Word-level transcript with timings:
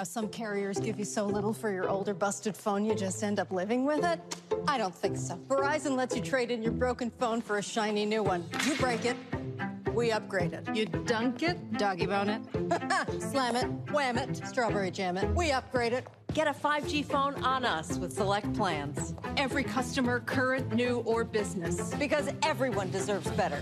How 0.00 0.04
some 0.04 0.30
carriers 0.30 0.80
give 0.80 0.98
you 0.98 1.04
so 1.04 1.26
little 1.26 1.52
for 1.52 1.70
your 1.70 1.86
older 1.90 2.14
busted 2.14 2.56
phone 2.56 2.86
you 2.86 2.94
just 2.94 3.22
end 3.22 3.38
up 3.38 3.50
living 3.50 3.84
with 3.84 4.02
it? 4.02 4.18
I 4.66 4.78
don't 4.78 4.94
think 4.94 5.18
so. 5.18 5.38
Verizon 5.46 5.94
lets 5.94 6.16
you 6.16 6.22
trade 6.22 6.50
in 6.50 6.62
your 6.62 6.72
broken 6.72 7.10
phone 7.10 7.42
for 7.42 7.58
a 7.58 7.62
shiny 7.62 8.06
new 8.06 8.22
one. 8.22 8.46
You 8.64 8.76
break 8.76 9.04
it, 9.04 9.14
we 9.92 10.10
upgrade 10.10 10.54
it. 10.54 10.74
You 10.74 10.86
dunk 10.86 11.42
it, 11.42 11.74
doggy 11.74 12.06
bone 12.06 12.30
it, 12.30 12.42
slam 13.20 13.56
it, 13.56 13.66
wham 13.92 14.16
it, 14.16 14.40
strawberry 14.48 14.90
jam 14.90 15.18
it. 15.18 15.28
We 15.34 15.50
upgrade 15.50 15.92
it. 15.92 16.06
Get 16.32 16.46
a 16.46 16.52
5G 16.52 17.04
phone 17.04 17.34
on 17.44 17.66
us 17.66 17.98
with 17.98 18.14
select 18.14 18.50
plans. 18.54 19.12
Every 19.36 19.64
customer, 19.64 20.20
current, 20.20 20.72
new, 20.72 21.00
or 21.00 21.24
business. 21.24 21.92
Because 21.96 22.30
everyone 22.42 22.90
deserves 22.90 23.30
better. 23.32 23.60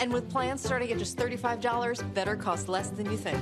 And 0.00 0.12
with 0.12 0.28
plans 0.28 0.60
starting 0.60 0.90
at 0.90 0.98
just 0.98 1.16
$35, 1.16 2.14
better 2.14 2.34
costs 2.34 2.66
less 2.66 2.90
than 2.90 3.08
you 3.12 3.16
think. 3.16 3.38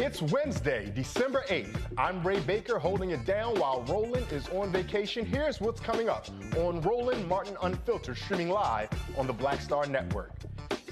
It's 0.00 0.22
Wednesday, 0.22 0.92
December 0.94 1.42
8th. 1.48 1.76
I'm 1.98 2.24
Ray 2.24 2.38
Baker 2.38 2.78
holding 2.78 3.10
it 3.10 3.26
down 3.26 3.58
while 3.58 3.82
Roland 3.88 4.30
is 4.30 4.48
on 4.50 4.70
vacation. 4.70 5.26
Here's 5.26 5.60
what's 5.60 5.80
coming 5.80 6.08
up 6.08 6.28
on 6.56 6.80
Roland 6.82 7.26
Martin 7.26 7.56
Unfiltered, 7.62 8.16
streaming 8.16 8.48
live 8.48 8.88
on 9.18 9.26
the 9.26 9.32
Black 9.32 9.60
Star 9.60 9.86
Network. 9.86 10.30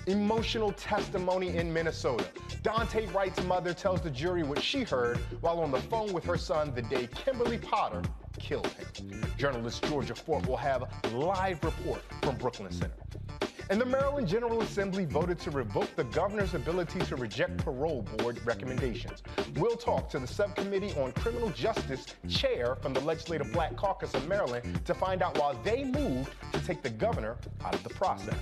Emotional 0.08 0.72
testimony 0.72 1.56
in 1.56 1.72
Minnesota. 1.72 2.26
Daunte 2.64 3.14
Wright's 3.14 3.40
mother 3.44 3.72
tells 3.72 4.00
the 4.00 4.10
jury 4.10 4.42
what 4.42 4.60
she 4.60 4.82
heard 4.82 5.18
while 5.40 5.60
on 5.60 5.70
the 5.70 5.80
phone 5.82 6.12
with 6.12 6.24
her 6.24 6.36
son 6.36 6.74
the 6.74 6.82
day 6.82 7.08
Kimberly 7.14 7.58
Potter 7.58 8.02
killed 8.40 8.66
him. 8.66 9.24
Journalist 9.38 9.84
Georgia 9.84 10.16
Fort 10.16 10.48
will 10.48 10.56
have 10.56 10.82
a 10.82 11.08
live 11.10 11.62
report 11.62 12.02
from 12.22 12.36
Brooklyn 12.38 12.72
Center. 12.72 12.96
And 13.68 13.80
the 13.80 13.84
Maryland 13.84 14.28
General 14.28 14.62
Assembly 14.62 15.04
voted 15.06 15.40
to 15.40 15.50
revoke 15.50 15.96
the 15.96 16.04
governor's 16.04 16.54
ability 16.54 17.00
to 17.00 17.16
reject 17.16 17.56
parole 17.58 18.02
board 18.02 18.40
recommendations. 18.46 19.24
We'll 19.56 19.76
talk 19.76 20.08
to 20.10 20.20
the 20.20 20.26
subcommittee 20.26 20.92
on 20.92 21.10
criminal 21.12 21.50
justice 21.50 22.06
chair 22.28 22.76
from 22.76 22.94
the 22.94 23.00
Legislative 23.00 23.52
Black 23.52 23.74
Caucus 23.74 24.14
of 24.14 24.28
Maryland 24.28 24.84
to 24.84 24.94
find 24.94 25.20
out 25.20 25.36
why 25.38 25.56
they 25.64 25.82
moved 25.82 26.32
to 26.52 26.60
take 26.60 26.82
the 26.82 26.90
governor 26.90 27.38
out 27.64 27.74
of 27.74 27.82
the 27.82 27.90
process. 27.90 28.38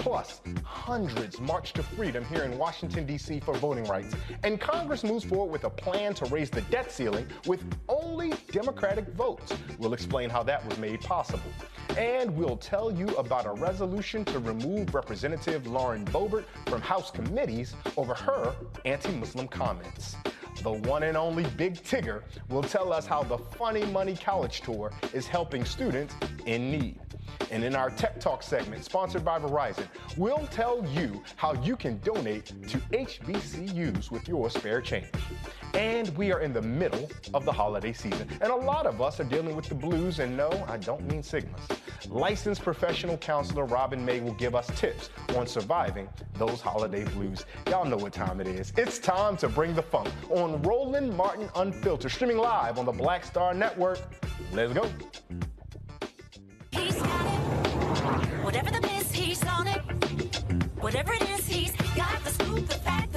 Plus, 0.00 0.40
hundreds 0.64 1.38
march 1.40 1.74
to 1.74 1.82
freedom 1.82 2.24
here 2.24 2.44
in 2.44 2.56
Washington, 2.56 3.04
D.C. 3.04 3.38
for 3.40 3.52
voting 3.58 3.84
rights. 3.84 4.16
And 4.42 4.58
Congress 4.58 5.04
moves 5.04 5.26
forward 5.26 5.52
with 5.52 5.64
a 5.64 5.70
plan 5.70 6.14
to 6.14 6.24
raise 6.26 6.48
the 6.48 6.62
debt 6.62 6.90
ceiling 6.90 7.26
with 7.46 7.62
only 7.86 8.32
Democratic 8.50 9.08
votes. 9.08 9.52
We'll 9.78 9.92
explain 9.92 10.30
how 10.30 10.42
that 10.44 10.66
was 10.66 10.78
made 10.78 11.02
possible. 11.02 11.52
And 11.98 12.34
we'll 12.34 12.56
tell 12.56 12.90
you 12.90 13.08
about 13.16 13.44
a 13.44 13.52
resolution 13.52 14.24
to 14.26 14.38
remove 14.38 14.94
Representative 14.94 15.66
Lauren 15.66 16.06
Boebert 16.06 16.46
from 16.64 16.80
House 16.80 17.10
committees 17.10 17.74
over 17.98 18.14
her 18.14 18.54
anti 18.86 19.12
Muslim 19.12 19.48
comments. 19.48 20.16
The 20.62 20.72
one 20.72 21.04
and 21.04 21.16
only 21.16 21.44
Big 21.56 21.74
Tigger 21.82 22.22
will 22.48 22.62
tell 22.62 22.92
us 22.92 23.06
how 23.06 23.22
the 23.22 23.38
Funny 23.38 23.84
Money 23.86 24.16
College 24.16 24.60
Tour 24.60 24.92
is 25.12 25.26
helping 25.26 25.64
students 25.64 26.14
in 26.46 26.70
need. 26.70 27.00
And 27.50 27.64
in 27.64 27.74
our 27.74 27.90
Tech 27.90 28.20
Talk 28.20 28.42
segment, 28.42 28.84
sponsored 28.84 29.24
by 29.24 29.38
Verizon, 29.38 29.86
we'll 30.16 30.46
tell 30.48 30.86
you 30.94 31.22
how 31.36 31.54
you 31.62 31.76
can 31.76 31.98
donate 32.00 32.46
to 32.68 32.78
HBCUs 32.92 34.10
with 34.10 34.28
your 34.28 34.50
spare 34.50 34.80
change. 34.80 35.06
And 35.74 36.08
we 36.16 36.32
are 36.32 36.40
in 36.40 36.52
the 36.52 36.62
middle 36.62 37.10
of 37.32 37.44
the 37.44 37.52
holiday 37.52 37.92
season, 37.92 38.28
and 38.40 38.50
a 38.50 38.56
lot 38.56 38.86
of 38.86 39.00
us 39.00 39.20
are 39.20 39.24
dealing 39.24 39.54
with 39.56 39.66
the 39.66 39.74
blues, 39.74 40.18
and 40.18 40.36
no, 40.36 40.50
I 40.68 40.76
don't 40.76 41.02
mean 41.08 41.22
Sigmas. 41.22 41.78
Licensed 42.08 42.62
professional 42.62 43.16
counselor 43.16 43.64
Robin 43.64 44.04
May 44.04 44.20
will 44.20 44.34
give 44.34 44.54
us 44.54 44.66
tips 44.78 45.10
on 45.36 45.46
surviving 45.46 46.08
those 46.34 46.60
holiday 46.60 47.04
blues. 47.04 47.44
Y'all 47.68 47.84
know 47.84 47.96
what 47.96 48.12
time 48.12 48.40
it 48.40 48.48
is. 48.48 48.72
It's 48.76 48.98
time 48.98 49.36
to 49.38 49.48
bring 49.48 49.74
the 49.74 49.82
funk 49.82 50.08
Roland 50.62 51.14
Martin 51.16 51.50
Unfiltered, 51.54 52.10
streaming 52.10 52.38
live 52.38 52.78
on 52.78 52.86
the 52.86 52.92
Black 52.92 53.24
Star 53.24 53.52
Network. 53.52 53.98
Let's 54.52 54.72
go. 54.72 54.84
Whatever 58.42 58.70
the 58.70 58.80
he's 59.12 59.44
on 59.46 59.68
it. 59.68 59.80
Whatever 60.80 61.12
it 61.12 61.28
is, 61.30 61.46
he's 61.46 61.72
got 61.94 62.24
the 62.24 62.30
scoop. 62.30 62.70
It's 62.70 63.09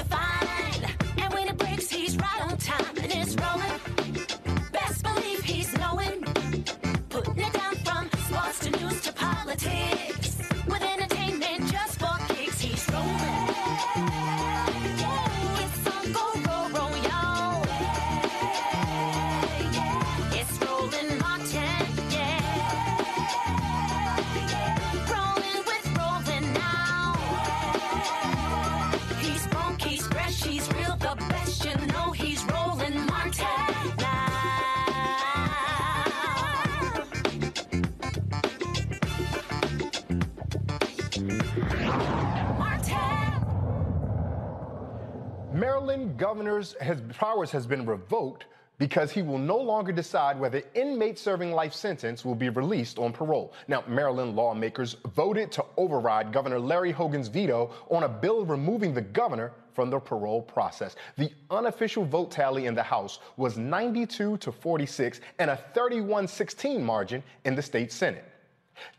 Maryland 45.94 46.18
governor's 46.18 46.76
has, 46.82 47.02
powers 47.16 47.52
has 47.52 47.68
been 47.68 47.86
revoked 47.86 48.46
because 48.80 49.12
he 49.12 49.22
will 49.22 49.38
no 49.38 49.58
longer 49.58 49.92
decide 49.92 50.40
whether 50.40 50.64
inmates 50.74 51.22
serving 51.22 51.52
life 51.52 51.72
sentence 51.72 52.26
will 52.26 52.34
be 52.34 52.50
released 52.50 52.98
on 52.98 53.14
parole. 53.14 53.54
Now, 53.68 53.84
Maryland 53.88 54.36
lawmakers 54.36 54.96
voted 55.14 55.52
to 55.52 55.64
override 55.78 56.34
Governor 56.34 56.60
Larry 56.60 56.92
Hogan's 56.92 57.28
veto 57.28 57.70
on 57.92 58.04
a 58.04 58.10
bill 58.10 58.44
removing 58.44 58.96
the 58.96 59.02
governor 59.02 59.52
from 59.72 59.92
the 59.92 60.00
parole 60.00 60.42
process. 60.42 60.96
The 61.16 61.32
unofficial 61.52 62.06
vote 62.06 62.32
tally 62.32 62.66
in 62.66 62.74
the 62.74 62.82
House 62.82 63.20
was 63.38 63.60
92 63.60 64.38
to 64.38 64.52
46 64.52 65.22
and 65.38 65.52
a 65.52 65.60
31-16 65.76 66.82
margin 66.82 67.22
in 67.46 67.54
the 67.54 67.62
state 67.62 67.92
Senate. 67.92 68.26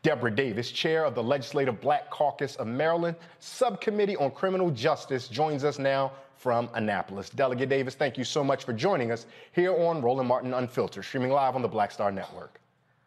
Deborah 0.05 0.31
Davis, 0.31 0.71
chair 0.71 1.05
of 1.05 1.17
the 1.17 1.23
Legislative 1.23 1.81
Black 1.81 2.09
Caucus 2.09 2.55
of 2.57 2.69
Maryland 2.69 3.17
Subcommittee 3.41 4.17
on 4.17 4.31
Criminal 4.31 4.71
Justice, 4.71 5.27
joins 5.27 5.65
us 5.65 5.81
now 5.81 6.13
from 6.45 6.69
Annapolis. 6.75 7.31
Delegate 7.31 7.71
Davis, 7.71 7.95
thank 7.95 8.19
you 8.19 8.23
so 8.23 8.45
much 8.45 8.65
for 8.65 8.75
joining 8.75 9.11
us 9.11 9.25
here 9.53 9.75
on 9.75 10.03
Roland 10.03 10.29
Martin 10.29 10.53
Unfiltered, 10.53 11.03
streaming 11.03 11.31
live 11.31 11.57
on 11.57 11.63
the 11.63 11.69
Black 11.69 11.91
Star 11.91 12.13
Network. 12.13 12.61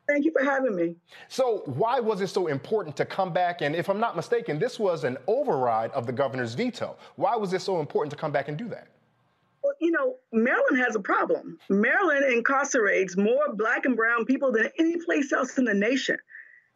Thank 0.07 0.25
you 0.25 0.31
for 0.31 0.44
having 0.44 0.75
me. 0.75 0.95
So, 1.28 1.62
why 1.68 2.00
was 2.00 2.19
it 2.22 2.30
so 2.30 2.48
important 2.48 2.98
to 2.98 3.06
come 3.06 3.31
back? 3.31 3.62
And 3.62 3.75
if 3.75 3.89
I'm 3.89 4.00
not 4.00 4.16
mistaken, 4.16 4.57
this 4.57 4.80
was 4.80 5.04
an 5.04 5.18
override 5.28 5.92
of 5.92 6.07
the 6.07 6.12
governor's 6.12 6.56
veto. 6.56 6.98
Why 7.16 7.36
was 7.36 7.54
it 7.54 7.62
so 7.62 7.80
important 7.80 8.10
to 8.10 8.18
come 8.18 8.31
back 8.31 8.48
and 8.48 8.57
do 8.57 8.68
that? 8.69 8.88
Well, 9.63 9.74
you 9.80 9.92
know, 9.92 10.16
Maryland 10.31 10.80
has 10.80 10.95
a 10.95 11.00
problem. 11.00 11.60
Maryland 11.69 12.25
incarcerates 12.25 13.16
more 13.16 13.54
black 13.54 13.86
and 13.86 13.95
brown 13.95 14.25
people 14.25 14.51
than 14.51 14.72
any 14.80 14.98
place 15.06 15.31
else 15.31 15.60
in 15.60 15.66
the 15.66 15.75
nation. 15.75 16.18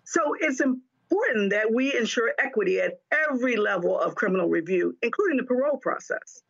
So 0.03 0.35
it's 0.39 0.61
important 0.61 1.49
that 1.49 1.73
we 1.73 1.97
ensure 1.97 2.33
equity 2.37 2.79
at 2.79 2.99
every 3.11 3.55
level 3.55 3.99
of 3.99 4.13
criminal 4.13 4.47
review, 4.47 4.95
including 5.01 5.37
the 5.37 5.43
parole 5.43 5.77
process. 5.77 6.43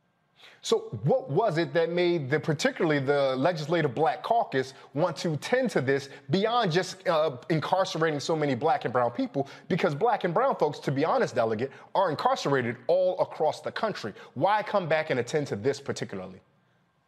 So, 0.63 0.79
what 1.03 1.29
was 1.29 1.57
it 1.57 1.73
that 1.73 1.91
made 1.91 2.29
the 2.29 2.39
particularly 2.39 2.99
the 2.99 3.35
Legislative 3.35 3.95
Black 3.95 4.21
Caucus 4.21 4.73
want 4.93 5.17
to 5.17 5.35
tend 5.37 5.71
to 5.71 5.81
this 5.81 6.09
beyond 6.29 6.71
just 6.71 7.07
uh, 7.07 7.37
incarcerating 7.49 8.19
so 8.19 8.35
many 8.35 8.53
black 8.53 8.85
and 8.85 8.93
brown 8.93 9.11
people? 9.11 9.47
Because 9.69 9.95
black 9.95 10.23
and 10.23 10.33
brown 10.33 10.55
folks, 10.55 10.77
to 10.79 10.91
be 10.91 11.03
honest, 11.03 11.33
delegate, 11.33 11.71
are 11.95 12.11
incarcerated 12.11 12.77
all 12.87 13.19
across 13.19 13.61
the 13.61 13.71
country. 13.71 14.13
Why 14.35 14.61
come 14.61 14.87
back 14.87 15.09
and 15.09 15.19
attend 15.19 15.47
to 15.47 15.55
this 15.55 15.79
particularly? 15.79 16.41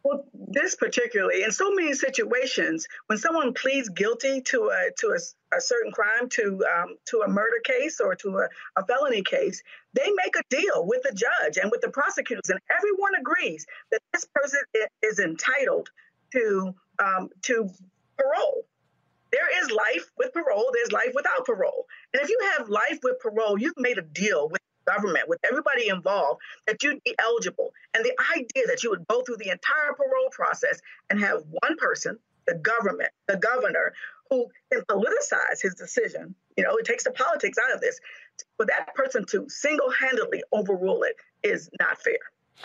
Well, 0.04 0.26
this 0.34 0.74
particularly, 0.74 1.44
in 1.44 1.50
so 1.50 1.72
many 1.72 1.94
situations, 1.94 2.86
when 3.06 3.18
someone 3.18 3.54
pleads 3.54 3.88
guilty 3.88 4.42
to 4.42 4.70
a 4.70 4.90
to 4.98 5.08
a, 5.08 5.56
a 5.56 5.60
certain 5.60 5.92
crime, 5.92 6.28
to 6.30 6.62
um, 6.76 6.96
to 7.06 7.22
a 7.22 7.28
murder 7.28 7.60
case 7.64 8.00
or 8.00 8.14
to 8.16 8.38
a, 8.38 8.48
a 8.76 8.84
felony 8.84 9.22
case, 9.22 9.62
they 9.94 10.10
make 10.24 10.34
a 10.36 10.42
deal 10.50 10.86
with 10.86 11.02
the 11.02 11.14
judge 11.14 11.56
and 11.56 11.70
with 11.70 11.80
the 11.80 11.90
prosecutors, 11.90 12.50
and 12.50 12.60
everyone 12.76 13.14
agrees 13.18 13.66
that 13.90 14.00
this 14.12 14.26
person 14.34 14.60
is 15.02 15.18
entitled 15.18 15.88
to 16.32 16.74
um, 16.98 17.30
to 17.42 17.70
parole. 18.16 18.66
There 19.32 19.64
is 19.64 19.70
life 19.70 20.10
with 20.16 20.32
parole. 20.32 20.70
There's 20.72 20.92
life 20.92 21.12
without 21.14 21.44
parole. 21.44 21.86
And 22.12 22.22
if 22.22 22.28
you 22.28 22.38
have 22.56 22.68
life 22.68 23.00
with 23.02 23.18
parole, 23.18 23.58
you've 23.58 23.76
made 23.76 23.98
a 23.98 24.02
deal 24.02 24.48
with 24.48 24.60
government, 24.86 25.28
with 25.28 25.40
everybody 25.44 25.88
involved, 25.88 26.40
that 26.66 26.82
you'd 26.82 27.02
be 27.04 27.14
eligible. 27.18 27.72
And 27.94 28.04
the 28.04 28.16
idea 28.36 28.66
that 28.68 28.84
you 28.84 28.90
would 28.90 29.06
go 29.08 29.22
through 29.22 29.38
the 29.38 29.50
entire 29.50 29.92
parole 29.96 30.30
process 30.30 30.80
and 31.10 31.18
have 31.18 31.42
one 31.48 31.76
person, 31.78 32.18
the 32.46 32.54
government, 32.54 33.10
the 33.26 33.36
governor, 33.36 33.92
who 34.30 34.46
can 34.72 34.82
politicize 34.82 35.60
his 35.60 35.74
decision, 35.74 36.34
you 36.56 36.64
know, 36.64 36.76
it 36.76 36.84
takes 36.84 37.04
the 37.04 37.10
politics 37.10 37.58
out 37.58 37.74
of 37.74 37.80
this, 37.80 37.98
for 38.56 38.66
that 38.66 38.94
person 38.94 39.24
to 39.26 39.48
single 39.48 39.90
handedly 39.90 40.42
overrule 40.52 41.02
it 41.02 41.16
is 41.42 41.70
not 41.80 42.00
fair. 42.02 42.18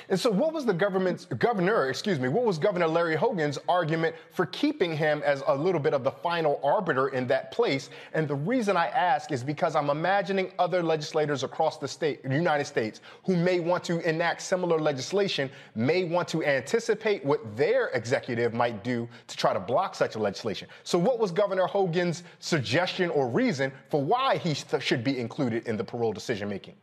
And 0.07 0.19
so, 0.19 0.29
what 0.29 0.53
was 0.53 0.65
the 0.65 0.73
government's 0.73 1.25
governor, 1.25 1.89
excuse 1.89 2.19
me, 2.19 2.29
what 2.29 2.45
was 2.45 2.57
Governor 2.57 2.87
Larry 2.87 3.15
Hogan's 3.15 3.59
argument 3.67 4.15
for 4.31 4.45
keeping 4.47 4.95
him 4.95 5.21
as 5.25 5.43
a 5.47 5.55
little 5.55 5.79
bit 5.79 5.93
of 5.93 6.03
the 6.03 6.11
final 6.11 6.59
arbiter 6.63 7.09
in 7.09 7.27
that 7.27 7.51
place? 7.51 7.89
And 8.13 8.27
the 8.27 8.35
reason 8.35 8.77
I 8.77 8.87
ask 8.87 9.31
is 9.31 9.43
because 9.43 9.75
I'm 9.75 9.89
imagining 9.89 10.51
other 10.57 10.81
legislators 10.81 11.43
across 11.43 11.77
the 11.77 11.87
state, 11.87 12.21
United 12.23 12.65
States, 12.65 13.01
who 13.23 13.35
may 13.35 13.59
want 13.59 13.83
to 13.85 13.99
enact 14.07 14.41
similar 14.41 14.79
legislation, 14.79 15.49
may 15.75 16.05
want 16.05 16.27
to 16.29 16.43
anticipate 16.43 17.25
what 17.25 17.55
their 17.57 17.87
executive 17.89 18.53
might 18.53 18.83
do 18.83 19.07
to 19.27 19.37
try 19.37 19.53
to 19.53 19.59
block 19.59 19.95
such 19.95 20.15
a 20.15 20.19
legislation. 20.19 20.67
So, 20.83 20.97
what 20.97 21.19
was 21.19 21.31
Governor 21.31 21.67
Hogan's 21.67 22.23
suggestion 22.39 23.09
or 23.09 23.27
reason 23.27 23.71
for 23.89 24.01
why 24.01 24.37
he 24.37 24.55
should 24.79 25.03
be 25.03 25.19
included 25.19 25.67
in 25.67 25.77
the 25.77 25.83
parole 25.83 26.13
decision 26.13 26.49
making? 26.49 26.75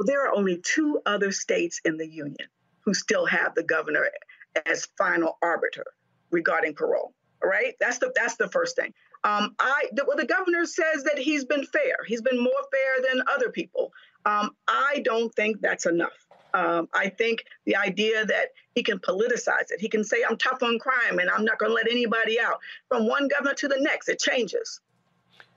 Well, 0.00 0.06
there 0.06 0.24
are 0.24 0.34
only 0.34 0.56
two 0.56 1.02
other 1.04 1.30
states 1.30 1.82
in 1.84 1.98
the 1.98 2.08
union 2.08 2.48
who 2.86 2.94
still 2.94 3.26
have 3.26 3.54
the 3.54 3.62
governor 3.62 4.08
as 4.64 4.88
final 4.96 5.36
arbiter 5.42 5.84
regarding 6.30 6.72
parole. 6.72 7.12
All 7.44 7.50
right, 7.50 7.74
that's 7.78 7.98
the 7.98 8.10
that's 8.16 8.36
the 8.36 8.48
first 8.48 8.76
thing. 8.76 8.94
Um, 9.24 9.54
I 9.58 9.88
the, 9.92 10.06
well, 10.08 10.16
the 10.16 10.24
governor 10.24 10.64
says 10.64 11.04
that 11.04 11.18
he's 11.18 11.44
been 11.44 11.66
fair. 11.66 11.96
He's 12.06 12.22
been 12.22 12.42
more 12.42 12.62
fair 12.72 13.12
than 13.12 13.22
other 13.30 13.50
people. 13.50 13.92
Um, 14.24 14.56
I 14.66 15.02
don't 15.04 15.34
think 15.34 15.60
that's 15.60 15.84
enough. 15.84 16.26
Um, 16.54 16.88
I 16.94 17.10
think 17.10 17.44
the 17.66 17.76
idea 17.76 18.24
that 18.24 18.52
he 18.74 18.82
can 18.82 19.00
politicize 19.00 19.68
it, 19.68 19.80
he 19.80 19.90
can 19.90 20.02
say 20.02 20.24
I'm 20.26 20.38
tough 20.38 20.62
on 20.62 20.78
crime 20.78 21.18
and 21.18 21.28
I'm 21.28 21.44
not 21.44 21.58
going 21.58 21.72
to 21.72 21.74
let 21.74 21.90
anybody 21.90 22.40
out. 22.40 22.60
From 22.88 23.06
one 23.06 23.28
governor 23.28 23.52
to 23.52 23.68
the 23.68 23.80
next, 23.80 24.08
it 24.08 24.18
changes. 24.18 24.80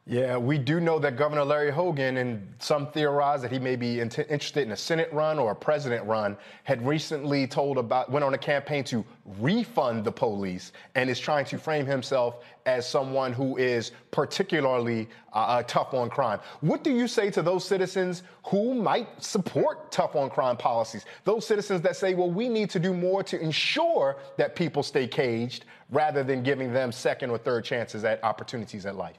Yeah, 0.05 0.35
we 0.35 0.57
do 0.57 0.81
know 0.81 0.99
that 0.99 1.15
Governor 1.15 1.45
Larry 1.45 1.71
Hogan, 1.71 2.17
and 2.17 2.45
some 2.59 2.91
theorize 2.91 3.41
that 3.41 3.53
he 3.53 3.59
may 3.59 3.77
be 3.77 4.01
int- 4.01 4.19
interested 4.19 4.63
in 4.63 4.73
a 4.73 4.77
Senate 4.77 5.07
run 5.13 5.39
or 5.39 5.51
a 5.51 5.55
president 5.55 6.05
run, 6.05 6.35
had 6.65 6.85
recently 6.85 7.47
told 7.47 7.77
about, 7.77 8.11
went 8.11 8.25
on 8.25 8.33
a 8.33 8.37
campaign 8.37 8.83
to 8.83 9.05
refund 9.39 10.03
the 10.03 10.11
police 10.11 10.73
and 10.95 11.09
is 11.09 11.21
trying 11.21 11.45
to 11.45 11.57
frame 11.57 11.85
himself 11.85 12.43
as 12.65 12.85
someone 12.85 13.31
who 13.31 13.55
is 13.55 13.93
particularly 14.11 15.07
uh, 15.31 15.37
uh, 15.37 15.63
tough 15.63 15.93
on 15.93 16.09
crime. 16.09 16.41
What 16.59 16.83
do 16.83 16.91
you 16.91 17.07
say 17.07 17.31
to 17.31 17.41
those 17.41 17.63
citizens 17.63 18.23
who 18.47 18.73
might 18.73 19.07
support 19.23 19.89
tough 19.89 20.17
on 20.17 20.29
crime 20.29 20.57
policies? 20.57 21.05
Those 21.23 21.47
citizens 21.47 21.79
that 21.79 21.95
say, 21.95 22.13
well, 22.13 22.29
we 22.29 22.49
need 22.49 22.69
to 22.71 22.79
do 22.79 22.93
more 22.93 23.23
to 23.23 23.39
ensure 23.39 24.17
that 24.35 24.57
people 24.57 24.83
stay 24.83 25.07
caged 25.07 25.63
rather 25.91 26.25
than 26.25 26.43
giving 26.43 26.73
them 26.73 26.91
second 26.91 27.29
or 27.29 27.37
third 27.37 27.63
chances 27.63 28.03
at 28.03 28.21
opportunities 28.21 28.85
at 28.85 28.97
life? 28.97 29.15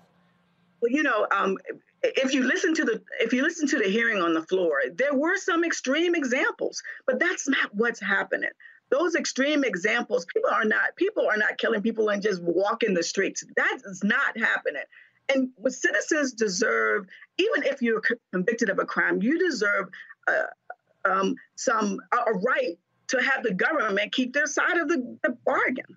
Well, 0.85 0.93
you 0.93 1.03
know, 1.03 1.27
um, 1.31 1.57
if 2.03 2.35
you 2.35 2.43
listen 2.43 2.75
to 2.75 2.85
the 2.85 3.01
if 3.19 3.33
you 3.33 3.41
listen 3.43 3.67
to 3.69 3.79
the 3.79 3.89
hearing 3.89 4.21
on 4.21 4.35
the 4.35 4.43
floor, 4.43 4.83
there 4.95 5.15
were 5.15 5.39
some 5.39 5.65
extreme 5.65 6.15
examples, 6.15 6.83
but 7.07 7.19
that's 7.19 7.49
not 7.49 7.75
what's 7.75 7.99
happening. 7.99 8.51
Those 8.91 9.15
extreme 9.15 9.65
examples, 9.65 10.27
people 10.27 10.51
are 10.51 10.67
not 10.67 10.95
people 10.97 11.27
are 11.27 11.39
not 11.39 11.57
killing 11.57 11.81
people 11.81 12.11
and 12.11 12.21
just 12.21 12.43
walking 12.43 12.93
the 12.93 13.03
streets. 13.03 13.43
That 13.57 13.79
is 13.87 14.05
not 14.05 14.37
happening. 14.37 14.83
And 15.31 15.49
what 15.57 15.73
citizens 15.73 16.35
deserve, 16.35 17.07
even 17.39 17.63
if 17.63 17.81
you're 17.81 18.03
convicted 18.31 18.69
of 18.69 18.79
a 18.79 18.85
crime, 18.85 19.23
you 19.23 19.39
deserve 19.39 19.89
uh, 20.29 21.09
um, 21.11 21.37
some 21.57 21.99
a 22.13 22.35
right 22.35 22.79
to 23.07 23.23
have 23.23 23.43
the 23.43 23.55
government 23.55 24.13
keep 24.13 24.35
their 24.35 24.47
side 24.47 24.77
of 24.77 24.89
the, 24.89 25.17
the 25.23 25.35
bargain. 25.47 25.97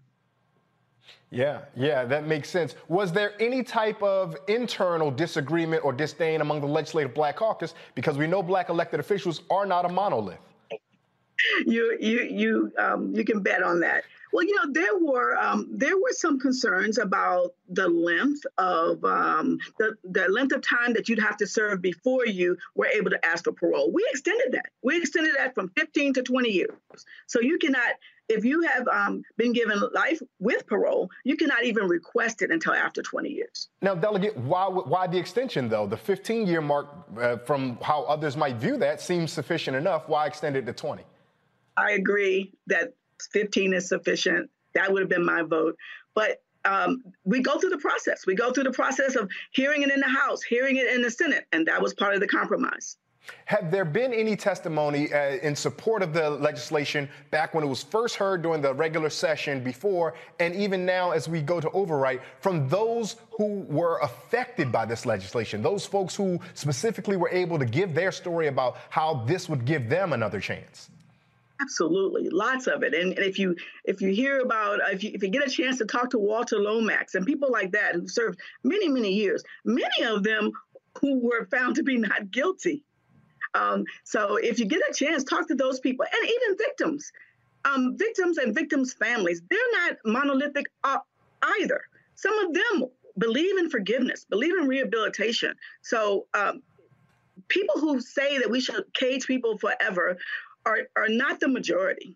Yeah, 1.30 1.62
yeah, 1.76 2.06
that 2.06 2.26
makes 2.26 2.50
sense. 2.50 2.76
Was 2.88 3.12
there 3.12 3.34
any 3.42 3.62
type 3.62 4.02
of 4.02 4.38
internal 4.48 5.12
disagreement 5.12 5.84
or 5.84 5.92
disdain 5.92 6.40
among 6.40 6.62
the 6.62 6.68
legislative 6.68 7.14
black 7.14 7.36
caucus? 7.36 7.74
Because 7.96 8.18
we 8.18 8.28
know 8.28 8.42
black 8.42 8.70
elected 8.70 9.00
officials 9.02 9.42
are 9.50 9.66
not 9.66 9.84
a 9.84 9.90
monolith. 9.90 10.40
you 11.66 11.98
you 12.00 12.22
you 12.22 12.72
um, 12.80 13.14
you 13.14 13.26
can 13.26 13.42
bet 13.42 13.62
on 13.62 13.82
that. 13.82 14.06
Well, 14.32 14.46
you 14.46 14.56
know 14.56 14.72
there 14.72 14.98
were 15.00 15.38
um, 15.38 15.68
there 15.72 15.98
were 15.98 16.12
some 16.12 16.40
concerns 16.40 16.98
about 16.98 17.54
the 17.70 17.88
length 17.88 18.46
of 18.58 19.04
um, 19.04 19.58
the 19.80 19.96
the 20.06 20.28
length 20.30 20.54
of 20.54 20.62
time 20.62 20.94
that 20.94 21.10
you'd 21.10 21.20
have 21.20 21.38
to 21.38 21.48
serve 21.48 21.82
before 21.82 22.26
you 22.26 22.58
were 22.76 22.88
able 22.88 23.10
to 23.10 23.26
ask 23.26 23.44
for 23.44 23.52
parole. 23.52 23.92
We 23.92 24.08
extended 24.12 24.54
that. 24.54 24.68
We 24.82 24.98
extended 24.98 25.34
that 25.38 25.56
from 25.56 25.70
15 25.78 26.14
to 26.14 26.24
20 26.24 26.50
years. 26.50 26.72
So 27.26 27.42
you 27.42 27.58
cannot 27.58 27.94
if 28.30 28.44
you 28.44 28.62
have 28.64 28.88
um, 28.88 29.24
been 29.38 29.54
given 29.54 29.82
life 29.94 30.22
with 30.40 30.68
parole, 30.68 31.10
you 31.24 31.38
cannot 31.38 31.64
even 31.64 31.88
request 31.88 32.42
it 32.42 32.52
until 32.52 32.74
after 32.74 33.02
20 33.02 33.30
years. 33.30 33.70
Now, 33.82 33.96
Delegate, 33.96 34.36
why, 34.38 34.68
why 34.68 35.08
the 35.08 35.18
extension, 35.18 35.70
though? 35.70 35.88
The 35.88 35.98
15 35.98 36.48
year 36.48 36.62
mark, 36.62 36.88
uh, 37.20 37.38
from 37.38 37.78
how 37.82 38.04
others 38.04 38.36
might 38.36 38.58
view 38.58 38.78
that, 38.78 39.02
seems 39.02 39.32
sufficient 39.32 39.78
enough. 39.78 40.10
Why 40.10 40.28
extend 40.28 40.56
it 40.56 40.66
to 40.66 40.74
20? 40.74 41.04
I 41.78 41.92
agree 41.92 42.52
that 42.68 42.94
15 43.32 43.74
is 43.74 43.88
sufficient. 43.88 44.50
That 44.74 44.92
would 44.92 45.02
have 45.02 45.10
been 45.10 45.26
my 45.26 45.44
vote. 45.44 45.78
But 46.14 46.42
um, 46.66 47.04
we 47.24 47.42
go 47.42 47.60
through 47.60 47.70
the 47.70 47.78
process. 47.78 48.26
We 48.26 48.36
go 48.36 48.52
through 48.52 48.66
the 48.66 48.72
process 48.72 49.16
of 49.16 49.30
hearing 49.52 49.84
it 49.84 49.92
in 49.92 50.00
the 50.00 50.10
House, 50.10 50.42
hearing 50.44 50.78
it 50.78 50.88
in 50.88 51.02
the 51.02 51.12
Senate, 51.12 51.46
and 51.52 51.68
that 51.68 51.82
was 51.82 51.94
part 51.94 52.14
of 52.14 52.20
the 52.20 52.28
compromise. 52.28 52.98
Have 53.46 53.72
there 53.72 53.86
been 53.86 54.14
any 54.14 54.36
testimony 54.36 55.12
uh, 55.14 55.38
in 55.38 55.56
support 55.56 56.02
of 56.02 56.14
the 56.14 56.30
legislation 56.30 57.08
back 57.32 57.54
when 57.54 57.64
it 57.64 57.68
was 57.68 57.84
first 57.84 58.16
heard 58.16 58.42
during 58.42 58.62
the 58.62 58.74
regular 58.74 59.10
session 59.10 59.64
before, 59.64 60.16
and 60.40 60.54
even 60.56 60.86
now 60.86 61.12
as 61.12 61.30
we 61.30 61.42
go 61.42 61.60
to 61.60 61.70
overwrite, 61.70 62.22
from 62.40 62.68
those 62.68 63.16
who 63.32 63.62
were 63.70 64.00
affected 64.00 64.72
by 64.72 64.86
this 64.86 65.06
legislation, 65.06 65.62
those 65.62 65.86
folks 65.86 66.16
who 66.16 66.40
specifically 66.54 67.16
were 67.16 67.30
able 67.30 67.58
to 67.58 67.66
give 67.66 67.94
their 67.94 68.12
story 68.12 68.48
about 68.48 68.78
how 68.90 69.24
this 69.26 69.48
would 69.48 69.66
give 69.66 69.90
them 69.90 70.14
another 70.14 70.40
chance? 70.40 70.90
Absolutely, 71.62 72.30
lots 72.30 72.68
of 72.68 72.84
it. 72.84 72.94
And, 72.94 73.14
and 73.14 73.26
if 73.26 73.40
you 73.40 73.56
if 73.86 74.00
you 74.00 74.10
hear 74.10 74.42
about 74.42 74.80
if 74.92 75.04
you 75.04 75.12
if 75.14 75.24
you 75.24 75.30
get 75.30 75.48
a 75.48 75.50
chance 75.50 75.80
to 75.80 75.86
talk 75.86 76.12
to 76.12 76.20
Walter 76.20 76.60
Lomax 76.60 77.16
and 77.16 77.26
people 77.26 77.50
like 77.52 77.72
that 77.72 77.96
who 77.96 78.08
served 78.08 78.40
many 78.64 78.88
many 78.88 79.12
years, 79.12 79.44
many 79.66 80.04
of 80.04 80.24
them 80.24 80.52
who 81.02 81.20
were 81.20 81.48
found 81.50 81.76
to 81.76 81.84
be 81.84 81.98
not 81.98 82.30
guilty 82.30 82.84
um, 83.54 83.84
so 84.04 84.38
if 84.38 84.60
you 84.60 84.66
get 84.66 84.82
a 84.90 84.94
chance, 84.94 85.24
talk 85.24 85.48
to 85.48 85.56
those 85.56 85.80
people 85.80 86.06
and 86.06 86.30
even 86.30 86.58
victims. 86.58 87.12
Um, 87.66 87.98
victims 87.98 88.38
and 88.38 88.56
victims' 88.56 88.94
families, 88.94 89.42
they're 89.50 89.60
not 89.74 89.98
monolithic 90.06 90.68
either. 91.60 91.82
Some 92.16 92.38
of 92.40 92.54
them 92.54 92.86
believe 93.18 93.58
in 93.58 93.70
forgiveness, 93.70 94.26
believe 94.30 94.58
in 94.58 94.68
rehabilitation. 94.68 95.54
So 95.82 96.28
um, 96.34 96.62
people 97.48 97.80
who 97.80 98.00
say 98.00 98.38
that 98.38 98.50
we 98.50 98.62
should 98.62 98.86
cage 98.94 99.26
people 99.26 99.58
forever 99.58 100.18
are, 100.66 100.80
are 100.96 101.10
not 101.10 101.40
the 101.40 101.48
majority. 101.48 102.16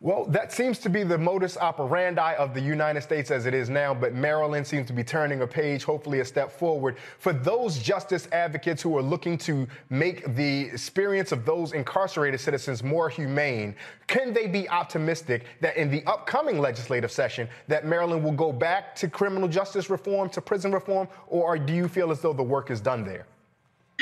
Well, 0.00 0.26
that 0.26 0.52
seems 0.52 0.78
to 0.80 0.88
be 0.88 1.02
the 1.02 1.18
modus 1.18 1.56
operandi 1.56 2.34
of 2.34 2.54
the 2.54 2.60
United 2.60 3.00
States 3.00 3.32
as 3.32 3.46
it 3.46 3.54
is 3.54 3.68
now, 3.68 3.92
but 3.92 4.14
Maryland 4.14 4.64
seems 4.64 4.86
to 4.86 4.92
be 4.92 5.02
turning 5.02 5.42
a 5.42 5.46
page, 5.46 5.82
hopefully 5.82 6.20
a 6.20 6.24
step 6.24 6.52
forward. 6.52 6.96
For 7.18 7.32
those 7.32 7.78
justice 7.78 8.28
advocates 8.30 8.80
who 8.80 8.96
are 8.96 9.02
looking 9.02 9.36
to 9.38 9.66
make 9.90 10.36
the 10.36 10.66
experience 10.66 11.32
of 11.32 11.44
those 11.44 11.72
incarcerated 11.72 12.38
citizens 12.38 12.84
more 12.84 13.08
humane, 13.08 13.74
can 14.06 14.32
they 14.32 14.46
be 14.46 14.68
optimistic 14.68 15.46
that 15.60 15.76
in 15.76 15.90
the 15.90 16.04
upcoming 16.06 16.60
legislative 16.60 17.10
session 17.10 17.48
that 17.66 17.84
Maryland 17.84 18.22
will 18.22 18.30
go 18.30 18.52
back 18.52 18.94
to 18.94 19.08
criminal 19.08 19.48
justice 19.48 19.90
reform, 19.90 20.30
to 20.30 20.40
prison 20.40 20.70
reform, 20.70 21.08
or 21.26 21.58
do 21.58 21.74
you 21.74 21.88
feel 21.88 22.12
as 22.12 22.20
though 22.20 22.32
the 22.32 22.40
work 22.40 22.70
is 22.70 22.80
done 22.80 23.04
there? 23.04 23.26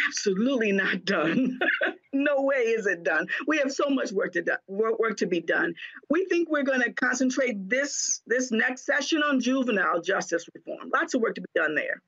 absolutely 0.07 0.73
not 0.73 1.05
done. 1.05 1.59
no 2.17 2.43
way 2.43 2.57
is 2.57 2.87
it 2.87 3.03
done. 3.03 3.27
We 3.47 3.59
have 3.59 3.73
so 3.73 3.89
much 3.89 4.13
work 4.13 4.33
to 4.33 4.43
do, 4.43 4.53
work 4.69 5.17
to 5.19 5.27
be 5.27 5.41
done. 5.41 5.75
We 6.09 6.25
think 6.27 6.51
we're 6.51 6.63
going 6.63 6.83
to 6.83 6.93
concentrate 6.93 7.69
this 7.69 8.23
this 8.27 8.51
next 8.51 8.87
session 8.87 9.23
on 9.23 9.41
juvenile 9.41 10.01
justice 10.01 10.49
reform. 10.55 10.91
Lots 10.93 11.15
of 11.15 11.21
work 11.21 11.35
to 11.37 11.41
be 11.41 11.49
done 11.55 11.75
there. 11.75 12.03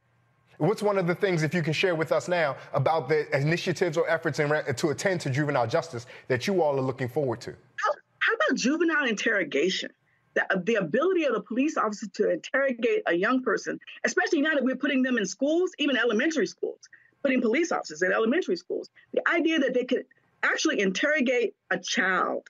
What's 0.58 0.82
one 0.82 0.98
of 0.98 1.06
the 1.06 1.14
things, 1.14 1.44
if 1.44 1.54
you 1.54 1.62
can 1.62 1.72
share 1.72 1.94
with 1.94 2.10
us 2.10 2.26
now, 2.26 2.56
about 2.72 3.08
the 3.08 3.34
initiatives 3.36 3.96
or 3.96 4.10
efforts 4.10 4.40
in, 4.40 4.48
to 4.48 4.88
attend 4.88 5.20
to 5.20 5.30
juvenile 5.30 5.68
justice 5.68 6.06
that 6.26 6.48
you 6.48 6.62
all 6.62 6.76
are 6.76 6.82
looking 6.82 7.08
forward 7.08 7.40
to? 7.42 7.50
How, 7.50 7.92
how 8.18 8.34
about 8.34 8.58
juvenile 8.58 9.06
interrogation? 9.06 9.90
The, 10.34 10.62
the, 10.64 10.74
ability 10.74 11.24
of 11.24 11.34
the 11.34 11.40
police 11.40 11.76
officer 11.76 12.06
to 12.14 12.30
interrogate 12.30 13.02
a 13.06 13.14
young 13.14 13.42
person, 13.42 13.78
especially 14.04 14.40
now 14.40 14.54
that 14.54 14.64
we're 14.64 14.76
putting 14.76 15.02
them 15.02 15.16
in 15.16 15.26
schools, 15.26 15.70
even 15.78 15.96
elementary 15.96 16.46
schools 16.46 16.80
putting 17.22 17.40
police 17.40 17.72
officers 17.72 18.02
in 18.02 18.12
elementary 18.12 18.56
schools. 18.56 18.90
The 19.12 19.26
idea 19.28 19.58
that 19.60 19.74
they 19.74 19.84
could 19.84 20.04
actually 20.42 20.80
interrogate 20.80 21.54
a 21.70 21.78
child 21.78 22.48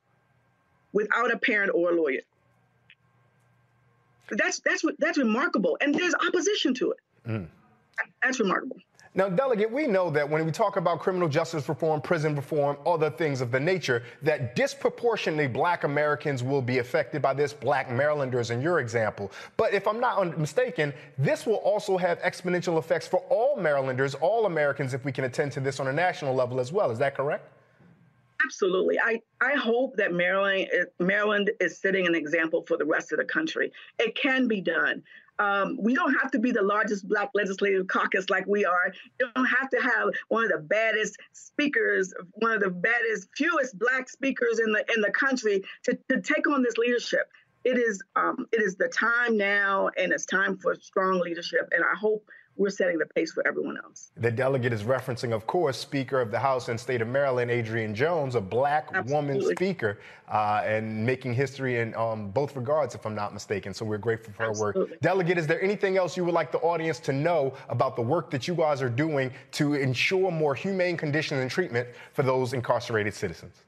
without 0.93 1.33
a 1.33 1.39
parent 1.39 1.73
or 1.75 1.91
a 1.91 1.95
lawyer. 1.95 2.21
That's 4.31 4.61
that's 4.61 4.85
that's 4.99 5.17
remarkable, 5.17 5.79
and 5.81 5.95
there's 5.95 6.15
opposition 6.15 6.75
to 6.75 6.93
it. 6.93 6.99
Mm. 7.27 7.47
That's 8.23 8.39
remarkable. 8.41 8.77
Now, 9.19 9.29
Delegate, 9.29 9.73
we 9.73 9.89
know 9.89 10.11
that 10.11 10.31
when 10.31 10.47
we 10.47 10.53
talk 10.53 10.77
about 10.77 11.01
criminal 11.01 11.29
justice 11.29 11.69
reform, 11.69 12.01
prison 12.01 12.37
reform, 12.37 12.77
other 12.87 13.11
things 13.11 13.41
of 13.41 13.51
the 13.51 13.59
nature, 13.59 14.05
that 14.23 14.55
disproportionately 14.55 15.49
black 15.49 15.83
Americans 15.83 16.45
will 16.45 16.63
be 16.63 16.79
affected 16.79 17.21
by 17.21 17.35
this, 17.35 17.53
black 17.53 17.91
Marylanders 17.91 18.53
in 18.53 18.63
your 18.63 18.79
example. 18.79 19.33
But 19.57 19.75
if 19.75 19.89
I'm 19.89 19.99
not 19.99 20.39
mistaken, 20.39 20.95
this 21.19 21.47
will 21.47 21.57
also 21.57 21.97
have 21.97 22.21
exponential 22.21 22.79
effects 22.79 23.09
for 23.09 23.19
all 23.29 23.57
Marylanders, 23.57 24.15
all 24.15 24.47
Americans, 24.47 24.95
if 24.95 25.05
we 25.05 25.11
can 25.11 25.25
attend 25.25 25.51
to 25.51 25.59
this 25.59 25.81
on 25.81 25.89
a 25.89 25.93
national 25.93 26.33
level 26.33 26.61
as 26.61 26.71
well. 26.71 26.93
Is 26.93 26.99
that 27.01 27.17
correct? 27.17 27.51
Absolutely. 28.45 29.01
I, 29.01 29.21
I 29.41 29.55
hope 29.55 29.97
that 29.97 30.13
Maryland, 30.13 30.69
eh, 30.73 30.85
Maryland 31.01 31.51
is 31.59 31.77
setting 31.77 32.07
an 32.07 32.15
example 32.15 32.65
for 32.69 32.77
the 32.77 32.85
rest 32.85 33.11
of 33.11 33.19
the 33.19 33.25
country. 33.25 33.73
It 33.99 34.15
can 34.15 34.47
be 34.47 34.61
done. 34.61 35.03
Um, 35.39 35.79
we 35.81 35.95
don't 35.95 36.15
have 36.15 36.31
to 36.33 36.39
be 36.39 36.51
the 36.51 36.63
largest 36.63 37.09
black 37.09 37.31
legislative 37.35 37.87
caucus 37.87 38.29
like 38.29 38.47
we 38.47 38.65
are. 38.65 38.93
You 39.21 39.29
don't 39.35 39.47
have 39.47 39.71
to 39.71 39.81
have 39.81 40.11
one 40.29 40.45
of 40.45 40.51
the 40.51 40.59
baddest 40.59 41.17
speakers, 41.33 42.13
one 42.33 42.53
of 42.53 42.61
the 42.61 42.71
baddest, 42.71 43.29
fewest 43.37 43.79
black 43.79 44.09
speakers 44.09 44.59
in 44.59 44.73
the 44.73 44.85
in 44.95 45.01
the 45.01 45.11
country 45.11 45.63
to, 45.85 45.99
to 46.11 46.21
take 46.21 46.49
on 46.49 46.63
this 46.63 46.77
leadership. 46.77 47.31
It 47.65 47.79
is 47.79 48.03
um, 48.17 48.47
it 48.53 48.63
is 48.63 48.77
the 48.77 48.89
time 48.89 49.37
now, 49.37 49.91
and 49.97 50.13
it's 50.13 50.27
time 50.27 50.59
for 50.59 50.75
strong 50.75 51.21
leadership. 51.21 51.69
And 51.73 51.85
I 51.85 51.97
hope 51.97 52.29
we're 52.59 52.71
setting 52.71 52.99
the 52.99 53.07
pace 53.07 53.33
for 53.33 53.47
everyone 53.47 53.79
else. 53.85 54.11
The 54.17 54.31
delegate 54.31 54.73
is 54.73 54.83
referencing, 54.83 55.33
of 55.33 55.47
course, 55.47 55.79
Speaker 55.79 56.21
of 56.21 56.31
the 56.31 56.39
House 56.39 56.69
and 56.69 56.79
State 56.79 57.01
of 57.01 57.09
Maryland, 57.09 57.51
Adrienne 57.51 57.95
Jones, 57.95 58.35
a 58.35 58.41
black 58.41 58.89
Absolutely. 58.93 59.15
woman 59.15 59.55
speaker, 59.55 60.01
uh, 60.29 60.63
and 60.65 61.07
making 61.07 61.35
history 61.35 61.79
in 61.79 61.95
um, 61.95 62.31
both 62.31 62.57
regards, 62.57 62.95
if 62.97 63.07
I'm 63.07 63.15
not 63.15 63.33
mistaken. 63.33 63.73
So 63.73 63.85
we're 63.85 63.99
grateful 63.99 64.35
for 64.35 64.51
Absolutely. 64.51 64.83
her 64.83 64.87
work. 64.91 65.01
Delegate, 65.01 65.39
is 65.39 65.47
there 65.47 65.63
anything 65.63 65.97
else 65.97 66.17
you 66.17 66.25
would 66.25 66.35
like 66.35 66.51
the 66.51 66.59
audience 66.59 66.99
to 67.01 67.13
know 67.13 67.55
about 67.69 67.95
the 67.95 68.03
work 68.03 68.31
that 68.33 68.49
you 68.49 68.55
guys 68.55 68.83
are 68.83 68.91
doing 68.91 69.31
to 69.53 69.75
ensure 69.75 70.33
more 70.33 70.55
humane 70.55 70.97
conditions 70.97 71.41
and 71.41 71.51
treatment 71.51 71.89
for 72.13 72.25
those 72.25 72.53
incarcerated 72.53 73.15
citizens? 73.15 73.65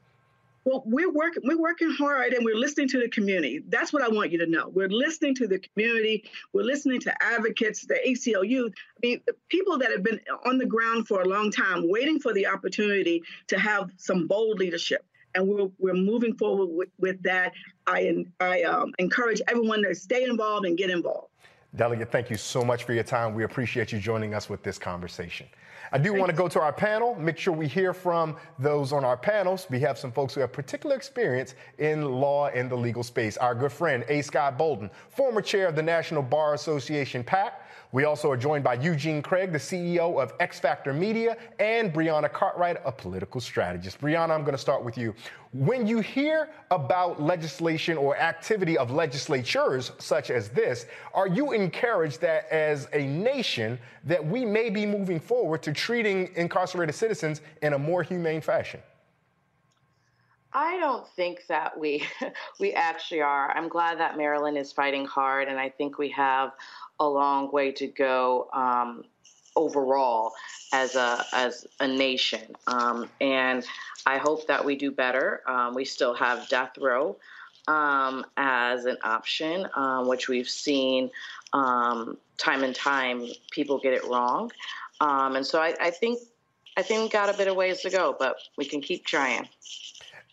Well, 0.63 0.83
we're 0.85 1.11
working 1.11 1.41
we're 1.45 1.59
working 1.59 1.89
hard 1.89 2.33
and 2.33 2.45
we're 2.45 2.55
listening 2.55 2.87
to 2.89 2.99
the 2.99 3.09
community. 3.09 3.63
That's 3.67 3.91
what 3.91 4.03
I 4.03 4.09
want 4.09 4.31
you 4.31 4.37
to 4.39 4.45
know. 4.45 4.69
We're 4.69 4.89
listening 4.89 5.33
to 5.35 5.47
the 5.47 5.59
community. 5.59 6.23
We're 6.53 6.63
listening 6.63 6.99
to 7.01 7.23
advocates, 7.23 7.85
the 7.85 7.99
ACLU. 8.07 8.67
I 8.67 8.99
mean, 9.01 9.21
people 9.49 9.79
that 9.79 9.91
have 9.91 10.03
been 10.03 10.19
on 10.45 10.59
the 10.59 10.65
ground 10.65 11.07
for 11.07 11.21
a 11.21 11.27
long 11.27 11.51
time, 11.51 11.89
waiting 11.89 12.19
for 12.19 12.31
the 12.33 12.45
opportunity 12.45 13.23
to 13.47 13.57
have 13.57 13.89
some 13.97 14.27
bold 14.27 14.59
leadership. 14.59 15.03
And 15.33 15.47
we're, 15.47 15.69
we're 15.79 15.93
moving 15.93 16.35
forward 16.35 16.67
with, 16.67 16.89
with 16.99 17.23
that. 17.23 17.53
I, 17.87 18.25
I 18.39 18.63
um, 18.63 18.93
encourage 18.99 19.41
everyone 19.47 19.81
to 19.83 19.95
stay 19.95 20.25
involved 20.25 20.65
and 20.65 20.77
get 20.77 20.89
involved. 20.89 21.29
Delegate, 21.75 22.11
thank 22.11 22.29
you 22.29 22.35
so 22.35 22.65
much 22.65 22.83
for 22.83 22.93
your 22.93 23.03
time. 23.03 23.33
We 23.33 23.45
appreciate 23.45 23.93
you 23.93 23.99
joining 23.99 24.33
us 24.33 24.49
with 24.49 24.61
this 24.61 24.77
conversation. 24.77 25.47
I 25.93 25.97
do 25.97 26.13
want 26.13 26.29
to 26.29 26.35
go 26.35 26.47
to 26.47 26.61
our 26.61 26.71
panel, 26.71 27.15
make 27.15 27.37
sure 27.37 27.53
we 27.53 27.67
hear 27.67 27.93
from 27.93 28.37
those 28.57 28.93
on 28.93 29.03
our 29.03 29.17
panels. 29.17 29.67
We 29.69 29.81
have 29.81 29.97
some 29.97 30.09
folks 30.09 30.33
who 30.33 30.39
have 30.39 30.53
particular 30.53 30.95
experience 30.95 31.55
in 31.79 32.05
law 32.05 32.47
in 32.47 32.69
the 32.69 32.77
legal 32.77 33.03
space. 33.03 33.35
Our 33.35 33.53
good 33.53 33.73
friend 33.73 34.05
A. 34.07 34.21
Scott 34.21 34.57
Bolden, 34.57 34.89
former 35.09 35.41
chair 35.41 35.67
of 35.67 35.75
the 35.75 35.83
National 35.83 36.23
Bar 36.23 36.53
Association 36.53 37.25
PAC, 37.25 37.61
we 37.91 38.05
also 38.05 38.31
are 38.31 38.37
joined 38.37 38.63
by 38.63 38.75
Eugene 38.75 39.21
Craig, 39.21 39.51
the 39.51 39.57
CEO 39.57 40.21
of 40.21 40.33
X 40.39 40.59
Factor 40.59 40.93
Media, 40.93 41.35
and 41.59 41.93
Brianna 41.93 42.31
Cartwright, 42.31 42.77
a 42.85 42.91
political 42.91 43.41
strategist. 43.41 43.99
Brianna, 43.99 44.29
I'm 44.29 44.41
going 44.41 44.53
to 44.53 44.57
start 44.57 44.83
with 44.83 44.97
you. 44.97 45.13
When 45.51 45.85
you 45.85 45.99
hear 45.99 46.49
about 46.69 47.21
legislation 47.21 47.97
or 47.97 48.15
activity 48.15 48.77
of 48.77 48.91
legislatures 48.91 49.91
such 49.99 50.29
as 50.29 50.49
this, 50.49 50.85
are 51.13 51.27
you 51.27 51.51
encouraged 51.51 52.21
that 52.21 52.47
as 52.49 52.87
a 52.93 53.05
nation 53.05 53.77
that 54.05 54.25
we 54.25 54.45
may 54.45 54.69
be 54.69 54.85
moving 54.85 55.19
forward 55.19 55.61
to 55.63 55.73
treating 55.73 56.29
incarcerated 56.35 56.95
citizens 56.95 57.41
in 57.61 57.73
a 57.73 57.79
more 57.79 58.03
humane 58.03 58.39
fashion? 58.39 58.79
I 60.53 60.77
don't 60.79 61.07
think 61.15 61.45
that 61.47 61.77
we 61.77 62.03
we 62.59 62.73
actually 62.73 63.21
are. 63.21 63.51
I'm 63.51 63.69
glad 63.69 63.99
that 63.99 64.17
Maryland 64.17 64.57
is 64.57 64.71
fighting 64.71 65.05
hard, 65.05 65.47
and 65.47 65.59
I 65.59 65.69
think 65.69 65.97
we 65.97 66.09
have 66.09 66.51
a 67.01 67.07
long 67.07 67.51
way 67.51 67.71
to 67.71 67.87
go 67.87 68.47
um, 68.53 69.03
overall 69.55 70.31
as 70.71 70.95
a 70.95 71.25
as 71.33 71.67
a 71.79 71.87
nation. 71.87 72.55
Um, 72.67 73.09
and 73.19 73.65
I 74.05 74.17
hope 74.17 74.47
that 74.47 74.63
we 74.63 74.75
do 74.75 74.91
better. 74.91 75.41
Um, 75.47 75.73
we 75.73 75.83
still 75.83 76.13
have 76.13 76.47
death 76.47 76.77
row 76.79 77.17
um, 77.67 78.25
as 78.37 78.85
an 78.85 78.97
option, 79.03 79.67
um, 79.75 80.07
which 80.07 80.29
we've 80.29 80.49
seen 80.49 81.09
um, 81.53 82.17
time 82.37 82.63
and 82.63 82.75
time 82.75 83.27
people 83.51 83.79
get 83.79 83.93
it 83.93 84.05
wrong. 84.05 84.51
and 85.01 85.45
so 85.45 85.59
I, 85.59 85.75
I 85.81 85.89
think 85.89 86.19
I 86.77 86.83
think 86.83 87.01
we 87.01 87.09
got 87.09 87.33
a 87.33 87.37
bit 87.37 87.47
of 87.47 87.55
ways 87.55 87.81
to 87.81 87.89
go, 87.89 88.15
but 88.17 88.37
we 88.57 88.65
can 88.65 88.79
keep 88.79 89.05
trying. 89.05 89.49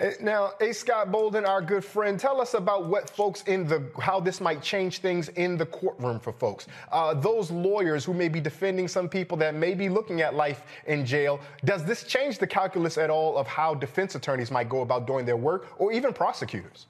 Uh, 0.00 0.10
Now, 0.20 0.52
A. 0.60 0.72
Scott 0.72 1.10
Bolden, 1.10 1.44
our 1.44 1.60
good 1.60 1.84
friend, 1.84 2.20
tell 2.20 2.40
us 2.40 2.54
about 2.54 2.86
what 2.86 3.10
folks 3.10 3.42
in 3.42 3.66
the 3.66 3.82
how 4.00 4.20
this 4.20 4.40
might 4.40 4.62
change 4.62 4.98
things 4.98 5.28
in 5.30 5.56
the 5.56 5.66
courtroom 5.66 6.20
for 6.20 6.32
folks. 6.32 6.66
Uh, 6.92 7.14
those 7.14 7.50
lawyers 7.50 8.04
who 8.04 8.14
may 8.14 8.28
be 8.28 8.40
defending 8.40 8.86
some 8.86 9.08
people 9.08 9.36
that 9.38 9.54
may 9.54 9.74
be 9.74 9.88
looking 9.88 10.20
at 10.20 10.34
life 10.34 10.62
in 10.86 11.04
jail. 11.04 11.40
Does 11.64 11.84
this 11.84 12.04
change 12.04 12.38
the 12.38 12.46
calculus 12.46 12.96
at 12.96 13.10
all 13.10 13.36
of 13.36 13.48
how 13.48 13.74
defense 13.74 14.14
attorneys 14.14 14.50
might 14.50 14.68
go 14.68 14.82
about 14.82 15.06
doing 15.06 15.26
their 15.26 15.36
work, 15.36 15.66
or 15.78 15.90
even 15.92 16.12
prosecutors? 16.12 16.86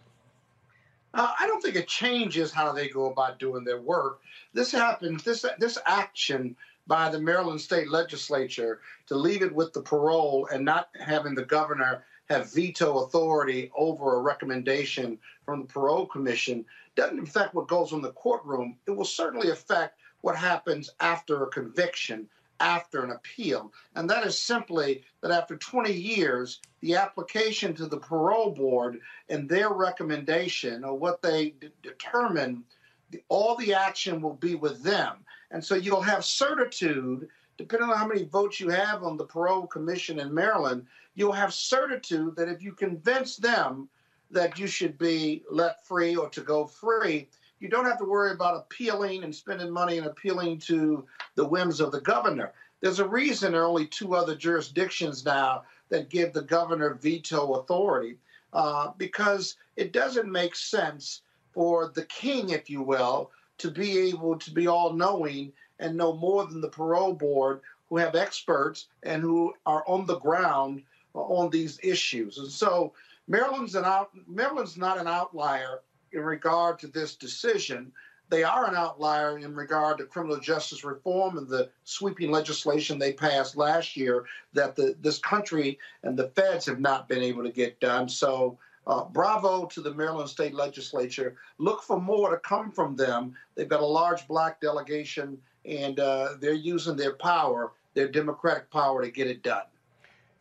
Uh, 1.15 1.33
I 1.41 1.47
don't 1.47 1.63
think 1.63 1.77
it 1.77 1.89
changes 1.89 2.53
how 2.53 2.73
they 2.73 2.89
go 2.91 3.07
about 3.11 3.39
doing 3.39 3.65
their 3.65 3.81
work. 3.81 4.21
This 4.53 4.71
happens. 4.71 5.25
This 5.25 5.47
this 5.59 5.79
action 5.87 6.55
by 6.87 7.09
the 7.09 7.21
Maryland 7.21 7.61
State 7.61 7.91
Legislature 7.91 8.81
to 9.07 9.15
leave 9.15 9.43
it 9.43 9.55
with 9.55 9.73
the 9.73 9.81
parole 9.81 10.47
and 10.53 10.63
not 10.63 10.89
having 11.01 11.35
the 11.35 11.45
governor 11.45 12.05
have 12.29 12.53
veto 12.53 13.05
authority 13.05 13.71
over 13.77 14.17
a 14.17 14.21
recommendation 14.21 15.19
from 15.45 15.63
the 15.63 15.67
parole 15.67 16.07
commission 16.07 16.65
doesn't 16.95 17.23
affect 17.23 17.55
what 17.55 17.69
goes 17.69 17.93
on 17.93 18.03
the 18.03 18.13
courtroom. 18.13 18.77
It 18.87 18.91
will 18.91 19.05
certainly 19.05 19.51
affect 19.51 19.99
what 20.21 20.37
happens 20.37 20.91
after 21.01 21.43
a 21.43 21.49
conviction, 21.49 22.29
after 22.61 23.05
an 23.05 23.11
appeal. 23.11 23.73
And 23.95 24.11
that 24.11 24.27
is 24.27 24.39
simply 24.39 25.05
that 25.23 25.31
after 25.31 25.57
20 25.57 25.93
years, 25.93 26.61
the 26.81 26.97
application 26.97 27.75
to 27.75 27.87
the 27.87 27.99
parole 27.99 28.51
board 28.51 29.01
and 29.29 29.49
their 29.49 29.71
recommendation 29.71 30.85
or 30.85 30.95
what 30.99 31.23
they 31.23 31.51
d- 31.51 31.71
determine, 31.83 32.65
the, 33.11 33.23
all 33.29 33.57
the 33.57 33.75
action 33.75 34.21
will 34.21 34.35
be 34.35 34.55
with 34.55 34.83
them. 34.83 35.25
And 35.51 35.65
so 35.65 35.77
you'll 35.77 36.03
have 36.03 36.25
certitude, 36.25 37.29
depending 37.59 37.91
on 37.91 37.99
how 37.99 38.07
many 38.07 38.25
votes 38.25 38.61
you 38.61 38.71
have 38.71 39.03
on 39.03 39.17
the 39.17 39.25
parole 39.25 39.67
commission 39.67 40.21
in 40.21 40.33
Maryland, 40.33 40.87
you'll 41.15 41.33
have 41.33 41.53
certitude 41.53 42.37
that 42.37 42.49
if 42.49 42.63
you 42.63 42.73
convince 42.73 43.37
them 43.37 43.89
that 44.31 44.59
you 44.59 44.67
should 44.67 44.97
be 44.97 45.43
let 45.51 45.85
free 45.85 46.15
or 46.15 46.29
to 46.31 46.41
go 46.41 46.65
free, 46.65 47.29
you 47.59 47.69
don't 47.69 47.85
have 47.85 47.99
to 47.99 48.05
worry 48.05 48.31
about 48.31 48.57
appealing 48.57 49.25
and 49.25 49.35
spending 49.35 49.71
money 49.71 49.99
and 49.99 50.07
appealing 50.07 50.59
to 50.59 51.05
the 51.35 51.45
whims 51.45 51.81
of 51.81 51.91
the 51.91 52.01
governor. 52.01 52.53
There's 52.81 53.01
a 53.01 53.09
reason 53.09 53.53
there 53.53 53.63
are 53.63 53.67
only 53.67 53.89
two 53.89 54.15
other 54.15 54.37
jurisdictions 54.37 55.25
now 55.25 55.65
that 55.89 56.11
give 56.11 56.33
the 56.33 56.43
governor 56.43 56.95
veto 56.95 57.55
authority 57.55 58.19
uh, 58.53 58.93
because 58.97 59.57
it 59.77 59.93
doesn't 59.93 60.31
make 60.31 60.55
sense 60.55 61.23
for 61.53 61.91
the 61.95 62.05
king, 62.05 62.51
if 62.51 62.71
you 62.71 62.83
will, 62.83 63.33
to 63.59 63.71
be 63.71 63.99
able 63.99 64.39
to 64.39 64.53
be 64.53 64.69
all 64.69 64.93
knowing 64.93 65.53
and 65.79 65.97
know 65.97 66.15
more 66.15 66.47
than 66.47 66.61
the 66.61 66.69
parole 66.69 67.15
board 67.15 67.61
who 67.89 67.97
have 67.97 68.15
experts 68.15 68.87
and 69.03 69.23
who 69.23 69.55
are 69.67 69.85
on 69.87 70.07
the 70.07 70.19
ground 70.19 70.83
on 71.15 71.51
these 71.51 71.79
issues. 71.83 72.39
And 72.39 72.51
so 72.51 72.93
Maryland's 73.27 73.75
an 73.75 73.85
out, 73.85 74.11
Maryland's 74.27 74.77
not 74.77 74.99
an 74.99 75.07
outlier 75.07 75.81
in 76.13 76.23
regard 76.23 76.79
to 76.81 76.87
this 76.87 77.15
decision. 77.17 77.93
They 78.31 78.45
are 78.45 78.69
an 78.69 78.77
outlier 78.77 79.39
in 79.39 79.55
regard 79.55 79.99
to 79.99 80.05
criminal 80.05 80.39
justice 80.39 80.85
reform 80.85 81.39
and 81.39 81.49
the 81.49 81.71
sweeping 81.85 82.31
legislation 82.31 82.99
they 82.99 83.13
passed 83.13 83.57
last 83.57 83.97
year 83.97 84.27
that 84.53 84.77
the, 84.77 84.97
this 85.01 85.19
country 85.19 85.79
and 86.03 86.17
the 86.17 86.29
feds 86.31 86.67
have 86.67 86.81
not 86.81 87.09
been 87.09 87.23
able 87.23 87.43
to 87.43 87.51
get 87.51 87.81
done. 87.81 88.09
So, 88.09 88.59
uh, 88.87 89.05
bravo 89.05 89.67
to 89.67 89.83
the 89.83 89.93
Maryland 89.93 90.31
State 90.31 90.55
Legislature. 90.55 91.37
Look 91.59 91.83
for 91.83 92.01
more 92.01 92.31
to 92.31 92.39
come 92.39 92.73
from 92.73 92.97
them. 92.97 93.35
They've 93.55 93.69
got 93.69 93.83
a 93.83 93.87
large 93.87 94.27
black 94.27 94.63
delegation, 94.63 95.39
and 95.69 96.01
uh, 96.01 96.31
they're 96.41 96.53
using 96.53 96.97
their 96.97 97.15
power, 97.15 97.73
their 97.95 98.09
democratic 98.09 98.71
power, 98.71 99.03
to 99.05 99.11
get 99.11 99.27
it 99.27 99.43
done. 99.43 99.65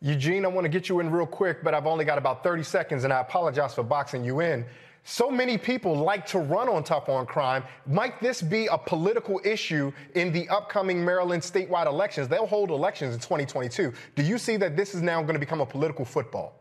Eugene, 0.00 0.44
I 0.44 0.48
want 0.48 0.64
to 0.64 0.68
get 0.68 0.88
you 0.88 1.00
in 1.00 1.10
real 1.10 1.26
quick, 1.26 1.64
but 1.64 1.74
I've 1.74 1.86
only 1.86 2.04
got 2.04 2.18
about 2.18 2.44
30 2.44 2.62
seconds, 2.62 3.04
and 3.04 3.12
I 3.12 3.20
apologize 3.20 3.74
for 3.74 3.82
boxing 3.82 4.24
you 4.24 4.40
in. 4.40 4.64
So 5.02 5.30
many 5.30 5.56
people 5.56 5.96
like 5.96 6.26
to 6.26 6.38
run 6.38 6.68
on 6.68 6.84
Tough 6.84 7.08
on 7.08 7.26
Crime. 7.26 7.64
Might 7.86 8.20
this 8.20 8.42
be 8.42 8.66
a 8.66 8.76
political 8.76 9.40
issue 9.42 9.90
in 10.14 10.32
the 10.32 10.48
upcoming 10.50 11.04
Maryland 11.04 11.42
statewide 11.42 11.86
elections? 11.86 12.28
They'll 12.28 12.46
hold 12.46 12.70
elections 12.70 13.14
in 13.14 13.20
2022. 13.20 13.92
Do 14.14 14.22
you 14.22 14.38
see 14.38 14.56
that 14.58 14.76
this 14.76 14.94
is 14.94 15.00
now 15.00 15.22
going 15.22 15.34
to 15.34 15.40
become 15.40 15.60
a 15.62 15.66
political 15.66 16.04
football? 16.04 16.60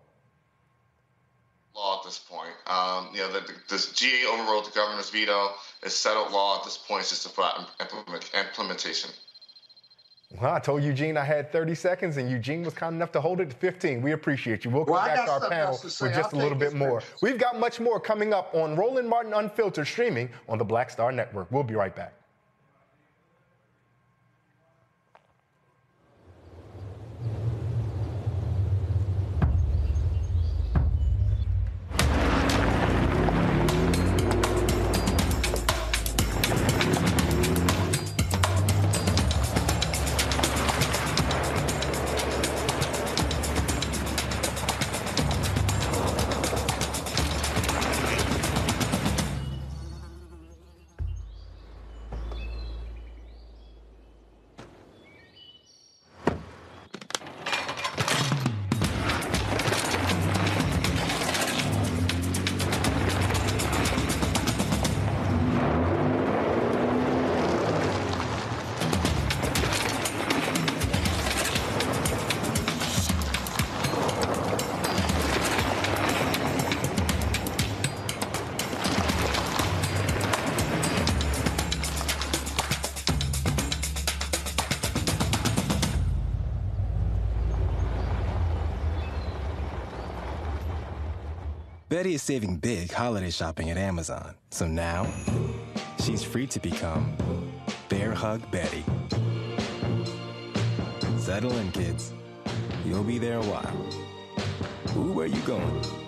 Law 1.78 2.00
at 2.00 2.04
this 2.04 2.20
point. 2.20 2.52
Um, 2.66 3.10
you 3.14 3.20
know, 3.20 3.32
the, 3.32 3.42
the, 3.42 3.54
this 3.70 3.92
GA 3.94 4.26
overruled 4.34 4.66
the 4.66 4.72
governor's 4.72 5.10
veto. 5.10 5.52
It's 5.84 5.96
settled 5.96 6.32
law 6.32 6.58
at 6.58 6.64
this 6.66 6.78
point. 6.78 7.02
It's 7.02 7.12
just 7.12 7.26
a 7.26 7.30
flat 7.30 7.56
implement, 7.80 8.32
implementation. 8.34 9.12
Well, 10.42 10.54
I 10.54 10.60
told 10.60 10.84
Eugene 10.84 11.16
I 11.16 11.24
had 11.24 11.54
30 11.54 11.74
seconds, 11.74 12.18
and 12.18 12.30
Eugene 12.30 12.64
was 12.64 12.74
kind 12.74 12.94
enough 12.96 13.14
to 13.14 13.22
hold 13.22 13.40
it 13.40 13.50
to 13.50 13.56
15. 13.56 14.02
We 14.02 14.12
appreciate 14.12 14.66
you. 14.66 14.72
We'll 14.72 14.84
come 14.84 14.96
Well, 14.96 15.06
back 15.06 15.26
to 15.26 15.32
our 15.32 15.50
panel 15.50 15.78
to 15.78 15.86
with 15.86 16.14
just 16.14 16.34
I'll 16.34 16.40
a 16.40 16.42
little 16.42 16.58
bit 16.58 16.74
more. 16.74 17.00
pictures. 17.00 17.22
We've 17.22 17.38
got 17.38 17.58
much 17.58 17.80
more 17.80 17.98
coming 18.00 18.34
up 18.34 18.54
on 18.54 18.76
Roland 18.76 19.08
Martin 19.08 19.34
Unfiltered 19.34 19.88
streaming 19.88 20.30
on 20.50 20.58
the 20.58 20.66
Black 20.66 20.90
Star 20.90 21.14
Network. 21.14 21.50
We'll 21.50 21.64
be 21.64 21.76
right 21.76 21.96
back. 21.96 22.14
Betty 91.98 92.14
is 92.14 92.22
saving 92.22 92.58
big 92.58 92.92
holiday 92.92 93.32
shopping 93.32 93.72
at 93.72 93.78
Amazon. 93.78 94.36
So 94.52 94.68
now, 94.68 95.12
she's 96.00 96.22
free 96.22 96.46
to 96.46 96.60
become 96.60 97.18
Bear 97.90 98.14
Hug 98.14 98.40
Betty. 98.52 98.86
Settle 101.18 101.58
in, 101.58 101.72
kids. 101.72 102.14
You'll 102.86 103.04
be 103.04 103.18
there 103.18 103.40
a 103.40 103.44
while. 103.46 104.96
Ooh, 104.96 105.12
where 105.12 105.26
you 105.26 105.42
going? 105.42 106.07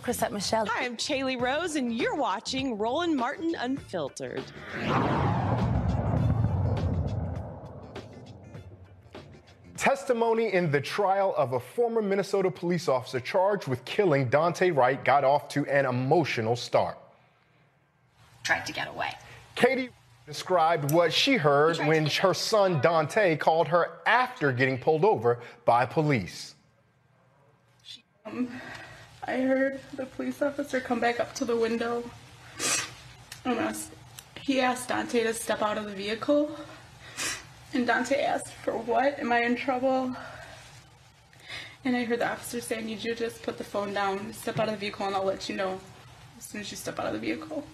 I'm 0.00 0.04
Chrisette 0.04 0.32
Michelle. 0.32 0.64
Hi, 0.64 0.86
I'm 0.86 0.96
Chaley 0.96 1.38
Rose, 1.38 1.76
and 1.76 1.94
you're 1.94 2.14
watching 2.14 2.78
Roland 2.78 3.14
Martin 3.14 3.54
Unfiltered. 3.54 4.42
Testimony 9.76 10.54
in 10.54 10.70
the 10.70 10.80
trial 10.80 11.34
of 11.36 11.52
a 11.52 11.60
former 11.60 12.00
Minnesota 12.00 12.50
police 12.50 12.88
officer 12.88 13.20
charged 13.20 13.68
with 13.68 13.84
killing 13.84 14.30
Daunte 14.30 14.74
Wright 14.74 15.04
got 15.04 15.22
off 15.22 15.48
to 15.48 15.66
an 15.66 15.84
emotional 15.84 16.56
start. 16.56 16.96
tried 18.42 18.64
to 18.64 18.72
get 18.72 18.88
away. 18.88 19.12
Katie 19.54 19.90
described 20.26 20.92
what 20.92 21.12
she 21.12 21.36
heard 21.36 21.76
when 21.76 22.06
her 22.06 22.32
son 22.32 22.80
Daunte 22.80 23.38
called 23.38 23.68
her 23.68 23.98
after 24.06 24.50
getting 24.50 24.78
pulled 24.78 25.04
over 25.04 25.40
by 25.66 25.84
police. 25.84 26.54
Um, 28.24 28.48
I 29.30 29.42
heard 29.42 29.78
the 29.94 30.06
police 30.06 30.42
officer 30.42 30.80
come 30.80 30.98
back 30.98 31.20
up 31.20 31.34
to 31.36 31.44
the 31.44 31.56
window 31.56 32.02
and 33.44 33.60
asked, 33.60 33.92
he 34.40 34.60
asked 34.60 34.88
Daunte 34.88 35.22
to 35.22 35.32
step 35.32 35.62
out 35.62 35.78
of 35.78 35.84
the 35.84 35.92
vehicle. 35.92 36.50
And 37.72 37.86
Daunte 37.86 38.20
asked, 38.20 38.48
For 38.48 38.76
what? 38.76 39.20
Am 39.20 39.30
I 39.30 39.42
in 39.42 39.54
trouble? 39.54 40.16
And 41.84 41.96
I 41.96 42.02
heard 42.02 42.18
the 42.18 42.28
officer 42.28 42.60
say, 42.60 42.78
I 42.78 42.80
need 42.80 43.04
you 43.04 43.14
to 43.14 43.20
just 43.20 43.44
put 43.44 43.56
the 43.56 43.62
phone 43.62 43.94
down, 43.94 44.32
step 44.32 44.58
out 44.58 44.68
of 44.68 44.74
the 44.74 44.80
vehicle, 44.80 45.06
and 45.06 45.14
I'll 45.14 45.24
let 45.24 45.48
you 45.48 45.54
know 45.54 45.80
as 46.36 46.46
soon 46.46 46.62
as 46.62 46.70
you 46.72 46.76
step 46.76 46.98
out 46.98 47.06
of 47.06 47.12
the 47.12 47.20
vehicle. 47.20 47.64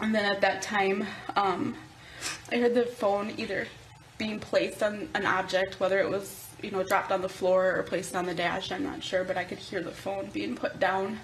And 0.00 0.12
then 0.12 0.24
at 0.24 0.40
that 0.40 0.60
time, 0.60 1.06
um, 1.36 1.76
I 2.50 2.56
heard 2.56 2.74
the 2.74 2.84
phone 2.84 3.32
either 3.36 3.68
being 4.18 4.40
placed 4.40 4.82
on 4.82 5.08
an 5.14 5.24
object, 5.24 5.78
whether 5.78 6.00
it 6.00 6.10
was, 6.10 6.47
you 6.62 6.70
know, 6.70 6.82
dropped 6.82 7.12
on 7.12 7.22
the 7.22 7.28
floor 7.28 7.76
or 7.76 7.82
placed 7.82 8.16
on 8.16 8.26
the 8.26 8.34
dash, 8.34 8.72
I'm 8.72 8.82
not 8.82 9.02
sure, 9.02 9.24
but 9.24 9.36
I 9.36 9.44
could 9.44 9.58
hear 9.58 9.82
the 9.82 9.90
phone 9.90 10.26
being 10.32 10.54
put 10.56 10.80
down. 10.80 11.20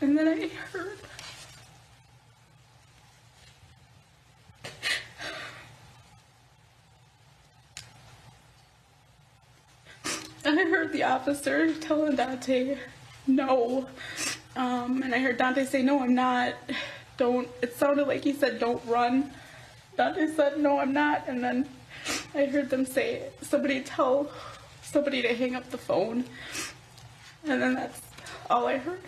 And 0.00 0.16
then 0.16 0.28
I 0.28 0.48
heard 0.72 0.98
I 10.58 10.64
heard 10.64 10.92
the 10.92 11.04
officer 11.04 11.72
telling 11.74 12.16
Daunte, 12.16 12.76
no. 13.26 13.86
Um, 14.56 15.02
and 15.02 15.14
I 15.14 15.18
heard 15.18 15.38
Daunte 15.38 15.66
say, 15.66 15.82
no, 15.82 16.00
I'm 16.00 16.14
not. 16.14 16.54
Don't. 17.16 17.48
It 17.62 17.76
sounded 17.76 18.08
like 18.08 18.24
he 18.24 18.32
said, 18.32 18.58
don't 18.58 18.84
run. 18.86 19.32
Daunte 19.98 20.34
said, 20.34 20.58
no, 20.58 20.78
I'm 20.78 20.92
not. 20.92 21.24
And 21.28 21.42
then 21.42 21.68
I 22.34 22.46
heard 22.46 22.70
them 22.70 22.86
say, 22.86 23.22
somebody 23.42 23.80
tell 23.80 24.30
somebody 24.82 25.22
to 25.22 25.34
hang 25.34 25.54
up 25.54 25.68
the 25.70 25.78
phone. 25.78 26.24
And 27.44 27.60
then 27.60 27.74
that's 27.74 28.00
all 28.48 28.66
I 28.66 28.76
heard. 28.76 29.00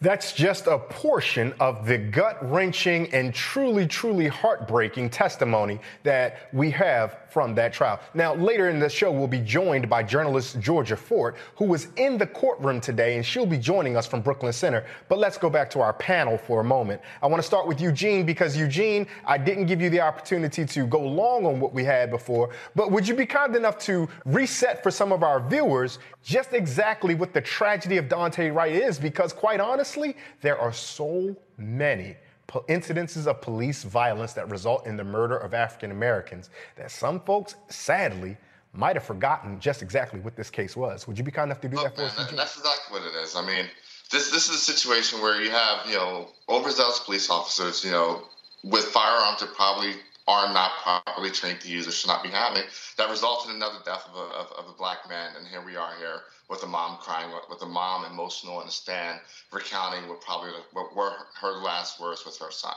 That's 0.00 0.32
just 0.32 0.68
a 0.68 0.78
portion 0.78 1.52
of 1.58 1.84
the 1.84 1.98
gut 1.98 2.38
wrenching 2.48 3.12
and 3.12 3.34
truly, 3.34 3.84
truly 3.86 4.28
heartbreaking 4.28 5.10
testimony 5.10 5.80
that 6.04 6.48
we 6.52 6.70
have 6.70 7.18
from 7.30 7.54
that 7.54 7.72
trial. 7.72 8.00
Now, 8.14 8.34
later 8.34 8.68
in 8.68 8.78
the 8.78 8.88
show, 8.88 9.10
we'll 9.10 9.26
be 9.26 9.40
joined 9.40 9.88
by 9.88 10.02
journalist 10.02 10.60
Georgia 10.60 10.96
Fort, 10.96 11.36
who 11.56 11.64
was 11.64 11.88
in 11.96 12.18
the 12.18 12.26
courtroom 12.26 12.80
today, 12.80 13.16
and 13.16 13.24
she'll 13.24 13.46
be 13.46 13.58
joining 13.58 13.96
us 13.96 14.06
from 14.06 14.20
Brooklyn 14.20 14.52
Center. 14.52 14.84
But 15.08 15.18
let's 15.18 15.38
go 15.38 15.50
back 15.50 15.70
to 15.70 15.80
our 15.80 15.92
panel 15.92 16.38
for 16.38 16.60
a 16.60 16.64
moment. 16.64 17.00
I 17.22 17.26
want 17.26 17.42
to 17.42 17.46
start 17.46 17.66
with 17.66 17.80
Eugene 17.80 18.24
because, 18.24 18.56
Eugene, 18.56 19.06
I 19.26 19.38
didn't 19.38 19.66
give 19.66 19.80
you 19.80 19.90
the 19.90 20.00
opportunity 20.00 20.64
to 20.64 20.86
go 20.86 21.00
long 21.00 21.46
on 21.46 21.60
what 21.60 21.72
we 21.72 21.84
had 21.84 22.10
before, 22.10 22.50
but 22.74 22.90
would 22.90 23.06
you 23.06 23.14
be 23.14 23.26
kind 23.26 23.54
enough 23.56 23.78
to 23.78 24.08
reset 24.24 24.82
for 24.82 24.90
some 24.90 25.12
of 25.12 25.22
our 25.22 25.40
viewers 25.40 25.98
just 26.22 26.52
exactly 26.52 27.14
what 27.14 27.32
the 27.32 27.40
tragedy 27.40 27.96
of 27.96 28.06
Daunte 28.06 28.54
Wright 28.54 28.74
is? 28.74 28.98
Because, 28.98 29.32
quite 29.32 29.60
honestly, 29.60 30.16
there 30.40 30.58
are 30.58 30.72
so 30.72 31.36
many 31.56 32.16
incidences 32.48 33.26
of 33.26 33.40
police 33.40 33.84
violence 33.84 34.32
that 34.32 34.48
result 34.50 34.86
in 34.86 34.96
the 34.96 35.04
murder 35.04 35.36
of 35.36 35.54
African 35.54 35.90
Americans 35.90 36.50
that 36.76 36.90
some 36.90 37.20
folks, 37.20 37.56
sadly, 37.68 38.36
might 38.72 38.96
have 38.96 39.04
forgotten 39.04 39.60
just 39.60 39.82
exactly 39.82 40.20
what 40.20 40.36
this 40.36 40.50
case 40.50 40.76
was. 40.76 41.06
Would 41.06 41.18
you 41.18 41.24
be 41.24 41.30
kind 41.30 41.50
enough 41.50 41.60
to 41.62 41.68
do 41.68 41.76
Look, 41.76 41.84
that 41.84 41.94
for 41.96 42.02
man, 42.02 42.10
us? 42.10 42.32
that's 42.36 42.58
exactly 42.58 42.98
what 42.98 43.02
it 43.02 43.14
is. 43.22 43.36
I 43.36 43.44
mean, 43.44 43.66
this 44.10 44.30
this 44.30 44.48
is 44.48 44.56
a 44.56 44.58
situation 44.58 45.20
where 45.20 45.40
you 45.42 45.50
have 45.50 45.86
you 45.86 45.94
know 45.94 46.28
overzealous 46.48 47.00
police 47.00 47.30
officers, 47.30 47.84
you 47.84 47.90
know, 47.90 48.22
with 48.64 48.84
firearms 48.84 49.40
that 49.40 49.54
probably 49.54 49.94
are 50.28 50.52
not 50.52 50.70
properly 50.82 51.30
trained 51.30 51.60
to 51.62 51.68
use 51.68 51.88
or 51.88 51.90
should 51.90 52.08
not 52.08 52.22
be 52.22 52.28
having. 52.28 52.62
That 52.98 53.08
resulted 53.08 53.50
in 53.50 53.56
another 53.56 53.78
death 53.84 54.06
of 54.12 54.14
a, 54.14 54.34
of, 54.34 54.52
of 54.52 54.68
a 54.68 54.76
black 54.76 55.08
man, 55.08 55.34
and 55.36 55.48
here 55.48 55.64
we 55.64 55.74
are 55.74 55.96
here 55.98 56.20
with 56.50 56.62
a 56.62 56.66
mom 56.66 56.98
crying, 56.98 57.30
with 57.48 57.62
a 57.62 57.66
mom 57.66 58.04
emotional 58.04 58.60
in 58.60 58.66
the 58.66 58.72
stand, 58.72 59.18
recounting 59.50 60.06
what 60.08 60.20
probably 60.20 60.50
what 60.74 60.94
were 60.94 61.12
her 61.40 61.52
last 61.62 61.98
words 61.98 62.26
with 62.26 62.36
her 62.38 62.50
son. 62.50 62.74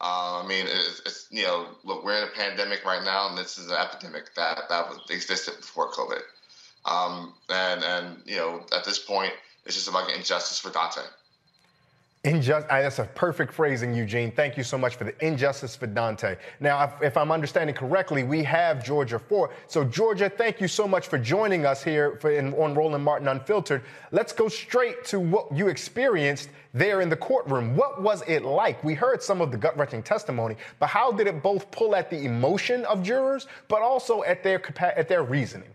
Uh, 0.00 0.42
I 0.44 0.46
mean, 0.46 0.66
it's, 0.68 1.00
it's 1.06 1.26
you 1.30 1.44
know, 1.44 1.68
look, 1.84 2.04
we're 2.04 2.18
in 2.18 2.28
a 2.28 2.32
pandemic 2.32 2.84
right 2.84 3.02
now, 3.02 3.30
and 3.30 3.38
this 3.38 3.56
is 3.56 3.70
an 3.70 3.76
epidemic 3.76 4.34
that 4.34 4.68
that 4.68 4.86
existed 5.08 5.56
before 5.56 5.90
COVID. 5.90 6.20
Um, 6.84 7.32
and 7.48 7.82
and 7.82 8.22
you 8.26 8.36
know, 8.36 8.60
at 8.76 8.84
this 8.84 8.98
point, 8.98 9.32
it's 9.64 9.74
just 9.74 9.88
about 9.88 10.06
getting 10.06 10.22
justice 10.22 10.58
for 10.58 10.68
Daunte. 10.70 11.02
Injust- 12.24 12.68
that's 12.68 12.98
a 13.00 13.04
perfect 13.04 13.52
phrasing, 13.52 13.92
Eugene. 13.92 14.32
Thank 14.32 14.56
you 14.56 14.62
so 14.62 14.78
much 14.78 14.96
for 14.96 15.04
the 15.04 15.14
injustice 15.24 15.76
for 15.76 15.86
Daunte. 15.86 16.38
Now, 16.58 16.82
if, 16.82 17.02
if 17.02 17.16
I'm 17.18 17.30
understanding 17.30 17.76
correctly, 17.76 18.22
we 18.22 18.42
have 18.44 18.82
Georgia 18.82 19.18
Fort. 19.18 19.52
So, 19.66 19.84
Georgia, 19.84 20.30
thank 20.30 20.58
you 20.58 20.66
so 20.66 20.88
much 20.88 21.08
for 21.08 21.18
joining 21.18 21.66
us 21.66 21.84
here 21.84 22.16
for, 22.22 22.30
in, 22.30 22.54
on 22.54 22.74
Roland 22.74 23.04
Martin 23.04 23.28
Unfiltered. 23.28 23.82
Let's 24.10 24.32
go 24.32 24.48
straight 24.48 25.04
to 25.06 25.20
what 25.20 25.54
you 25.54 25.68
experienced 25.68 26.48
there 26.72 27.02
in 27.02 27.10
the 27.10 27.16
courtroom. 27.16 27.76
What 27.76 28.00
was 28.00 28.22
it 28.26 28.42
like? 28.42 28.82
We 28.82 28.94
heard 28.94 29.22
some 29.22 29.42
of 29.42 29.50
the 29.50 29.58
gut 29.58 29.76
wrenching 29.76 30.02
testimony, 30.02 30.56
but 30.78 30.86
how 30.86 31.12
did 31.12 31.26
it 31.26 31.42
both 31.42 31.70
pull 31.70 31.94
at 31.94 32.08
the 32.08 32.24
emotion 32.24 32.86
of 32.86 33.02
jurors, 33.02 33.48
but 33.68 33.82
also 33.82 34.22
at 34.22 34.42
their 34.42 34.62
at 34.98 35.08
their 35.08 35.24
reasoning? 35.24 35.68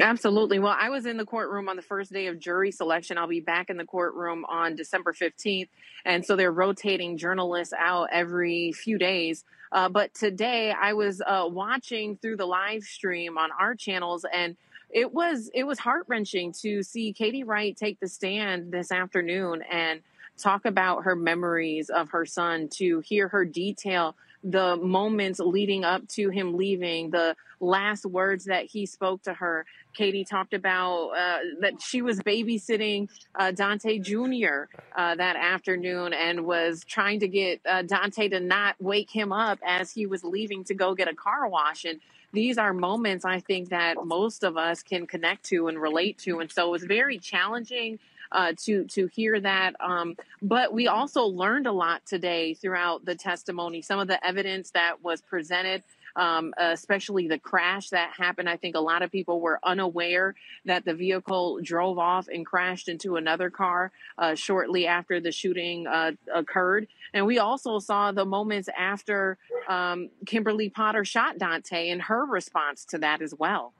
Absolutely. 0.00 0.58
Well, 0.58 0.76
I 0.78 0.90
was 0.90 1.06
in 1.06 1.16
the 1.16 1.24
courtroom 1.24 1.68
on 1.68 1.76
the 1.76 1.82
first 1.82 2.12
day 2.12 2.26
of 2.26 2.38
jury 2.38 2.70
selection. 2.70 3.18
I'll 3.18 3.26
be 3.26 3.40
back 3.40 3.70
in 3.70 3.76
the 3.76 3.84
courtroom 3.84 4.44
on 4.44 4.76
December 4.76 5.12
15th. 5.12 5.68
And 6.04 6.24
so 6.24 6.36
they're 6.36 6.52
rotating 6.52 7.16
journalists 7.16 7.74
out 7.76 8.08
every 8.12 8.72
few 8.72 8.98
days. 8.98 9.44
Uh, 9.72 9.88
but 9.88 10.14
today 10.14 10.72
I 10.72 10.92
was 10.92 11.20
uh, 11.26 11.48
watching 11.50 12.16
through 12.16 12.36
the 12.36 12.46
live 12.46 12.82
stream 12.84 13.38
on 13.38 13.50
our 13.58 13.74
channels 13.74 14.24
and 14.32 14.56
it 14.90 15.12
was 15.12 15.50
it 15.52 15.64
was 15.64 15.80
heart 15.80 16.04
wrenching 16.06 16.52
to 16.62 16.82
see 16.82 17.12
Katie 17.12 17.42
Wright 17.42 17.76
take 17.76 17.98
the 17.98 18.08
stand 18.08 18.72
this 18.72 18.92
afternoon 18.92 19.62
and 19.62 20.00
talk 20.38 20.64
about 20.64 21.04
her 21.04 21.16
memories 21.16 21.90
of 21.90 22.10
her 22.10 22.24
son, 22.26 22.68
to 22.68 23.00
hear 23.00 23.28
her 23.28 23.44
detail 23.44 24.14
the 24.44 24.76
moments 24.76 25.40
leading 25.40 25.84
up 25.84 26.06
to 26.08 26.30
him 26.30 26.56
leaving, 26.56 27.10
the 27.10 27.36
last 27.60 28.04
words 28.04 28.44
that 28.44 28.66
he 28.66 28.86
spoke 28.86 29.22
to 29.22 29.34
her. 29.34 29.64
Katie 29.94 30.24
talked 30.24 30.52
about 30.52 31.08
uh, 31.10 31.38
that 31.60 31.80
she 31.80 32.02
was 32.02 32.20
babysitting 32.20 33.08
uh, 33.34 33.52
Daunte 33.52 34.02
Jr. 34.02 34.70
Uh, 34.94 35.14
that 35.14 35.36
afternoon 35.36 36.12
and 36.12 36.44
was 36.44 36.84
trying 36.84 37.20
to 37.20 37.28
get 37.28 37.60
uh, 37.66 37.82
Daunte 37.82 38.30
to 38.30 38.40
not 38.40 38.76
wake 38.80 39.10
him 39.10 39.32
up 39.32 39.58
as 39.66 39.90
he 39.90 40.06
was 40.06 40.22
leaving 40.22 40.64
to 40.64 40.74
go 40.74 40.94
get 40.94 41.08
a 41.08 41.14
car 41.14 41.48
wash. 41.48 41.84
And 41.84 42.00
these 42.32 42.58
are 42.58 42.74
moments 42.74 43.24
I 43.24 43.40
think 43.40 43.70
that 43.70 43.96
most 44.04 44.44
of 44.44 44.56
us 44.58 44.82
can 44.82 45.06
connect 45.06 45.44
to 45.46 45.68
and 45.68 45.80
relate 45.80 46.18
to. 46.18 46.40
And 46.40 46.52
so 46.52 46.68
it 46.68 46.70
was 46.70 46.84
very 46.84 47.18
challenging 47.18 47.98
uh, 48.32 48.52
to 48.64 48.84
to 48.84 49.06
hear 49.08 49.40
that. 49.40 49.74
Um, 49.80 50.16
but 50.42 50.72
we 50.72 50.88
also 50.88 51.24
learned 51.24 51.66
a 51.66 51.72
lot 51.72 52.04
today 52.06 52.54
throughout 52.54 53.04
the 53.04 53.14
testimony. 53.14 53.82
Some 53.82 53.98
of 53.98 54.08
the 54.08 54.24
evidence 54.26 54.70
that 54.70 55.02
was 55.02 55.20
presented. 55.20 55.82
Um, 56.18 56.54
especially 56.56 57.28
the 57.28 57.38
crash 57.38 57.90
that 57.90 58.14
happened. 58.16 58.48
I 58.48 58.56
think 58.56 58.74
a 58.74 58.80
lot 58.80 59.02
of 59.02 59.12
people 59.12 59.38
were 59.38 59.60
unaware 59.62 60.34
that 60.64 60.86
the 60.86 60.94
vehicle 60.94 61.60
drove 61.62 61.98
off 61.98 62.28
and 62.28 62.46
crashed 62.46 62.88
into 62.88 63.16
another 63.16 63.50
car 63.50 63.92
uh, 64.16 64.34
shortly 64.34 64.86
after 64.86 65.20
the 65.20 65.30
shooting 65.30 65.86
uh, 65.86 66.12
occurred. 66.34 66.88
And 67.12 67.26
we 67.26 67.38
also 67.38 67.78
saw 67.80 68.12
the 68.12 68.24
moments 68.24 68.70
after 68.74 69.36
um, 69.68 70.08
Kimberly 70.24 70.70
Potter 70.70 71.04
shot 71.04 71.36
Daunte 71.36 71.92
and 71.92 72.00
her 72.00 72.24
response 72.24 72.86
to 72.86 72.98
that 72.98 73.20
as 73.20 73.34
well. 73.38 73.74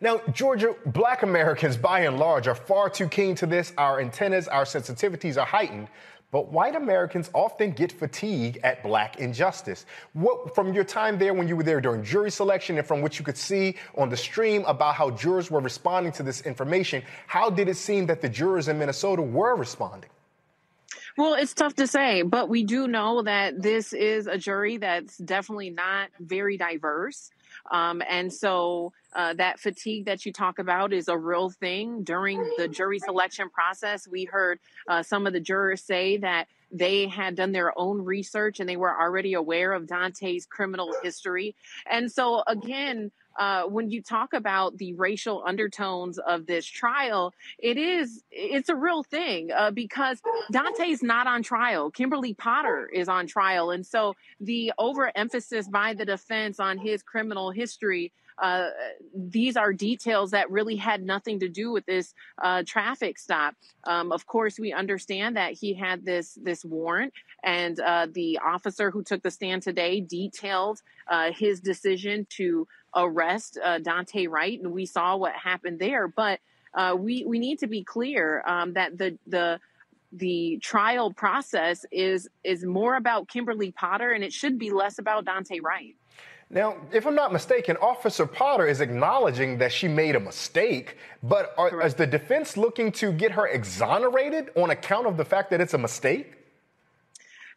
Now, 0.00 0.20
Georgia, 0.32 0.74
black 0.86 1.22
Americans 1.22 1.76
by 1.76 2.00
and 2.00 2.18
large 2.18 2.48
are 2.48 2.54
far 2.54 2.90
too 2.90 3.08
keen 3.08 3.34
to 3.36 3.46
this. 3.46 3.72
Our 3.78 4.00
antennas, 4.00 4.48
our 4.48 4.64
sensitivities 4.64 5.40
are 5.40 5.46
heightened. 5.46 5.88
But 6.32 6.50
white 6.50 6.74
Americans 6.74 7.30
often 7.34 7.72
get 7.72 7.92
fatigue 7.92 8.58
at 8.64 8.82
black 8.82 9.20
injustice. 9.20 9.84
What, 10.14 10.54
from 10.54 10.72
your 10.72 10.82
time 10.82 11.18
there 11.18 11.34
when 11.34 11.46
you 11.46 11.56
were 11.56 11.62
there 11.62 11.80
during 11.80 12.02
jury 12.02 12.30
selection 12.30 12.78
and 12.78 12.86
from 12.86 13.02
what 13.02 13.18
you 13.18 13.24
could 13.24 13.36
see 13.36 13.76
on 13.98 14.08
the 14.08 14.16
stream 14.16 14.64
about 14.64 14.94
how 14.94 15.10
jurors 15.10 15.50
were 15.50 15.60
responding 15.60 16.10
to 16.12 16.22
this 16.22 16.40
information, 16.40 17.02
how 17.26 17.50
did 17.50 17.68
it 17.68 17.76
seem 17.76 18.06
that 18.06 18.22
the 18.22 18.30
jurors 18.30 18.68
in 18.68 18.78
Minnesota 18.78 19.20
were 19.20 19.54
responding? 19.56 20.08
Well, 21.18 21.34
it's 21.34 21.52
tough 21.52 21.74
to 21.74 21.86
say, 21.86 22.22
but 22.22 22.48
we 22.48 22.64
do 22.64 22.88
know 22.88 23.20
that 23.22 23.60
this 23.60 23.92
is 23.92 24.26
a 24.26 24.38
jury 24.38 24.78
that's 24.78 25.18
definitely 25.18 25.68
not 25.68 26.08
very 26.18 26.56
diverse. 26.56 27.30
Um, 27.70 28.02
and 28.08 28.32
so 28.32 28.94
uh, 29.14 29.34
that 29.34 29.60
fatigue 29.60 30.06
that 30.06 30.24
you 30.24 30.32
talk 30.32 30.58
about 30.58 30.92
is 30.92 31.08
a 31.08 31.16
real 31.16 31.50
thing. 31.50 32.02
During 32.02 32.42
the 32.56 32.68
jury 32.68 32.98
selection 32.98 33.50
process, 33.50 34.08
we 34.08 34.24
heard 34.24 34.58
uh, 34.88 35.02
some 35.02 35.26
of 35.26 35.32
the 35.32 35.40
jurors 35.40 35.82
say 35.82 36.16
that 36.18 36.48
they 36.70 37.06
had 37.06 37.34
done 37.34 37.52
their 37.52 37.78
own 37.78 38.02
research 38.02 38.58
and 38.58 38.68
they 38.68 38.76
were 38.76 38.98
already 38.98 39.34
aware 39.34 39.72
of 39.72 39.86
Daunte's 39.86 40.46
criminal 40.46 40.94
history. 41.02 41.54
And 41.90 42.10
so, 42.10 42.42
again, 42.46 43.10
uh, 43.38 43.64
when 43.64 43.90
you 43.90 44.02
talk 44.02 44.32
about 44.34 44.78
the 44.78 44.94
racial 44.94 45.42
undertones 45.46 46.18
of 46.18 46.46
this 46.46 46.66
trial, 46.66 47.32
it 47.58 47.78
is 47.78 48.22
it's 48.30 48.68
a 48.68 48.76
real 48.76 49.02
thing 49.02 49.50
uh, 49.52 49.70
because 49.70 50.20
Daunte's 50.52 51.02
not 51.02 51.26
on 51.26 51.42
trial. 51.42 51.90
Kimberly 51.90 52.34
Potter 52.34 52.88
is 52.92 53.08
on 53.08 53.26
trial, 53.26 53.70
and 53.70 53.86
so 53.86 54.14
the 54.40 54.72
overemphasis 54.78 55.68
by 55.68 55.94
the 55.94 56.04
defense 56.04 56.60
on 56.60 56.78
his 56.78 57.02
criminal 57.02 57.50
history 57.50 58.12
uh, 58.42 58.70
these 59.14 59.56
are 59.56 59.72
details 59.72 60.32
that 60.32 60.50
really 60.50 60.74
had 60.74 61.02
nothing 61.02 61.38
to 61.38 61.48
do 61.48 61.70
with 61.70 61.86
this 61.86 62.12
uh, 62.42 62.64
traffic 62.66 63.16
stop. 63.18 63.54
Um, 63.84 64.10
of 64.10 64.26
course, 64.26 64.58
we 64.58 64.72
understand 64.72 65.36
that 65.36 65.52
he 65.52 65.74
had 65.74 66.04
this 66.04 66.36
this 66.42 66.64
warrant, 66.64 67.12
and 67.44 67.78
uh, 67.78 68.08
the 68.10 68.40
officer 68.44 68.90
who 68.90 69.04
took 69.04 69.22
the 69.22 69.30
stand 69.30 69.62
today 69.62 70.00
detailed 70.00 70.82
uh, 71.08 71.30
his 71.32 71.60
decision 71.60 72.26
to 72.30 72.66
arrest 72.96 73.58
uh, 73.64 73.78
Daunte 73.78 74.28
Wright, 74.28 74.60
and 74.60 74.72
we 74.72 74.86
saw 74.86 75.16
what 75.16 75.34
happened 75.34 75.78
there. 75.78 76.08
But 76.08 76.40
we 76.98 77.24
we 77.24 77.38
need 77.38 77.60
to 77.60 77.68
be 77.68 77.84
clear 77.84 78.42
um, 78.44 78.72
that 78.72 78.98
the 78.98 79.16
the 79.28 79.60
the 80.10 80.58
trial 80.60 81.12
process 81.12 81.86
is 81.92 82.28
is 82.42 82.64
more 82.64 82.96
about 82.96 83.28
Kimberly 83.28 83.70
Potter, 83.70 84.10
and 84.10 84.24
it 84.24 84.32
should 84.32 84.58
be 84.58 84.72
less 84.72 84.98
about 84.98 85.24
Daunte 85.24 85.62
Wright. 85.62 85.94
Now, 86.54 86.76
if 86.92 87.06
I'm 87.06 87.14
not 87.14 87.32
mistaken, 87.32 87.78
Officer 87.80 88.26
Potter 88.26 88.66
is 88.66 88.82
acknowledging 88.82 89.56
that 89.56 89.72
she 89.72 89.88
made 89.88 90.14
a 90.16 90.20
mistake, 90.20 90.98
but 91.22 91.54
are, 91.56 91.80
is 91.80 91.94
the 91.94 92.06
defense 92.06 92.58
looking 92.58 92.92
to 92.92 93.10
get 93.10 93.32
her 93.32 93.46
exonerated 93.46 94.50
on 94.54 94.68
account 94.68 95.06
of 95.06 95.16
the 95.16 95.24
fact 95.24 95.48
that 95.50 95.62
it's 95.62 95.72
a 95.72 95.78
mistake? 95.78 96.34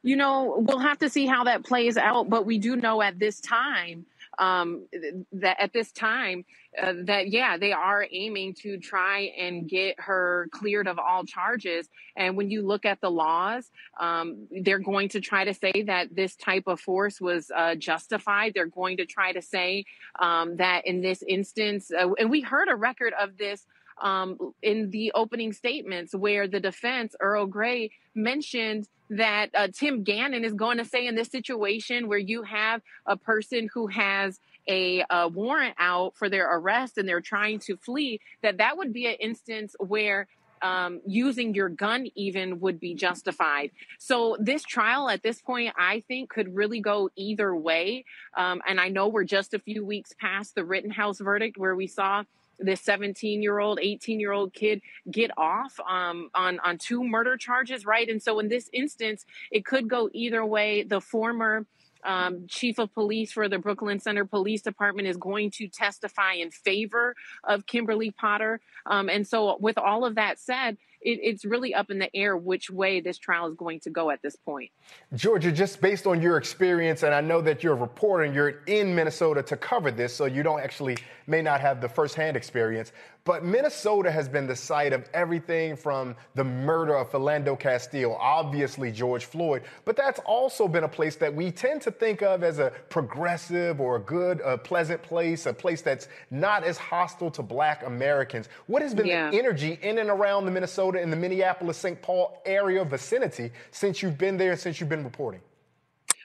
You 0.01 0.15
know, 0.15 0.55
we'll 0.59 0.79
have 0.79 0.97
to 0.99 1.09
see 1.09 1.25
how 1.25 1.43
that 1.43 1.65
plays 1.65 1.97
out, 1.97 2.29
but 2.29 2.45
we 2.45 2.57
do 2.57 2.77
know 2.77 3.01
at 3.01 3.19
this 3.19 3.41
time 3.41 4.05
um, 4.39 4.87
that 5.33 5.61
at 5.61 5.73
this 5.73 5.91
time 5.91 6.45
uh, 6.81 6.93
that 7.05 7.29
yeah 7.29 7.57
they 7.57 7.71
are 7.73 8.05
aiming 8.11 8.53
to 8.53 8.77
try 8.79 9.31
and 9.37 9.69
get 9.69 9.99
her 9.99 10.47
cleared 10.51 10.87
of 10.87 10.99
all 10.99 11.25
charges. 11.25 11.89
And 12.15 12.37
when 12.37 12.49
you 12.49 12.65
look 12.65 12.85
at 12.85 13.01
the 13.01 13.11
laws 13.11 13.71
um, 13.99 14.47
they're 14.63 14.79
going 14.79 15.09
to 15.09 15.21
try 15.21 15.45
to 15.45 15.53
say 15.53 15.83
that 15.87 16.15
this 16.15 16.35
type 16.35 16.65
of 16.67 16.79
force 16.79 17.21
was 17.21 17.51
uh, 17.55 17.75
justified. 17.75 18.53
They're 18.53 18.67
going 18.67 18.97
to 18.97 19.05
try 19.05 19.31
to 19.33 19.41
say 19.41 19.85
um, 20.19 20.57
that 20.57 20.87
in 20.87 21.01
this 21.01 21.23
instance 21.27 21.91
uh, 21.91 22.13
and 22.19 22.29
we 22.29 22.41
heard 22.41 22.69
a 22.69 22.75
record 22.75 23.13
of 23.19 23.37
this 23.37 23.65
um, 24.01 24.37
in 24.61 24.89
the 24.91 25.11
opening 25.15 25.53
statements 25.53 26.13
where 26.13 26.47
the 26.47 26.59
defense, 26.59 27.15
Earl 27.19 27.45
Gray, 27.45 27.91
mentioned 28.13 28.87
that 29.09 29.49
uh, 29.53 29.67
Tim 29.71 30.03
Gannon 30.03 30.43
is 30.43 30.53
going 30.53 30.77
to 30.77 30.85
say 30.85 31.05
in 31.05 31.15
this 31.15 31.29
situation 31.29 32.07
where 32.07 32.17
you 32.17 32.43
have 32.43 32.81
a 33.05 33.15
person 33.15 33.69
who 33.73 33.87
has 33.87 34.39
a, 34.67 35.05
a, 35.09 35.27
warrant 35.27 35.75
out 35.77 36.15
for 36.15 36.27
their 36.27 36.49
arrest 36.57 36.97
and 36.97 37.07
they're 37.07 37.21
trying 37.21 37.59
to 37.59 37.77
flee, 37.77 38.19
that 38.41 38.57
that 38.57 38.77
would 38.77 38.91
be 38.91 39.05
an 39.05 39.15
instance 39.19 39.75
where 39.79 40.27
um, 40.61 41.01
using 41.05 41.53
your 41.53 41.69
gun 41.69 42.07
even 42.15 42.59
would 42.61 42.79
be 42.79 42.95
justified. 42.95 43.69
So 43.99 44.37
this 44.39 44.63
trial 44.63 45.09
at 45.09 45.21
this 45.21 45.41
point, 45.41 45.73
I 45.77 45.99
think, 46.07 46.29
could 46.29 46.55
really 46.55 46.79
go 46.79 47.09
either 47.15 47.55
way. 47.55 48.05
Um, 48.35 48.61
and 48.67 48.79
I 48.79 48.89
know 48.89 49.07
we're 49.07 49.25
just 49.25 49.53
a 49.53 49.59
few 49.59 49.85
weeks 49.85 50.13
past 50.19 50.55
the 50.55 50.65
Rittenhouse 50.65 51.19
verdict, 51.19 51.57
where 51.57 51.75
we 51.75 51.85
saw 51.85 52.23
this 52.59 52.81
17 52.81 53.41
year 53.41 53.59
old 53.59 53.79
18 53.81 54.19
year 54.19 54.31
old 54.31 54.53
kid 54.53 54.81
get 55.11 55.31
off 55.37 55.79
um, 55.89 56.29
on 56.33 56.59
on 56.59 56.77
two 56.77 57.03
murder 57.03 57.37
charges 57.37 57.85
right 57.85 58.09
and 58.09 58.21
so 58.21 58.39
in 58.39 58.47
this 58.47 58.69
instance 58.73 59.25
it 59.51 59.65
could 59.65 59.87
go 59.87 60.09
either 60.13 60.45
way 60.45 60.83
the 60.83 61.01
former 61.01 61.65
um, 62.05 62.45
chief 62.47 62.77
of 62.77 62.93
police 62.93 63.31
for 63.31 63.49
the 63.49 63.57
Brooklyn 63.57 63.99
Center 63.99 64.25
Police 64.25 64.61
Department 64.61 65.07
is 65.07 65.17
going 65.17 65.51
to 65.51 65.67
testify 65.67 66.33
in 66.33 66.51
favor 66.51 67.15
of 67.43 67.65
Kimberly 67.65 68.11
Potter. 68.11 68.61
Um, 68.85 69.09
and 69.09 69.27
so, 69.27 69.57
with 69.59 69.77
all 69.77 70.05
of 70.05 70.15
that 70.15 70.39
said, 70.39 70.77
it, 71.05 71.19
it's 71.21 71.45
really 71.45 71.73
up 71.73 71.91
in 71.91 71.99
the 71.99 72.13
air 72.15 72.35
which 72.35 72.69
way 72.69 72.99
this 72.99 73.17
trial 73.17 73.47
is 73.47 73.55
going 73.55 73.79
to 73.81 73.89
go 73.89 74.09
at 74.09 74.21
this 74.21 74.35
point. 74.35 74.71
Georgia, 75.13 75.51
just 75.51 75.79
based 75.79 76.07
on 76.07 76.21
your 76.21 76.37
experience, 76.37 77.03
and 77.03 77.13
I 77.13 77.21
know 77.21 77.41
that 77.41 77.63
you're 77.63 77.73
a 77.73 77.77
reporter 77.77 78.23
and 78.23 78.33
you're 78.33 78.63
in 78.65 78.93
Minnesota 78.93 79.43
to 79.43 79.55
cover 79.55 79.91
this, 79.91 80.13
so 80.13 80.25
you 80.25 80.43
don't 80.43 80.59
actually 80.59 80.97
may 81.27 81.41
not 81.41 81.61
have 81.61 81.79
the 81.79 81.87
firsthand 81.87 82.35
experience. 82.35 82.91
But 83.25 83.43
Minnesota 83.43 84.11
has 84.11 84.29
been 84.29 84.45
the 84.45 84.55
site 84.55 84.93
of 84.93 85.09
everything 85.11 85.75
from 85.75 86.15
the 86.35 86.43
murder 86.43 86.95
of 86.95 87.11
Philando 87.11 87.59
Castile, 87.59 88.15
obviously 88.21 88.91
George 88.91 89.25
Floyd, 89.25 89.63
but 89.83 89.97
that's 89.97 90.19
also 90.27 90.67
been 90.67 90.83
a 90.83 90.87
place 90.87 91.15
that 91.15 91.33
we 91.33 91.49
tend 91.49 91.81
to 91.81 91.91
think 91.91 92.21
of 92.21 92.43
as 92.43 92.59
a 92.59 92.71
progressive 92.89 93.81
or 93.81 93.95
a 93.95 93.99
good, 93.99 94.41
a 94.41 94.59
pleasant 94.59 95.01
place, 95.01 95.47
a 95.47 95.53
place 95.53 95.81
that's 95.81 96.07
not 96.29 96.63
as 96.63 96.77
hostile 96.77 97.31
to 97.31 97.41
black 97.41 97.83
Americans. 97.83 98.47
What 98.67 98.83
has 98.83 98.93
been 98.93 99.07
yeah. 99.07 99.31
the 99.31 99.39
energy 99.39 99.79
in 99.81 99.97
and 99.97 100.11
around 100.11 100.45
the 100.45 100.51
Minnesota 100.51 101.01
and 101.01 101.11
the 101.11 101.17
Minneapolis 101.17 101.77
St. 101.77 101.99
Paul 102.03 102.39
area 102.45 102.85
vicinity 102.85 103.51
since 103.71 104.03
you've 104.03 104.19
been 104.19 104.37
there, 104.37 104.55
since 104.55 104.79
you've 104.79 104.89
been 104.89 105.03
reporting? 105.03 105.41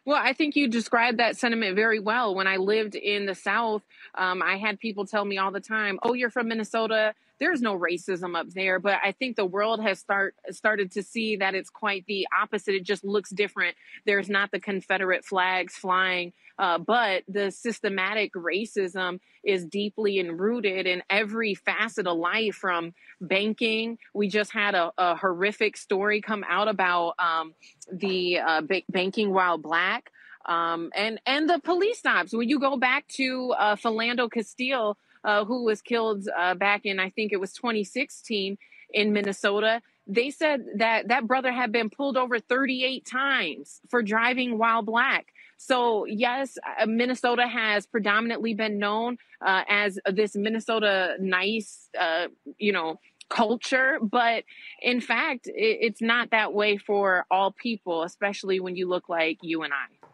Well, 0.04 0.20
I 0.20 0.32
think 0.32 0.56
you 0.56 0.68
described 0.68 1.18
that 1.18 1.36
sentiment 1.36 1.76
very 1.76 2.00
well. 2.00 2.34
When 2.34 2.46
I 2.46 2.56
lived 2.56 2.94
in 2.94 3.26
the 3.26 3.34
South, 3.34 3.82
um, 4.16 4.42
I 4.42 4.56
had 4.56 4.80
people 4.80 5.06
tell 5.06 5.24
me 5.24 5.38
all 5.38 5.50
the 5.52 5.60
time, 5.60 5.98
"Oh, 6.02 6.14
you're 6.14 6.30
from 6.30 6.48
Minnesota. 6.48 7.14
There's 7.38 7.62
no 7.62 7.78
racism 7.78 8.36
up 8.36 8.48
there." 8.50 8.78
But 8.78 8.98
I 9.04 9.12
think 9.12 9.36
the 9.36 9.44
world 9.44 9.82
has 9.82 9.98
start 9.98 10.34
started 10.50 10.90
to 10.92 11.02
see 11.02 11.36
that 11.36 11.54
it's 11.54 11.70
quite 11.70 12.06
the 12.06 12.26
opposite. 12.36 12.74
It 12.74 12.84
just 12.84 13.04
looks 13.04 13.30
different. 13.30 13.76
There's 14.06 14.30
not 14.30 14.50
the 14.50 14.60
Confederate 14.60 15.24
flags 15.24 15.74
flying, 15.76 16.32
uh, 16.60 16.76
but 16.76 17.24
the 17.26 17.50
systematic 17.50 18.34
racism 18.34 19.18
is 19.42 19.64
deeply 19.64 20.18
enrooted 20.18 20.86
in 20.86 21.02
every 21.08 21.54
facet 21.54 22.06
of 22.06 22.18
life, 22.18 22.54
from 22.54 22.92
banking. 23.18 23.96
We 24.12 24.28
just 24.28 24.52
had 24.52 24.74
a, 24.74 24.92
a 24.98 25.16
horrific 25.16 25.78
story 25.78 26.20
come 26.20 26.44
out 26.46 26.68
about 26.68 27.14
um, 27.18 27.54
the 27.90 28.40
uh, 28.40 28.60
ba- 28.60 28.82
banking 28.90 29.32
while 29.32 29.56
black. 29.56 30.12
Um, 30.44 30.92
and 30.94 31.18
and 31.26 31.48
the 31.48 31.60
police 31.60 31.98
stops. 31.98 32.34
When 32.34 32.48
you 32.48 32.60
go 32.60 32.76
back 32.76 33.08
to 33.08 33.54
uh, 33.58 33.76
Philando 33.76 34.30
Castile, 34.30 34.98
uh, 35.24 35.46
who 35.46 35.64
was 35.64 35.80
killed 35.80 36.28
uh, 36.36 36.54
back 36.54 36.84
in 36.84 37.00
I 37.00 37.08
think 37.08 37.32
it 37.32 37.40
was 37.40 37.54
2016 37.54 38.58
in 38.92 39.12
Minnesota, 39.14 39.80
they 40.06 40.30
said 40.30 40.64
that 40.76 41.08
that 41.08 41.26
brother 41.26 41.52
had 41.52 41.72
been 41.72 41.88
pulled 41.88 42.18
over 42.18 42.38
38 42.38 43.06
times 43.06 43.80
for 43.88 44.02
driving 44.02 44.58
while 44.58 44.82
black. 44.82 45.28
So 45.62 46.06
yes, 46.06 46.56
uh, 46.80 46.86
Minnesota 46.86 47.46
has 47.46 47.84
predominantly 47.84 48.54
been 48.54 48.78
known 48.78 49.18
uh, 49.44 49.62
as 49.68 49.98
this 50.10 50.34
Minnesota 50.34 51.16
nice, 51.20 51.90
uh, 52.00 52.28
you 52.56 52.72
know, 52.72 52.98
culture, 53.28 53.98
but 54.00 54.44
in 54.80 55.02
fact, 55.02 55.48
it, 55.48 55.78
it's 55.82 56.00
not 56.00 56.30
that 56.30 56.54
way 56.54 56.78
for 56.78 57.26
all 57.30 57.52
people, 57.52 58.04
especially 58.04 58.58
when 58.58 58.74
you 58.74 58.88
look 58.88 59.10
like 59.10 59.36
you 59.42 59.62
and 59.62 59.72
I. 59.74 60.06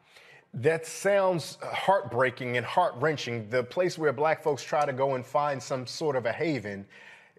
That 0.53 0.85
sounds 0.85 1.59
heartbreaking 1.63 2.57
and 2.57 2.67
heart 2.67 2.95
wrenching. 2.97 3.49
The 3.49 3.63
place 3.63 3.97
where 3.97 4.13
black 4.13 4.43
folks 4.43 4.65
try 4.65 4.85
to 4.85 4.93
go 4.93 5.15
and 5.15 5.25
find 5.25 5.63
some 5.63 5.87
sort 5.87 6.17
of 6.17 6.27
a 6.27 6.33
haven, 6.33 6.85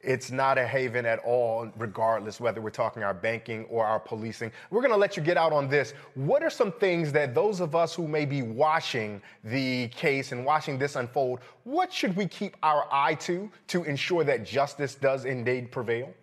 it's 0.07 0.31
not 0.31 0.57
a 0.57 0.65
haven 0.65 1.05
at 1.05 1.19
all, 1.19 1.69
regardless 1.77 2.39
whether 2.39 2.61
we're 2.61 2.69
talking 2.69 3.03
our 3.03 3.13
banking 3.13 3.65
or 3.65 3.85
our 3.85 3.99
policing. 3.99 4.53
We're 4.71 4.79
going 4.79 4.93
to 4.93 4.97
let 4.97 5.17
you 5.17 5.21
get 5.21 5.35
out 5.35 5.51
on 5.51 5.67
this. 5.67 5.93
What 6.15 6.41
are 6.41 6.49
some 6.49 6.71
things 6.71 7.11
that 7.11 7.35
those 7.35 7.59
of 7.59 7.75
us 7.75 7.93
who 7.93 8.07
may 8.07 8.23
be 8.25 8.41
watching 8.41 9.21
the 9.43 9.89
case 9.89 10.31
and 10.31 10.45
watching 10.45 10.79
this 10.79 10.95
unfold, 10.95 11.41
what 11.65 11.91
should 11.91 12.15
we 12.15 12.25
keep 12.25 12.55
our 12.63 12.87
eye 12.89 13.15
to 13.15 13.51
to 13.67 13.83
ensure 13.83 14.23
that 14.23 14.45
justice 14.45 14.95
does 14.95 15.25
indeed 15.25 15.71
prevail? 15.71 16.13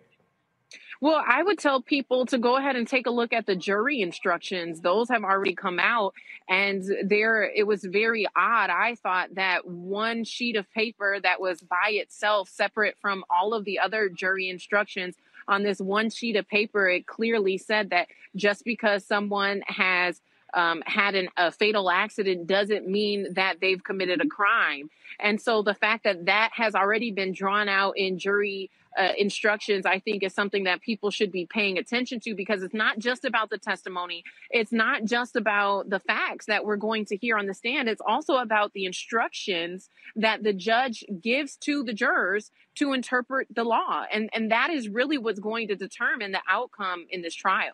Well, 1.01 1.23
I 1.27 1.43
would 1.43 1.59
tell 1.59 1.81
people 1.81 2.25
to 2.27 2.37
go 2.37 2.57
ahead 2.57 2.75
and 2.75 2.87
take 2.87 3.05
a 3.05 3.11
look 3.11 3.33
at 3.33 3.45
the 3.45 3.55
jury 3.55 4.01
instructions. 4.01 4.81
Those 4.81 5.09
have 5.09 5.23
already 5.23 5.53
come 5.53 5.79
out 5.79 6.13
and 6.47 6.83
there 7.03 7.43
it 7.43 7.67
was 7.67 7.83
very 7.83 8.25
odd. 8.35 8.69
I 8.69 8.95
thought 8.95 9.35
that 9.35 9.67
one 9.67 10.23
sheet 10.23 10.55
of 10.55 10.71
paper 10.71 11.19
that 11.21 11.41
was 11.41 11.61
by 11.61 11.89
itself 11.91 12.49
separate 12.49 12.97
from 13.01 13.23
all 13.29 13.53
of 13.53 13.65
the 13.65 13.79
other 13.79 14.09
jury 14.09 14.49
instructions 14.49 15.15
on 15.47 15.63
this 15.63 15.79
one 15.79 16.09
sheet 16.09 16.35
of 16.35 16.47
paper 16.47 16.87
it 16.87 17.05
clearly 17.05 17.57
said 17.57 17.91
that 17.91 18.07
just 18.35 18.63
because 18.63 19.05
someone 19.05 19.61
has 19.67 20.21
um, 20.53 20.81
had 20.85 21.15
an, 21.15 21.27
a 21.37 21.51
fatal 21.51 21.89
accident 21.89 22.47
doesn't 22.47 22.87
mean 22.87 23.33
that 23.33 23.59
they've 23.59 23.83
committed 23.83 24.21
a 24.21 24.27
crime. 24.27 24.89
And 25.19 25.39
so 25.39 25.61
the 25.61 25.73
fact 25.73 26.05
that 26.05 26.25
that 26.25 26.51
has 26.53 26.75
already 26.75 27.11
been 27.11 27.33
drawn 27.33 27.67
out 27.67 27.97
in 27.97 28.17
jury 28.17 28.69
uh, 28.97 29.09
instructions, 29.17 29.85
I 29.85 29.99
think, 29.99 30.23
is 30.23 30.33
something 30.33 30.63
that 30.65 30.81
people 30.81 31.11
should 31.11 31.31
be 31.31 31.45
paying 31.45 31.77
attention 31.77 32.19
to 32.21 32.35
because 32.35 32.63
it's 32.63 32.73
not 32.73 32.99
just 32.99 33.25
about 33.25 33.49
the 33.49 33.57
testimony. 33.57 34.23
It's 34.49 34.71
not 34.71 35.05
just 35.05 35.35
about 35.35 35.89
the 35.89 35.99
facts 35.99 36.45
that 36.45 36.65
we're 36.65 36.77
going 36.77 37.05
to 37.05 37.17
hear 37.17 37.37
on 37.37 37.45
the 37.45 37.53
stand. 37.53 37.89
It's 37.89 38.01
also 38.05 38.35
about 38.35 38.73
the 38.73 38.85
instructions 38.85 39.89
that 40.15 40.43
the 40.43 40.53
judge 40.53 41.03
gives 41.21 41.55
to 41.57 41.83
the 41.83 41.93
jurors 41.93 42.51
to 42.75 42.93
interpret 42.93 43.47
the 43.53 43.63
law. 43.63 44.05
And, 44.11 44.29
and 44.33 44.51
that 44.51 44.69
is 44.69 44.87
really 44.89 45.17
what's 45.17 45.39
going 45.39 45.67
to 45.69 45.75
determine 45.75 46.31
the 46.31 46.41
outcome 46.49 47.05
in 47.09 47.21
this 47.21 47.35
trial. 47.35 47.73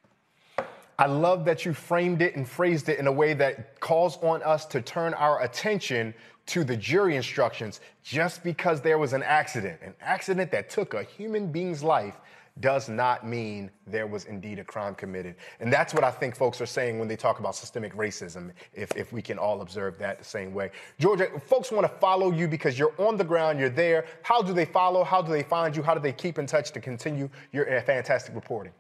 I 1.00 1.08
love 1.08 1.46
that 1.46 1.66
you 1.66 1.74
framed 1.74 2.22
it 2.22 2.36
and 2.36 2.48
phrased 2.48 2.88
it 2.88 3.00
in 3.00 3.08
a 3.08 3.12
way 3.12 3.34
that 3.34 3.80
calls 3.80 4.18
on 4.18 4.44
us 4.44 4.66
to 4.68 4.82
turn 4.82 5.16
our 5.16 5.42
attention 5.42 6.14
to 6.48 6.64
the 6.64 6.76
jury 6.76 7.16
instructions 7.16 7.80
just 8.04 8.44
because 8.44 8.82
there 8.82 8.98
was 8.98 9.14
an 9.14 9.24
accident, 9.24 9.80
an 9.82 9.94
accident 10.02 10.52
that 10.52 10.70
took 10.70 10.94
a 10.94 11.04
human 11.04 11.52
being's 11.52 11.84
life 11.84 12.16
does 12.60 12.90
not 12.90 13.26
mean 13.26 13.72
there 13.88 14.08
was 14.08 14.26
indeed 14.26 14.60
a 14.60 14.64
crime 14.64 14.94
committed. 14.94 15.36
And 15.60 15.72
that's 15.72 15.94
what 15.94 16.04
I 16.04 16.12
think 16.12 16.36
folks 16.36 16.60
are 16.60 16.66
saying 16.66 17.00
when 17.00 17.08
they 17.08 17.16
talk 17.16 17.40
about 17.40 17.56
systemic 17.56 17.96
racism, 17.96 18.52
if, 18.74 18.96
if 18.96 19.14
we 19.14 19.22
can 19.22 19.38
all 19.38 19.62
observe 19.62 19.98
that 20.00 20.20
the 20.20 20.26
same 20.26 20.54
way. 20.54 20.72
Georgia, 21.00 21.28
folks 21.48 21.72
want 21.72 21.88
to 21.88 22.00
follow 22.00 22.32
you 22.32 22.48
because 22.48 22.78
you're 22.78 22.94
on 22.98 23.18
the 23.18 23.24
ground, 23.24 23.60
you're 23.60 23.70
there. 23.70 24.06
How 24.22 24.42
do 24.42 24.54
they 24.54 24.66
follow? 24.66 25.04
How 25.04 25.22
do 25.22 25.32
they 25.32 25.44
find 25.44 25.76
you? 25.76 25.82
How 25.82 25.94
do 25.94 26.02
they 26.02 26.12
keep 26.12 26.38
in 26.38 26.46
touch 26.46 26.72
to 26.72 26.82
continue 26.82 27.30
your 27.54 27.74
uh, 27.74 27.82
fantastic 27.84 28.36
reporting? 28.36 28.74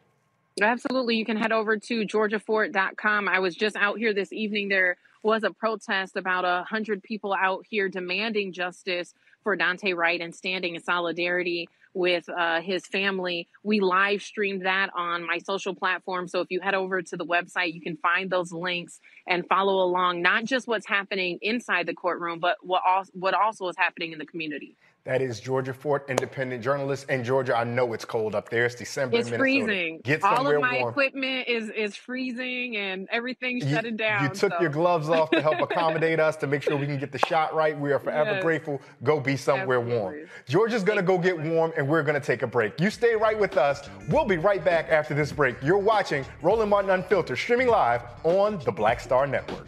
Absolutely. 0.61 1.15
You 1.15 1.25
can 1.25 1.37
head 1.37 1.53
over 1.53 1.77
to 1.77 2.05
georgiafort.com. 2.05 3.29
I 3.29 3.39
was 3.39 3.55
just 3.55 3.77
out 3.77 3.97
here 3.97 4.13
this 4.13 4.33
evening. 4.33 4.67
There 4.67 4.97
was 5.23 5.43
a 5.43 5.51
protest 5.51 6.15
about 6.15 6.45
a 6.45 6.63
hundred 6.67 7.03
people 7.03 7.33
out 7.33 7.65
here 7.69 7.89
demanding 7.89 8.51
justice 8.51 9.13
for 9.43 9.57
Daunte 9.57 9.95
Wright 9.95 10.21
and 10.21 10.33
standing 10.33 10.75
in 10.75 10.81
solidarity 10.81 11.67
with 11.93 12.29
uh, 12.29 12.61
his 12.61 12.85
family. 12.87 13.47
We 13.63 13.79
live 13.79 14.21
streamed 14.21 14.65
that 14.65 14.89
on 14.95 15.25
my 15.25 15.39
social 15.39 15.75
platform. 15.75 16.27
So 16.27 16.39
if 16.39 16.47
you 16.49 16.61
head 16.61 16.73
over 16.73 17.01
to 17.01 17.17
the 17.17 17.25
website, 17.25 17.73
you 17.73 17.81
can 17.81 17.97
find 17.97 18.29
those 18.29 18.51
links 18.53 18.99
and 19.27 19.45
follow 19.47 19.83
along, 19.83 20.21
not 20.21 20.45
just 20.45 20.67
what's 20.67 20.87
happening 20.87 21.39
inside 21.41 21.87
the 21.87 21.93
courtroom, 21.93 22.39
but 22.39 22.57
what, 22.61 22.81
also, 22.87 23.11
what 23.13 23.33
also 23.33 23.67
is 23.67 23.75
happening 23.77 24.13
in 24.13 24.19
the 24.19 24.25
community. 24.25 24.75
That 25.03 25.19
is 25.23 25.39
Georgia 25.39 25.73
Fort, 25.73 26.05
independent 26.09 26.63
journalist. 26.63 27.07
And 27.09 27.25
Georgia, 27.25 27.57
I 27.57 27.63
know 27.63 27.93
it's 27.93 28.05
cold 28.05 28.35
up 28.35 28.49
there. 28.49 28.65
It's 28.67 28.75
December. 28.75 29.17
It's 29.17 29.31
in 29.31 29.39
freezing. 29.39 29.99
Get 30.03 30.23
All 30.23 30.35
somewhere 30.35 30.57
of 30.57 30.61
my 30.61 30.77
warm. 30.77 30.89
equipment 30.91 31.47
is 31.47 31.71
is 31.71 31.95
freezing, 31.95 32.77
and 32.77 33.07
everything's 33.11 33.67
shutting 33.67 33.97
down. 33.97 34.23
You 34.25 34.29
took 34.29 34.53
so. 34.53 34.61
your 34.61 34.69
gloves 34.69 35.09
off 35.09 35.31
to 35.31 35.41
help 35.41 35.59
accommodate 35.71 36.19
us 36.19 36.35
to 36.37 36.45
make 36.47 36.61
sure 36.61 36.77
we 36.77 36.85
can 36.85 36.99
get 36.99 37.11
the 37.11 37.17
shot 37.25 37.55
right. 37.55 37.77
We 37.79 37.91
are 37.91 37.97
forever 37.99 38.33
Yes. 38.33 38.43
grateful. 38.43 38.79
Go 39.01 39.19
be 39.19 39.35
somewhere 39.37 39.81
warm. 39.81 40.27
Georgia's 40.47 40.83
going 40.83 40.99
to 40.99 41.03
go 41.03 41.17
get 41.17 41.39
warm, 41.39 41.73
and 41.77 41.87
we're 41.87 42.03
going 42.03 42.19
to 42.19 42.25
take 42.25 42.43
a 42.43 42.47
break. 42.47 42.79
You 42.79 42.91
stay 42.91 43.15
right 43.15 43.39
with 43.39 43.57
us. 43.57 43.89
We'll 44.07 44.25
be 44.25 44.37
right 44.37 44.63
back 44.63 44.89
after 44.89 45.15
this 45.15 45.31
break. 45.31 45.55
You're 45.63 45.79
watching 45.79 46.23
Roland 46.43 46.69
Martin 46.69 46.91
Unfiltered, 46.91 47.39
streaming 47.39 47.69
live 47.69 48.03
on 48.23 48.59
the 48.65 48.71
Black 48.71 48.99
Star 48.99 49.25
Network. 49.25 49.67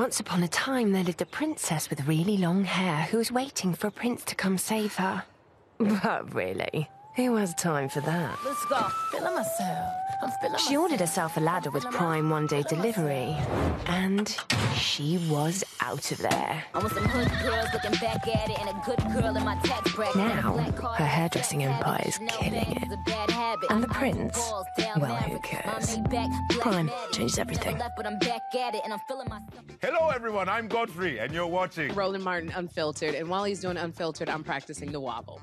Once 0.00 0.18
upon 0.18 0.42
a 0.42 0.48
time, 0.48 0.92
there 0.92 1.04
lived 1.04 1.20
a 1.20 1.26
princess 1.26 1.90
with 1.90 2.08
really 2.08 2.38
long 2.38 2.64
hair 2.64 3.02
who 3.10 3.18
was 3.18 3.30
waiting 3.30 3.74
for 3.74 3.88
a 3.88 3.90
prince 3.90 4.24
to 4.24 4.34
come 4.34 4.56
save 4.56 4.94
her. 4.94 5.24
But 5.78 6.34
really, 6.34 6.88
who 7.26 7.36
has 7.36 7.54
time 7.54 7.88
for 7.88 8.00
that? 8.00 8.38
Let's 8.44 8.64
go. 8.66 8.80
Feeling 9.12 9.34
myself. 9.34 9.94
I'm 10.22 10.30
feeling 10.40 10.58
She 10.58 10.76
ordered 10.76 11.00
herself 11.00 11.36
a 11.36 11.40
ladder 11.40 11.70
with 11.70 11.84
Prime 11.84 12.28
one 12.30 12.46
day 12.46 12.62
delivery, 12.62 13.34
and 13.86 14.36
she 14.74 15.18
was 15.30 15.64
out 15.80 16.10
of 16.12 16.18
there. 16.18 16.64
I 16.74 16.78
want 16.78 16.92
some 16.92 17.04
hood 17.06 17.30
girls 17.42 17.68
looking 17.72 17.92
back 17.92 18.28
at 18.28 18.50
it 18.50 18.58
and 18.60 18.68
a 18.68 18.82
good 18.84 18.98
girl 19.12 19.36
in 19.36 19.44
my 19.44 19.56
tax 19.62 19.92
bracket. 19.94 20.16
Now, 20.16 20.58
her 20.58 21.04
hairdressing 21.04 21.64
empire 21.64 22.02
is 22.04 22.18
killing 22.28 22.54
it. 22.54 22.78
And 23.70 23.82
the 23.82 23.88
prince? 23.88 24.36
Well, 24.96 25.14
who 25.16 25.38
cares? 25.40 25.98
Prime 26.58 26.90
changes 27.12 27.38
everything. 27.38 27.80
But 27.96 28.06
I'm 28.06 28.18
back 28.18 28.42
at 28.54 28.74
it 28.74 28.82
and 28.84 28.92
I'm 28.92 29.00
feeling 29.08 29.28
myself. 29.28 29.64
Hello, 29.82 30.10
everyone. 30.10 30.48
I'm 30.48 30.68
Godfrey, 30.68 31.18
and 31.18 31.32
you're 31.32 31.46
watching. 31.46 31.94
Roland 31.94 32.24
Martin 32.24 32.52
Unfiltered. 32.54 33.14
And 33.14 33.28
while 33.28 33.44
he's 33.44 33.60
doing 33.60 33.76
Unfiltered, 33.76 34.28
I'm 34.28 34.44
practicing 34.44 34.92
the 34.92 35.00
wobble. 35.00 35.40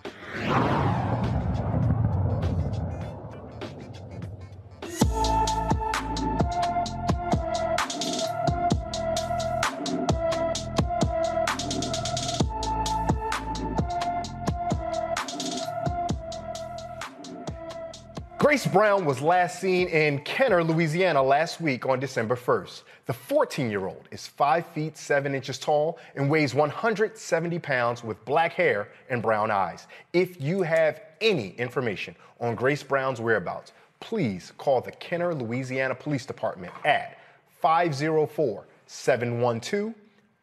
Grace 18.48 18.66
Brown 18.66 19.04
was 19.04 19.22
last 19.22 19.60
seen 19.60 19.90
in 19.90 20.20
Kenner, 20.20 20.64
Louisiana 20.64 21.22
last 21.22 21.60
week 21.60 21.86
on 21.86 22.00
December 22.00 22.38
1st. 22.38 22.84
The 23.06 23.12
14 23.12 23.70
year 23.70 23.88
old 23.88 24.08
is 24.10 24.26
5 24.26 24.66
feet 24.68 24.98
7 24.98 25.36
inches 25.36 25.60
tall 25.60 26.00
and 26.16 26.30
weighs 26.30 26.56
170 26.56 27.60
pounds 27.60 28.06
with 28.06 28.24
black 28.24 28.54
hair 28.54 28.88
and 29.10 29.22
brown 29.22 29.52
eyes. 29.52 29.88
If 30.14 30.40
you 30.40 30.62
have 30.62 31.02
any 31.20 31.56
information 31.58 32.16
on 32.40 32.56
Grace 32.56 32.84
Brown's 32.84 33.20
whereabouts, 33.20 33.74
please 34.00 34.54
call 34.58 34.80
the 34.80 34.94
Kenner, 34.94 35.36
Louisiana 35.36 35.94
Police 35.94 36.26
Department 36.26 36.72
at 36.86 37.20
504 37.60 38.66
712 38.86 39.94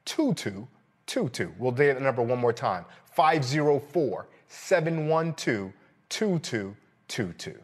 2222. 0.05 1.55
We'll 1.59 1.73
do 1.73 1.95
the 1.95 2.01
number 2.01 2.21
one 2.21 2.39
more 2.39 2.53
time 2.53 2.85
504 3.15 4.27
712 4.49 5.73
2222. 6.11 7.64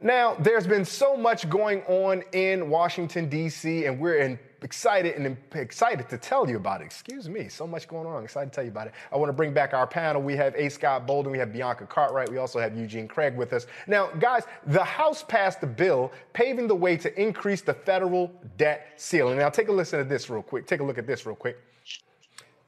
Now, 0.00 0.34
there's 0.34 0.66
been 0.66 0.84
so 0.84 1.16
much 1.16 1.48
going 1.48 1.82
on 1.84 2.22
in 2.32 2.68
Washington, 2.68 3.30
D.C., 3.30 3.86
and 3.86 3.98
we're 3.98 4.18
in, 4.18 4.38
excited 4.60 5.14
and 5.16 5.38
excited 5.54 6.06
to 6.10 6.18
tell 6.18 6.48
you 6.48 6.56
about 6.56 6.82
it. 6.82 6.84
Excuse 6.84 7.30
me, 7.30 7.48
so 7.48 7.66
much 7.66 7.88
going 7.88 8.06
on. 8.06 8.16
I'm 8.16 8.24
excited 8.24 8.52
to 8.52 8.54
tell 8.54 8.64
you 8.64 8.70
about 8.70 8.88
it. 8.88 8.92
I 9.10 9.16
want 9.16 9.30
to 9.30 9.32
bring 9.32 9.54
back 9.54 9.72
our 9.72 9.86
panel. 9.86 10.20
We 10.20 10.36
have 10.36 10.54
A. 10.54 10.68
Scott 10.68 11.06
Bolden, 11.06 11.32
we 11.32 11.38
have 11.38 11.50
Bianca 11.50 11.86
Cartwright, 11.86 12.28
we 12.28 12.36
also 12.36 12.58
have 12.58 12.76
Eugene 12.76 13.08
Craig 13.08 13.36
with 13.36 13.54
us. 13.54 13.66
Now, 13.86 14.08
guys, 14.18 14.42
the 14.66 14.84
House 14.84 15.22
passed 15.22 15.62
a 15.62 15.66
bill 15.66 16.12
paving 16.34 16.68
the 16.68 16.74
way 16.74 16.98
to 16.98 17.20
increase 17.20 17.62
the 17.62 17.74
federal 17.74 18.30
debt 18.58 18.92
ceiling. 18.96 19.38
Now, 19.38 19.48
take 19.48 19.68
a 19.68 19.72
listen 19.72 19.98
to 19.98 20.04
this 20.04 20.28
real 20.28 20.42
quick. 20.42 20.66
Take 20.66 20.80
a 20.80 20.84
look 20.84 20.98
at 20.98 21.06
this 21.06 21.24
real 21.24 21.36
quick. 21.36 21.56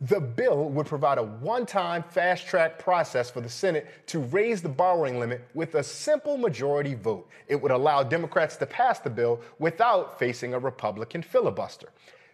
The 0.01 0.21
bill 0.21 0.69
would 0.71 0.87
provide 0.87 1.19
a 1.19 1.25
one 1.25 1.67
time 1.67 2.05
fast 2.05 2.47
track 2.47 2.79
process 2.79 3.31
for 3.31 3.41
the 3.41 3.49
Senate 3.49 3.89
to 4.07 4.21
raise 4.21 4.63
the 4.63 4.69
borrowing 4.69 5.19
limit 5.19 5.43
with 5.55 5.75
a 5.75 5.83
simple 5.83 6.37
majority 6.37 6.95
vote. 6.95 7.29
It 7.49 7.61
would 7.61 7.73
allow 7.73 8.05
Democrats 8.05 8.57
to 8.59 8.67
pass 8.67 9.01
the 9.01 9.11
bill 9.11 9.41
without 9.59 10.17
facing 10.17 10.55
a 10.55 10.59
Republican 10.59 11.23
filibuster. 11.23 11.89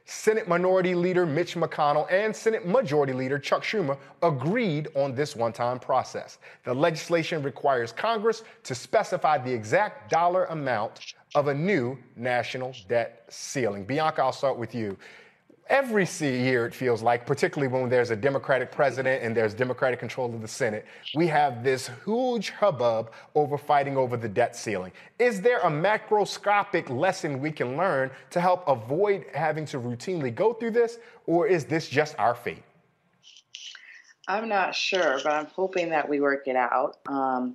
Senate 0.07 0.47
Minority 0.47 0.95
Leader 0.95 1.25
Mitch 1.25 1.55
McConnell 1.55 2.07
and 2.13 2.37
Senate 2.37 2.67
Majority 2.67 3.15
Leader 3.15 3.39
Chuck 3.39 3.63
Schumer 3.63 3.97
agreed 4.23 4.89
on 4.95 5.15
this 5.15 5.35
one 5.35 5.55
time 5.55 5.79
process. 5.79 6.37
The 6.65 6.75
legislation 6.75 7.43
requires 7.43 7.91
Congress 7.93 8.43
to 8.65 8.75
specify 8.75 9.39
the 9.39 9.51
exact 9.51 10.11
dollar 10.11 10.45
amount 10.47 11.15
of 11.35 11.49
a 11.49 11.55
new 11.55 11.97
national 12.17 12.75
debt 12.87 13.25
ceiling. 13.31 13.87
Bianca, 13.87 14.23
I'll 14.23 14.33
start 14.33 14.59
with 14.59 14.75
you. 14.75 14.99
Every 15.69 16.07
year, 16.21 16.67
it 16.67 16.75
feels 16.75 17.03
like, 17.03 17.27
particularly 17.27 17.73
when 17.73 17.89
there's 17.89 18.11
a 18.11 18.17
Democratic 18.17 18.71
president 18.71 19.23
and 19.23 19.35
there's 19.35 19.55
Democratic 19.55 19.99
control 19.99 20.35
of 20.35 20.43
the 20.43 20.49
Senate, 20.49 20.85
we 21.15 21.27
have 21.29 21.65
this 21.65 21.91
huge 22.05 22.51
hubbub 22.51 23.13
over 23.35 23.57
fighting 23.57 23.97
over 23.97 24.19
the 24.19 24.29
debt 24.29 24.55
ceiling. 24.55 24.93
Is 25.19 25.41
there 25.41 25.61
a 25.61 25.71
macroscopic 25.71 26.91
lesson 26.91 27.41
we 27.41 27.51
can 27.51 27.79
learn 27.79 28.11
to 28.31 28.41
help 28.41 28.69
avoid 28.69 29.25
having 29.33 29.65
to 29.67 29.79
routinely 29.79 30.35
go 30.35 30.53
through 30.53 30.73
this, 30.73 30.99
or 31.27 31.47
is 31.47 31.65
this 31.65 31.89
just 31.89 32.15
our 32.19 32.35
fate? 32.35 32.63
I'm 34.29 34.49
not 34.49 34.75
sure, 34.75 35.19
but 35.25 35.33
I'm 35.33 35.47
hoping 35.47 35.89
that 35.91 36.09
we 36.09 36.21
work 36.21 36.47
it 36.47 36.57
out. 36.57 36.99
Um, 37.07 37.55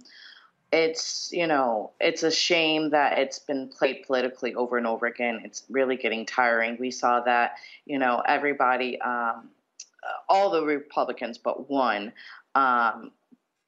it's 0.71 1.29
you 1.31 1.47
know 1.47 1.91
it's 1.99 2.23
a 2.23 2.31
shame 2.31 2.91
that 2.91 3.17
it's 3.17 3.39
been 3.39 3.69
played 3.69 4.03
politically 4.05 4.55
over 4.55 4.77
and 4.77 4.85
over 4.85 5.05
again. 5.05 5.41
It's 5.43 5.63
really 5.69 5.95
getting 5.95 6.25
tiring. 6.25 6.77
We 6.79 6.91
saw 6.91 7.21
that 7.21 7.55
you 7.85 7.99
know 7.99 8.21
everybody 8.25 8.99
um, 9.01 9.49
all 10.27 10.49
the 10.51 10.63
republicans 10.63 11.37
but 11.37 11.69
one 11.69 12.13
um, 12.55 13.11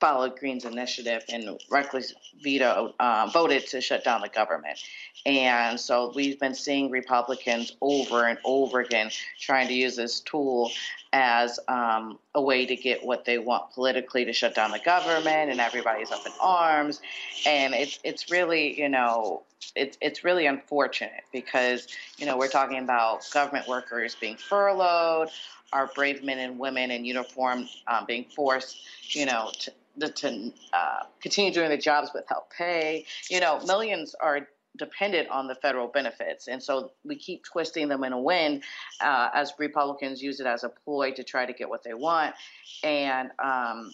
followed 0.02 0.36
Green's 0.38 0.66
initiative 0.66 1.24
and 1.30 1.60
reckless 1.70 2.14
veto 2.42 2.94
uh, 3.00 3.30
voted 3.32 3.68
to 3.68 3.80
shut 3.80 4.04
down 4.04 4.22
the 4.22 4.30
government. 4.30 4.80
And 5.28 5.80
so 5.80 6.12
we've 6.16 6.40
been 6.40 6.56
seeing 6.56 6.90
Republicans 6.90 7.78
over 7.82 8.26
and 8.26 8.40
over 8.44 8.80
again 8.80 9.12
trying 9.40 9.68
to 9.68 9.76
use 9.76 9.96
this 9.96 10.20
tool 10.22 10.72
as 11.14 11.60
um, 11.68 12.18
a 12.34 12.42
way 12.42 12.66
to 12.66 12.76
get 12.76 13.06
what 13.06 13.26
they 13.26 13.38
want 13.38 13.72
politically 13.74 14.26
to 14.26 14.34
shut 14.34 14.56
down 14.56 14.72
the 14.72 14.80
government, 14.80 15.52
and 15.52 15.62
everybody's 15.62 16.12
up 16.12 16.26
in 16.26 16.32
arms. 16.42 17.00
And 17.46 17.76
it's 17.76 18.00
it's 18.04 18.32
really 18.32 18.80
you 18.80 18.90
know 18.90 19.44
it's 19.76 19.98
it's 20.02 20.24
really 20.24 20.48
unfortunate 20.48 21.24
because 21.32 21.88
you 22.18 22.26
know 22.26 22.38
we're 22.38 22.48
talking 22.48 22.80
about 22.80 23.30
government 23.32 23.68
workers 23.68 24.16
being 24.16 24.38
furloughed, 24.38 25.30
our 25.74 25.88
brave 25.88 26.24
men 26.24 26.40
and 26.40 26.58
women 26.58 26.90
in 26.92 27.06
uniform 27.06 27.68
um, 27.88 28.06
being 28.06 28.26
forced, 28.26 28.78
you 29.10 29.26
know, 29.26 29.52
to, 29.60 29.72
to 30.00 30.52
uh, 30.74 31.04
continue 31.22 31.54
doing 31.54 31.70
the 31.70 31.78
jobs 31.78 32.12
without 32.14 32.50
pay. 32.50 33.06
You 33.30 33.40
know, 33.40 33.60
millions 33.66 34.16
are 34.20 34.48
dependent 34.78 35.30
on 35.30 35.48
the 35.48 35.56
federal 35.56 35.88
benefits. 35.88 36.48
And 36.48 36.62
so 36.62 36.92
we 37.04 37.16
keep 37.16 37.44
twisting 37.44 37.88
them 37.90 38.04
in 38.04 38.14
a 38.14 38.20
wind 38.20 38.64
uh, 39.02 39.30
as 39.34 39.54
Republicans 39.60 40.22
use 40.22 40.40
it 40.40 40.48
as 40.48 40.64
a 40.64 40.70
ploy 40.70 41.12
to 41.14 41.24
try 41.24 41.46
to 41.46 41.54
get 41.54 41.70
what 41.70 41.84
they 41.84 41.94
want. 41.94 42.36
And, 42.84 43.32
um, 43.44 43.92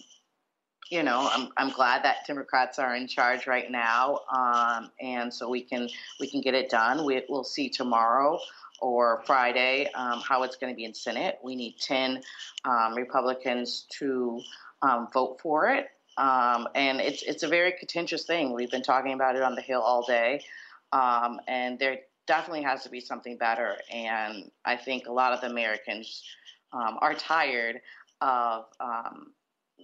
you 0.90 1.02
know, 1.02 1.28
I'm, 1.30 1.48
I'm 1.56 1.70
glad 1.70 2.04
that 2.04 2.26
Democrats 2.26 2.78
are 2.78 2.94
in 2.94 3.08
charge 3.08 3.46
right 3.46 3.70
now, 3.70 4.20
um, 4.34 4.90
and 4.98 5.32
so 5.32 5.50
we 5.50 5.60
can 5.60 5.88
we 6.18 6.30
can 6.30 6.40
get 6.40 6.54
it 6.54 6.70
done. 6.70 7.04
We, 7.04 7.22
we'll 7.28 7.44
see 7.44 7.68
tomorrow 7.68 8.38
or 8.80 9.22
Friday 9.26 9.90
um, 9.94 10.20
how 10.20 10.44
it's 10.44 10.56
going 10.56 10.72
to 10.72 10.76
be 10.76 10.84
in 10.84 10.94
Senate. 10.94 11.38
We 11.42 11.56
need 11.56 11.76
10 11.80 12.22
um, 12.64 12.94
Republicans 12.94 13.86
to 13.98 14.40
um, 14.82 15.08
vote 15.12 15.40
for 15.40 15.70
it. 15.70 15.88
Um, 16.16 16.68
and 16.74 17.00
it's 17.00 17.22
it's 17.22 17.44
a 17.44 17.48
very 17.48 17.72
contentious 17.72 18.24
thing. 18.24 18.52
We've 18.52 18.70
been 18.70 18.82
talking 18.82 19.12
about 19.12 19.36
it 19.36 19.42
on 19.42 19.54
the 19.54 19.62
Hill 19.62 19.80
all 19.80 20.04
day, 20.04 20.44
um, 20.92 21.40
and 21.46 21.78
there 21.78 22.00
definitely 22.26 22.62
has 22.62 22.82
to 22.82 22.90
be 22.90 23.00
something 23.00 23.36
better. 23.36 23.76
And 23.90 24.50
I 24.64 24.76
think 24.76 25.06
a 25.06 25.12
lot 25.12 25.32
of 25.32 25.48
Americans 25.48 26.24
um, 26.72 26.98
are 27.00 27.14
tired 27.14 27.80
of 28.20 28.66
um, 28.80 29.32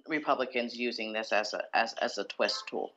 Republicans 0.09 0.77
using 0.77 1.13
this 1.13 1.33
as 1.33 1.55
a 1.55 1.63
as, 1.73 1.95
as 1.95 2.19
a 2.19 2.25
twist 2.25 2.65
tool. 2.69 2.95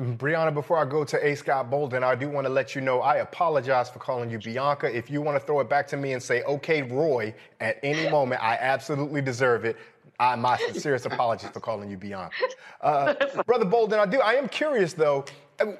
Brianna, 0.00 0.54
before 0.54 0.78
I 0.78 0.84
go 0.84 1.02
to 1.02 1.26
A. 1.26 1.34
Scott 1.34 1.70
Bolden, 1.70 2.04
I 2.04 2.14
do 2.14 2.28
want 2.28 2.46
to 2.46 2.52
let 2.52 2.76
you 2.76 2.80
know 2.80 3.00
I 3.00 3.16
apologize 3.16 3.90
for 3.90 3.98
calling 3.98 4.30
you 4.30 4.38
Bianca. 4.38 4.96
If 4.96 5.10
you 5.10 5.20
want 5.20 5.40
to 5.40 5.44
throw 5.44 5.58
it 5.58 5.68
back 5.68 5.88
to 5.88 5.96
me 5.96 6.12
and 6.12 6.22
say, 6.22 6.44
okay, 6.44 6.82
Roy, 6.82 7.34
at 7.58 7.80
any 7.82 8.08
moment, 8.08 8.40
I 8.40 8.56
absolutely 8.60 9.22
deserve 9.22 9.64
it. 9.64 9.76
I, 10.20 10.34
my 10.34 10.56
sincerest 10.56 11.06
apologies 11.06 11.50
for 11.50 11.60
calling 11.60 11.90
you 11.90 11.96
beyond. 11.96 12.32
Uh, 12.80 13.14
Brother 13.46 13.64
Bolden, 13.64 14.00
I 14.00 14.06
do. 14.06 14.20
I 14.20 14.34
am 14.34 14.48
curious 14.48 14.92
though. 14.92 15.24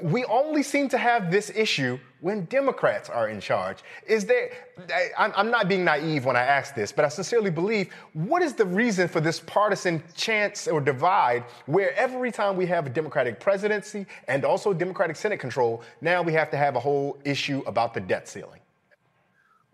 We 0.01 0.25
only 0.25 0.65
seem 0.65 0.89
to 0.89 0.99
have 0.99 1.31
this 1.31 1.51
issue 1.51 2.01
when 2.21 2.47
Democrats 2.47 3.09
are 3.09 3.29
in 3.29 3.41
charge. 3.41 3.79
Is 4.09 4.27
there? 4.27 4.51
I, 4.93 5.31
I'm 5.37 5.51
not 5.53 5.69
being 5.69 5.85
naive 5.85 6.25
when 6.25 6.35
I 6.37 6.41
ask 6.41 6.75
this, 6.75 6.91
but 6.91 7.05
I 7.05 7.09
sincerely 7.09 7.51
believe. 7.51 7.93
What 8.13 8.43
is 8.43 8.55
the 8.55 8.65
reason 8.65 9.07
for 9.07 9.21
this 9.21 9.39
partisan 9.39 10.03
chance 10.17 10.67
or 10.67 10.81
divide, 10.81 11.45
where 11.67 11.97
every 11.97 12.33
time 12.33 12.57
we 12.57 12.67
have 12.67 12.87
a 12.87 12.91
Democratic 12.91 13.39
presidency 13.39 14.07
and 14.27 14.45
also 14.45 14.73
Democratic 14.73 15.15
Senate 15.15 15.39
control, 15.39 15.83
now 16.01 16.23
we 16.23 16.33
have 16.33 16.51
to 16.51 16.57
have 16.57 16.75
a 16.75 16.81
whole 16.81 17.17
issue 17.25 17.63
about 17.67 17.95
the 17.95 18.01
debt 18.01 18.29
ceiling? 18.29 18.61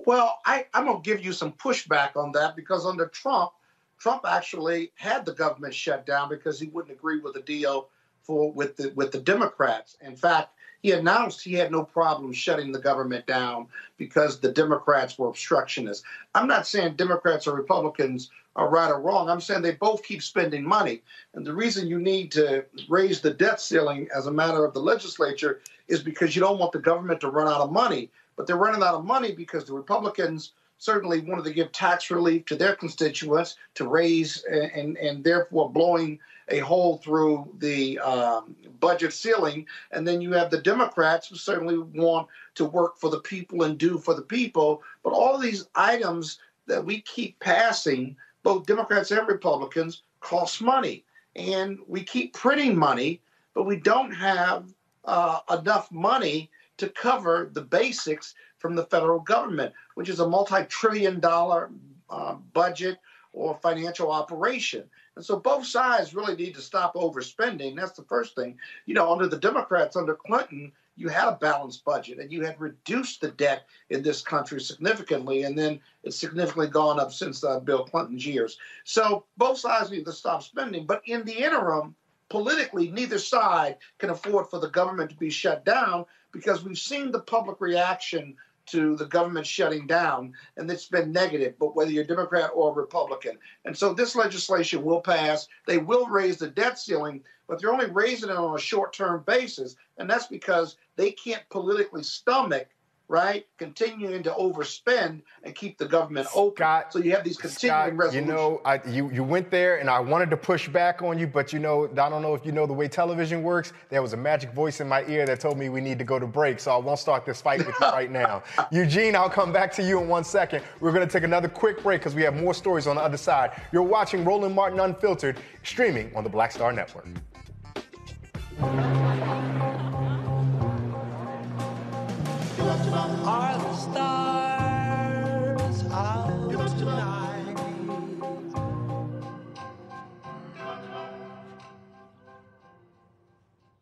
Well, 0.04 0.38
I, 0.44 0.66
I'm 0.74 0.84
going 0.84 1.02
to 1.02 1.02
give 1.02 1.24
you 1.24 1.32
some 1.32 1.52
pushback 1.52 2.14
on 2.16 2.32
that 2.32 2.56
because 2.56 2.84
under 2.84 3.06
Trump, 3.06 3.52
Trump 3.98 4.22
actually 4.26 4.92
had 4.96 5.24
the 5.24 5.32
government 5.32 5.74
shut 5.74 6.06
down 6.06 6.28
because 6.28 6.60
he 6.60 6.66
wouldn't 6.68 6.96
agree 6.96 7.20
with 7.20 7.34
the 7.34 7.42
deal 7.42 7.88
for 8.22 8.50
with 8.52 8.76
the 8.76 8.92
with 8.94 9.12
the 9.12 9.20
Democrats. 9.20 9.96
In 10.00 10.16
fact, 10.16 10.54
he 10.82 10.92
announced 10.92 11.42
he 11.42 11.54
had 11.54 11.72
no 11.72 11.82
problem 11.82 12.32
shutting 12.32 12.70
the 12.70 12.78
government 12.78 13.26
down 13.26 13.68
because 13.96 14.38
the 14.38 14.52
Democrats 14.52 15.18
were 15.18 15.28
obstructionists. 15.28 16.04
I'm 16.34 16.46
not 16.46 16.66
saying 16.66 16.96
Democrats 16.96 17.46
or 17.46 17.54
Republicans 17.54 18.30
are 18.56 18.68
right 18.68 18.90
or 18.90 19.00
wrong. 19.00 19.28
I'm 19.28 19.40
saying 19.40 19.62
they 19.62 19.72
both 19.72 20.02
keep 20.02 20.22
spending 20.22 20.62
money. 20.62 21.02
And 21.34 21.46
the 21.46 21.54
reason 21.54 21.88
you 21.88 21.98
need 21.98 22.30
to 22.32 22.64
raise 22.88 23.20
the 23.20 23.32
debt 23.32 23.60
ceiling 23.60 24.08
as 24.14 24.26
a 24.26 24.32
matter 24.32 24.64
of 24.64 24.74
the 24.74 24.80
legislature 24.80 25.60
is 25.88 26.02
because 26.02 26.36
you 26.36 26.42
don't 26.42 26.58
want 26.58 26.72
the 26.72 26.78
government 26.78 27.20
to 27.22 27.30
run 27.30 27.48
out 27.48 27.60
of 27.60 27.72
money. 27.72 28.10
But 28.36 28.46
they're 28.46 28.56
running 28.56 28.82
out 28.82 28.94
of 28.94 29.04
money 29.04 29.32
because 29.32 29.64
the 29.64 29.74
Republicans 29.74 30.52
certainly 30.84 31.20
wanted 31.20 31.44
to 31.44 31.52
give 31.54 31.72
tax 31.72 32.10
relief 32.10 32.44
to 32.44 32.56
their 32.56 32.76
constituents 32.76 33.56
to 33.74 33.88
raise 33.88 34.44
and, 34.44 34.70
and, 34.72 34.96
and 34.98 35.24
therefore 35.24 35.70
blowing 35.70 36.18
a 36.50 36.58
hole 36.58 36.98
through 36.98 37.48
the 37.58 37.98
um, 38.00 38.54
budget 38.80 39.14
ceiling. 39.14 39.66
And 39.92 40.06
then 40.06 40.20
you 40.20 40.32
have 40.32 40.50
the 40.50 40.60
Democrats 40.60 41.28
who 41.28 41.36
certainly 41.36 41.78
want 41.78 42.28
to 42.56 42.66
work 42.66 42.98
for 42.98 43.08
the 43.08 43.20
people 43.20 43.62
and 43.62 43.78
do 43.78 43.96
for 43.96 44.12
the 44.12 44.22
people. 44.22 44.82
But 45.02 45.14
all 45.14 45.38
these 45.38 45.66
items 45.74 46.38
that 46.66 46.84
we 46.84 47.00
keep 47.00 47.40
passing, 47.40 48.14
both 48.42 48.66
Democrats 48.66 49.10
and 49.10 49.26
Republicans, 49.26 50.02
cost 50.20 50.60
money. 50.60 51.02
And 51.34 51.78
we 51.88 52.02
keep 52.02 52.34
printing 52.34 52.76
money, 52.76 53.22
but 53.54 53.64
we 53.64 53.76
don't 53.76 54.12
have 54.12 54.66
uh, 55.06 55.40
enough 55.50 55.90
money 55.90 56.50
to 56.76 56.88
cover 56.90 57.50
the 57.52 57.62
basics 57.62 58.34
from 58.64 58.74
the 58.74 58.86
federal 58.86 59.20
government, 59.20 59.74
which 59.94 60.08
is 60.08 60.20
a 60.20 60.26
multi 60.26 60.64
trillion 60.70 61.20
dollar 61.20 61.70
uh, 62.08 62.32
budget 62.54 62.96
or 63.34 63.58
financial 63.60 64.10
operation. 64.10 64.84
And 65.16 65.22
so 65.22 65.38
both 65.38 65.66
sides 65.66 66.14
really 66.14 66.34
need 66.34 66.54
to 66.54 66.62
stop 66.62 66.94
overspending. 66.94 67.76
That's 67.76 67.92
the 67.92 68.04
first 68.04 68.34
thing. 68.34 68.56
You 68.86 68.94
know, 68.94 69.12
under 69.12 69.26
the 69.26 69.36
Democrats, 69.36 69.96
under 69.96 70.14
Clinton, 70.14 70.72
you 70.96 71.10
had 71.10 71.28
a 71.28 71.36
balanced 71.36 71.84
budget 71.84 72.20
and 72.20 72.32
you 72.32 72.42
had 72.42 72.58
reduced 72.58 73.20
the 73.20 73.32
debt 73.32 73.66
in 73.90 74.02
this 74.02 74.22
country 74.22 74.62
significantly, 74.62 75.42
and 75.42 75.58
then 75.58 75.78
it's 76.02 76.16
significantly 76.16 76.68
gone 76.68 76.98
up 76.98 77.12
since 77.12 77.44
uh, 77.44 77.60
Bill 77.60 77.84
Clinton's 77.84 78.24
years. 78.24 78.56
So 78.84 79.26
both 79.36 79.58
sides 79.58 79.90
need 79.90 80.06
to 80.06 80.12
stop 80.12 80.42
spending. 80.42 80.86
But 80.86 81.02
in 81.04 81.22
the 81.26 81.36
interim, 81.36 81.94
politically, 82.30 82.90
neither 82.90 83.18
side 83.18 83.76
can 83.98 84.08
afford 84.08 84.48
for 84.48 84.58
the 84.58 84.70
government 84.70 85.10
to 85.10 85.16
be 85.16 85.28
shut 85.28 85.66
down 85.66 86.06
because 86.34 86.64
we've 86.64 86.78
seen 86.78 87.12
the 87.12 87.20
public 87.20 87.60
reaction 87.60 88.36
to 88.66 88.96
the 88.96 89.06
government 89.06 89.46
shutting 89.46 89.86
down, 89.86 90.32
and 90.56 90.70
it's 90.70 90.88
been 90.88 91.12
negative, 91.12 91.54
but 91.58 91.76
whether 91.76 91.90
you're 91.90 92.04
Democrat 92.04 92.50
or 92.54 92.74
Republican. 92.74 93.38
And 93.64 93.76
so 93.76 93.92
this 93.92 94.16
legislation 94.16 94.82
will 94.82 95.00
pass. 95.00 95.48
They 95.66 95.78
will 95.78 96.06
raise 96.06 96.38
the 96.38 96.48
debt 96.48 96.78
ceiling, 96.78 97.22
but 97.46 97.60
they're 97.60 97.72
only 97.72 97.90
raising 97.90 98.30
it 98.30 98.36
on 98.36 98.56
a 98.56 98.60
short 98.60 98.92
term 98.92 99.22
basis. 99.26 99.76
And 99.98 100.08
that's 100.08 100.26
because 100.26 100.76
they 100.96 101.10
can't 101.12 101.48
politically 101.50 102.02
stomach 102.02 102.68
right? 103.08 103.46
Continuing 103.58 104.22
to 104.22 104.30
overspend 104.30 105.22
and 105.42 105.54
keep 105.54 105.78
the 105.78 105.86
government 105.86 106.26
open. 106.34 106.56
Scott, 106.56 106.92
so 106.92 106.98
you 106.98 107.12
have 107.12 107.24
these 107.24 107.36
continuing 107.36 107.76
Scott, 107.76 107.96
resolutions. 107.96 108.28
You 108.28 108.34
know, 108.34 108.60
I, 108.64 108.80
you, 108.88 109.10
you 109.12 109.22
went 109.22 109.50
there 109.50 109.76
and 109.76 109.90
I 109.90 110.00
wanted 110.00 110.30
to 110.30 110.36
push 110.36 110.68
back 110.68 111.02
on 111.02 111.18
you, 111.18 111.26
but 111.26 111.52
you 111.52 111.58
know, 111.58 111.88
I 111.92 112.08
don't 112.08 112.22
know 112.22 112.34
if 112.34 112.46
you 112.46 112.52
know 112.52 112.66
the 112.66 112.72
way 112.72 112.88
television 112.88 113.42
works. 113.42 113.72
There 113.90 114.00
was 114.00 114.12
a 114.12 114.16
magic 114.16 114.52
voice 114.52 114.80
in 114.80 114.88
my 114.88 115.04
ear 115.06 115.26
that 115.26 115.40
told 115.40 115.58
me 115.58 115.68
we 115.68 115.80
need 115.80 115.98
to 115.98 116.04
go 116.04 116.18
to 116.18 116.26
break, 116.26 116.60
so 116.60 116.72
I 116.72 116.76
won't 116.76 116.98
start 116.98 117.26
this 117.26 117.40
fight 117.40 117.58
with 117.58 117.74
you 117.80 117.86
right 117.88 118.10
now. 118.10 118.42
Eugene, 118.70 119.14
I'll 119.16 119.30
come 119.30 119.52
back 119.52 119.72
to 119.74 119.82
you 119.82 120.00
in 120.00 120.08
one 120.08 120.24
second. 120.24 120.64
We're 120.80 120.92
going 120.92 121.06
to 121.06 121.12
take 121.12 121.24
another 121.24 121.48
quick 121.48 121.82
break 121.82 122.00
because 122.00 122.14
we 122.14 122.22
have 122.22 122.34
more 122.34 122.54
stories 122.54 122.86
on 122.86 122.96
the 122.96 123.02
other 123.02 123.18
side. 123.18 123.62
You're 123.72 123.82
watching 123.82 124.24
Roland 124.24 124.54
Martin 124.54 124.80
Unfiltered, 124.80 125.38
streaming 125.62 126.14
on 126.16 126.24
the 126.24 126.30
Black 126.30 126.52
Star 126.52 126.72
Network. 126.72 127.06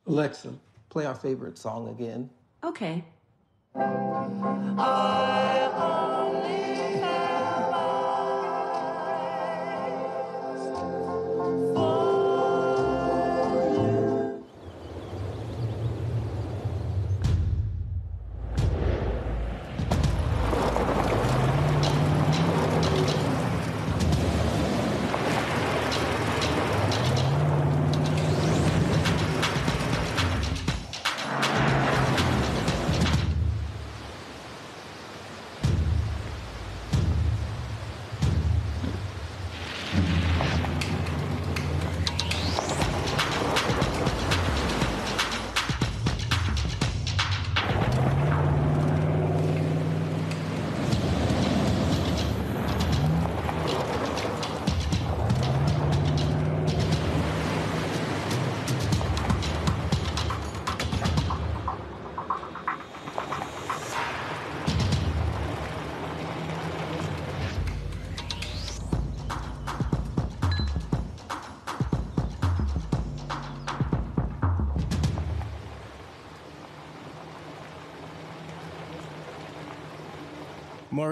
Alexa, 0.06 0.52
play 0.88 1.06
our 1.06 1.14
favorite 1.14 1.56
song 1.58 1.88
again. 1.88 2.28
Okay. 2.64 3.04
I 3.74 5.70
only 5.74 6.91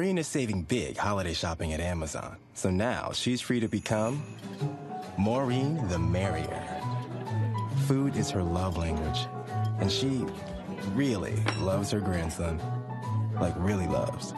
Maureen 0.01 0.17
is 0.17 0.27
saving 0.27 0.63
big 0.63 0.97
holiday 0.97 1.35
shopping 1.35 1.75
at 1.75 1.81
Amazon, 1.81 2.39
so 2.55 2.71
now 2.71 3.13
she's 3.13 3.39
free 3.43 3.61
to 3.61 3.69
become 3.69 4.25
Maureen 5.19 5.87
the 5.89 5.99
Merrier. 5.99 6.81
Food 7.87 8.17
is 8.17 8.31
her 8.31 8.43
love 8.43 8.79
language, 8.79 9.27
and 9.79 9.93
she 9.93 10.25
really 10.95 11.35
loves 11.61 11.91
her 11.91 12.01
grandson. 12.01 12.59
Like, 13.39 13.53
really 13.59 13.87
loves. 13.89 14.33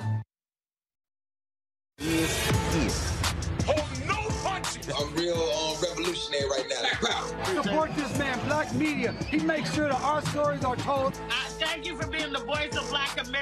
I'm 4.99 5.15
real 5.15 5.37
um, 5.37 5.77
revolutionary 5.81 6.49
right 6.51 6.67
now. 6.69 7.63
Support 7.63 7.95
this 7.95 8.19
man, 8.19 8.39
Black 8.49 8.75
Media. 8.75 9.15
He 9.29 9.39
makes 9.39 9.73
sure 9.73 9.89
that 9.89 10.01
our 10.01 10.23
stories 10.27 10.65
are 10.65 10.75
told. 10.75 11.15
thank 11.61 11.87
you 11.87 11.97
for 11.97 12.09
being 12.09 12.33
the 12.33 12.41
voice 12.41 12.77
of 12.77 12.89
Black 12.91 13.13
America, 13.25 13.42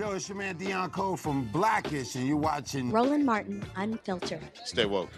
Yo, 0.00 0.12
it's 0.12 0.30
your 0.30 0.38
man 0.38 0.56
Deon 0.56 0.90
Cole 0.90 1.14
from 1.14 1.44
Blackish, 1.48 2.14
and 2.14 2.26
you're 2.26 2.34
watching 2.34 2.90
Roland 2.90 3.22
Martin 3.22 3.62
Unfiltered. 3.76 4.40
Stay 4.64 4.86
woke. 4.86 5.10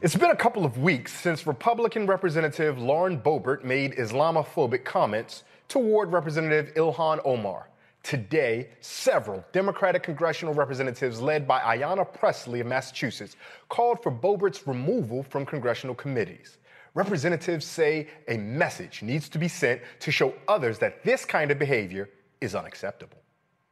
It's 0.00 0.14
been 0.14 0.30
a 0.30 0.36
couple 0.36 0.64
of 0.64 0.78
weeks 0.78 1.12
since 1.12 1.44
Republican 1.44 2.06
Representative 2.06 2.78
Lauren 2.78 3.20
Boebert 3.20 3.64
made 3.64 3.96
Islamophobic 3.96 4.84
comments 4.84 5.42
toward 5.66 6.12
Representative 6.12 6.72
Ilhan 6.74 7.20
Omar. 7.24 7.68
Today, 8.04 8.68
several 8.78 9.44
Democratic 9.50 10.04
congressional 10.04 10.54
representatives, 10.54 11.20
led 11.20 11.48
by 11.48 11.58
Ayanna 11.62 12.04
Pressley 12.14 12.60
of 12.60 12.68
Massachusetts, 12.68 13.34
called 13.68 14.04
for 14.04 14.12
Boebert's 14.12 14.68
removal 14.68 15.24
from 15.24 15.44
congressional 15.44 15.96
committees. 15.96 16.58
Representatives 16.98 17.64
say 17.64 18.08
a 18.26 18.36
message 18.38 19.02
needs 19.04 19.28
to 19.28 19.38
be 19.38 19.46
sent 19.46 19.80
to 20.00 20.10
show 20.10 20.34
others 20.48 20.80
that 20.80 21.04
this 21.04 21.24
kind 21.24 21.52
of 21.52 21.56
behavior 21.56 22.10
is 22.40 22.56
unacceptable. 22.56 23.18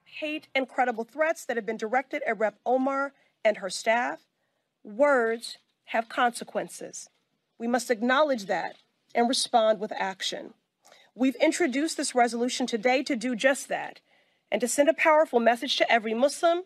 hate 0.05 0.47
and 0.55 0.69
credible 0.69 1.03
threats 1.03 1.45
that 1.45 1.57
have 1.57 1.67
been 1.67 1.77
directed 1.77 2.23
at 2.25 2.39
Rep. 2.39 2.55
Omar 2.65 3.15
and 3.45 3.57
her 3.57 3.69
staff. 3.69 4.21
Words 4.85 5.59
have 5.87 6.09
consequences. 6.09 7.11
We 7.59 7.67
must 7.67 7.91
acknowledge 7.91 8.47
that 8.47 8.77
and 9.13 9.29
respond 9.29 9.81
with 9.81 9.91
action. 9.99 10.55
We've 11.17 11.35
introduced 11.43 11.97
this 11.97 12.15
resolution 12.15 12.69
today 12.69 13.03
to 13.03 13.17
do 13.17 13.35
just 13.35 13.67
that 13.67 13.99
and 14.53 14.61
to 14.61 14.69
send 14.69 14.89
a 14.89 14.95
powerful 14.95 15.41
message 15.41 15.77
to 15.79 15.93
every 15.93 16.15
Muslim 16.15 16.63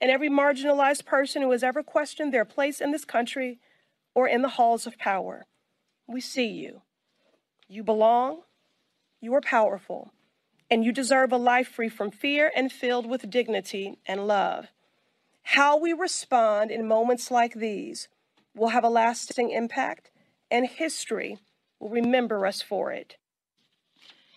and 0.00 0.10
every 0.10 0.28
marginalized 0.28 1.04
person 1.04 1.42
who 1.42 1.52
has 1.52 1.62
ever 1.62 1.84
questioned 1.84 2.34
their 2.34 2.44
place 2.44 2.80
in 2.80 2.90
this 2.90 3.04
country 3.04 3.60
or 4.16 4.26
in 4.26 4.42
the 4.42 4.56
halls 4.58 4.84
of 4.84 4.98
power. 4.98 5.46
We 6.06 6.20
see 6.20 6.48
you. 6.48 6.82
You 7.68 7.82
belong, 7.82 8.42
you 9.20 9.34
are 9.34 9.40
powerful, 9.40 10.12
and 10.70 10.84
you 10.84 10.92
deserve 10.92 11.32
a 11.32 11.36
life 11.36 11.68
free 11.68 11.88
from 11.88 12.10
fear 12.10 12.50
and 12.54 12.72
filled 12.72 13.06
with 13.06 13.30
dignity 13.30 13.98
and 14.06 14.26
love. 14.26 14.68
How 15.42 15.78
we 15.78 15.92
respond 15.92 16.70
in 16.70 16.86
moments 16.86 17.30
like 17.30 17.54
these 17.54 18.08
will 18.54 18.68
have 18.68 18.84
a 18.84 18.88
lasting 18.88 19.50
impact, 19.50 20.10
and 20.50 20.66
history 20.66 21.38
will 21.80 21.88
remember 21.88 22.46
us 22.46 22.62
for 22.62 22.92
it. 22.92 23.16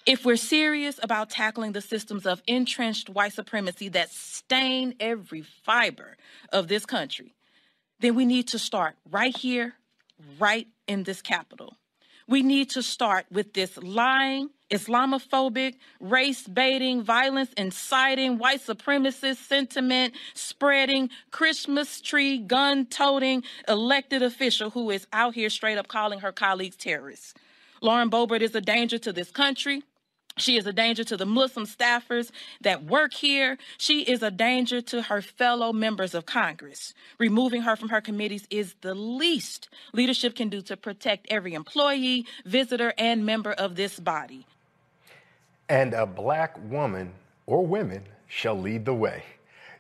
If 0.06 0.24
we're 0.24 0.36
serious 0.36 1.00
about 1.02 1.32
tackling 1.32 1.72
the 1.72 1.82
systems 1.82 2.28
of 2.28 2.44
entrenched 2.48 3.10
white 3.10 3.34
supremacy 3.34 3.90
that 3.90 4.12
stain 4.12 4.94
every 5.00 5.42
fiber 5.42 6.16
of 6.54 6.68
this 6.68 6.86
country, 6.86 7.34
then 8.00 8.14
we 8.14 8.26
need 8.26 8.48
to 8.50 8.60
start 8.60 8.96
right 9.10 9.36
here, 9.36 9.74
right 10.40 10.68
in 10.88 11.04
this 11.04 11.22
capital. 11.22 11.78
We 12.28 12.42
need 12.42 12.72
to 12.72 12.82
start 12.82 13.28
with 13.32 13.54
this 13.54 13.78
lying, 13.78 14.50
Islamophobic, 14.72 15.76
race 16.00 16.48
baiting, 16.48 17.04
violence 17.04 17.52
inciting, 17.56 18.40
white 18.40 18.66
supremacist 18.66 19.48
sentiment 19.48 20.16
spreading, 20.34 21.12
Christmas 21.30 22.02
tree 22.02 22.40
gun 22.40 22.88
toting 22.88 23.44
elected 23.68 24.24
official 24.24 24.72
who 24.72 24.90
is 24.90 25.06
out 25.14 25.36
here 25.36 25.52
straight 25.52 25.78
up 25.78 25.88
calling 25.88 26.20
her 26.20 26.32
colleagues 26.32 26.76
terrorists. 26.76 27.36
Lauren 27.82 28.10
Boebert 28.10 28.42
is 28.42 28.56
a 28.56 28.62
danger 28.62 28.98
to 28.98 29.14
this 29.14 29.30
country. 29.30 29.84
She 30.38 30.58
is 30.58 30.68
a 30.68 30.74
danger 30.74 31.06
to 31.06 31.16
the 31.16 31.26
Muslim 31.26 31.66
staffers 31.66 32.30
that 32.60 32.84
work 32.84 33.14
here. 33.14 33.58
She 33.78 34.02
is 34.02 34.22
a 34.22 34.32
danger 34.32 34.82
to 34.82 35.04
her 35.04 35.22
fellow 35.22 35.72
members 35.72 36.14
of 36.14 36.26
Congress. 36.26 36.94
Removing 37.18 37.62
her 37.62 37.78
from 37.78 37.90
her 37.90 38.02
committees 38.02 38.46
is 38.50 38.76
the 38.82 38.94
least 38.94 39.70
leadership 39.94 40.36
can 40.36 40.50
do 40.50 40.62
to 40.64 40.76
protect 40.76 41.28
every 41.30 41.54
employee, 41.54 42.26
visitor, 42.46 42.94
and 42.98 43.26
member 43.26 43.54
of 43.54 43.76
this 43.76 43.98
body. 43.98 44.46
And 45.70 45.94
a 45.94 46.06
black 46.06 46.58
woman 46.70 47.14
or 47.46 47.66
women 47.66 48.04
shall 48.28 48.60
lead 48.60 48.84
the 48.84 48.94
way. 48.94 49.24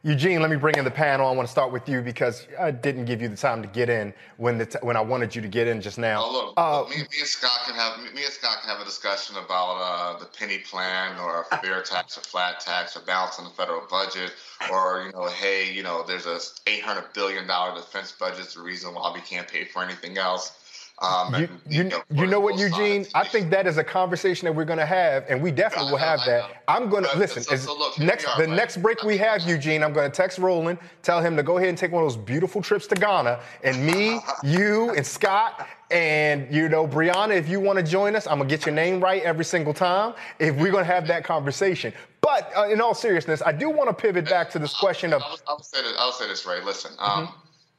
Eugene, 0.06 0.40
let 0.40 0.52
me 0.52 0.56
bring 0.56 0.78
in 0.78 0.86
the 0.86 0.92
panel. 0.92 1.28
I 1.28 1.32
want 1.32 1.48
to 1.48 1.52
start 1.52 1.72
with 1.72 1.90
you 1.90 2.00
because 2.00 2.48
I 2.60 2.70
didn't 2.70 3.06
give 3.06 3.24
you 3.24 3.28
the 3.28 3.36
time 3.36 3.64
to 3.64 3.68
get 3.68 3.90
in 3.90 4.14
when 4.38 4.60
the 4.60 4.68
t- 4.68 4.78
when 4.84 4.96
I 4.96 5.02
wanted 5.02 5.36
you 5.36 5.42
to 5.42 5.48
get 5.48 5.68
in 5.68 5.82
just 5.82 5.98
now. 5.98 6.24
Oh, 6.24 6.32
look, 6.32 6.54
Uh, 6.58 6.82
look, 6.82 6.92
me, 6.92 6.98
me 6.98 7.04
and 7.22 7.28
Scott 7.28 7.62
can 7.66 7.74
have 7.74 7.98
me 8.14 8.24
and 8.24 8.32
Scott 8.32 8.60
can 8.62 8.70
have 8.70 8.80
a 8.80 8.86
discussion 8.86 9.36
about 9.38 9.78
uh, 9.82 10.20
the 10.20 10.26
penny 10.26 10.60
plan 10.60 11.18
or 11.20 11.48
a 11.52 11.58
fair 11.64 11.82
tax 11.82 12.20
or 12.20 12.22
flat 12.22 12.60
tax 12.60 12.96
or 12.96 13.00
balance 13.00 13.40
on 13.40 13.46
the 13.46 13.50
federal 13.50 13.82
budget 13.90 14.34
or 14.72 15.06
you 15.08 15.12
know, 15.12 15.28
hey, 15.28 15.74
you 15.74 15.82
know, 15.82 16.04
there's 16.06 16.28
a 16.28 16.40
800 16.68 17.12
billion 17.14 17.48
dollar 17.48 17.74
defense 17.74 18.12
budget. 18.12 18.42
It's 18.42 18.54
the 18.54 18.62
reason 18.62 18.94
why 18.94 19.12
we 19.12 19.22
can't 19.22 19.48
pay 19.48 19.66
for 19.66 19.84
anything 19.84 20.20
else. 20.20 20.52
Um, 21.00 21.36
You, 21.36 21.50
you, 21.68 21.92
you 22.10 22.26
know 22.26 22.40
what, 22.40 22.58
Eugene? 22.58 23.06
I 23.14 23.28
think 23.28 23.50
that 23.50 23.68
is 23.68 23.78
a 23.78 23.84
conversation 23.84 24.46
that 24.46 24.54
we're 24.54 24.64
going 24.66 24.80
to 24.80 24.86
have, 24.86 25.26
and 25.28 25.42
we 25.42 25.52
definitely 25.52 25.92
will 25.92 25.98
have 25.98 26.22
that. 26.26 26.64
I'm 26.70 26.90
going 26.90 27.04
to 27.04 27.18
listen. 27.18 27.44
is- 27.54 27.68
next, 28.00 28.26
the 28.38 28.48
next 28.48 28.78
break 28.82 29.04
we 29.04 29.18
have, 29.18 29.42
Eugene, 29.42 29.84
I'm 29.84 29.92
going 29.92 30.10
to 30.10 30.16
text 30.16 30.38
Roland, 30.40 30.80
tell 31.04 31.22
him 31.22 31.36
to 31.36 31.44
go 31.44 31.58
ahead 31.58 31.70
and 31.70 31.78
take 31.78 31.92
one 31.92 32.04
of 32.04 32.10
those 32.10 32.18
beautiful 32.18 32.62
trips 32.62 32.88
to 32.88 32.96
Ghana, 32.96 33.42
and 33.64 33.86
me, 33.86 34.20
you, 34.44 34.92
and 34.92 35.06
Scott, 35.06 35.68
and 35.92 36.52
you 36.54 36.70
know, 36.70 36.88
Brianna, 36.88 37.36
if 37.36 37.50
you 37.50 37.60
want 37.60 37.78
to 37.78 37.84
join 37.84 38.16
us, 38.16 38.26
I'm 38.26 38.38
gonna 38.40 38.50
get 38.50 38.66
your 38.66 38.74
name 38.74 39.00
right 39.02 39.22
every 39.22 39.46
single 39.46 39.74
time. 39.74 40.14
If 40.40 40.56
we're 40.56 40.72
gonna 40.72 40.84
have 40.86 41.06
that 41.08 41.24
conversation, 41.24 41.94
but 42.22 42.52
uh, 42.58 42.70
in 42.70 42.82
all 42.82 42.96
seriousness, 42.96 43.44
I 43.46 43.52
do 43.52 43.70
want 43.70 43.90
to 43.90 43.94
pivot 43.94 44.26
back 44.26 44.50
to 44.52 44.60
this 44.60 44.74
question 44.80 45.14
of 45.14 45.22
I'll, 45.22 45.38
I'll 45.48 45.62
say 45.62 45.82
this. 45.84 45.94
I'll 46.00 46.12
say 46.12 46.28
this 46.28 46.46
right. 46.46 46.64
Listen, 46.64 46.92
um, 46.98 47.30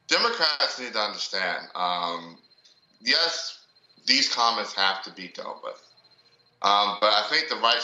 Democrats 0.07 0.79
need 0.79 0.93
to 0.93 0.99
understand. 0.99 1.65
Um, 1.75 2.37
yes, 3.01 3.59
these 4.05 4.33
comments 4.33 4.73
have 4.73 5.03
to 5.03 5.11
be 5.11 5.27
dealt 5.29 5.61
with, 5.63 5.81
um, 6.61 6.97
but 7.01 7.07
I 7.13 7.25
think 7.29 7.49
the 7.49 7.57
right 7.57 7.81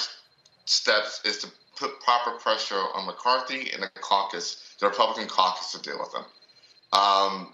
steps 0.66 1.22
is 1.26 1.38
to 1.40 1.48
put 1.78 2.00
proper 2.02 2.38
pressure 2.38 2.76
on 2.76 3.06
McCarthy 3.06 3.72
and 3.72 3.84
the 3.84 3.90
caucus, 3.96 4.76
the 4.80 4.88
Republican 4.88 5.28
caucus, 5.28 5.72
to 5.74 5.82
deal 5.82 6.00
with 6.00 6.12
them. 6.12 6.24
Um, 6.94 7.54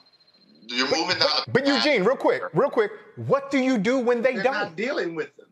you're 0.68 0.88
moving 0.88 1.18
down. 1.18 1.30
the 1.46 1.52
But 1.52 1.66
Eugene, 1.68 2.04
real 2.04 2.16
quick, 2.18 2.44
real 2.54 2.70
quick, 2.70 2.92
what 3.16 3.50
do 3.50 3.58
you 3.60 3.78
do 3.78 3.98
when 4.00 4.22
they 4.22 4.34
They're 4.34 4.44
don't? 4.44 4.54
not 4.54 4.76
dealing 4.76 5.16
with 5.16 5.36
them. 5.38 5.48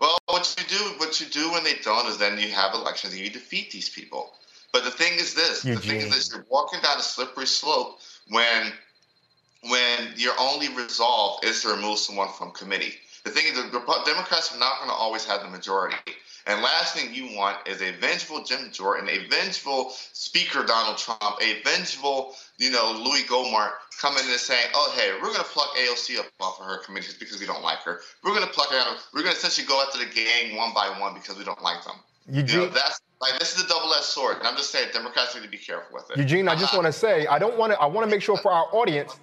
Well, 0.00 0.16
what 0.26 0.54
you 0.58 0.64
do, 0.78 0.84
what 0.98 1.20
you 1.20 1.26
do 1.26 1.52
when 1.52 1.62
they 1.62 1.74
don't, 1.82 2.06
is 2.06 2.16
then 2.16 2.38
you 2.38 2.48
have 2.52 2.72
elections 2.74 3.12
and 3.12 3.22
you 3.22 3.28
defeat 3.28 3.70
these 3.70 3.88
people. 3.88 4.32
But 4.72 4.84
the 4.84 4.90
thing 4.90 5.14
is 5.18 5.34
this: 5.34 5.62
the 5.62 5.76
thing 5.76 5.96
is 5.98 6.04
Eugene. 6.04 6.10
this, 6.10 6.32
you're 6.32 6.46
walking 6.48 6.80
down 6.80 6.96
a 6.98 7.02
slippery 7.02 7.46
slope 7.46 7.98
when, 8.28 8.72
when 9.68 10.14
your 10.16 10.32
only 10.38 10.68
resolve 10.68 11.40
is 11.44 11.62
to 11.62 11.68
remove 11.68 11.98
someone 11.98 12.28
from 12.38 12.50
committee. 12.52 12.94
The 13.24 13.30
thing 13.30 13.44
is, 13.46 13.54
the 13.54 14.02
Democrats 14.06 14.54
are 14.54 14.58
not 14.58 14.78
going 14.78 14.88
to 14.88 14.94
always 14.96 15.26
have 15.26 15.42
the 15.42 15.48
majority. 15.48 15.96
And 16.46 16.62
last 16.62 16.96
thing 16.96 17.12
you 17.12 17.36
want 17.36 17.58
is 17.68 17.82
a 17.82 17.92
vengeful 17.92 18.42
Jim 18.44 18.70
Jordan, 18.72 19.10
a 19.10 19.28
vengeful 19.28 19.90
Speaker 20.14 20.64
Donald 20.64 20.96
Trump, 20.96 21.20
a 21.42 21.60
vengeful, 21.62 22.34
you 22.56 22.70
know, 22.70 22.98
Louis 23.04 23.22
Gohmert 23.24 23.72
coming 24.00 24.24
in 24.24 24.30
and 24.30 24.40
saying, 24.40 24.68
"Oh, 24.74 24.90
hey, 24.96 25.12
we're 25.20 25.28
going 25.28 25.36
to 25.36 25.44
pluck 25.44 25.68
AOC 25.76 26.18
up 26.18 26.26
off 26.40 26.58
of 26.58 26.64
her 26.64 26.78
committee 26.78 27.06
just 27.08 27.20
because 27.20 27.38
we 27.38 27.44
don't 27.44 27.62
like 27.62 27.80
her. 27.80 28.00
We're 28.24 28.34
going 28.34 28.46
to 28.46 28.52
pluck 28.52 28.70
her 28.70 28.78
out. 28.78 28.86
of- 28.96 29.02
We're 29.12 29.20
going 29.22 29.34
to 29.34 29.38
essentially 29.38 29.66
go 29.66 29.82
after 29.86 29.98
the 29.98 30.06
gang 30.06 30.56
one 30.56 30.72
by 30.72 30.88
one 30.98 31.12
because 31.12 31.36
we 31.36 31.44
don't 31.44 31.62
like 31.62 31.84
them." 31.84 31.96
You 32.26 32.36
know, 32.36 32.40
Eugene, 32.40 32.70
that's 32.72 33.00
like 33.20 33.38
this 33.38 33.54
is 33.58 33.64
a 33.64 33.68
double-edged 33.68 34.04
sword, 34.04 34.38
and 34.38 34.46
I'm 34.46 34.56
just 34.56 34.70
saying 34.70 34.88
Democrats 34.94 35.34
need 35.34 35.42
to 35.42 35.48
be 35.50 35.58
careful 35.58 35.94
with 35.94 36.10
it. 36.10 36.16
Eugene, 36.16 36.48
I 36.48 36.56
just 36.56 36.72
want 36.72 36.86
to 36.86 36.92
say, 36.92 37.26
I 37.26 37.38
don't 37.38 37.58
want 37.58 37.72
to. 37.74 37.78
I 37.78 37.84
want 37.84 38.06
to 38.06 38.10
make 38.10 38.22
sure 38.22 38.38
for 38.38 38.50
our 38.50 38.64
audience. 38.72 39.14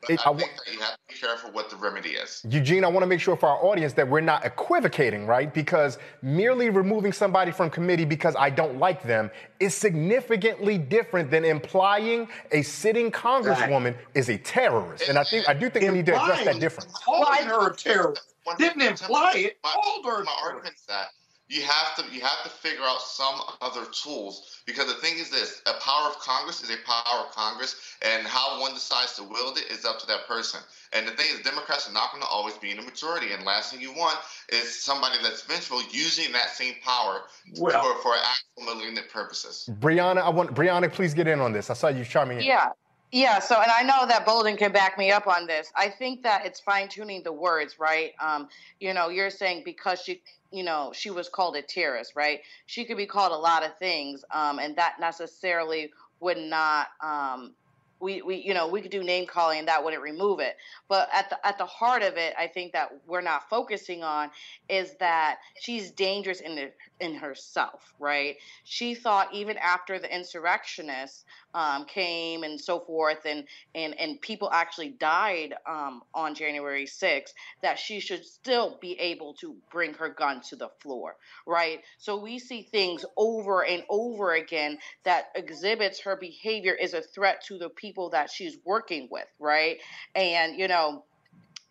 But 0.00 0.10
It- 0.10 0.20
I 0.20 0.28
I 0.28 0.30
wa- 0.30 0.38
think 0.38 0.50
that 0.64 0.72
you 0.72 0.80
have 0.80 0.92
to 0.92 0.98
be 1.08 1.14
careful 1.14 1.50
what 1.52 1.70
the 1.70 1.76
remedy 1.76 2.10
is. 2.10 2.42
Eugene, 2.48 2.84
I 2.84 2.88
want 2.88 3.02
to 3.02 3.06
make 3.06 3.20
sure 3.20 3.36
for 3.36 3.48
our 3.48 3.64
audience 3.64 3.92
that 3.94 4.06
we're 4.08 4.20
not 4.20 4.44
equivocating, 4.44 5.26
right? 5.26 5.52
Because 5.52 5.98
merely 6.22 6.70
removing 6.70 7.12
somebody 7.12 7.50
from 7.50 7.70
committee 7.70 8.04
because 8.04 8.36
I 8.38 8.50
don't 8.50 8.78
like 8.78 9.02
them 9.02 9.30
is 9.60 9.74
significantly 9.74 10.78
different 10.78 11.30
than 11.30 11.44
implying 11.44 12.28
a 12.52 12.62
sitting 12.62 13.10
congresswoman 13.10 13.96
is 14.14 14.28
a 14.28 14.38
terrorist. 14.38 15.08
And 15.08 15.18
I 15.18 15.24
think 15.24 15.48
I 15.48 15.54
do 15.54 15.70
think 15.70 15.84
we 15.86 15.96
need 15.96 16.06
to 16.06 16.20
address 16.22 16.44
that 16.44 16.60
difference. 16.60 16.92
Calling 17.04 17.44
her 17.46 17.70
a 17.70 17.76
terrorist 17.76 18.34
didn't 18.58 18.82
imply 18.82 19.32
it. 19.36 19.58
My, 19.64 19.70
Called 19.72 20.04
her 20.06 20.24
my 20.24 20.36
argument 20.44 20.74
is 20.76 20.84
that 20.86 21.08
you 21.48 21.62
have 21.62 21.94
to 21.96 22.14
you 22.14 22.20
have 22.20 22.42
to 22.42 22.48
figure 22.50 22.84
out 22.84 23.00
some 23.00 23.40
other 23.60 23.84
tools 23.92 24.62
because 24.66 24.86
the 24.86 24.94
thing 25.00 25.18
is 25.18 25.30
this: 25.30 25.62
a 25.66 25.74
power 25.80 26.08
of 26.08 26.18
Congress 26.18 26.62
is 26.62 26.70
a 26.70 26.76
power 26.84 27.24
of 27.24 27.30
Congress, 27.32 27.76
and 28.02 28.26
how 28.26 28.60
one 28.60 28.74
decides 28.74 29.14
to 29.16 29.22
wield 29.22 29.58
it 29.58 29.70
is 29.70 29.84
up 29.84 29.98
to 30.00 30.06
that 30.06 30.26
person. 30.26 30.60
And 30.92 31.06
the 31.06 31.12
thing 31.12 31.26
is, 31.32 31.40
Democrats 31.42 31.88
are 31.88 31.92
not 31.92 32.10
going 32.10 32.22
to 32.22 32.28
always 32.28 32.56
be 32.56 32.70
in 32.70 32.76
the 32.76 32.82
majority, 32.82 33.32
and 33.32 33.44
last 33.44 33.72
thing 33.72 33.80
you 33.80 33.92
want 33.92 34.18
is 34.48 34.82
somebody 34.82 35.16
that's 35.22 35.42
vengeful 35.42 35.82
using 35.90 36.32
that 36.32 36.50
same 36.50 36.74
power 36.84 37.22
Well- 37.58 37.82
for, 37.82 38.02
for 38.02 38.14
actual 38.16 38.74
malignant 38.74 39.08
purposes. 39.08 39.68
Brianna, 39.80 40.22
I 40.22 40.30
want 40.30 40.54
Brianna, 40.54 40.90
please 40.92 41.14
get 41.14 41.28
in 41.28 41.40
on 41.40 41.52
this. 41.52 41.70
I 41.70 41.74
saw 41.74 41.88
you 41.88 42.04
chiming 42.04 42.38
in. 42.38 42.44
Yeah. 42.44 42.70
Yeah, 43.16 43.38
so 43.38 43.62
and 43.62 43.70
I 43.70 43.82
know 43.82 44.06
that 44.06 44.26
Bolden 44.26 44.58
can 44.58 44.72
back 44.72 44.98
me 44.98 45.10
up 45.10 45.26
on 45.26 45.46
this. 45.46 45.72
I 45.74 45.88
think 45.88 46.22
that 46.24 46.44
it's 46.44 46.60
fine 46.60 46.86
tuning 46.90 47.22
the 47.22 47.32
words, 47.32 47.78
right? 47.78 48.12
Um, 48.20 48.48
you 48.78 48.92
know, 48.92 49.08
you're 49.08 49.30
saying 49.30 49.62
because 49.64 50.02
she 50.02 50.22
you 50.52 50.62
know, 50.64 50.92
she 50.94 51.10
was 51.10 51.30
called 51.30 51.56
a 51.56 51.62
terrorist, 51.62 52.12
right? 52.14 52.40
She 52.66 52.84
could 52.84 52.98
be 52.98 53.06
called 53.06 53.32
a 53.32 53.36
lot 53.36 53.64
of 53.64 53.78
things, 53.78 54.22
um, 54.34 54.58
and 54.58 54.76
that 54.76 54.96
necessarily 55.00 55.92
would 56.20 56.36
not 56.38 56.88
um 57.02 57.54
we, 58.00 58.22
we 58.22 58.36
you 58.36 58.52
know 58.54 58.68
we 58.68 58.82
could 58.82 58.90
do 58.90 59.02
name 59.02 59.26
calling 59.26 59.58
and 59.60 59.68
that 59.68 59.82
wouldn't 59.82 60.02
remove 60.02 60.40
it 60.40 60.56
but 60.88 61.08
at 61.14 61.30
the 61.30 61.46
at 61.46 61.58
the 61.58 61.66
heart 61.66 62.02
of 62.02 62.16
it 62.16 62.34
i 62.38 62.46
think 62.46 62.72
that 62.72 62.90
we're 63.06 63.22
not 63.22 63.48
focusing 63.48 64.02
on 64.04 64.30
is 64.68 64.94
that 65.00 65.38
she's 65.60 65.90
dangerous 65.92 66.40
in 66.40 66.54
the, 66.56 66.70
in 67.00 67.14
herself 67.14 67.94
right 67.98 68.36
she 68.64 68.94
thought 68.94 69.32
even 69.32 69.56
after 69.58 69.98
the 69.98 70.14
insurrectionists 70.14 71.24
um, 71.56 71.86
came 71.86 72.44
and 72.44 72.60
so 72.60 72.80
forth 72.80 73.20
and 73.26 73.44
and 73.74 73.98
and 74.00 74.20
people 74.20 74.50
actually 74.52 74.90
died 74.90 75.54
um, 75.68 76.02
on 76.14 76.34
january 76.36 76.86
6th 76.86 77.32
that 77.62 77.78
she 77.78 78.00
should 78.00 78.24
still 78.24 78.78
be 78.80 78.92
able 79.00 79.34
to 79.34 79.56
bring 79.72 79.94
her 79.94 80.10
gun 80.10 80.42
to 80.42 80.56
the 80.56 80.70
floor 80.80 81.16
right? 81.46 81.80
So 81.98 82.18
we 82.18 82.38
see 82.38 82.62
things 82.62 83.04
over 83.16 83.64
and 83.64 83.84
over 83.90 84.34
again 84.34 84.78
that 85.04 85.26
exhibits 85.36 86.00
her 86.02 86.16
behavior 86.16 86.74
is 86.74 86.94
a 86.94 87.02
threat 87.02 87.44
to 87.46 87.58
the 87.58 87.70
people 87.70 88.10
that 88.10 88.30
she's 88.30 88.58
working 88.64 89.08
with 89.10 89.26
right? 89.40 89.78
And 90.14 90.58
you 90.58 90.68
know 90.68 91.04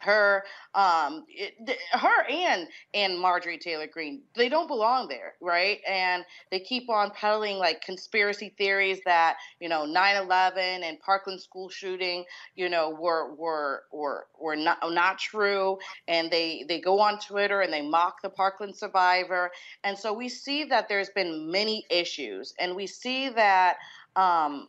her 0.05 0.43
um 0.75 1.25
it, 1.29 1.53
her 1.93 2.23
and 2.29 2.67
and 2.93 3.19
Marjorie 3.19 3.57
Taylor 3.57 3.87
Greene 3.87 4.23
they 4.35 4.49
don't 4.49 4.67
belong 4.67 5.07
there 5.07 5.33
right? 5.41 5.79
And 5.87 6.23
they 6.51 6.59
keep 6.59 6.89
on 6.89 7.11
peddling 7.11 7.57
like 7.57 7.81
conspiracy 7.81 8.53
theories 8.57 8.99
that 9.05 9.37
you 9.59 9.69
know 9.69 9.85
9/11 9.85 10.83
and 10.83 10.99
Parkland 10.99 11.41
school 11.41 11.69
shooting 11.69 12.25
you 12.55 12.69
know 12.69 12.89
were 12.91 13.33
were 13.35 13.83
were 13.91 14.27
were 14.39 14.55
not 14.55 14.79
not 14.83 15.19
true. 15.19 15.77
And 16.07 16.31
they 16.31 16.65
they 16.67 16.79
go 16.81 16.99
on 16.99 17.19
Twitter 17.19 17.61
and 17.61 17.73
they 17.73 17.81
mock 17.81 18.21
the 18.21 18.29
Parkland 18.29 18.75
survivor. 18.75 19.51
And 19.83 19.97
so 19.97 20.13
we 20.13 20.29
see 20.29 20.65
that 20.65 20.89
there's 20.89 21.09
been 21.09 21.51
many 21.51 21.85
issues. 21.89 22.53
And 22.59 22.75
we 22.75 22.87
see 22.87 23.29
that 23.29 23.77
um 24.15 24.67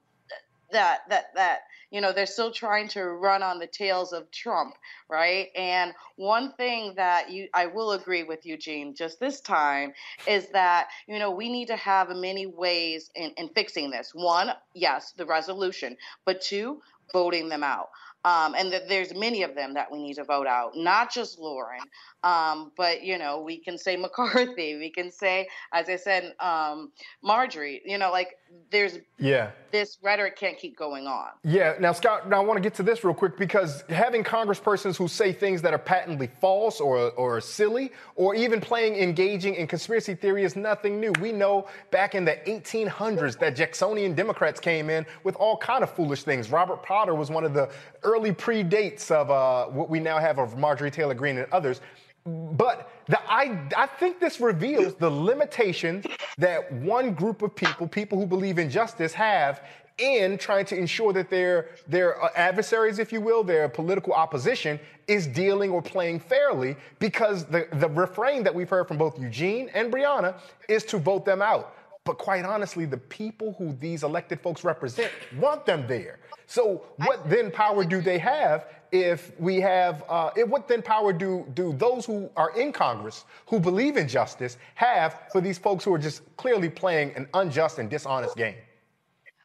that 0.73 1.01
that 1.11 1.35
that 1.35 1.61
you 1.91 2.01
know 2.01 2.13
they're 2.13 2.27
still 2.27 2.51
trying 2.51 2.89
to 2.89 3.05
run 3.05 3.43
on 3.43 3.59
the 3.59 3.67
tails 3.67 4.13
of 4.13 4.31
Trump, 4.31 4.75
right? 5.09 5.49
And 5.57 5.93
one 6.17 6.53
thing 6.53 6.95
that 6.97 7.31
you 7.31 7.49
I 7.55 7.67
will 7.67 7.93
agree 7.93 8.23
with 8.25 8.45
Eugene 8.47 8.95
just 8.95 9.21
this 9.21 9.41
time 9.41 9.93
is 10.27 10.49
that 10.49 10.89
you 11.07 11.19
know 11.19 11.31
we 11.31 11.51
need 11.51 11.67
to 11.67 11.77
have 11.77 12.09
many 12.11 12.47
ways 12.47 13.11
in, 13.15 13.33
in 13.37 13.49
fixing 13.51 13.91
this. 13.91 14.13
One, 14.15 14.51
yes, 14.75 15.13
the 15.17 15.27
resolution, 15.27 15.97
but 16.25 16.41
two, 16.41 16.81
voting 17.13 17.49
them 17.49 17.63
out. 17.63 17.89
Um, 18.25 18.57
and 18.59 18.73
that 18.73 18.89
there's 18.89 19.15
many 19.15 19.45
of 19.45 19.55
them 19.55 19.75
that 19.75 19.93
we 19.93 20.03
need 20.03 20.15
to 20.15 20.25
vote 20.25 20.49
out, 20.49 20.73
not 20.75 21.13
just 21.13 21.39
Lauren, 21.39 21.79
um, 22.25 22.73
but 22.77 23.05
you 23.05 23.19
know 23.19 23.41
we 23.43 23.59
can 23.59 23.79
say 23.79 23.97
McCarthy, 23.97 24.77
we 24.77 24.91
can 24.91 25.13
say, 25.13 25.47
as 25.73 25.89
I 25.89 25.95
said, 25.95 26.35
um, 26.41 26.91
Marjorie. 27.23 27.83
You 27.85 27.99
know, 27.99 28.11
like 28.11 28.35
there's 28.71 28.99
Yeah. 29.19 29.51
this 29.71 29.99
rhetoric 30.03 30.37
can't 30.37 30.59
keep 30.59 30.77
going 30.77 31.07
on. 31.07 31.29
Yeah. 31.45 31.75
Now, 31.79 31.93
Scott, 31.93 32.29
now 32.29 32.43
I 32.43 32.45
want 32.45 32.57
to 32.57 32.61
get 32.61 32.75
to 32.75 32.83
this 32.83 33.05
real 33.05 33.15
quick 33.15 33.37
because 33.39 33.83
having 33.89 34.25
congresspersons 34.25 34.97
who 34.97 35.07
say 35.09 35.33
things 35.33 35.63
that 35.63 35.73
are 35.73 35.79
patently 35.79 36.27
false 36.41 36.81
or, 36.81 37.11
or 37.13 37.41
silly 37.41 37.93
or 38.17 38.35
even 38.35 38.61
playing 38.61 38.97
engaging 38.97 39.55
in 39.55 39.67
conspiracy 39.67 40.15
theory 40.15 40.43
is 40.45 40.57
nothing 40.57 41.01
new. 41.01 41.13
We 41.21 41.33
know 41.33 41.69
back 41.91 42.15
in 42.15 42.25
the 42.25 42.37
1800s 42.47 43.39
that 43.39 43.55
Jacksonian 43.55 44.15
Democrats 44.15 44.59
came 44.59 44.91
in 44.91 45.07
with 45.23 45.37
all 45.37 45.57
kind 45.57 45.83
of 45.85 45.91
foolish 45.91 46.25
things. 46.25 46.51
Robert 46.51 46.83
Potter 46.83 47.15
was 47.15 47.31
one 47.31 47.45
of 47.45 47.55
the 47.55 47.71
early 48.03 48.33
predates 48.33 49.11
of 49.11 49.31
uh, 49.31 49.67
what 49.67 49.89
we 49.89 50.01
now 50.01 50.19
have 50.19 50.39
of 50.39 50.59
Marjorie 50.59 50.91
Taylor 50.91 51.15
Greene 51.15 51.39
and 51.39 51.53
others. 51.53 51.81
But 52.27 52.91
the, 53.07 53.21
I, 53.31 53.69
I 53.77 53.87
think 53.87 54.19
this 54.19 54.41
reveals 54.41 54.95
the 54.95 55.09
limitations 55.09 56.07
that 56.39 56.73
one 56.73 57.15
group 57.15 57.43
of 57.43 57.55
people, 57.55 57.87
people 57.87 58.19
who 58.19 58.27
believe 58.27 58.59
in 58.59 58.69
justice, 58.69 59.13
have 59.13 59.63
in 59.99 60.37
trying 60.37 60.67
to 60.67 60.77
ensure 60.77 61.13
that 61.13 61.31
their, 61.31 61.71
their 61.89 62.23
uh, 62.23 62.29
adversaries, 62.35 62.99
if 62.99 63.13
you 63.13 63.21
will, 63.21 63.43
their 63.43 63.69
political 63.69 64.13
opposition, 64.13 64.79
is 65.07 65.27
dealing 65.27 65.71
or 65.71 65.81
playing 65.81 66.21
fairly 66.21 66.77
because 66.99 67.47
the, 67.47 67.67
the 67.75 67.89
refrain 67.89 68.43
that 68.43 68.55
we've 68.55 68.69
heard 68.69 68.89
from 68.89 68.99
both 68.99 69.19
Eugene 69.19 69.71
and 69.73 69.93
Brianna 69.93 70.39
is 70.69 70.85
to 70.85 70.99
vote 70.99 71.25
them 71.25 71.41
out. 71.41 71.77
But 72.05 72.19
quite 72.19 72.45
honestly, 72.45 72.85
the 72.85 72.99
people 72.99 73.55
who 73.59 73.73
these 73.73 74.05
elected 74.05 74.41
folks 74.41 74.65
represent 74.65 75.11
want 75.39 75.65
them 75.67 75.87
there. 75.89 76.19
So 76.47 76.85
what 76.97 77.29
then 77.29 77.51
power 77.51 77.85
do 77.85 78.01
they 78.01 78.19
have 78.19 78.67
if 78.93 79.39
we 79.41 79.61
have, 79.61 80.05
uh, 80.09 80.31
if, 80.37 80.49
what 80.49 80.69
then 80.69 80.83
power 80.83 81.13
do, 81.13 81.47
do 81.55 81.73
those 81.73 82.07
who 82.07 82.31
are 82.37 82.57
in 82.59 82.73
Congress 82.73 83.25
who 83.47 83.59
believe 83.61 83.97
in 83.97 84.07
justice 84.09 84.57
have 84.75 85.23
for 85.33 85.41
these 85.41 85.59
folks 85.59 85.85
who 85.85 85.93
are 85.95 85.99
just 85.99 86.23
clearly 86.37 86.69
playing 86.69 87.13
an 87.17 87.29
unjust 87.35 87.79
and 87.79 87.91
dishonest 87.91 88.37
game? 88.37 88.55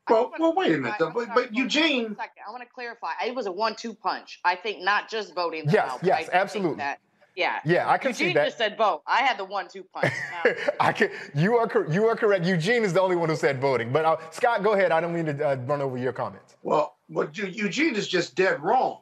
Well, 0.10 0.32
well, 0.40 0.54
wait 0.56 0.74
a 0.74 0.78
minute. 0.78 0.96
I'm 1.00 1.14
But, 1.14 1.28
sorry, 1.28 1.48
but 1.48 1.56
Eugene, 1.56 2.04
one 2.04 2.16
second. 2.16 2.44
I 2.48 2.52
want 2.52 2.64
to 2.64 2.70
clarify. 2.74 3.12
It 3.26 3.34
was 3.36 3.46
a 3.46 3.52
one-two 3.52 3.94
punch. 3.94 4.40
I 4.44 4.56
think 4.56 4.84
not 4.84 5.10
just 5.10 5.34
voting 5.36 5.66
them 5.66 5.74
Yes, 5.76 5.92
out. 5.92 6.00
yes, 6.04 6.16
I 6.16 6.20
do 6.20 6.26
think 6.26 6.36
absolutely. 6.36 6.78
That, 6.78 7.00
yeah. 7.38 7.60
Yeah, 7.64 7.90
I 7.90 7.98
can 7.98 8.14
see 8.14 8.26
Eugene 8.26 8.36
that. 8.36 8.46
just 8.48 8.58
said 8.58 8.78
vote. 8.78 9.04
I 9.08 9.20
had 9.22 9.38
the 9.38 9.46
one-two 9.46 9.86
punch. 9.94 10.12
Now, 10.44 10.52
I 10.82 10.92
can, 10.92 11.12
you 11.34 11.56
are 11.56 11.68
cor- 11.68 11.88
you 11.90 12.08
are 12.08 12.16
correct. 12.16 12.46
Eugene 12.46 12.84
is 12.84 12.92
the 12.94 13.00
only 13.02 13.16
one 13.16 13.30
who 13.30 13.36
said 13.38 13.62
voting. 13.62 13.94
But 13.94 14.04
uh, 14.04 14.18
Scott, 14.32 14.64
go 14.64 14.74
ahead. 14.74 14.92
I 14.92 15.00
don't 15.00 15.14
mean 15.14 15.26
to 15.38 15.48
uh, 15.50 15.56
run 15.68 15.82
over 15.82 15.98
your 15.98 16.14
comments. 16.14 16.56
well, 16.64 16.98
what 17.08 17.38
Eugene 17.38 17.96
is 17.96 18.08
just 18.08 18.36
dead 18.36 18.62
wrong. 18.62 19.00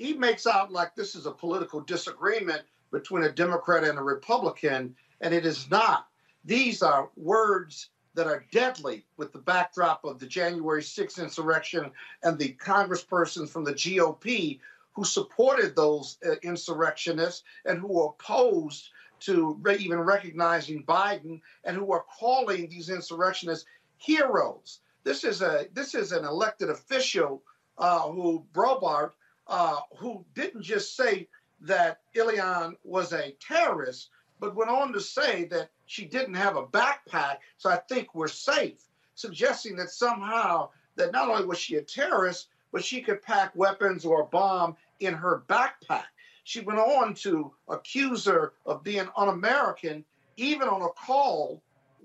He 0.00 0.14
makes 0.14 0.46
out 0.46 0.72
like 0.72 0.94
this 0.94 1.14
is 1.14 1.26
a 1.26 1.30
political 1.30 1.82
disagreement 1.82 2.62
between 2.90 3.24
a 3.24 3.30
Democrat 3.30 3.84
and 3.84 3.98
a 3.98 4.02
Republican, 4.02 4.96
and 5.20 5.34
it 5.34 5.44
is 5.44 5.70
not. 5.70 6.08
These 6.42 6.80
are 6.80 7.10
words 7.18 7.90
that 8.14 8.26
are 8.26 8.46
deadly 8.50 9.04
with 9.18 9.30
the 9.30 9.40
backdrop 9.40 10.06
of 10.06 10.18
the 10.18 10.26
January 10.26 10.80
6th 10.80 11.22
insurrection 11.22 11.90
and 12.22 12.38
the 12.38 12.54
congresspersons 12.54 13.50
from 13.50 13.62
the 13.62 13.74
GOP 13.74 14.58
who 14.94 15.04
supported 15.04 15.76
those 15.76 16.16
uh, 16.26 16.36
insurrectionists 16.42 17.42
and 17.66 17.78
who 17.78 17.88
were 17.88 18.06
opposed 18.06 18.88
to 19.20 19.58
re- 19.60 19.76
even 19.76 20.00
recognizing 20.00 20.82
Biden 20.82 21.42
and 21.64 21.76
who 21.76 21.92
are 21.92 22.06
calling 22.18 22.70
these 22.70 22.88
insurrectionists 22.88 23.66
heroes. 23.98 24.80
This 25.04 25.24
is 25.24 25.42
a 25.42 25.66
this 25.74 25.94
is 25.94 26.12
an 26.12 26.24
elected 26.24 26.70
official 26.70 27.42
uh, 27.76 28.08
who 28.08 28.46
Boebert 28.54 29.12
uh, 29.50 29.80
who 29.98 30.24
didn't 30.34 30.62
just 30.62 30.96
say 30.96 31.28
that 31.60 32.00
Ilhan 32.16 32.76
was 32.84 33.12
a 33.12 33.36
terrorist, 33.40 34.08
but 34.38 34.54
went 34.54 34.70
on 34.70 34.92
to 34.92 35.00
say 35.00 35.44
that 35.46 35.70
she 35.86 36.04
didn't 36.04 36.34
have 36.34 36.56
a 36.56 36.66
backpack, 36.66 37.38
so 37.58 37.68
I 37.68 37.76
think 37.88 38.14
we're 38.14 38.28
safe, 38.28 38.80
suggesting 39.16 39.76
that 39.76 39.90
somehow 39.90 40.70
that 40.94 41.12
not 41.12 41.28
only 41.28 41.44
was 41.44 41.58
she 41.58 41.76
a 41.76 41.82
terrorist, 41.82 42.48
but 42.72 42.84
she 42.84 43.02
could 43.02 43.22
pack 43.22 43.54
weapons 43.56 44.04
or 44.04 44.22
a 44.22 44.26
bomb 44.26 44.76
in 45.00 45.14
her 45.14 45.42
backpack. 45.48 46.04
She 46.44 46.60
went 46.60 46.78
on 46.78 47.14
to 47.14 47.52
accuse 47.68 48.24
her 48.26 48.52
of 48.64 48.84
being 48.84 49.08
un-American, 49.16 50.04
even 50.36 50.68
on 50.68 50.82
a 50.82 50.88
call 50.90 51.60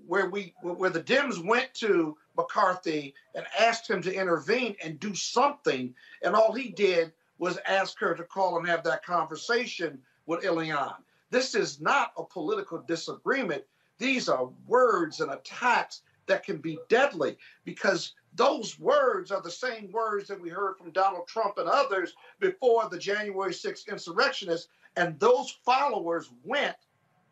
where 0.08 0.30
we 0.30 0.54
where 0.62 0.90
the 0.90 1.02
Dems 1.02 1.44
went 1.44 1.74
to 1.76 2.18
McCarthy 2.36 3.14
and 3.34 3.46
asked 3.60 3.90
him 3.90 4.02
to 4.02 4.14
intervene 4.14 4.76
and 4.84 5.00
do 5.00 5.14
something, 5.14 5.94
and 6.24 6.36
all 6.36 6.52
he 6.52 6.70
did 6.70 7.14
was 7.38 7.58
ask 7.66 8.00
her 8.00 8.16
to 8.16 8.24
call 8.24 8.58
and 8.58 8.68
have 8.68 8.84
that 8.84 9.06
conversation 9.06 10.00
with 10.26 10.44
Ilhan. 10.44 10.96
This 11.32 11.56
is 11.56 11.82
not 11.82 12.14
a 12.18 12.24
political 12.24 12.80
disagreement. 12.88 13.64
These 13.98 14.30
are 14.30 14.50
words 14.68 15.20
and 15.20 15.32
attacks 15.32 16.02
that 16.28 16.44
can 16.44 16.58
be 16.58 16.80
deadly 16.90 17.38
because 17.64 18.14
those 18.36 18.80
words 18.80 19.32
are 19.32 19.42
the 19.42 19.52
same 19.52 19.92
words 19.92 20.28
that 20.28 20.40
we 20.40 20.50
heard 20.50 20.78
from 20.78 20.92
Donald 20.92 21.28
Trump 21.28 21.58
and 21.58 21.70
others 21.70 22.14
before 22.40 22.90
the 22.90 22.98
January 22.98 23.54
6th 23.54 23.88
insurrectionists. 23.88 24.70
And 24.98 25.20
those 25.20 25.52
followers 25.64 26.32
went 26.44 26.76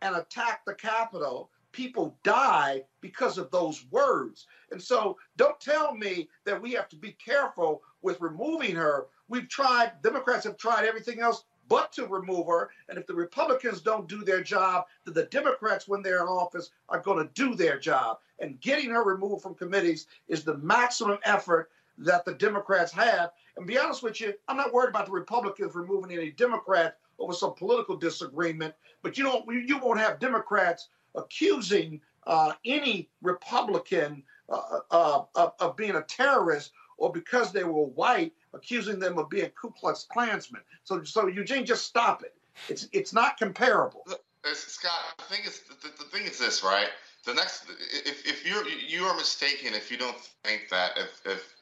and 0.01 0.15
attacked 0.15 0.65
the 0.65 0.75
Capitol. 0.75 1.49
People 1.73 2.17
die 2.23 2.83
because 3.01 3.37
of 3.37 3.51
those 3.51 3.85
words. 3.91 4.47
And 4.71 4.81
so 4.81 5.17
don't 5.35 5.59
tell 5.59 5.93
me 5.93 6.29
that 6.45 6.61
we 6.61 6.71
have 6.71 6.87
to 6.89 6.95
be 6.95 7.11
careful 7.11 7.81
with 8.01 8.21
removing 8.21 8.75
her. 8.75 9.07
We've 9.27 9.49
tried, 9.49 10.01
Democrats 10.01 10.45
have 10.45 10.57
tried 10.57 10.85
everything 10.85 11.19
else 11.19 11.43
but 11.67 11.91
to 11.93 12.05
remove 12.07 12.47
her. 12.47 12.69
And 12.87 12.97
if 12.97 13.07
the 13.07 13.15
Republicans 13.15 13.81
don't 13.81 14.07
do 14.07 14.23
their 14.23 14.43
job, 14.43 14.85
then 15.05 15.13
the 15.13 15.25
Democrats, 15.25 15.87
when 15.87 16.01
they're 16.01 16.21
in 16.21 16.27
office, 16.27 16.71
are 16.89 16.99
going 16.99 17.25
to 17.25 17.33
do 17.33 17.55
their 17.55 17.79
job. 17.79 18.19
And 18.39 18.59
getting 18.61 18.91
her 18.91 19.03
removed 19.03 19.43
from 19.43 19.55
committees 19.55 20.07
is 20.27 20.43
the 20.43 20.57
maximum 20.57 21.17
effort 21.23 21.69
that 21.97 22.25
the 22.25 22.33
Democrats 22.33 22.91
have. 22.93 23.31
And 23.57 23.67
be 23.67 23.77
honest 23.77 24.03
with 24.03 24.19
you, 24.19 24.33
I'm 24.47 24.57
not 24.57 24.73
worried 24.73 24.89
about 24.89 25.05
the 25.05 25.11
Republicans 25.11 25.75
removing 25.75 26.11
any 26.11 26.31
Democrat 26.31 26.97
over 27.19 27.33
some 27.33 27.53
political 27.53 27.95
disagreement, 27.95 28.73
but 29.01 29.17
you 29.17 29.23
don't 29.23 29.45
you 29.47 29.77
won't 29.77 29.99
have 29.99 30.19
Democrats 30.19 30.89
accusing 31.15 32.01
uh, 32.25 32.53
any 32.65 33.09
Republican 33.21 34.23
uh, 34.49 34.79
uh, 34.91 35.23
of, 35.35 35.53
of 35.59 35.75
being 35.75 35.95
a 35.95 36.01
terrorist 36.03 36.71
or 36.97 37.11
because 37.11 37.51
they 37.51 37.63
were 37.63 37.85
white, 37.85 38.33
accusing 38.53 38.99
them 38.99 39.17
of 39.17 39.29
being 39.29 39.49
Ku 39.59 39.71
Klux 39.71 40.05
Klansmen. 40.09 40.61
So, 40.83 41.03
so 41.03 41.27
Eugene, 41.27 41.65
just 41.65 41.85
stop 41.85 42.23
it. 42.23 42.35
It's 42.69 42.87
it's 42.93 43.13
not 43.13 43.37
comparable. 43.37 44.05
Scott, 44.53 44.91
the 45.17 45.23
thing 45.23 45.41
is, 45.45 45.61
the, 45.81 45.89
the 45.97 46.09
thing 46.09 46.25
is 46.25 46.37
this, 46.37 46.63
right? 46.63 46.89
The 47.25 47.33
next, 47.33 47.65
if, 48.05 48.27
if 48.27 48.45
you're 48.45 48.67
you 48.67 49.05
are 49.05 49.15
mistaken 49.15 49.73
if 49.73 49.89
you 49.89 49.97
don't 49.97 50.17
think 50.43 50.67
that 50.69 50.91
if, 50.97 51.21
if 51.25 51.55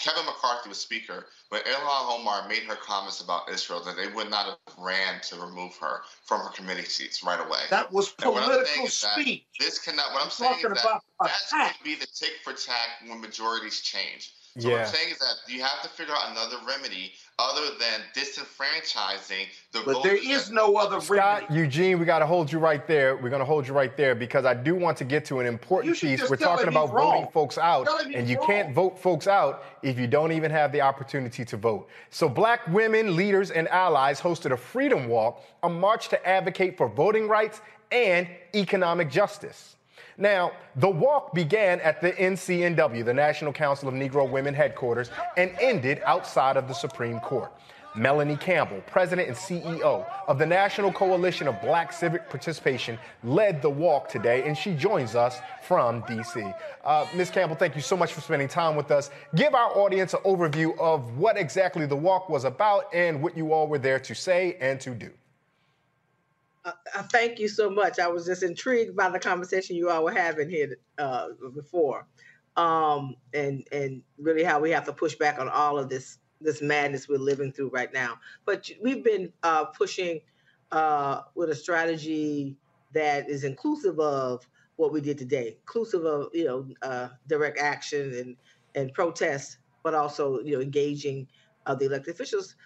Kevin 0.00 0.24
McCarthy 0.24 0.68
was 0.68 0.78
speaker, 0.78 1.26
when 1.50 1.62
Ilhan 1.62 2.18
Omar 2.18 2.48
made 2.48 2.64
her 2.64 2.74
comments 2.74 3.20
about 3.20 3.48
Israel, 3.50 3.80
that 3.84 3.96
they 3.96 4.08
would 4.08 4.30
not 4.30 4.46
have 4.46 4.58
ran 4.78 5.20
to 5.22 5.36
remove 5.36 5.76
her 5.76 6.02
from 6.24 6.40
her 6.40 6.50
committee 6.50 6.84
seats 6.84 7.22
right 7.22 7.38
away. 7.38 7.60
That 7.70 7.92
was 7.92 8.10
political 8.10 8.88
speech. 8.88 9.44
This 9.60 9.78
cannot. 9.78 10.12
What 10.12 10.22
I'm, 10.22 10.26
I'm 10.26 10.30
saying 10.30 10.56
is 10.56 10.82
that 10.82 11.00
that's 11.20 11.52
going 11.52 11.68
to 11.68 11.84
be 11.84 11.94
the 11.94 12.06
tick 12.06 12.32
for 12.42 12.52
tack 12.52 12.88
when 13.06 13.20
majorities 13.20 13.80
change. 13.80 14.32
So 14.58 14.68
yeah. 14.68 14.74
what 14.74 14.80
I'm 14.82 14.94
saying 14.94 15.12
is 15.12 15.18
that 15.18 15.34
you 15.48 15.62
have 15.62 15.82
to 15.82 15.88
figure 15.88 16.14
out 16.14 16.30
another 16.30 16.56
remedy 16.66 17.12
other 17.38 17.66
than 17.78 18.00
disenfranchising 18.14 19.46
the 19.72 19.82
But 19.84 20.02
there 20.02 20.16
is 20.16 20.50
no 20.50 20.76
other 20.76 21.02
Scott, 21.02 21.42
remedy. 21.42 21.60
Eugene, 21.60 21.98
we 21.98 22.06
got 22.06 22.20
to 22.20 22.26
hold 22.26 22.50
you 22.50 22.58
right 22.58 22.86
there. 22.86 23.14
We're 23.16 23.28
going 23.28 23.40
to 23.40 23.46
hold 23.46 23.68
you 23.68 23.74
right 23.74 23.94
there 23.94 24.14
because 24.14 24.46
I 24.46 24.54
do 24.54 24.74
want 24.74 24.96
to 24.98 25.04
get 25.04 25.26
to 25.26 25.40
an 25.40 25.46
important 25.46 25.98
piece. 25.98 26.28
We're 26.30 26.36
talking 26.36 26.68
about 26.68 26.90
voting 26.90 27.28
folks 27.32 27.58
out, 27.58 27.88
and 28.14 28.26
you 28.26 28.38
wrong. 28.38 28.46
can't 28.46 28.74
vote 28.74 28.98
folks 28.98 29.26
out 29.26 29.64
if 29.82 29.98
you 29.98 30.06
don't 30.06 30.32
even 30.32 30.50
have 30.50 30.72
the 30.72 30.80
opportunity 30.80 31.44
to 31.44 31.56
vote. 31.58 31.88
So 32.08 32.26
black 32.26 32.66
women, 32.68 33.14
leaders, 33.16 33.50
and 33.50 33.68
allies 33.68 34.18
hosted 34.18 34.52
a 34.52 34.56
freedom 34.56 35.06
walk, 35.06 35.44
a 35.62 35.68
march 35.68 36.08
to 36.08 36.26
advocate 36.26 36.78
for 36.78 36.88
voting 36.88 37.28
rights 37.28 37.60
and 37.92 38.26
economic 38.54 39.10
justice. 39.10 39.75
Now, 40.18 40.52
the 40.76 40.88
walk 40.88 41.34
began 41.34 41.80
at 41.80 42.00
the 42.00 42.12
NCNW, 42.12 43.04
the 43.04 43.12
National 43.12 43.52
Council 43.52 43.88
of 43.88 43.94
Negro 43.94 44.28
Women 44.28 44.54
headquarters, 44.54 45.10
and 45.36 45.50
ended 45.60 46.00
outside 46.04 46.56
of 46.56 46.68
the 46.68 46.74
Supreme 46.74 47.20
Court. 47.20 47.52
Melanie 47.94 48.36
Campbell, 48.36 48.82
president 48.86 49.28
and 49.28 49.36
CEO 49.36 50.06
of 50.28 50.38
the 50.38 50.44
National 50.44 50.92
Coalition 50.92 51.48
of 51.48 51.60
Black 51.62 51.92
Civic 51.92 52.28
Participation, 52.28 52.98
led 53.24 53.62
the 53.62 53.70
walk 53.70 54.08
today, 54.08 54.46
and 54.46 54.56
she 54.56 54.74
joins 54.74 55.14
us 55.14 55.38
from 55.62 56.02
D.C. 56.06 56.44
Uh, 56.84 57.06
Ms. 57.14 57.30
Campbell, 57.30 57.56
thank 57.56 57.74
you 57.74 57.80
so 57.80 57.96
much 57.96 58.12
for 58.12 58.20
spending 58.20 58.48
time 58.48 58.76
with 58.76 58.90
us. 58.90 59.10
Give 59.34 59.54
our 59.54 59.70
audience 59.78 60.12
an 60.12 60.20
overview 60.20 60.78
of 60.78 61.16
what 61.16 61.38
exactly 61.38 61.86
the 61.86 61.96
walk 61.96 62.28
was 62.28 62.44
about 62.44 62.84
and 62.92 63.22
what 63.22 63.36
you 63.36 63.52
all 63.52 63.66
were 63.66 63.78
there 63.78 63.98
to 64.00 64.14
say 64.14 64.58
and 64.60 64.78
to 64.80 64.94
do. 64.94 65.10
Uh, 66.66 66.72
thank 67.12 67.38
you 67.38 67.48
so 67.48 67.70
much. 67.70 68.00
I 68.00 68.08
was 68.08 68.26
just 68.26 68.42
intrigued 68.42 68.96
by 68.96 69.08
the 69.10 69.20
conversation 69.20 69.76
you 69.76 69.88
all 69.88 70.04
were 70.04 70.12
having 70.12 70.50
here 70.50 70.76
uh, 70.98 71.28
before, 71.54 72.06
um, 72.56 73.14
and 73.32 73.66
and 73.70 74.02
really 74.18 74.42
how 74.42 74.60
we 74.60 74.70
have 74.72 74.84
to 74.86 74.92
push 74.92 75.14
back 75.14 75.38
on 75.38 75.48
all 75.48 75.78
of 75.78 75.88
this 75.88 76.18
this 76.40 76.62
madness 76.62 77.08
we're 77.08 77.18
living 77.18 77.52
through 77.52 77.70
right 77.70 77.92
now. 77.94 78.14
But 78.46 78.68
we've 78.82 79.04
been 79.04 79.32
uh, 79.44 79.66
pushing 79.66 80.20
uh, 80.72 81.22
with 81.36 81.50
a 81.50 81.54
strategy 81.54 82.56
that 82.94 83.30
is 83.30 83.44
inclusive 83.44 84.00
of 84.00 84.48
what 84.76 84.92
we 84.92 85.00
did 85.00 85.18
today, 85.18 85.58
inclusive 85.60 86.04
of 86.04 86.30
you 86.34 86.46
know 86.46 86.68
uh, 86.82 87.10
direct 87.28 87.60
action 87.60 88.12
and 88.14 88.36
and 88.74 88.92
protest, 88.92 89.58
but 89.84 89.94
also 89.94 90.40
you 90.40 90.56
know 90.56 90.60
engaging 90.62 91.28
the 91.78 91.86
elected 91.86 92.14
officials 92.14 92.56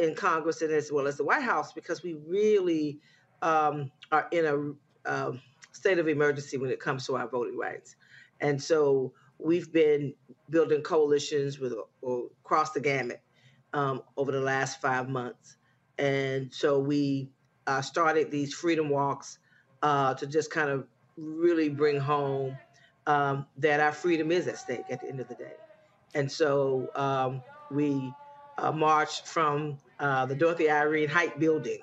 in 0.00 0.14
Congress 0.14 0.62
and 0.62 0.72
as 0.72 0.90
well 0.92 1.06
as 1.06 1.16
the 1.16 1.24
White 1.24 1.42
House 1.42 1.72
because 1.72 2.02
we 2.02 2.14
really 2.26 3.00
um, 3.44 3.92
are 4.10 4.26
in 4.32 4.46
a 4.46 5.08
um, 5.08 5.40
state 5.72 5.98
of 5.98 6.08
emergency 6.08 6.56
when 6.56 6.70
it 6.70 6.80
comes 6.80 7.06
to 7.06 7.16
our 7.16 7.28
voting 7.28 7.56
rights. 7.56 7.94
And 8.40 8.60
so 8.60 9.12
we've 9.38 9.72
been 9.72 10.14
building 10.50 10.82
coalitions 10.82 11.60
with 11.60 11.74
across 12.42 12.72
the 12.72 12.80
gamut 12.80 13.20
um, 13.72 14.02
over 14.16 14.32
the 14.32 14.40
last 14.40 14.80
five 14.80 15.08
months. 15.08 15.56
And 15.98 16.52
so 16.52 16.78
we 16.78 17.28
uh, 17.66 17.82
started 17.82 18.30
these 18.30 18.54
freedom 18.54 18.88
walks 18.88 19.38
uh, 19.82 20.14
to 20.14 20.26
just 20.26 20.50
kind 20.50 20.70
of 20.70 20.86
really 21.16 21.68
bring 21.68 22.00
home 22.00 22.56
um, 23.06 23.46
that 23.58 23.78
our 23.78 23.92
freedom 23.92 24.32
is 24.32 24.48
at 24.48 24.58
stake 24.58 24.84
at 24.90 25.00
the 25.02 25.08
end 25.08 25.20
of 25.20 25.28
the 25.28 25.34
day. 25.34 25.52
And 26.14 26.30
so 26.30 26.88
um, 26.94 27.42
we 27.70 28.10
uh, 28.56 28.72
marched 28.72 29.26
from 29.26 29.78
uh, 30.00 30.24
the 30.24 30.34
Dorothy 30.34 30.70
Irene 30.70 31.08
Height 31.08 31.38
building 31.38 31.80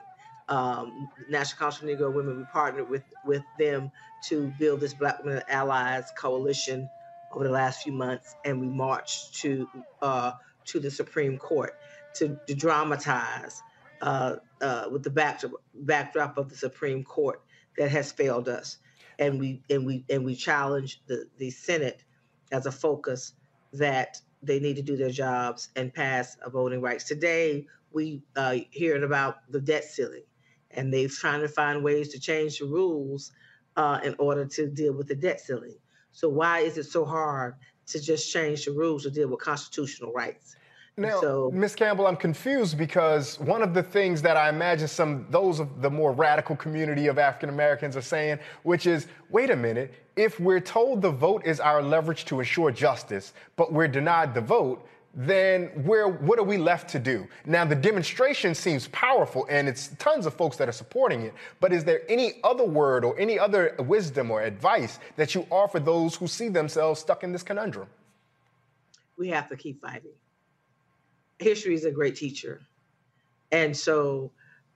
um, 0.49 1.09
National 1.29 1.59
Council 1.59 1.89
of 1.89 1.97
Negro 1.97 2.13
Women, 2.13 2.37
we 2.37 2.43
partnered 2.45 2.89
with 2.89 3.03
with 3.25 3.43
them 3.57 3.91
to 4.25 4.53
build 4.59 4.81
this 4.81 4.93
Black 4.93 5.23
Women 5.23 5.43
Allies 5.49 6.11
coalition 6.17 6.89
over 7.31 7.45
the 7.45 7.51
last 7.51 7.83
few 7.83 7.93
months, 7.93 8.35
and 8.45 8.59
we 8.59 8.67
marched 8.67 9.35
to 9.35 9.67
uh, 10.01 10.33
to 10.65 10.79
the 10.79 10.91
Supreme 10.91 11.37
Court 11.37 11.73
to, 12.15 12.37
to 12.47 12.55
dramatize 12.55 13.61
uh, 14.01 14.35
uh, 14.61 14.85
with 14.91 15.03
the 15.03 15.09
backdrop, 15.09 15.53
backdrop 15.73 16.37
of 16.37 16.49
the 16.49 16.55
Supreme 16.55 17.03
Court 17.03 17.41
that 17.77 17.89
has 17.89 18.11
failed 18.11 18.49
us, 18.49 18.77
and 19.19 19.39
we 19.39 19.61
and 19.69 19.85
we 19.85 20.05
and 20.09 20.25
we 20.25 20.35
challenge 20.35 21.01
the 21.07 21.25
the 21.37 21.49
Senate 21.49 22.03
as 22.51 22.65
a 22.65 22.71
focus 22.71 23.33
that 23.73 24.19
they 24.43 24.59
need 24.59 24.75
to 24.75 24.81
do 24.81 24.97
their 24.97 25.11
jobs 25.11 25.69
and 25.75 25.93
pass 25.93 26.35
a 26.43 26.49
voting 26.49 26.81
rights. 26.81 27.05
Today, 27.05 27.67
we 27.93 28.21
uh, 28.35 28.57
hearing 28.71 29.03
about 29.03 29.49
the 29.49 29.61
debt 29.61 29.85
ceiling 29.85 30.23
and 30.75 30.93
they're 30.93 31.07
trying 31.07 31.41
to 31.41 31.47
find 31.47 31.83
ways 31.83 32.09
to 32.09 32.19
change 32.19 32.59
the 32.59 32.65
rules 32.65 33.31
uh, 33.77 33.99
in 34.03 34.15
order 34.19 34.45
to 34.45 34.67
deal 34.67 34.93
with 34.93 35.07
the 35.07 35.15
debt 35.15 35.39
ceiling. 35.39 35.75
So 36.11 36.29
why 36.29 36.59
is 36.59 36.77
it 36.77 36.85
so 36.85 37.05
hard 37.05 37.55
to 37.87 38.01
just 38.01 38.31
change 38.31 38.65
the 38.65 38.71
rules 38.71 39.03
to 39.03 39.11
deal 39.11 39.29
with 39.29 39.39
constitutional 39.39 40.11
rights? 40.11 40.55
Now, 40.97 41.21
so, 41.21 41.51
Ms. 41.53 41.75
Campbell, 41.75 42.05
I'm 42.05 42.17
confused 42.17 42.77
because 42.77 43.39
one 43.39 43.63
of 43.63 43.73
the 43.73 43.81
things 43.81 44.21
that 44.23 44.35
I 44.35 44.49
imagine 44.49 44.89
some 44.89 45.25
those 45.29 45.59
of 45.59 45.81
the 45.81 45.89
more 45.89 46.11
radical 46.11 46.55
community 46.55 47.07
of 47.07 47.17
African 47.17 47.47
Americans 47.47 47.95
are 47.95 48.01
saying, 48.01 48.39
which 48.63 48.85
is, 48.85 49.07
wait 49.29 49.49
a 49.49 49.55
minute, 49.55 49.93
if 50.17 50.39
we're 50.39 50.59
told 50.59 51.01
the 51.01 51.09
vote 51.09 51.45
is 51.45 51.61
our 51.61 51.81
leverage 51.81 52.25
to 52.25 52.39
ensure 52.39 52.71
justice, 52.71 53.33
but 53.55 53.71
we're 53.71 53.87
denied 53.87 54.33
the 54.33 54.41
vote, 54.41 54.85
then 55.13 55.67
where 55.83 56.07
what 56.07 56.39
are 56.39 56.43
we 56.43 56.57
left 56.57 56.89
to 56.89 56.99
do? 56.99 57.27
Now 57.45 57.65
the 57.65 57.75
demonstration 57.75 58.55
seems 58.55 58.87
powerful 58.89 59.45
and 59.49 59.67
it's 59.67 59.89
tons 59.99 60.25
of 60.25 60.33
folks 60.33 60.55
that 60.57 60.69
are 60.69 60.73
supporting 60.73 61.23
it, 61.23 61.33
but 61.59 61.73
is 61.73 61.83
there 61.83 62.01
any 62.07 62.35
other 62.43 62.63
word 62.63 63.03
or 63.03 63.19
any 63.19 63.37
other 63.37 63.75
wisdom 63.79 64.31
or 64.31 64.41
advice 64.41 64.99
that 65.17 65.35
you 65.35 65.45
offer 65.51 65.79
those 65.79 66.15
who 66.15 66.27
see 66.27 66.47
themselves 66.47 67.01
stuck 67.01 67.23
in 67.23 67.31
this 67.31 67.43
conundrum? 67.43 67.87
We 69.17 69.27
have 69.29 69.49
to 69.49 69.57
keep 69.57 69.81
fighting. 69.81 70.13
History 71.39 71.73
is 71.73 71.85
a 71.85 71.91
great 71.91 72.15
teacher. 72.15 72.61
And 73.51 73.75
so 73.75 74.31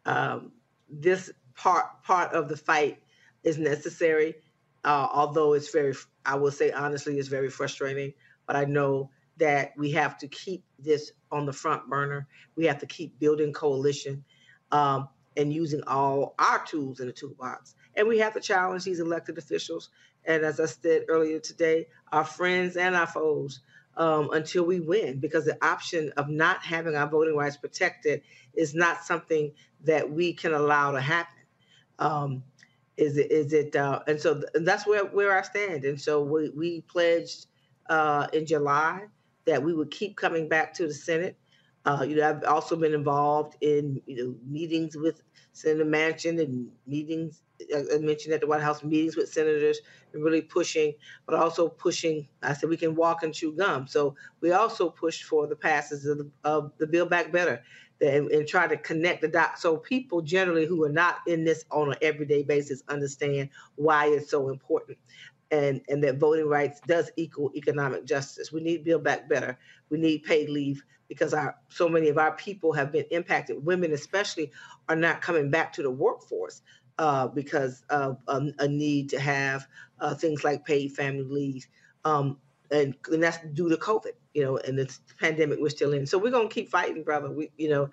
um, 0.06 0.52
this 0.90 1.32
part 1.56 2.04
part 2.04 2.34
of 2.34 2.50
the 2.50 2.58
fight 2.58 3.02
is 3.44 3.58
necessary, 3.58 4.36
uh, 4.84 5.08
although 5.14 5.54
it's 5.54 5.72
very, 5.72 5.94
I 6.26 6.36
will 6.36 6.52
say 6.52 6.72
honestly, 6.72 7.18
it's 7.18 7.30
very 7.30 7.50
frustrating. 7.50 8.14
But 8.48 8.58
I 8.58 8.66
know 8.66 9.10
that 9.38 9.74
we 9.78 9.92
have 9.92 10.18
to 10.20 10.28
keep 10.28 10.64
this 10.80 11.12
on 11.32 11.46
the 11.46 11.54
front 11.54 11.90
burner. 11.90 12.28
We 12.56 12.66
have 12.66 12.80
to 12.80 12.86
keep 12.86 13.20
building 13.20 13.54
coalition 13.54 14.24
um, 14.72 15.10
and 15.36 15.52
using 15.52 15.82
all 15.88 16.36
our 16.40 16.66
tools 16.66 17.00
in 17.00 17.08
the 17.08 17.14
toolbox. 17.14 17.76
And 17.96 18.08
we 18.08 18.20
have 18.20 18.34
to 18.34 18.40
challenge 18.40 18.84
these 18.84 19.00
elected 19.00 19.38
officials. 19.38 19.90
And 20.26 20.44
as 20.44 20.60
I 20.60 20.66
said 20.66 21.04
earlier 21.10 21.40
today, 21.40 21.88
our 22.12 22.24
friends 22.24 22.78
and 22.78 22.96
our 22.96 23.08
foes 23.08 23.62
um, 23.98 24.30
until 24.32 24.66
we 24.66 24.80
win, 24.80 25.20
because 25.20 25.46
the 25.46 25.58
option 25.66 26.12
of 26.18 26.30
not 26.30 26.64
having 26.64 26.96
our 26.96 27.08
voting 27.08 27.36
rights 27.36 27.58
protected 27.58 28.22
is 28.54 28.74
not 28.74 29.04
something 29.04 29.52
that 29.84 30.10
we 30.10 30.34
can 30.34 30.54
allow 30.54 30.92
to 30.92 31.02
happen. 31.02 31.44
Um, 32.00 32.44
is 32.98 33.18
it? 33.18 33.32
Is 33.32 33.54
it? 33.54 33.76
Uh, 33.76 34.00
and 34.08 34.20
so 34.20 34.36
th- 34.36 34.66
that's 34.66 34.88
where 34.88 35.06
where 35.06 35.38
I 35.38 35.42
stand. 35.42 35.84
And 35.86 36.00
so 36.00 36.24
we 36.24 36.50
we 36.50 36.82
pledged 36.82 37.48
uh, 37.90 38.28
in 38.34 38.46
July 38.46 39.06
that 39.46 39.64
we 39.64 39.74
would 39.74 39.92
keep 39.92 40.18
coming 40.18 40.48
back 40.50 40.74
to 40.76 40.88
the 40.88 40.94
Senate. 40.94 41.38
Uh, 41.86 42.04
you 42.08 42.16
know, 42.16 42.28
I've 42.28 42.44
also 42.46 42.76
been 42.76 42.94
involved 42.94 43.58
in 43.62 44.02
you 44.08 44.16
know 44.16 44.36
meetings 44.48 44.98
with 44.98 45.22
Senator 45.54 45.86
Manchin 45.86 46.42
and 46.42 46.70
meetings. 46.88 47.44
uh, 47.74 47.82
I 47.94 48.00
mentioned 48.00 48.34
at 48.34 48.42
the 48.42 48.48
White 48.48 48.62
House 48.64 48.84
meetings 48.84 49.16
with 49.16 49.32
senators 49.32 49.80
and 50.14 50.24
really 50.24 50.42
pushing, 50.42 50.94
but 51.28 51.36
also 51.36 51.70
pushing. 51.70 52.28
I 52.42 52.54
said 52.54 52.70
we 52.70 52.78
can 52.78 52.96
walk 52.96 53.22
and 53.24 53.34
chew 53.34 53.54
gum. 53.54 53.88
So 53.88 54.16
we 54.42 54.52
also 54.52 54.90
pushed 54.90 55.26
for 55.26 55.46
the 55.46 55.56
passes 55.56 56.06
of 56.08 56.18
the, 56.18 56.32
of 56.44 56.72
the 56.80 56.88
Build 56.88 57.10
Back 57.12 57.32
Better 57.32 57.62
and, 58.02 58.30
and 58.32 58.48
try 58.48 58.68
to 58.68 58.78
connect 58.78 59.22
the 59.22 59.28
dots 59.28 59.62
so 59.62 59.78
people 59.78 60.22
generally 60.22 60.66
who 60.66 60.84
are 60.84 60.90
not 60.90 61.20
in 61.28 61.44
this 61.44 61.64
on 61.72 61.92
an 61.92 61.98
everyday 62.02 62.44
basis 62.44 62.84
understand 62.90 63.50
why 63.76 64.08
it's 64.08 64.30
so 64.30 64.50
important 64.50 64.98
and 65.56 65.82
and 65.88 66.04
that 66.04 66.18
voting 66.18 66.48
rights 66.48 66.82
does 66.88 67.12
equal 67.16 67.52
economic 67.56 68.06
justice. 68.06 68.52
We 68.52 68.62
need 68.62 68.84
Build 68.84 69.04
Back 69.04 69.30
Better. 69.30 69.58
We 69.90 69.98
need 69.98 70.24
paid 70.24 70.50
leave 70.50 70.84
because 71.08 71.34
our 71.34 71.56
so 71.70 71.88
many 71.88 72.10
of 72.10 72.18
our 72.18 72.36
people 72.36 72.74
have 72.74 72.92
been 72.92 73.06
impacted. 73.12 73.66
Women 73.66 73.94
especially 73.94 74.52
are 74.90 74.96
not 74.96 75.22
coming 75.22 75.50
back 75.50 75.72
to 75.74 75.84
the 75.84 75.92
workforce 75.92 76.62
uh, 77.00 77.28
because 77.28 77.84
of 77.90 78.18
um, 78.28 78.54
a 78.60 78.68
need 78.68 79.10
to 79.10 79.20
have 79.20 79.68
uh, 80.00 80.14
things 80.14 80.44
like 80.44 80.66
paid 80.66 80.92
family 80.92 81.24
leave. 81.24 81.68
Um, 82.04 82.38
and, 82.72 82.96
and 83.12 83.22
that's 83.22 83.38
due 83.54 83.70
to 83.70 83.78
COVID, 83.78 84.14
you 84.34 84.44
know, 84.44 84.58
and 84.58 84.78
the 84.78 84.98
pandemic 85.20 85.60
we're 85.62 85.70
still 85.70 85.94
in. 85.94 86.06
So 86.06 86.18
we're 86.18 86.32
gonna 86.32 86.50
keep 86.50 86.70
fighting, 86.70 87.04
brother. 87.04 87.32
We, 87.32 87.52
you 87.58 87.70
know, 87.70 87.90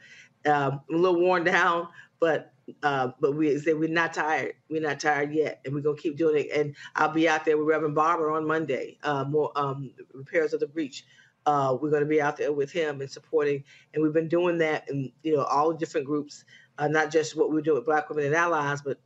um, 0.51 0.81
a 0.91 0.97
little 0.97 1.21
worn 1.21 1.45
down, 1.45 1.89
but 2.19 2.52
uh, 2.83 3.11
but 3.21 3.35
we 3.35 3.59
say 3.59 3.75
we're 3.75 3.89
not 3.89 4.15
tired. 4.15 4.55
We're 4.69 4.83
not 4.83 5.01
tired 5.01 5.33
yet, 5.33 5.61
and 5.65 5.75
we're 5.75 5.81
gonna 5.81 5.97
keep 5.97 6.17
doing 6.17 6.45
it. 6.45 6.59
And 6.59 6.77
I'll 6.95 7.13
be 7.13 7.29
out 7.29 7.45
there 7.45 7.59
with 7.59 7.67
Reverend 7.67 7.95
Barber 7.95 8.31
on 8.31 8.47
Monday. 8.47 8.99
Uh, 9.03 9.25
more 9.25 9.53
um, 9.57 9.93
Repairers 10.13 10.53
of 10.53 10.61
the 10.61 10.67
Breach. 10.67 11.05
Uh, 11.45 11.77
we're 11.81 11.91
gonna 11.91 12.07
be 12.07 12.23
out 12.23 12.37
there 12.37 12.53
with 12.53 12.71
him 12.71 13.01
and 13.01 13.11
supporting. 13.11 13.65
And 13.93 14.03
we've 14.03 14.13
been 14.13 14.29
doing 14.29 14.59
that, 14.59 14.89
in 14.89 15.13
you 15.23 15.37
know, 15.37 15.45
all 15.45 15.73
different 15.73 16.07
groups, 16.07 16.45
uh, 16.79 16.89
not 16.89 17.11
just 17.11 17.37
what 17.37 17.53
we 17.53 17.63
do 17.63 17.75
with 17.75 17.85
Black 17.85 18.09
women 18.09 18.27
and 18.27 18.35
allies, 18.35 18.83
but 18.83 18.99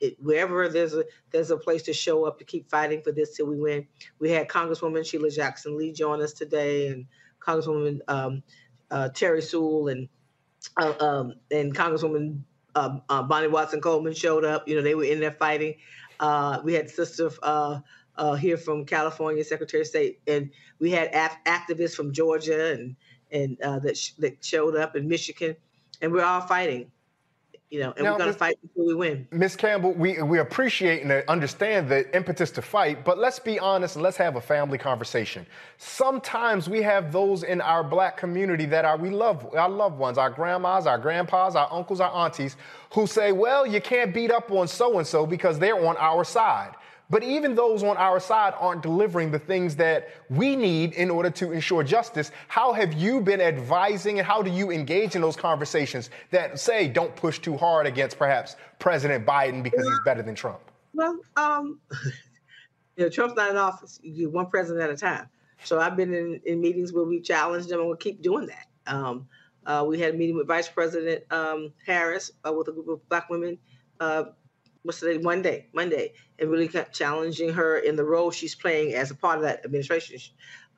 it, 0.00 0.16
wherever 0.20 0.68
there's 0.68 0.94
a 0.94 1.04
there's 1.30 1.50
a 1.50 1.56
place 1.56 1.82
to 1.84 1.92
show 1.92 2.24
up 2.24 2.38
to 2.38 2.44
keep 2.44 2.68
fighting 2.70 3.02
for 3.02 3.12
this 3.12 3.36
till 3.36 3.46
we 3.46 3.58
win. 3.58 3.86
We 4.18 4.30
had 4.30 4.48
Congresswoman 4.48 5.06
Sheila 5.06 5.30
Jackson 5.30 5.76
Lee 5.78 5.92
join 5.92 6.22
us 6.22 6.32
today, 6.32 6.88
and 6.88 7.06
Congresswoman 7.40 8.00
um, 8.08 8.42
uh, 8.90 9.08
Terry 9.10 9.42
Sewell 9.42 9.88
and 9.88 10.08
uh, 10.76 10.94
um, 11.00 11.34
and 11.50 11.74
Congresswoman 11.74 12.40
uh, 12.74 12.98
uh, 13.08 13.22
Bonnie 13.22 13.48
Watson 13.48 13.80
Coleman 13.80 14.14
showed 14.14 14.44
up. 14.44 14.68
You 14.68 14.76
know, 14.76 14.82
they 14.82 14.94
were 14.94 15.04
in 15.04 15.20
there 15.20 15.32
fighting. 15.32 15.74
Uh, 16.20 16.60
we 16.64 16.74
had 16.74 16.90
Sister 16.90 17.30
uh, 17.42 17.80
uh, 18.16 18.34
here 18.34 18.56
from 18.56 18.84
California, 18.84 19.44
Secretary 19.44 19.80
of 19.82 19.86
State, 19.86 20.20
and 20.26 20.50
we 20.78 20.90
had 20.90 21.10
af- 21.14 21.38
activists 21.46 21.94
from 21.94 22.12
Georgia 22.12 22.72
and 22.72 22.96
and 23.32 23.60
uh, 23.62 23.78
that 23.80 23.96
sh- 23.96 24.12
that 24.18 24.44
showed 24.44 24.76
up 24.76 24.96
in 24.96 25.08
Michigan, 25.08 25.56
and 26.00 26.12
we're 26.12 26.24
all 26.24 26.42
fighting. 26.42 26.90
You 27.70 27.80
know, 27.80 27.92
and 27.96 28.04
Now, 28.04 28.12
we're 28.12 28.18
going 28.18 28.32
to 28.32 28.38
fight 28.38 28.56
until 28.62 28.86
we 28.86 28.94
win. 28.94 29.26
Miss 29.32 29.56
Campbell, 29.56 29.94
we, 29.94 30.22
we 30.22 30.38
appreciate 30.38 31.02
and 31.02 31.10
understand 31.28 31.88
the 31.88 32.14
impetus 32.14 32.50
to 32.52 32.62
fight, 32.62 33.04
but 33.04 33.18
let's 33.18 33.38
be 33.40 33.58
honest 33.58 33.96
and 33.96 34.02
let's 34.02 34.16
have 34.18 34.36
a 34.36 34.40
family 34.40 34.78
conversation. 34.78 35.44
Sometimes 35.78 36.68
we 36.68 36.82
have 36.82 37.10
those 37.10 37.42
in 37.42 37.60
our 37.60 37.82
black 37.82 38.16
community 38.16 38.66
that 38.66 38.84
are 38.84 38.96
we 38.96 39.10
love 39.10 39.52
our 39.56 39.68
loved 39.68 39.98
ones, 39.98 40.18
our 40.18 40.30
grandmas, 40.30 40.86
our 40.86 40.98
grandpas, 40.98 41.56
our 41.56 41.68
uncles, 41.72 42.00
our 42.00 42.14
aunties, 42.24 42.56
who 42.92 43.06
say, 43.06 43.32
well, 43.32 43.66
you 43.66 43.80
can't 43.80 44.14
beat 44.14 44.30
up 44.30 44.52
on 44.52 44.68
so 44.68 44.98
and 44.98 45.06
so 45.06 45.26
because 45.26 45.58
they're 45.58 45.86
on 45.86 45.96
our 45.96 46.22
side. 46.22 46.74
But 47.10 47.22
even 47.22 47.54
those 47.54 47.82
on 47.82 47.96
our 47.96 48.18
side 48.18 48.54
aren't 48.58 48.82
delivering 48.82 49.30
the 49.30 49.38
things 49.38 49.76
that 49.76 50.08
we 50.30 50.56
need 50.56 50.94
in 50.94 51.10
order 51.10 51.30
to 51.30 51.52
ensure 51.52 51.82
justice. 51.82 52.30
How 52.48 52.72
have 52.72 52.94
you 52.94 53.20
been 53.20 53.40
advising 53.40 54.18
and 54.18 54.26
how 54.26 54.42
do 54.42 54.50
you 54.50 54.70
engage 54.70 55.14
in 55.14 55.20
those 55.20 55.36
conversations 55.36 56.10
that 56.30 56.58
say 56.58 56.88
don't 56.88 57.14
push 57.14 57.38
too 57.38 57.56
hard 57.56 57.86
against 57.86 58.18
perhaps 58.18 58.56
President 58.78 59.26
Biden 59.26 59.62
because 59.62 59.86
he's 59.86 60.00
better 60.04 60.22
than 60.22 60.34
Trump? 60.34 60.60
Well, 60.94 61.18
um, 61.36 61.80
you 62.96 63.04
know, 63.04 63.08
Trump's 63.10 63.36
not 63.36 63.50
in 63.50 63.56
office. 63.56 64.00
You 64.02 64.26
do 64.26 64.30
one 64.30 64.46
president 64.46 64.82
at 64.82 64.90
a 64.90 64.96
time. 64.96 65.28
So 65.64 65.80
I've 65.80 65.96
been 65.96 66.14
in, 66.14 66.40
in 66.44 66.60
meetings 66.60 66.92
where 66.92 67.04
we 67.04 67.20
challenged 67.20 67.68
them, 67.68 67.80
and 67.80 67.88
we'll 67.88 67.96
keep 67.96 68.22
doing 68.22 68.46
that. 68.46 68.66
Um, 68.86 69.28
uh, 69.66 69.84
we 69.86 69.98
had 69.98 70.14
a 70.14 70.16
meeting 70.16 70.36
with 70.36 70.46
Vice 70.46 70.68
President 70.68 71.24
um, 71.30 71.72
Harris 71.86 72.30
uh, 72.46 72.52
with 72.52 72.68
a 72.68 72.72
group 72.72 72.88
of 72.88 73.08
Black 73.08 73.30
women. 73.30 73.58
Uh, 73.98 74.24
what's 74.84 75.00
today? 75.00 75.18
Monday, 75.18 75.66
Monday, 75.72 76.12
and 76.38 76.50
really 76.50 76.68
kept 76.68 76.94
challenging 76.94 77.52
her 77.52 77.78
in 77.78 77.96
the 77.96 78.04
role 78.04 78.30
she's 78.30 78.54
playing 78.54 78.94
as 78.94 79.10
a 79.10 79.14
part 79.14 79.38
of 79.38 79.42
that 79.42 79.64
administration. 79.64 80.18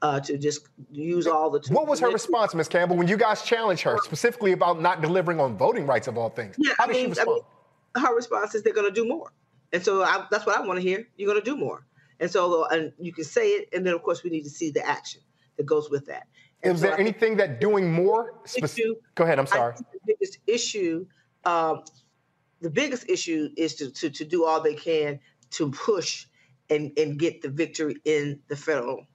Uh, 0.02 0.20
to 0.20 0.36
just 0.36 0.68
use 0.92 1.26
all 1.26 1.48
the 1.48 1.59
tools. 1.59 1.70
What 1.74 1.86
was 1.86 2.00
her 2.00 2.11
response, 2.11 2.54
Ms. 2.54 2.68
Campbell, 2.68 2.96
when 2.98 3.09
you 3.09 3.16
guys 3.16 3.40
challenged 3.42 3.82
her 3.84 3.96
specifically 4.04 4.52
about 4.52 4.78
not 4.78 5.00
delivering 5.00 5.40
on 5.40 5.57
voting 5.57 5.86
rights 5.86 6.07
of 6.07 6.18
all 6.18 6.28
things? 6.28 6.54
Yeah, 6.59 6.74
How 6.76 6.84
I 6.84 6.88
did 6.88 6.92
mean, 6.92 7.00
she 7.00 7.07
I 7.07 7.09
respond? 7.24 7.40
mean, 7.96 8.04
her 8.04 8.14
response 8.14 8.54
is 8.54 8.62
they're 8.62 8.74
going 8.74 8.92
to 8.92 9.00
do 9.00 9.09
more, 9.09 9.32
and 9.72 9.82
so 9.82 10.02
I, 10.02 10.26
that's 10.30 10.44
what 10.44 10.54
I 10.54 10.61
want 10.61 10.76
to 10.76 10.82
hear. 10.82 11.09
You're 11.16 11.32
going 11.32 11.42
to 11.42 11.50
do 11.50 11.57
more, 11.57 11.86
and 12.20 12.30
so 12.30 12.66
and 12.66 12.92
you 12.98 13.11
can 13.11 13.24
say 13.24 13.48
it, 13.52 13.70
and 13.72 13.86
then 13.86 13.94
of 13.94 14.02
course 14.02 14.22
we 14.22 14.28
need 14.28 14.42
to 14.42 14.50
see 14.50 14.70
the 14.70 14.86
action 14.86 15.22
that 15.57 15.64
goes 15.64 15.88
with 15.88 16.04
that. 16.07 16.26
And 16.62 16.74
Is 16.74 16.82
so 16.82 16.88
there 16.88 17.00
anything 17.00 17.38
that 17.38 17.59
doing 17.59 17.90
more? 17.90 18.34
issue- 18.54 18.96
Go 19.14 19.24
ahead. 19.24 19.38
I'm 19.38 19.46
I 19.46 19.57
sorry. 19.57 19.74
the 19.78 19.98
biggest 20.07 20.40
issue, 20.46 21.07
um, 21.46 21.84
the 22.61 22.70
biggest 22.70 23.09
issue 23.09 23.50
is 23.57 23.74
to, 23.76 23.90
to 23.90 24.11
to 24.11 24.24
do 24.24 24.44
all 24.44 24.62
they 24.62 24.74
can 24.74 25.20
to 25.50 25.70
push 25.70 26.26
and 26.70 26.92
and 26.98 27.18
get 27.18 27.42
the 27.42 27.48
victory 27.48 27.96
in 28.04 28.40
the 28.48 28.57
federal, 28.57 29.07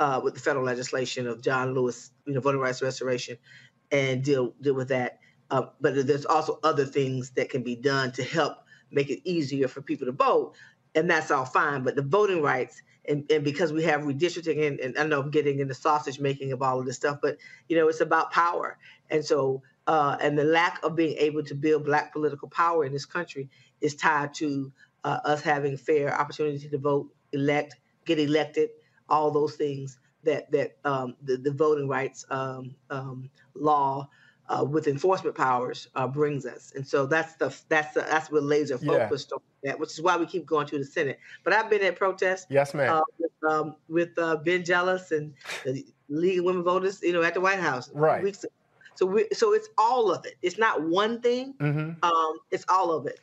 uh, 0.00 0.20
with 0.22 0.34
the 0.34 0.40
federal 0.40 0.64
legislation 0.64 1.26
of 1.26 1.42
John 1.42 1.74
Lewis, 1.74 2.10
you 2.26 2.34
know, 2.34 2.40
voting 2.40 2.60
rights 2.60 2.82
restoration, 2.82 3.36
and 3.90 4.22
deal 4.22 4.54
deal 4.60 4.74
with 4.74 4.88
that. 4.88 5.20
Uh, 5.50 5.66
but 5.80 6.06
there's 6.06 6.26
also 6.26 6.58
other 6.62 6.84
things 6.84 7.30
that 7.32 7.50
can 7.50 7.62
be 7.62 7.76
done 7.76 8.10
to 8.12 8.24
help 8.24 8.58
make 8.90 9.10
it 9.10 9.20
easier 9.28 9.68
for 9.68 9.82
people 9.82 10.06
to 10.06 10.12
vote, 10.12 10.54
and 10.94 11.08
that's 11.08 11.30
all 11.30 11.44
fine. 11.44 11.82
But 11.84 11.96
the 11.96 12.02
voting 12.02 12.42
rights, 12.42 12.82
and, 13.06 13.30
and 13.30 13.44
because 13.44 13.72
we 13.72 13.84
have 13.84 14.02
redistricting, 14.02 14.66
and, 14.66 14.80
and 14.80 14.98
I 14.98 15.06
know 15.06 15.20
I'm 15.20 15.30
getting 15.30 15.60
into 15.60 15.74
sausage 15.74 16.18
making 16.18 16.52
of 16.52 16.62
all 16.62 16.80
of 16.80 16.86
this 16.86 16.96
stuff, 16.96 17.18
but 17.20 17.36
you 17.68 17.76
know, 17.76 17.88
it's 17.88 18.00
about 18.00 18.32
power, 18.32 18.78
and 19.10 19.24
so 19.24 19.62
uh, 19.86 20.16
and 20.20 20.38
the 20.38 20.44
lack 20.44 20.82
of 20.82 20.96
being 20.96 21.16
able 21.18 21.42
to 21.44 21.54
build 21.54 21.84
black 21.84 22.12
political 22.12 22.48
power 22.48 22.84
in 22.84 22.92
this 22.92 23.04
country 23.06 23.48
is 23.80 23.94
tied 23.94 24.32
to 24.34 24.72
uh, 25.04 25.18
us 25.24 25.42
having 25.42 25.76
fair 25.76 26.18
opportunity 26.18 26.68
to 26.68 26.78
vote, 26.78 27.08
elect, 27.32 27.76
get 28.06 28.18
elected, 28.18 28.70
all 29.08 29.30
those 29.30 29.56
things 29.56 29.98
that 30.22 30.50
that 30.50 30.76
um, 30.84 31.14
the, 31.22 31.36
the 31.36 31.52
voting 31.52 31.86
rights 31.88 32.24
um, 32.30 32.74
um, 32.88 33.28
law 33.54 34.08
uh, 34.48 34.64
with 34.64 34.86
enforcement 34.88 35.36
powers 35.36 35.88
uh, 35.94 36.06
brings 36.08 36.46
us. 36.46 36.72
And 36.74 36.86
so 36.86 37.04
that's 37.06 37.34
the 37.36 37.54
that's 37.68 37.92
the, 37.94 38.00
that's 38.00 38.30
what 38.30 38.42
laser 38.42 38.78
Yeah. 38.80 38.88
focused 39.08 39.32
on 39.32 39.40
that, 39.64 39.78
which 39.78 39.90
is 39.90 40.00
why 40.00 40.16
we 40.16 40.24
keep 40.24 40.46
going 40.46 40.66
to 40.68 40.78
the 40.78 40.84
Senate. 40.84 41.18
But 41.44 41.52
I've 41.52 41.68
been 41.68 41.82
at 41.82 41.96
protests 41.96 42.46
Yes, 42.48 42.72
ma'am. 42.72 42.94
uh, 42.94 43.00
with, 43.18 43.52
um, 43.52 43.76
with 43.88 44.18
uh, 44.18 44.36
Ben 44.36 44.64
Jealous 44.64 45.12
and 45.12 45.34
the 45.64 45.84
League 46.08 46.38
of 46.38 46.44
Women 46.46 46.62
Voters, 46.62 47.02
you 47.02 47.12
know, 47.12 47.22
at 47.22 47.34
the 47.34 47.40
White 47.40 47.58
House. 47.60 47.90
Right. 47.92 48.22
weeks 48.22 48.44
ago. 48.44 48.52
So 48.94 49.06
we 49.06 49.26
so 49.32 49.54
it's 49.54 49.68
all 49.76 50.12
of 50.12 50.24
it. 50.24 50.34
It's 50.42 50.58
not 50.58 50.82
one 50.82 51.20
thing. 51.20 51.54
Mhm. 51.60 51.96
Um, 52.02 52.38
it's 52.50 52.64
all 52.68 52.92
of 52.92 53.06
it. 53.06 53.20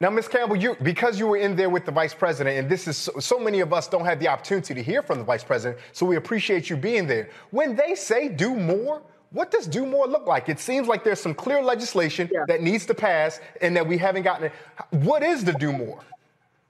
Now, 0.00 0.10
Ms. 0.10 0.28
Campbell, 0.28 0.54
you 0.54 0.76
because 0.82 1.18
you 1.18 1.26
were 1.26 1.38
in 1.38 1.56
there 1.56 1.70
with 1.70 1.84
the 1.84 1.90
vice 1.90 2.14
president, 2.14 2.56
and 2.56 2.70
this 2.70 2.86
is 2.86 2.96
so, 2.96 3.12
so 3.18 3.38
many 3.38 3.60
of 3.60 3.72
us 3.72 3.88
don't 3.88 4.04
have 4.04 4.20
the 4.20 4.28
opportunity 4.28 4.72
to 4.74 4.82
hear 4.82 5.02
from 5.02 5.18
the 5.18 5.24
vice 5.24 5.42
president, 5.42 5.80
so 5.92 6.06
we 6.06 6.16
appreciate 6.16 6.70
you 6.70 6.76
being 6.76 7.06
there. 7.06 7.30
When 7.50 7.74
they 7.74 7.96
say 7.96 8.28
do 8.28 8.54
more, 8.54 9.02
what 9.30 9.50
does 9.50 9.66
do 9.66 9.84
more 9.84 10.06
look 10.06 10.26
like? 10.26 10.48
It 10.48 10.60
seems 10.60 10.86
like 10.86 11.02
there's 11.02 11.20
some 11.20 11.34
clear 11.34 11.60
legislation 11.62 12.30
that 12.46 12.62
needs 12.62 12.86
to 12.86 12.94
pass, 12.94 13.40
and 13.60 13.74
that 13.76 13.86
we 13.86 13.98
haven't 13.98 14.22
gotten 14.22 14.46
it. 14.46 14.52
What 14.90 15.24
is 15.24 15.44
the 15.44 15.52
do 15.54 15.72
more? 15.72 16.00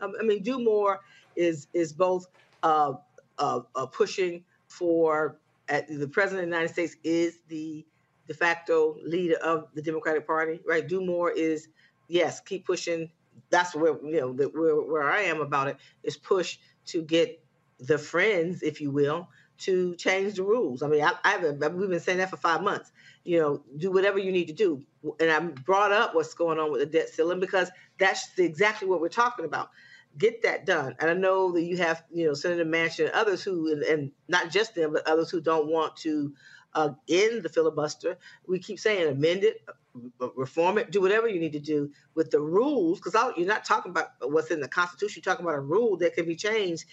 Um, 0.00 0.14
I 0.18 0.24
mean, 0.24 0.42
do 0.42 0.58
more 0.58 1.00
is 1.36 1.66
is 1.74 1.92
both 1.92 2.28
uh, 2.62 2.94
uh, 3.38 3.60
uh, 3.74 3.86
pushing 3.86 4.42
for 4.68 5.36
the 5.68 6.08
president 6.10 6.44
of 6.44 6.50
the 6.50 6.56
United 6.56 6.72
States 6.72 6.96
is 7.04 7.40
the 7.48 7.84
de 8.28 8.34
facto 8.34 8.96
leader 9.02 9.36
of 9.36 9.68
the 9.74 9.82
Democratic 9.82 10.26
Party, 10.26 10.60
right? 10.66 10.86
Do 10.86 11.04
more 11.04 11.30
is 11.30 11.68
yes, 12.06 12.40
keep 12.40 12.66
pushing. 12.66 13.10
That's 13.50 13.74
where 13.74 13.96
you 14.04 14.20
know 14.20 14.32
where 14.32 14.76
where 14.76 15.10
I 15.10 15.22
am 15.22 15.40
about 15.40 15.68
it 15.68 15.76
is 16.02 16.16
push 16.16 16.58
to 16.86 17.02
get 17.02 17.42
the 17.80 17.98
friends, 17.98 18.62
if 18.62 18.80
you 18.80 18.90
will, 18.90 19.28
to 19.58 19.94
change 19.96 20.34
the 20.34 20.42
rules. 20.42 20.82
I 20.82 20.88
mean, 20.88 21.02
I, 21.02 21.12
I've 21.24 21.42
we've 21.42 21.88
been 21.88 22.00
saying 22.00 22.18
that 22.18 22.30
for 22.30 22.36
five 22.36 22.62
months. 22.62 22.92
You 23.24 23.40
know, 23.40 23.62
do 23.76 23.90
whatever 23.90 24.18
you 24.18 24.32
need 24.32 24.46
to 24.46 24.54
do. 24.54 24.82
And 25.20 25.30
I 25.30 25.40
brought 25.40 25.92
up 25.92 26.14
what's 26.14 26.34
going 26.34 26.58
on 26.58 26.70
with 26.70 26.80
the 26.80 26.86
debt 26.86 27.08
ceiling 27.08 27.40
because 27.40 27.70
that's 27.98 28.38
exactly 28.38 28.88
what 28.88 29.00
we're 29.00 29.08
talking 29.08 29.44
about. 29.44 29.70
Get 30.16 30.42
that 30.42 30.64
done. 30.66 30.96
And 30.98 31.10
I 31.10 31.14
know 31.14 31.52
that 31.52 31.62
you 31.62 31.76
have, 31.76 32.02
you 32.12 32.26
know, 32.26 32.34
Senator 32.34 32.64
Manchin 32.64 33.06
and 33.06 33.14
others 33.14 33.42
who, 33.42 33.70
and, 33.70 33.82
and 33.82 34.12
not 34.28 34.50
just 34.50 34.74
them, 34.74 34.92
but 34.92 35.06
others 35.06 35.30
who 35.30 35.40
don't 35.40 35.68
want 35.68 35.96
to 35.98 36.32
uh, 36.74 36.90
end 37.08 37.42
the 37.42 37.48
filibuster. 37.48 38.18
We 38.46 38.58
keep 38.58 38.78
saying 38.78 39.08
amend 39.10 39.44
it, 39.44 39.62
reform 40.36 40.78
it, 40.78 40.90
do 40.90 41.00
whatever 41.00 41.28
you 41.28 41.40
need 41.40 41.52
to 41.52 41.60
do 41.60 41.90
with 42.14 42.30
the 42.30 42.40
rules, 42.40 43.00
because 43.00 43.14
you're 43.36 43.46
not 43.46 43.64
talking 43.64 43.90
about 43.90 44.08
what's 44.22 44.50
in 44.50 44.60
the 44.60 44.68
Constitution. 44.68 45.22
You're 45.24 45.32
talking 45.32 45.46
about 45.46 45.58
a 45.58 45.60
rule 45.60 45.96
that 45.98 46.14
can 46.14 46.26
be 46.26 46.36
changed, 46.36 46.84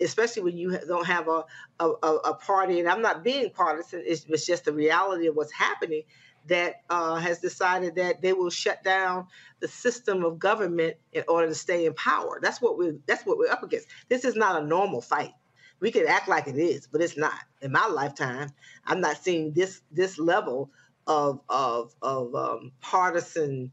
especially 0.00 0.42
when 0.42 0.56
you 0.56 0.78
don't 0.86 1.06
have 1.06 1.28
a 1.28 1.44
a, 1.80 1.86
a 1.88 2.34
party. 2.34 2.80
And 2.80 2.88
I'm 2.88 3.02
not 3.02 3.24
being 3.24 3.50
partisan; 3.50 4.02
it's, 4.06 4.24
it's 4.28 4.46
just 4.46 4.64
the 4.64 4.72
reality 4.72 5.26
of 5.26 5.36
what's 5.36 5.52
happening. 5.52 6.02
That 6.48 6.82
uh, 6.88 7.16
has 7.16 7.40
decided 7.40 7.96
that 7.96 8.22
they 8.22 8.32
will 8.32 8.50
shut 8.50 8.84
down 8.84 9.26
the 9.58 9.66
system 9.66 10.24
of 10.24 10.38
government 10.38 10.94
in 11.12 11.24
order 11.26 11.48
to 11.48 11.56
stay 11.56 11.86
in 11.86 11.94
power. 11.94 12.38
That's 12.40 12.62
what 12.62 12.78
we 12.78 13.00
that's 13.06 13.26
what 13.26 13.36
we're 13.36 13.50
up 13.50 13.64
against. 13.64 13.88
This 14.08 14.24
is 14.24 14.36
not 14.36 14.62
a 14.62 14.64
normal 14.64 15.00
fight. 15.00 15.32
We 15.80 15.90
can 15.90 16.06
act 16.06 16.28
like 16.28 16.46
it 16.46 16.56
is, 16.56 16.86
but 16.86 17.00
it's 17.00 17.16
not. 17.16 17.34
In 17.60 17.72
my 17.72 17.86
lifetime, 17.86 18.50
I'm 18.86 19.00
not 19.00 19.18
seeing 19.18 19.52
this 19.52 19.82
this 19.90 20.18
level 20.18 20.70
of 21.06 21.40
of 21.48 21.94
of 22.02 22.34
um, 22.34 22.72
partisan 22.80 23.72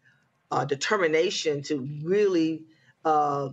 uh, 0.51 0.65
determination 0.65 1.61
to 1.63 1.87
really 2.03 2.63
uh, 3.05 3.49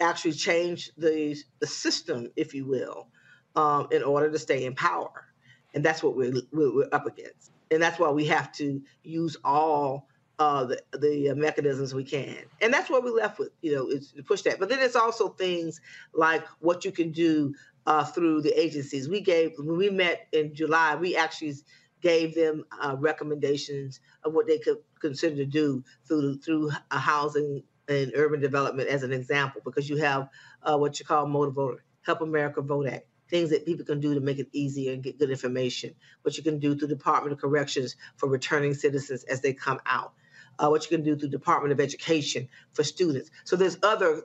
actually 0.00 0.32
change 0.32 0.90
the 0.96 1.36
the 1.60 1.66
system, 1.66 2.30
if 2.36 2.54
you 2.54 2.66
will, 2.66 3.08
um, 3.56 3.88
in 3.90 4.02
order 4.02 4.30
to 4.30 4.38
stay 4.38 4.64
in 4.64 4.74
power, 4.74 5.26
and 5.74 5.84
that's 5.84 6.02
what 6.02 6.16
we're 6.16 6.34
we're 6.52 6.88
up 6.92 7.06
against, 7.06 7.52
and 7.70 7.82
that's 7.82 7.98
why 7.98 8.10
we 8.10 8.26
have 8.26 8.52
to 8.52 8.82
use 9.02 9.36
all 9.44 10.08
uh, 10.38 10.64
the 10.64 10.80
the 10.98 11.34
mechanisms 11.34 11.94
we 11.94 12.04
can, 12.04 12.38
and 12.60 12.72
that's 12.72 12.90
what 12.90 13.04
we 13.04 13.10
left 13.10 13.38
with. 13.38 13.50
You 13.62 13.74
know, 13.74 13.88
is 13.88 14.12
to 14.12 14.22
push 14.22 14.42
that. 14.42 14.58
But 14.58 14.68
then 14.68 14.80
it's 14.80 14.96
also 14.96 15.28
things 15.28 15.80
like 16.12 16.44
what 16.60 16.84
you 16.84 16.92
can 16.92 17.12
do 17.12 17.54
uh, 17.86 18.04
through 18.04 18.42
the 18.42 18.58
agencies. 18.58 19.08
We 19.08 19.20
gave 19.20 19.52
when 19.58 19.76
we 19.76 19.90
met 19.90 20.26
in 20.32 20.54
July. 20.54 20.96
We 20.96 21.16
actually 21.16 21.54
gave 22.00 22.34
them 22.34 22.64
uh, 22.80 22.96
recommendations 22.98 24.00
of 24.24 24.34
what 24.34 24.46
they 24.46 24.58
could 24.58 24.78
consider 25.00 25.36
to 25.36 25.46
do 25.46 25.84
through 26.06 26.38
through 26.38 26.70
housing 26.90 27.62
and 27.88 28.12
urban 28.14 28.40
development 28.40 28.88
as 28.88 29.02
an 29.02 29.12
example, 29.12 29.60
because 29.64 29.88
you 29.88 29.96
have 29.96 30.28
uh, 30.62 30.76
what 30.76 30.98
you 30.98 31.04
call 31.04 31.26
Motor 31.26 31.50
Voter, 31.50 31.84
Help 32.02 32.22
America 32.22 32.62
Vote 32.62 32.88
Act, 32.88 33.06
things 33.28 33.50
that 33.50 33.66
people 33.66 33.84
can 33.84 34.00
do 34.00 34.14
to 34.14 34.20
make 34.20 34.38
it 34.38 34.48
easier 34.52 34.92
and 34.92 35.02
get 35.02 35.18
good 35.18 35.30
information. 35.30 35.94
What 36.22 36.36
you 36.36 36.42
can 36.42 36.58
do 36.58 36.74
through 36.74 36.88
Department 36.88 37.32
of 37.32 37.40
Corrections 37.40 37.96
for 38.16 38.28
returning 38.28 38.74
citizens 38.74 39.24
as 39.24 39.40
they 39.42 39.52
come 39.52 39.80
out. 39.86 40.12
Uh, 40.58 40.68
what 40.68 40.88
you 40.88 40.96
can 40.96 41.04
do 41.04 41.16
through 41.16 41.30
Department 41.30 41.72
of 41.72 41.80
Education 41.80 42.48
for 42.72 42.84
students. 42.84 43.30
So 43.44 43.56
there's 43.56 43.76
other 43.82 44.22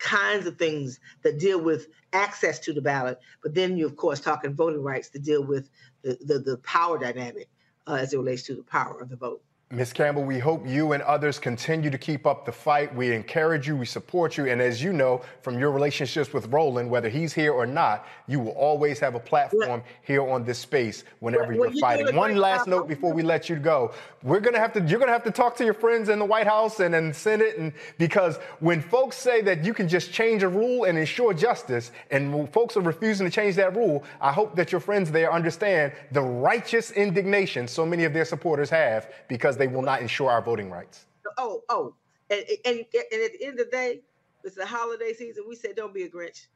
kinds 0.00 0.46
of 0.46 0.58
things 0.58 0.98
that 1.22 1.38
deal 1.38 1.60
with 1.60 1.88
access 2.12 2.58
to 2.60 2.72
the 2.72 2.80
ballot. 2.80 3.20
But 3.42 3.54
then 3.54 3.76
you, 3.76 3.86
of 3.86 3.96
course, 3.96 4.18
talking 4.20 4.54
voting 4.54 4.82
rights 4.82 5.10
to 5.10 5.18
deal 5.18 5.44
with 5.44 5.70
the, 6.02 6.18
the, 6.24 6.38
the 6.40 6.56
power 6.58 6.98
dynamic 6.98 7.48
uh, 7.86 7.94
as 7.94 8.12
it 8.12 8.18
relates 8.18 8.42
to 8.44 8.56
the 8.56 8.62
power 8.64 9.00
of 9.00 9.08
the 9.08 9.16
vote. 9.16 9.42
Ms. 9.72 9.92
Campbell, 9.92 10.24
we 10.24 10.40
hope 10.40 10.66
you 10.66 10.94
and 10.94 11.02
others 11.04 11.38
continue 11.38 11.90
to 11.90 11.98
keep 11.98 12.26
up 12.26 12.44
the 12.44 12.50
fight. 12.50 12.92
We 12.92 13.14
encourage 13.14 13.68
you, 13.68 13.76
we 13.76 13.86
support 13.86 14.36
you, 14.36 14.46
and 14.46 14.60
as 14.60 14.82
you 14.82 14.92
know 14.92 15.22
from 15.42 15.60
your 15.60 15.70
relationships 15.70 16.32
with 16.32 16.48
Roland, 16.48 16.90
whether 16.90 17.08
he's 17.08 17.32
here 17.32 17.52
or 17.52 17.66
not, 17.66 18.04
you 18.26 18.40
will 18.40 18.50
always 18.50 18.98
have 18.98 19.14
a 19.14 19.20
platform 19.20 19.84
here 20.02 20.28
on 20.28 20.42
this 20.42 20.58
space 20.58 21.04
whenever 21.20 21.54
well, 21.54 21.70
you're 21.70 21.80
fighting. 21.80 22.16
One 22.16 22.34
last 22.34 22.66
note 22.66 22.88
before 22.88 23.12
we 23.12 23.22
let 23.22 23.48
you 23.48 23.54
go: 23.54 23.92
we're 24.24 24.40
gonna 24.40 24.58
have 24.58 24.72
to, 24.72 24.80
you're 24.80 24.98
gonna 24.98 25.12
have 25.12 25.22
to 25.22 25.30
talk 25.30 25.54
to 25.58 25.64
your 25.64 25.74
friends 25.74 26.08
in 26.08 26.18
the 26.18 26.24
White 26.24 26.48
House 26.48 26.80
and 26.80 26.92
in 26.92 27.14
Senate, 27.14 27.56
and 27.56 27.72
because 27.96 28.38
when 28.58 28.82
folks 28.82 29.18
say 29.18 29.40
that 29.42 29.64
you 29.64 29.72
can 29.72 29.86
just 29.86 30.12
change 30.12 30.42
a 30.42 30.48
rule 30.48 30.82
and 30.82 30.98
ensure 30.98 31.32
justice, 31.32 31.92
and 32.10 32.52
folks 32.52 32.76
are 32.76 32.80
refusing 32.80 33.24
to 33.24 33.30
change 33.30 33.54
that 33.54 33.76
rule, 33.76 34.02
I 34.20 34.32
hope 34.32 34.56
that 34.56 34.72
your 34.72 34.80
friends 34.80 35.12
there 35.12 35.32
understand 35.32 35.92
the 36.10 36.22
righteous 36.22 36.90
indignation 36.90 37.68
so 37.68 37.86
many 37.86 38.02
of 38.02 38.12
their 38.12 38.24
supporters 38.24 38.68
have 38.70 39.12
because 39.28 39.59
they 39.60 39.68
will 39.68 39.82
not 39.82 40.00
ensure 40.00 40.30
our 40.30 40.42
voting 40.42 40.70
rights. 40.70 41.06
Oh, 41.38 41.62
oh, 41.68 41.94
and, 42.30 42.44
and, 42.64 42.78
and 42.94 43.22
at 43.22 43.32
the 43.32 43.38
end 43.42 43.60
of 43.60 43.66
the 43.66 43.70
day, 43.70 44.00
it's 44.44 44.56
the 44.56 44.66
holiday 44.66 45.12
season. 45.12 45.44
We 45.48 45.54
said, 45.54 45.76
don't 45.76 45.92
be 45.92 46.04
a 46.04 46.08
Grinch. 46.08 46.46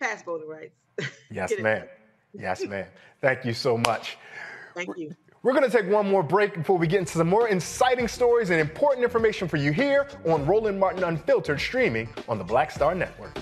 Pass 0.00 0.22
voting 0.22 0.48
rights. 0.48 0.76
Yes, 1.30 1.52
ma'am. 1.58 1.86
Yes, 2.32 2.64
ma'am. 2.68 2.86
Thank 3.20 3.44
you 3.44 3.54
so 3.54 3.76
much. 3.78 4.16
Thank 4.74 4.96
you. 4.96 5.14
We're 5.42 5.52
going 5.52 5.68
to 5.68 5.76
take 5.76 5.90
one 5.90 6.08
more 6.08 6.22
break 6.22 6.54
before 6.54 6.78
we 6.78 6.86
get 6.86 7.00
into 7.00 7.18
some 7.18 7.28
more 7.28 7.48
inciting 7.48 8.08
stories 8.08 8.50
and 8.50 8.60
important 8.60 9.04
information 9.04 9.48
for 9.48 9.56
you 9.56 9.72
here 9.72 10.08
on 10.26 10.46
Roland 10.46 10.78
Martin 10.78 11.04
Unfiltered, 11.04 11.60
streaming 11.60 12.08
on 12.28 12.38
the 12.38 12.44
Black 12.44 12.70
Star 12.70 12.94
Network. 12.94 13.36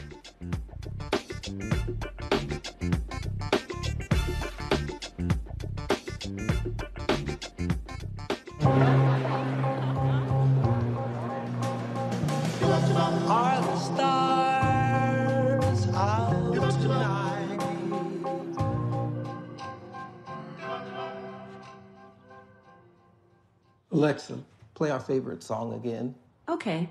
Alexa, 24.02 24.36
play 24.74 24.90
our 24.90 24.98
favorite 24.98 25.44
song 25.44 25.74
again. 25.74 26.12
Okay. 26.48 26.88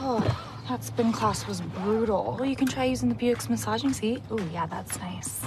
Oh, 0.00 0.62
that 0.68 0.84
spin 0.84 1.10
class 1.10 1.44
was 1.48 1.60
brutal. 1.60 2.36
Well, 2.38 2.48
you 2.48 2.54
can 2.54 2.68
try 2.68 2.84
using 2.84 3.08
the 3.08 3.16
Buick's 3.16 3.50
massaging 3.50 3.92
seat. 3.92 4.22
Oh, 4.30 4.38
yeah, 4.52 4.66
that's 4.66 5.00
nice. 5.00 5.40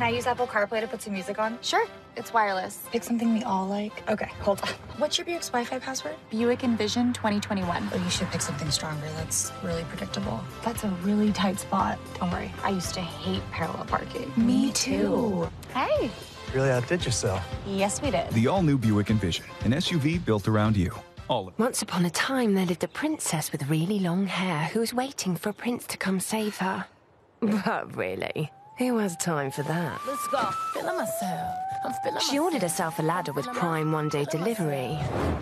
Can 0.00 0.08
I 0.08 0.16
use 0.16 0.26
Apple 0.26 0.46
CarPlay 0.46 0.80
to 0.80 0.86
put 0.86 1.02
some 1.02 1.12
music 1.12 1.38
on? 1.38 1.58
Sure. 1.60 1.86
It's 2.16 2.32
wireless. 2.32 2.86
Pick 2.90 3.04
something 3.04 3.34
we 3.34 3.42
all 3.42 3.66
like. 3.66 4.02
Okay, 4.08 4.30
hold 4.40 4.62
on. 4.62 4.70
What's 4.96 5.18
your 5.18 5.26
Buick's 5.26 5.50
Wi-Fi 5.50 5.78
password? 5.78 6.14
Buick 6.30 6.64
Envision 6.64 7.12
2021. 7.12 7.90
Oh, 7.92 7.96
you 7.98 8.08
should 8.08 8.26
pick 8.30 8.40
something 8.40 8.70
stronger. 8.70 9.06
That's 9.16 9.52
really 9.62 9.84
predictable. 9.84 10.40
That's 10.64 10.84
a 10.84 10.88
really 11.02 11.32
tight 11.32 11.60
spot. 11.60 11.98
Don't 12.18 12.30
worry. 12.30 12.50
I 12.64 12.70
used 12.70 12.94
to 12.94 13.02
hate 13.02 13.42
parallel 13.50 13.84
parking. 13.84 14.32
Me 14.38 14.72
too. 14.72 15.46
Hey. 15.74 16.10
Really 16.54 16.70
outdid 16.70 17.04
yourself. 17.04 17.44
Yes, 17.66 18.00
we 18.00 18.10
did. 18.10 18.30
The 18.30 18.46
all-new 18.46 18.78
Buick 18.78 19.10
Envision, 19.10 19.44
an 19.66 19.72
SUV 19.72 20.24
built 20.24 20.48
around 20.48 20.78
you. 20.78 20.94
All 21.28 21.46
of 21.46 21.58
Once 21.58 21.82
upon 21.82 22.06
a 22.06 22.10
time, 22.10 22.54
there 22.54 22.64
lived 22.64 22.84
a 22.84 22.88
princess 22.88 23.52
with 23.52 23.68
really 23.68 23.98
long 23.98 24.26
hair 24.26 24.64
who 24.72 24.80
was 24.80 24.94
waiting 24.94 25.36
for 25.36 25.50
a 25.50 25.52
prince 25.52 25.86
to 25.88 25.98
come 25.98 26.20
save 26.20 26.56
her. 26.56 26.86
But 27.40 27.94
really, 27.94 28.50
who 28.88 28.98
has 28.98 29.16
time 29.16 29.50
for 29.50 29.62
that? 29.62 30.00
Let's 30.06 30.26
go. 30.28 30.38
Feeling 30.72 30.96
myself. 30.96 31.56
I'm 31.84 31.92
feeling 32.02 32.20
She 32.20 32.38
ordered 32.38 32.62
herself 32.62 32.98
a 32.98 33.02
ladder 33.02 33.32
with 33.32 33.46
Prime 33.48 33.92
one 33.92 34.08
day 34.08 34.24
delivery, 34.24 34.98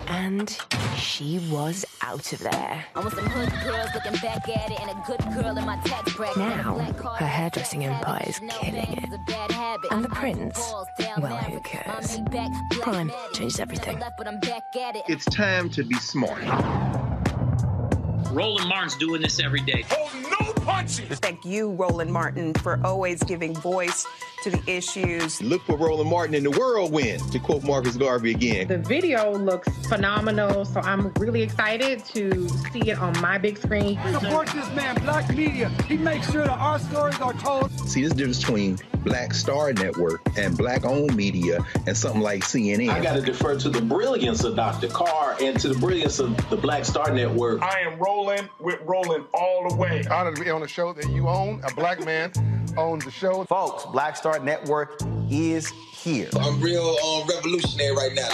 and 0.07 0.57
she 0.97 1.39
was 1.49 1.85
out 2.01 2.33
of 2.33 2.39
there. 2.39 2.85
I 2.95 2.99
want 2.99 3.13
some 3.13 3.25
hood 3.25 3.51
girls 3.63 3.89
looking 3.93 4.19
back 4.21 4.47
at 4.49 4.71
it 4.71 4.79
and 4.79 4.89
a 4.89 5.03
good 5.05 5.19
girl 5.33 5.57
in 5.57 5.65
my 5.65 5.77
tax 5.85 6.13
bracket. 6.15 6.37
Now, 6.37 6.79
her 7.17 7.27
hairdressing 7.27 7.85
empire 7.85 8.25
is 8.27 8.39
killing 8.39 8.75
it. 8.75 9.09
And 9.91 10.03
the 10.03 10.09
prince, 10.09 10.73
well, 11.17 11.37
who 11.37 11.59
cares? 11.61 12.19
Prime 12.81 13.11
changes 13.33 13.59
everything. 13.59 14.01
It's 15.07 15.25
time 15.25 15.69
to 15.71 15.83
be 15.83 15.95
smart. 15.95 16.43
Roland 18.31 18.69
Martin's 18.69 18.95
doing 18.97 19.21
this 19.21 19.39
every 19.39 19.61
day. 19.61 19.83
Oh, 19.91 20.37
no 20.39 20.48
punches! 20.69 21.19
Thank 21.19 21.45
you, 21.45 21.71
Roland 21.71 22.11
Martin, 22.11 22.53
for 22.55 22.79
always 22.83 23.21
giving 23.23 23.55
voice 23.55 24.05
to 24.43 24.49
the 24.49 24.61
issues. 24.67 25.41
Look 25.41 25.61
for 25.63 25.75
Roland 25.75 26.09
Martin 26.09 26.35
in 26.35 26.43
the 26.43 26.51
whirlwind, 26.51 27.31
to 27.31 27.39
quote 27.39 27.63
Marcus 27.63 27.97
Garvey 27.97 28.31
again. 28.31 28.67
The 28.67 28.77
video 28.77 29.33
looks 29.33 29.67
phenomenal, 29.87 30.65
so 30.65 30.79
I'm 30.81 31.11
really 31.13 31.41
excited 31.41 32.05
to 32.05 32.47
see 32.71 32.89
it 32.91 32.99
on 32.99 33.19
my 33.19 33.37
big 33.37 33.57
screen. 33.57 33.99
Support 34.13 34.47
this 34.47 34.69
man, 34.75 34.95
Black 35.01 35.29
Media. 35.35 35.69
He 35.87 35.97
makes 35.97 36.31
sure 36.31 36.45
that 36.45 36.57
our 36.57 36.79
stories 36.79 37.19
are 37.19 37.33
told. 37.33 37.71
See, 37.89 38.03
this 38.03 38.13
difference 38.13 38.39
between 38.39 38.77
Black 39.03 39.33
Star 39.33 39.73
Network 39.73 40.21
and 40.37 40.57
Black 40.57 40.85
owned 40.85 41.15
media 41.15 41.59
and 41.87 41.95
something 41.95 42.21
like 42.21 42.43
CNN. 42.43 42.89
I 42.89 43.01
got 43.01 43.15
to 43.15 43.21
defer 43.21 43.57
to 43.57 43.69
the 43.69 43.81
brilliance 43.81 44.43
of 44.43 44.55
Dr. 44.55 44.87
Carr 44.87 45.37
and 45.41 45.59
to 45.59 45.69
the 45.69 45.79
brilliance 45.79 46.19
of 46.19 46.35
the 46.49 46.57
Black 46.57 46.85
Star 46.85 47.11
Network. 47.11 47.61
I 47.61 47.79
am 47.81 47.97
rolling 47.99 48.49
with 48.59 48.79
rolling 48.81 49.25
all 49.33 49.69
the 49.69 49.75
way. 49.75 50.03
Honored 50.09 50.35
to 50.35 50.43
be 50.43 50.49
on 50.49 50.63
a 50.63 50.67
show 50.67 50.93
that 50.93 51.09
you 51.09 51.27
own. 51.27 51.61
A 51.63 51.73
black 51.73 52.03
man 52.03 52.31
owns 52.77 53.05
the 53.05 53.11
show. 53.11 53.43
Folks, 53.45 53.85
Black 53.85 54.15
Star 54.15 54.39
Network 54.39 54.99
is 55.29 55.67
here. 55.93 56.29
I'm 56.39 56.61
real 56.61 56.95
um, 57.05 57.27
revolutionary 57.27 57.95
right 57.95 58.13
now. 58.13 58.29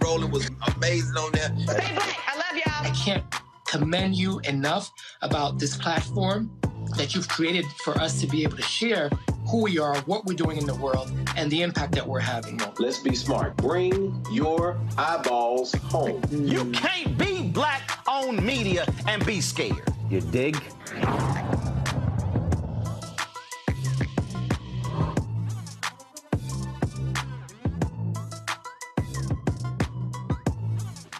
Roland 0.00 0.32
was 0.32 0.50
amazing 0.76 1.16
on 1.16 1.32
there. 1.32 1.48
Stay 1.56 1.94
black. 1.94 2.18
I 2.28 2.36
love 2.36 2.56
y'all. 2.56 2.84
I 2.84 2.90
can't 2.94 3.24
commend 3.66 4.14
you 4.16 4.40
enough 4.40 4.92
about 5.22 5.58
this 5.58 5.76
platform 5.76 6.50
that 6.96 7.14
you've 7.14 7.28
created 7.28 7.64
for 7.84 7.98
us 7.98 8.20
to 8.20 8.26
be 8.26 8.42
able 8.42 8.56
to 8.56 8.62
share 8.62 9.10
who 9.54 9.62
we 9.62 9.78
are, 9.78 9.96
what 9.98 10.24
we're 10.24 10.34
doing 10.34 10.58
in 10.58 10.66
the 10.66 10.74
world, 10.74 11.12
and 11.36 11.48
the 11.48 11.62
impact 11.62 11.94
that 11.94 12.04
we're 12.04 12.18
having. 12.18 12.60
Let's 12.80 12.98
be 12.98 13.14
smart. 13.14 13.56
Bring 13.56 14.20
your 14.32 14.76
eyeballs 14.98 15.72
home. 15.74 16.20
You 16.28 16.72
can't 16.72 17.16
be 17.16 17.50
black 17.50 18.00
on 18.08 18.44
media 18.44 18.84
and 19.06 19.24
be 19.24 19.40
scared. 19.40 19.94
You 20.10 20.22
dig? 20.22 20.56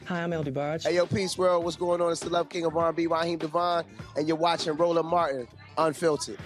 Hi, 0.07 0.23
I'm 0.25 0.33
El 0.33 0.43
DeBarge. 0.43 0.83
Hey, 0.83 0.97
yo, 0.97 1.07
Peace 1.07 1.39
World. 1.39 1.65
What's 1.65 1.77
going 1.77 2.01
on? 2.01 2.11
It's 2.11 2.21
the 2.21 2.31
Love 2.31 2.49
King 2.49 2.65
of 2.65 2.77
R&B, 2.77 3.07
Raheem 3.07 3.39
DeVaughn, 3.39 3.85
and 4.17 4.27
you're 4.27 4.37
watching 4.37 4.73
Roland 4.73 5.07
Martin, 5.07 5.47
Unfiltered. 5.79 6.41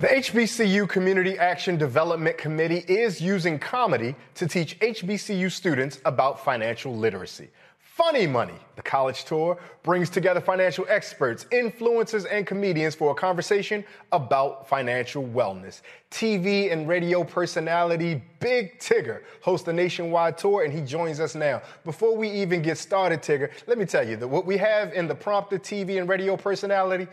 The 0.00 0.06
HBCU 0.06 0.88
Community 0.88 1.36
Action 1.38 1.76
Development 1.76 2.38
Committee 2.38 2.84
is 2.86 3.20
using 3.20 3.58
comedy 3.58 4.14
to 4.36 4.46
teach 4.46 4.78
HBCU 4.78 5.50
students 5.50 6.00
about 6.04 6.44
financial 6.44 6.96
literacy. 6.96 7.48
Funny 7.80 8.24
Money, 8.24 8.54
the 8.76 8.82
college 8.82 9.24
tour, 9.24 9.58
brings 9.82 10.08
together 10.08 10.40
financial 10.40 10.86
experts, 10.88 11.46
influencers, 11.46 12.28
and 12.30 12.46
comedians 12.46 12.94
for 12.94 13.10
a 13.10 13.14
conversation 13.16 13.84
about 14.12 14.68
financial 14.68 15.24
wellness. 15.24 15.82
TV 16.12 16.72
and 16.72 16.86
radio 16.86 17.24
personality 17.24 18.22
Big 18.38 18.78
Tigger 18.78 19.22
hosts 19.40 19.66
the 19.66 19.72
nationwide 19.72 20.38
tour, 20.38 20.62
and 20.62 20.72
he 20.72 20.80
joins 20.80 21.18
us 21.18 21.34
now. 21.34 21.60
Before 21.84 22.16
we 22.16 22.30
even 22.30 22.62
get 22.62 22.78
started, 22.78 23.20
Tigger, 23.20 23.50
let 23.66 23.78
me 23.78 23.84
tell 23.84 24.08
you 24.08 24.14
that 24.14 24.28
what 24.28 24.46
we 24.46 24.56
have 24.58 24.92
in 24.92 25.08
the 25.08 25.14
prompter 25.16 25.58
TV 25.58 25.98
and 25.98 26.08
radio 26.08 26.36
personality, 26.36 27.08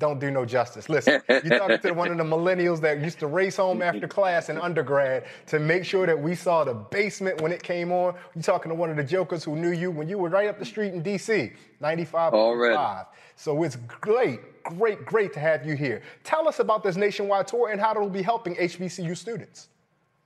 don't 0.00 0.18
do 0.18 0.30
no 0.30 0.44
justice. 0.44 0.88
Listen, 0.88 1.22
you're 1.28 1.58
talking 1.58 1.78
to 1.78 1.92
one 1.92 2.10
of 2.10 2.16
the 2.16 2.24
millennials 2.24 2.80
that 2.80 3.00
used 3.00 3.20
to 3.20 3.26
race 3.26 3.56
home 3.56 3.82
after 3.82 4.08
class 4.08 4.48
in 4.48 4.58
undergrad 4.58 5.26
to 5.46 5.60
make 5.60 5.84
sure 5.84 6.06
that 6.06 6.20
we 6.20 6.34
saw 6.34 6.64
the 6.64 6.74
basement 6.74 7.40
when 7.42 7.52
it 7.52 7.62
came 7.62 7.92
on. 7.92 8.14
You're 8.34 8.42
talking 8.42 8.70
to 8.70 8.74
one 8.74 8.90
of 8.90 8.96
the 8.96 9.04
jokers 9.04 9.44
who 9.44 9.54
knew 9.54 9.70
you 9.70 9.90
when 9.90 10.08
you 10.08 10.18
were 10.18 10.30
right 10.30 10.48
up 10.48 10.58
the 10.58 10.64
street 10.64 10.94
in 10.94 11.02
D.C., 11.02 11.52
95.5. 11.80 13.06
So 13.36 13.62
it's 13.62 13.76
great, 13.76 14.40
great, 14.64 15.04
great 15.04 15.32
to 15.34 15.40
have 15.40 15.64
you 15.66 15.76
here. 15.76 16.02
Tell 16.24 16.48
us 16.48 16.58
about 16.58 16.82
this 16.82 16.96
nationwide 16.96 17.46
tour 17.46 17.70
and 17.70 17.80
how 17.80 17.92
it'll 17.92 18.08
be 18.08 18.22
helping 18.22 18.56
HBCU 18.56 19.16
students. 19.16 19.68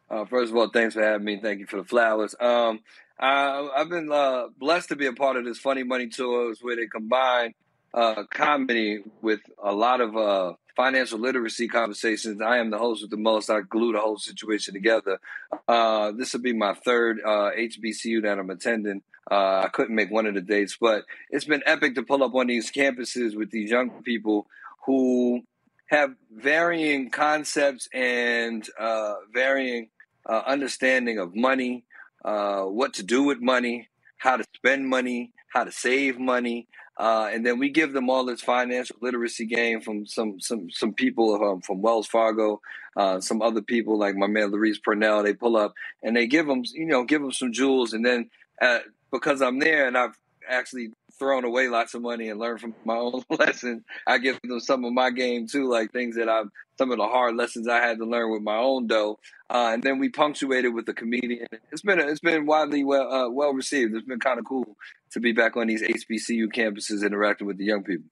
Uh, 0.08 0.24
first 0.24 0.52
of 0.52 0.56
all, 0.56 0.68
thanks 0.68 0.94
for 0.94 1.02
having 1.02 1.24
me. 1.24 1.40
Thank 1.40 1.58
you 1.58 1.66
for 1.66 1.78
the 1.78 1.84
flowers. 1.84 2.34
Um, 2.38 2.80
I, 3.18 3.68
I've 3.76 3.88
been 3.88 4.10
uh, 4.10 4.48
blessed 4.58 4.90
to 4.90 4.96
be 4.96 5.06
a 5.06 5.12
part 5.12 5.36
of 5.36 5.44
this 5.44 5.58
Funny 5.58 5.82
Money 5.82 6.08
tours 6.08 6.60
where 6.62 6.76
they 6.76 6.86
combine 6.86 7.54
uh, 7.94 8.24
comedy 8.28 9.04
with 9.22 9.40
a 9.62 9.72
lot 9.72 10.00
of 10.00 10.16
uh, 10.16 10.54
financial 10.76 11.18
literacy 11.18 11.68
conversations. 11.68 12.40
I 12.40 12.58
am 12.58 12.70
the 12.70 12.78
host 12.78 13.02
with 13.02 13.10
the 13.10 13.16
most. 13.16 13.48
I 13.48 13.60
glue 13.60 13.92
the 13.92 14.00
whole 14.00 14.18
situation 14.18 14.74
together. 14.74 15.20
Uh, 15.68 16.10
this 16.12 16.32
will 16.32 16.40
be 16.40 16.52
my 16.52 16.74
third 16.74 17.20
uh, 17.24 17.50
HBCU 17.56 18.22
that 18.22 18.38
I'm 18.38 18.50
attending. 18.50 19.02
Uh, 19.30 19.62
I 19.64 19.68
couldn't 19.72 19.94
make 19.94 20.10
one 20.10 20.26
of 20.26 20.34
the 20.34 20.40
dates, 20.40 20.76
but 20.78 21.04
it's 21.30 21.44
been 21.44 21.62
epic 21.64 21.94
to 21.94 22.02
pull 22.02 22.24
up 22.24 22.34
on 22.34 22.48
these 22.48 22.70
campuses 22.70 23.36
with 23.36 23.50
these 23.50 23.70
young 23.70 24.02
people 24.02 24.48
who 24.86 25.42
have 25.86 26.14
varying 26.34 27.10
concepts 27.10 27.88
and 27.94 28.68
uh, 28.78 29.14
varying 29.32 29.88
understanding 30.26 31.18
of 31.18 31.36
money, 31.36 31.84
what 32.22 32.94
to 32.94 33.02
do 33.02 33.22
with 33.22 33.40
money, 33.40 33.88
how 34.18 34.36
to 34.36 34.44
spend 34.56 34.88
money, 34.88 35.32
how 35.54 35.64
to 35.64 35.72
save 35.72 36.18
money. 36.18 36.66
Uh, 36.98 37.30
and 37.32 37.44
then 37.46 37.58
we 37.58 37.70
give 37.70 37.92
them 37.92 38.10
all 38.10 38.24
this 38.24 38.42
financial 38.42 38.96
literacy 39.02 39.46
game 39.46 39.80
from 39.80 40.06
some 40.06 40.40
some 40.40 40.70
some 40.70 40.94
people 40.94 41.34
um, 41.44 41.60
from 41.62 41.82
Wells 41.82 42.06
Fargo, 42.06 42.60
uh, 42.96 43.20
some 43.20 43.42
other 43.42 43.62
people 43.62 43.98
like 43.98 44.16
my 44.16 44.28
man 44.28 44.50
Luis 44.52 44.78
Purnell. 44.78 45.22
They 45.22 45.34
pull 45.34 45.56
up 45.56 45.74
and 46.02 46.16
they 46.16 46.26
give 46.28 46.46
them 46.46 46.62
you 46.72 46.86
know 46.86 47.04
give 47.04 47.22
them 47.22 47.32
some 47.32 47.52
jewels, 47.52 47.94
and 47.94 48.06
then 48.06 48.30
uh, 48.62 48.80
because 49.12 49.42
I'm 49.42 49.58
there 49.60 49.88
and 49.88 49.98
I've 49.98 50.16
actually 50.48 50.90
thrown 51.18 51.44
away 51.44 51.68
lots 51.68 51.94
of 51.94 52.02
money 52.02 52.28
and 52.28 52.40
learned 52.40 52.60
from 52.60 52.74
my 52.84 52.96
own 52.96 53.22
lessons, 53.30 53.82
I 54.06 54.18
give 54.18 54.40
them 54.42 54.60
some 54.60 54.84
of 54.84 54.92
my 54.92 55.10
game 55.10 55.46
too, 55.46 55.68
like 55.68 55.92
things 55.92 56.16
that 56.16 56.28
I've 56.28 56.48
some 56.76 56.90
of 56.90 56.98
the 56.98 57.06
hard 57.06 57.36
lessons 57.36 57.68
I 57.68 57.76
had 57.76 57.98
to 57.98 58.04
learn 58.04 58.32
with 58.32 58.42
my 58.42 58.56
own 58.56 58.88
dough. 58.88 59.18
Uh, 59.48 59.70
and 59.74 59.82
then 59.82 60.00
we 60.00 60.08
punctuated 60.08 60.74
with 60.74 60.88
a 60.88 60.94
comedian. 60.94 61.46
It's 61.70 61.82
been 61.82 62.00
it's 62.00 62.20
been 62.20 62.46
widely 62.46 62.84
well 62.84 63.12
uh, 63.12 63.30
well 63.30 63.52
received. 63.52 63.94
It's 63.94 64.06
been 64.06 64.20
kind 64.20 64.38
of 64.38 64.44
cool 64.44 64.76
to 65.12 65.20
be 65.20 65.32
back 65.32 65.56
on 65.56 65.68
these 65.68 65.82
HBCU 65.82 66.48
campuses 66.52 67.04
interacting 67.04 67.46
with 67.46 67.58
the 67.58 67.64
young 67.64 67.84
people. 67.84 68.06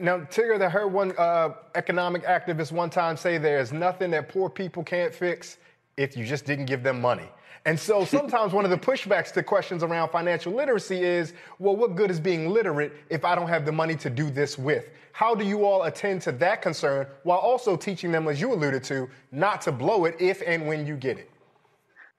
Now, 0.00 0.18
Tigger, 0.18 0.60
I 0.60 0.68
heard 0.68 0.88
one 0.88 1.12
uh, 1.16 1.50
economic 1.76 2.24
activist 2.24 2.72
one 2.72 2.90
time 2.90 3.16
say 3.16 3.38
there's 3.38 3.72
nothing 3.72 4.10
that 4.10 4.28
poor 4.28 4.50
people 4.50 4.82
can't 4.82 5.14
fix 5.14 5.56
if 5.96 6.16
you 6.16 6.26
just 6.26 6.44
didn't 6.44 6.66
give 6.66 6.82
them 6.82 7.00
money. 7.00 7.28
And 7.66 7.80
so 7.80 8.04
sometimes 8.04 8.52
one 8.52 8.66
of 8.66 8.70
the 8.70 8.76
pushbacks 8.76 9.32
to 9.32 9.42
questions 9.42 9.82
around 9.82 10.10
financial 10.10 10.52
literacy 10.52 11.02
is, 11.02 11.32
well, 11.58 11.74
what 11.74 11.96
good 11.96 12.10
is 12.10 12.20
being 12.20 12.50
literate 12.50 12.92
if 13.08 13.24
I 13.24 13.34
don't 13.34 13.48
have 13.48 13.64
the 13.64 13.72
money 13.72 13.94
to 13.96 14.10
do 14.10 14.30
this 14.30 14.58
with? 14.58 14.90
How 15.12 15.34
do 15.34 15.44
you 15.44 15.64
all 15.64 15.84
attend 15.84 16.22
to 16.22 16.32
that 16.32 16.60
concern 16.60 17.06
while 17.22 17.38
also 17.38 17.76
teaching 17.76 18.12
them, 18.12 18.28
as 18.28 18.40
you 18.40 18.52
alluded 18.52 18.84
to, 18.84 19.08
not 19.32 19.62
to 19.62 19.72
blow 19.72 20.04
it 20.04 20.16
if 20.18 20.42
and 20.46 20.66
when 20.66 20.86
you 20.86 20.96
get 20.96 21.18
it? 21.18 21.30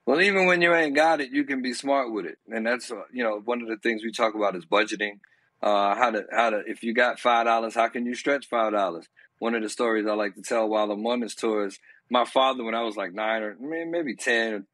Well, 0.04 0.20
even 0.20 0.46
when 0.46 0.62
you 0.62 0.74
ain't 0.74 0.94
got 0.94 1.20
it, 1.20 1.30
you 1.30 1.44
can 1.44 1.62
be 1.62 1.74
smart 1.74 2.12
with 2.12 2.26
it, 2.26 2.38
and 2.48 2.64
that's 2.64 2.92
uh, 2.92 3.02
you 3.12 3.24
know 3.24 3.40
one 3.44 3.60
of 3.60 3.68
the 3.68 3.76
things 3.76 4.04
we 4.04 4.12
talk 4.12 4.36
about 4.36 4.54
is 4.54 4.64
budgeting. 4.64 5.18
Uh, 5.60 5.96
how 5.96 6.12
to 6.12 6.24
how 6.30 6.50
to 6.50 6.62
if 6.66 6.84
you 6.84 6.94
got 6.94 7.18
five 7.18 7.46
dollars, 7.46 7.74
how 7.74 7.88
can 7.88 8.06
you 8.06 8.14
stretch 8.14 8.46
five 8.46 8.72
dollars? 8.72 9.08
One 9.40 9.56
of 9.56 9.62
the 9.62 9.68
stories 9.68 10.06
I 10.06 10.14
like 10.14 10.36
to 10.36 10.42
tell 10.42 10.68
while 10.68 10.90
I'm 10.92 11.04
on 11.06 11.20
this 11.20 11.34
tour 11.34 11.66
is 11.66 11.78
my 12.08 12.24
father 12.24 12.62
when 12.62 12.74
I 12.74 12.82
was 12.82 12.96
like 12.96 13.12
nine 13.14 13.42
or 13.42 13.56
maybe 13.58 14.14
ten 14.14 14.66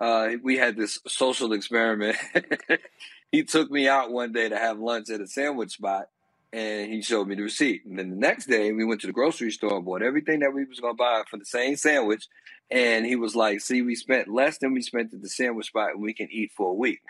uh, 0.00 0.30
we 0.42 0.56
had 0.56 0.76
this 0.76 0.98
social 1.06 1.52
experiment. 1.52 2.16
he 3.32 3.44
took 3.44 3.70
me 3.70 3.86
out 3.88 4.10
one 4.10 4.32
day 4.32 4.48
to 4.48 4.56
have 4.56 4.78
lunch 4.78 5.10
at 5.10 5.20
a 5.20 5.26
sandwich 5.26 5.72
spot, 5.72 6.06
and 6.52 6.90
he 6.90 7.02
showed 7.02 7.28
me 7.28 7.34
the 7.34 7.42
receipt. 7.42 7.84
And 7.84 7.98
then 7.98 8.10
the 8.10 8.16
next 8.16 8.46
day, 8.46 8.72
we 8.72 8.84
went 8.84 9.02
to 9.02 9.06
the 9.06 9.12
grocery 9.12 9.50
store 9.50 9.76
and 9.76 9.84
bought 9.84 10.02
everything 10.02 10.40
that 10.40 10.54
we 10.54 10.64
was 10.64 10.80
gonna 10.80 10.94
buy 10.94 11.22
for 11.30 11.36
the 11.36 11.44
same 11.44 11.76
sandwich. 11.76 12.26
And 12.70 13.04
he 13.04 13.16
was 13.16 13.36
like, 13.36 13.60
"See, 13.60 13.82
we 13.82 13.94
spent 13.94 14.28
less 14.28 14.58
than 14.58 14.72
we 14.72 14.82
spent 14.82 15.12
at 15.12 15.22
the 15.22 15.28
sandwich 15.28 15.66
spot, 15.66 15.90
and 15.92 16.02
we 16.02 16.14
can 16.14 16.28
eat 16.30 16.52
for 16.56 16.70
a 16.70 16.74
week." 16.74 17.00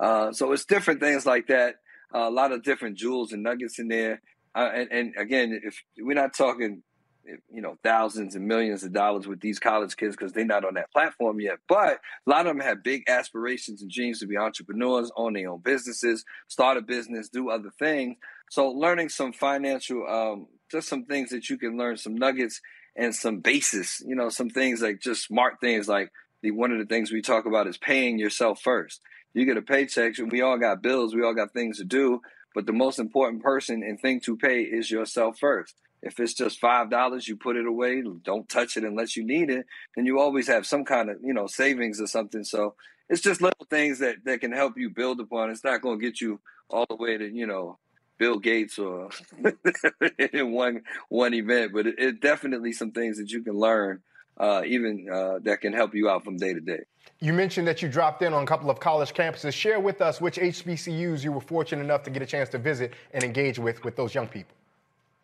Uh, 0.00 0.32
so 0.32 0.52
it's 0.52 0.64
different 0.64 1.00
things 1.00 1.26
like 1.26 1.48
that. 1.48 1.76
Uh, 2.14 2.28
a 2.28 2.30
lot 2.30 2.52
of 2.52 2.62
different 2.62 2.96
jewels 2.96 3.32
and 3.32 3.42
nuggets 3.42 3.78
in 3.78 3.88
there. 3.88 4.22
Uh, 4.54 4.70
and, 4.74 4.92
and 4.92 5.14
again, 5.18 5.60
if 5.64 5.82
we're 5.98 6.14
not 6.14 6.34
talking 6.34 6.82
you 7.52 7.60
know 7.60 7.76
thousands 7.82 8.34
and 8.34 8.46
millions 8.46 8.82
of 8.84 8.92
dollars 8.92 9.26
with 9.26 9.40
these 9.40 9.58
college 9.58 9.96
kids 9.96 10.16
because 10.16 10.32
they're 10.32 10.44
not 10.44 10.64
on 10.64 10.74
that 10.74 10.92
platform 10.92 11.40
yet. 11.40 11.58
But 11.68 12.00
a 12.26 12.30
lot 12.30 12.46
of 12.46 12.56
them 12.56 12.60
have 12.60 12.82
big 12.82 13.04
aspirations 13.08 13.82
and 13.82 13.90
dreams 13.90 14.20
to 14.20 14.26
be 14.26 14.36
entrepreneurs, 14.36 15.10
own 15.16 15.34
their 15.34 15.50
own 15.50 15.60
businesses, 15.60 16.24
start 16.48 16.76
a 16.76 16.82
business, 16.82 17.28
do 17.28 17.50
other 17.50 17.70
things. 17.78 18.16
So 18.50 18.70
learning 18.70 19.10
some 19.10 19.32
financial, 19.32 20.06
um, 20.08 20.46
just 20.70 20.88
some 20.88 21.04
things 21.04 21.30
that 21.30 21.50
you 21.50 21.58
can 21.58 21.76
learn, 21.76 21.96
some 21.96 22.14
nuggets 22.14 22.60
and 22.96 23.14
some 23.14 23.40
basis. 23.40 24.02
You 24.06 24.16
know, 24.16 24.28
some 24.28 24.50
things 24.50 24.82
like 24.82 25.00
just 25.00 25.24
smart 25.24 25.60
things 25.60 25.88
like 25.88 26.10
the 26.42 26.50
one 26.52 26.72
of 26.72 26.78
the 26.78 26.86
things 26.86 27.12
we 27.12 27.22
talk 27.22 27.46
about 27.46 27.66
is 27.66 27.78
paying 27.78 28.18
yourself 28.18 28.60
first. 28.62 29.00
You 29.34 29.44
get 29.44 29.56
a 29.56 29.62
paycheck. 29.62 30.18
and 30.18 30.32
We 30.32 30.40
all 30.40 30.58
got 30.58 30.82
bills. 30.82 31.14
We 31.14 31.22
all 31.22 31.34
got 31.34 31.52
things 31.52 31.78
to 31.78 31.84
do. 31.84 32.20
But 32.54 32.66
the 32.66 32.72
most 32.72 32.98
important 32.98 33.42
person 33.42 33.82
and 33.82 34.00
thing 34.00 34.20
to 34.20 34.36
pay 34.36 34.62
is 34.62 34.90
yourself 34.90 35.38
first. 35.38 35.74
If 36.02 36.20
it's 36.20 36.34
just 36.34 36.60
five 36.60 36.90
dollars, 36.90 37.26
you 37.26 37.36
put 37.36 37.56
it 37.56 37.66
away. 37.66 38.02
Don't 38.22 38.48
touch 38.48 38.76
it 38.76 38.84
unless 38.84 39.16
you 39.16 39.24
need 39.24 39.50
it. 39.50 39.66
Then 39.96 40.06
you 40.06 40.20
always 40.20 40.46
have 40.48 40.66
some 40.66 40.84
kind 40.84 41.10
of 41.10 41.18
you 41.22 41.34
know 41.34 41.46
savings 41.46 42.00
or 42.00 42.06
something. 42.06 42.44
So 42.44 42.74
it's 43.08 43.22
just 43.22 43.40
little 43.40 43.66
things 43.68 43.98
that 43.98 44.24
that 44.24 44.40
can 44.40 44.52
help 44.52 44.76
you 44.76 44.90
build 44.90 45.20
upon. 45.20 45.50
It's 45.50 45.64
not 45.64 45.82
going 45.82 45.98
to 45.98 46.04
get 46.04 46.20
you 46.20 46.40
all 46.70 46.86
the 46.88 46.96
way 46.96 47.16
to 47.16 47.28
you 47.28 47.46
know 47.46 47.78
Bill 48.18 48.38
Gates 48.38 48.78
or 48.78 49.10
in 50.32 50.52
one 50.52 50.82
one 51.08 51.34
event, 51.34 51.72
but 51.72 51.86
it, 51.86 51.94
it, 51.98 52.20
definitely 52.20 52.72
some 52.72 52.90
things 52.90 53.18
that 53.18 53.30
you 53.30 53.42
can 53.42 53.54
learn, 53.54 54.00
uh, 54.38 54.62
even 54.66 55.08
uh, 55.12 55.38
that 55.42 55.60
can 55.60 55.72
help 55.72 55.94
you 55.94 56.08
out 56.08 56.24
from 56.24 56.36
day 56.36 56.52
to 56.52 56.60
day. 56.60 56.80
You 57.20 57.32
mentioned 57.32 57.66
that 57.66 57.80
you 57.82 57.88
dropped 57.88 58.22
in 58.22 58.32
on 58.32 58.42
a 58.42 58.46
couple 58.46 58.70
of 58.70 58.78
college 58.78 59.12
campuses. 59.14 59.52
Share 59.52 59.80
with 59.80 60.00
us 60.00 60.20
which 60.20 60.36
HBCUs 60.36 61.24
you 61.24 61.32
were 61.32 61.40
fortunate 61.40 61.82
enough 61.82 62.02
to 62.04 62.10
get 62.10 62.22
a 62.22 62.26
chance 62.26 62.48
to 62.50 62.58
visit 62.58 62.94
and 63.12 63.24
engage 63.24 63.58
with 63.58 63.82
with 63.84 63.96
those 63.96 64.14
young 64.14 64.28
people. 64.28 64.57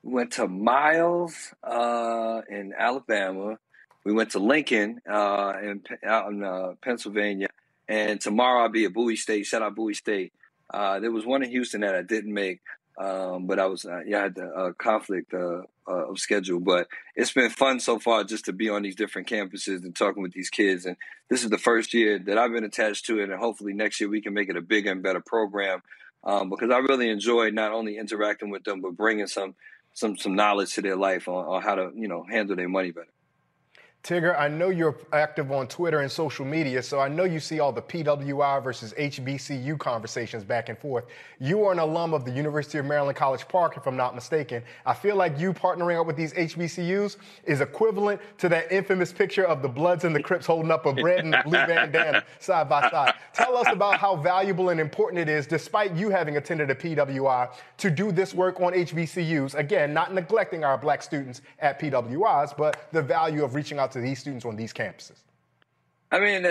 We 0.04 0.12
went 0.12 0.32
to 0.32 0.46
Miles 0.46 1.54
uh, 1.62 2.42
in 2.50 2.74
Alabama. 2.76 3.58
We 4.04 4.12
went 4.12 4.32
to 4.32 4.38
Lincoln 4.38 5.00
uh, 5.10 5.54
in, 5.62 5.82
out 6.04 6.30
in 6.30 6.44
uh, 6.44 6.74
Pennsylvania. 6.82 7.48
And 7.88 8.20
tomorrow 8.20 8.62
I'll 8.62 8.68
be 8.68 8.84
at 8.84 8.92
Bowie 8.92 9.16
State. 9.16 9.46
Shout 9.46 9.62
out 9.62 9.74
Bowie 9.74 9.94
State. 9.94 10.34
Uh, 10.68 11.00
there 11.00 11.10
was 11.10 11.24
one 11.24 11.42
in 11.42 11.50
Houston 11.50 11.80
that 11.80 11.94
I 11.94 12.02
didn't 12.02 12.34
make, 12.34 12.60
um, 12.98 13.46
but 13.46 13.58
I 13.58 13.64
was 13.64 13.86
uh, 13.86 14.00
yeah 14.06 14.18
I 14.18 14.22
had 14.24 14.38
a 14.38 14.74
conflict 14.74 15.32
uh, 15.32 15.62
of 15.86 16.18
schedule. 16.18 16.60
But 16.60 16.86
it's 17.16 17.32
been 17.32 17.50
fun 17.50 17.80
so 17.80 17.98
far 17.98 18.24
just 18.24 18.44
to 18.46 18.52
be 18.52 18.68
on 18.68 18.82
these 18.82 18.96
different 18.96 19.28
campuses 19.28 19.84
and 19.84 19.96
talking 19.96 20.22
with 20.22 20.32
these 20.32 20.50
kids. 20.50 20.84
And 20.84 20.96
this 21.30 21.44
is 21.44 21.50
the 21.50 21.58
first 21.58 21.94
year 21.94 22.18
that 22.18 22.36
I've 22.36 22.52
been 22.52 22.64
attached 22.64 23.06
to 23.06 23.20
it, 23.20 23.30
and 23.30 23.40
hopefully 23.40 23.72
next 23.72 24.00
year 24.00 24.10
we 24.10 24.20
can 24.20 24.34
make 24.34 24.50
it 24.50 24.56
a 24.56 24.62
bigger 24.62 24.92
and 24.92 25.02
better 25.02 25.20
program. 25.20 25.82
Um, 26.24 26.48
because 26.48 26.70
I 26.70 26.78
really 26.78 27.10
enjoy 27.10 27.50
not 27.50 27.72
only 27.72 27.98
interacting 27.98 28.48
with 28.48 28.64
them, 28.64 28.80
but 28.80 28.96
bringing 28.96 29.26
some 29.26 29.54
some 29.94 30.16
some 30.18 30.36
knowledge 30.36 30.74
to 30.74 30.82
their 30.82 30.96
life 30.96 31.28
on, 31.28 31.46
on 31.46 31.62
how 31.62 31.76
to 31.76 31.92
you 31.96 32.08
know 32.08 32.24
handle 32.30 32.56
their 32.56 32.68
money 32.68 32.92
better. 32.92 33.08
Tigger, 34.04 34.38
I 34.38 34.48
know 34.48 34.68
you're 34.68 34.98
active 35.14 35.50
on 35.50 35.66
Twitter 35.66 36.00
and 36.00 36.12
social 36.12 36.44
media, 36.44 36.82
so 36.82 37.00
I 37.00 37.08
know 37.08 37.24
you 37.24 37.40
see 37.40 37.58
all 37.58 37.72
the 37.72 37.80
PWI 37.80 38.62
versus 38.62 38.92
HBCU 38.98 39.78
conversations 39.78 40.44
back 40.44 40.68
and 40.68 40.76
forth. 40.76 41.06
You 41.40 41.64
are 41.64 41.72
an 41.72 41.78
alum 41.78 42.12
of 42.12 42.26
the 42.26 42.30
University 42.30 42.76
of 42.76 42.84
Maryland 42.84 43.16
College 43.16 43.48
Park, 43.48 43.78
if 43.78 43.86
I'm 43.86 43.96
not 43.96 44.14
mistaken. 44.14 44.62
I 44.84 44.92
feel 44.92 45.16
like 45.16 45.38
you 45.38 45.54
partnering 45.54 45.98
up 45.98 46.06
with 46.06 46.16
these 46.16 46.34
HBCUs 46.34 47.16
is 47.46 47.62
equivalent 47.62 48.20
to 48.36 48.50
that 48.50 48.70
infamous 48.70 49.10
picture 49.10 49.46
of 49.46 49.62
the 49.62 49.70
Bloods 49.70 50.04
and 50.04 50.14
the 50.14 50.22
Crips 50.22 50.44
holding 50.44 50.70
up 50.70 50.84
a 50.84 50.92
red 51.02 51.24
and 51.24 51.34
blue 51.42 51.52
bandana 51.66 52.24
side 52.40 52.68
by 52.68 52.90
side. 52.90 53.14
Tell 53.32 53.56
us 53.56 53.68
about 53.72 53.96
how 53.96 54.16
valuable 54.16 54.68
and 54.68 54.80
important 54.80 55.18
it 55.18 55.30
is, 55.30 55.46
despite 55.46 55.94
you 55.94 56.10
having 56.10 56.36
attended 56.36 56.68
a 56.68 56.74
PWI, 56.74 57.54
to 57.78 57.90
do 57.90 58.12
this 58.12 58.34
work 58.34 58.60
on 58.60 58.74
HBCUs. 58.74 59.54
Again, 59.54 59.94
not 59.94 60.12
neglecting 60.12 60.62
our 60.62 60.76
black 60.76 61.02
students 61.02 61.40
at 61.60 61.80
PWIs, 61.80 62.54
but 62.54 62.86
the 62.92 63.00
value 63.00 63.42
of 63.42 63.54
reaching 63.54 63.78
out 63.78 63.93
to 63.94 64.00
these 64.00 64.18
students 64.18 64.44
on 64.44 64.56
these 64.56 64.72
campuses? 64.72 65.22
I 66.12 66.20
mean, 66.20 66.46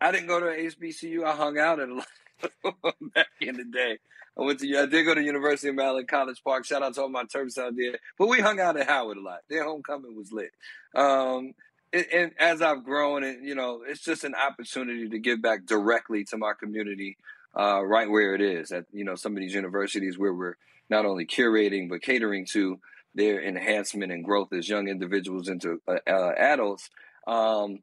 I 0.00 0.12
didn't 0.12 0.28
go 0.28 0.40
to 0.40 0.46
HBCU. 0.46 1.24
I 1.24 1.34
hung 1.34 1.58
out 1.58 1.80
at 1.80 1.88
a 1.88 1.94
lot 1.94 2.94
back 3.14 3.26
in 3.40 3.56
the 3.56 3.64
day. 3.64 3.98
I 4.38 4.42
went 4.42 4.60
to 4.60 4.78
I 4.78 4.86
did 4.86 5.04
go 5.04 5.14
to 5.14 5.22
University 5.22 5.68
of 5.68 5.74
Maryland 5.74 6.06
College 6.06 6.42
Park. 6.44 6.64
Shout 6.64 6.82
out 6.82 6.94
to 6.94 7.02
all 7.02 7.08
my 7.08 7.24
Terps 7.24 7.58
out 7.58 7.74
there. 7.76 7.98
But 8.18 8.28
we 8.28 8.40
hung 8.40 8.60
out 8.60 8.76
at 8.76 8.88
Howard 8.88 9.16
a 9.16 9.20
lot. 9.20 9.40
Their 9.50 9.64
homecoming 9.64 10.16
was 10.16 10.30
lit. 10.30 10.52
Um, 10.94 11.54
and, 11.92 12.06
and 12.12 12.32
as 12.38 12.62
I've 12.62 12.84
grown, 12.84 13.24
and 13.24 13.44
you 13.44 13.56
know, 13.56 13.82
it's 13.86 14.02
just 14.02 14.22
an 14.24 14.34
opportunity 14.34 15.08
to 15.08 15.18
give 15.18 15.42
back 15.42 15.66
directly 15.66 16.24
to 16.24 16.38
my 16.38 16.52
community, 16.58 17.16
uh, 17.58 17.82
right 17.84 18.08
where 18.08 18.34
it 18.34 18.40
is 18.40 18.70
at 18.70 18.84
you 18.92 19.04
know 19.04 19.16
some 19.16 19.32
of 19.32 19.40
these 19.40 19.54
universities 19.54 20.16
where 20.16 20.32
we're 20.32 20.56
not 20.88 21.04
only 21.04 21.26
curating 21.26 21.88
but 21.88 22.02
catering 22.02 22.46
to 22.46 22.78
their 23.14 23.42
enhancement 23.42 24.12
and 24.12 24.24
growth 24.24 24.52
as 24.52 24.68
young 24.68 24.88
individuals 24.88 25.48
into 25.48 25.80
uh, 25.88 25.98
uh, 26.06 26.32
adults. 26.36 26.90
Um, 27.26 27.80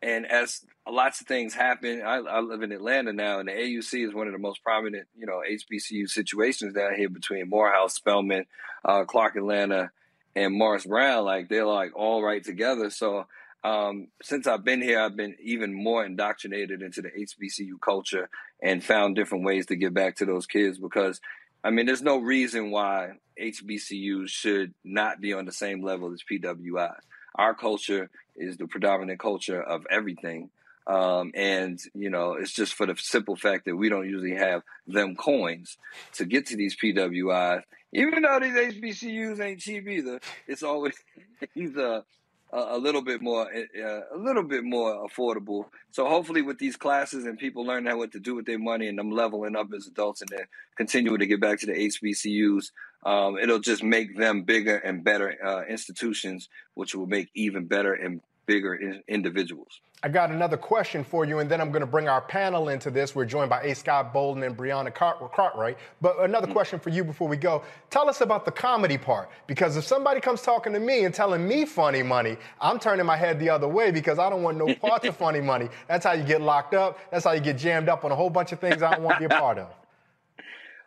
and 0.00 0.26
as 0.30 0.64
lots 0.88 1.20
of 1.20 1.26
things 1.26 1.54
happen, 1.54 2.02
I, 2.02 2.16
I, 2.18 2.40
live 2.40 2.62
in 2.62 2.72
Atlanta 2.72 3.12
now, 3.12 3.40
and 3.40 3.48
the 3.48 3.52
AUC 3.52 4.06
is 4.06 4.14
one 4.14 4.28
of 4.28 4.32
the 4.32 4.38
most 4.38 4.62
prominent, 4.62 5.08
you 5.16 5.26
know, 5.26 5.42
HBCU 5.48 6.08
situations 6.08 6.74
down 6.74 6.94
here 6.94 7.08
between 7.08 7.48
Morehouse, 7.48 7.94
Spelman, 7.94 8.46
uh, 8.84 9.04
Clark 9.04 9.36
Atlanta, 9.36 9.90
and 10.36 10.54
Morris 10.54 10.86
Brown. 10.86 11.24
Like 11.24 11.48
they're 11.48 11.66
like 11.66 11.96
all 11.96 12.22
right 12.22 12.42
together. 12.42 12.90
So 12.90 13.26
um, 13.64 14.08
since 14.22 14.46
I've 14.46 14.64
been 14.64 14.80
here, 14.80 15.00
I've 15.00 15.16
been 15.16 15.36
even 15.42 15.74
more 15.74 16.04
indoctrinated 16.04 16.80
into 16.80 17.02
the 17.02 17.10
HBCU 17.10 17.80
culture 17.80 18.28
and 18.62 18.82
found 18.82 19.16
different 19.16 19.44
ways 19.44 19.66
to 19.66 19.76
give 19.76 19.94
back 19.94 20.16
to 20.16 20.24
those 20.24 20.46
kids 20.46 20.78
because 20.78 21.20
I 21.64 21.70
mean, 21.70 21.86
there's 21.86 22.02
no 22.02 22.18
reason 22.18 22.70
why 22.70 23.12
HBCUs 23.40 24.28
should 24.28 24.74
not 24.84 25.20
be 25.20 25.32
on 25.32 25.44
the 25.44 25.52
same 25.52 25.82
level 25.82 26.12
as 26.12 26.22
PWIs. 26.30 27.00
Our 27.34 27.54
culture 27.54 28.10
is 28.36 28.56
the 28.56 28.66
predominant 28.66 29.20
culture 29.20 29.60
of 29.62 29.86
everything. 29.90 30.50
Um, 30.86 31.32
and, 31.34 31.78
you 31.94 32.08
know, 32.08 32.32
it's 32.32 32.52
just 32.52 32.74
for 32.74 32.86
the 32.86 32.96
simple 32.96 33.36
fact 33.36 33.66
that 33.66 33.76
we 33.76 33.88
don't 33.88 34.08
usually 34.08 34.36
have 34.36 34.62
them 34.86 35.16
coins 35.16 35.76
to 36.14 36.24
get 36.24 36.46
to 36.46 36.56
these 36.56 36.76
PWIs. 36.76 37.62
Even 37.92 38.22
though 38.22 38.40
these 38.40 38.74
HBCUs 38.74 39.40
ain't 39.40 39.60
cheap 39.60 39.86
either, 39.86 40.20
it's 40.46 40.62
always 40.62 40.94
either 41.54 42.04
a, 42.52 42.78
little 42.78 43.02
bit 43.02 43.20
more 43.20 43.46
uh, 43.52 44.00
a 44.14 44.16
little 44.16 44.42
bit 44.42 44.64
more 44.64 45.06
affordable. 45.06 45.66
So 45.90 46.08
hopefully, 46.08 46.42
with 46.42 46.58
these 46.58 46.76
classes 46.76 47.24
and 47.24 47.38
people 47.38 47.64
learning 47.64 47.96
what 47.96 48.12
to 48.12 48.20
do 48.20 48.34
with 48.34 48.46
their 48.46 48.58
money 48.58 48.88
and 48.88 48.98
them 48.98 49.10
leveling 49.10 49.56
up 49.56 49.68
as 49.76 49.86
adults 49.86 50.20
and 50.20 50.30
then 50.30 50.46
continuing 50.76 51.18
to 51.18 51.26
get 51.26 51.40
back 51.40 51.60
to 51.60 51.66
the 51.66 51.72
HBCUs, 51.72 52.70
um, 53.04 53.38
it'll 53.38 53.58
just 53.58 53.82
make 53.82 54.16
them 54.16 54.42
bigger 54.42 54.76
and 54.76 55.04
better 55.04 55.36
uh, 55.44 55.64
institutions, 55.64 56.48
which 56.74 56.94
will 56.94 57.06
make 57.06 57.28
even 57.34 57.66
better 57.66 57.92
and 57.92 58.20
bigger 58.48 58.74
in- 58.74 59.04
individuals. 59.06 59.80
I 60.02 60.08
got 60.08 60.30
another 60.30 60.56
question 60.56 61.04
for 61.04 61.24
you, 61.24 61.40
and 61.40 61.50
then 61.50 61.60
I'm 61.60 61.70
going 61.70 61.80
to 61.80 61.86
bring 61.86 62.08
our 62.08 62.20
panel 62.20 62.68
into 62.70 62.90
this. 62.90 63.14
We're 63.14 63.26
joined 63.26 63.50
by 63.50 63.62
A. 63.62 63.74
Scott 63.74 64.12
Bolden 64.12 64.42
and 64.42 64.56
Brianna 64.56 64.94
Cartwright. 64.94 65.76
But 66.00 66.20
another 66.20 66.46
mm-hmm. 66.46 66.54
question 66.54 66.78
for 66.80 66.90
you 66.90 67.04
before 67.04 67.28
we 67.28 67.36
go. 67.36 67.62
Tell 67.90 68.08
us 68.08 68.20
about 68.20 68.44
the 68.44 68.50
comedy 68.50 68.96
part, 68.96 69.28
because 69.46 69.76
if 69.76 69.84
somebody 69.84 70.20
comes 70.20 70.40
talking 70.40 70.72
to 70.72 70.80
me 70.80 71.04
and 71.04 71.14
telling 71.14 71.46
me 71.46 71.66
funny 71.66 72.02
money, 72.02 72.36
I'm 72.60 72.78
turning 72.78 73.06
my 73.06 73.16
head 73.16 73.38
the 73.38 73.50
other 73.50 73.68
way 73.68 73.90
because 73.90 74.18
I 74.18 74.30
don't 74.30 74.42
want 74.42 74.56
no 74.56 74.74
parts 74.74 75.04
of 75.08 75.16
funny 75.16 75.40
money. 75.40 75.68
That's 75.88 76.06
how 76.06 76.12
you 76.12 76.24
get 76.24 76.40
locked 76.40 76.74
up. 76.74 76.98
That's 77.10 77.24
how 77.24 77.32
you 77.32 77.40
get 77.40 77.58
jammed 77.58 77.88
up 77.88 78.04
on 78.04 78.12
a 78.12 78.16
whole 78.16 78.30
bunch 78.30 78.52
of 78.52 78.60
things 78.60 78.82
I 78.82 78.92
don't 78.92 79.02
want 79.02 79.20
to 79.20 79.28
be 79.28 79.34
a 79.34 79.38
part 79.38 79.58
of. 79.58 79.68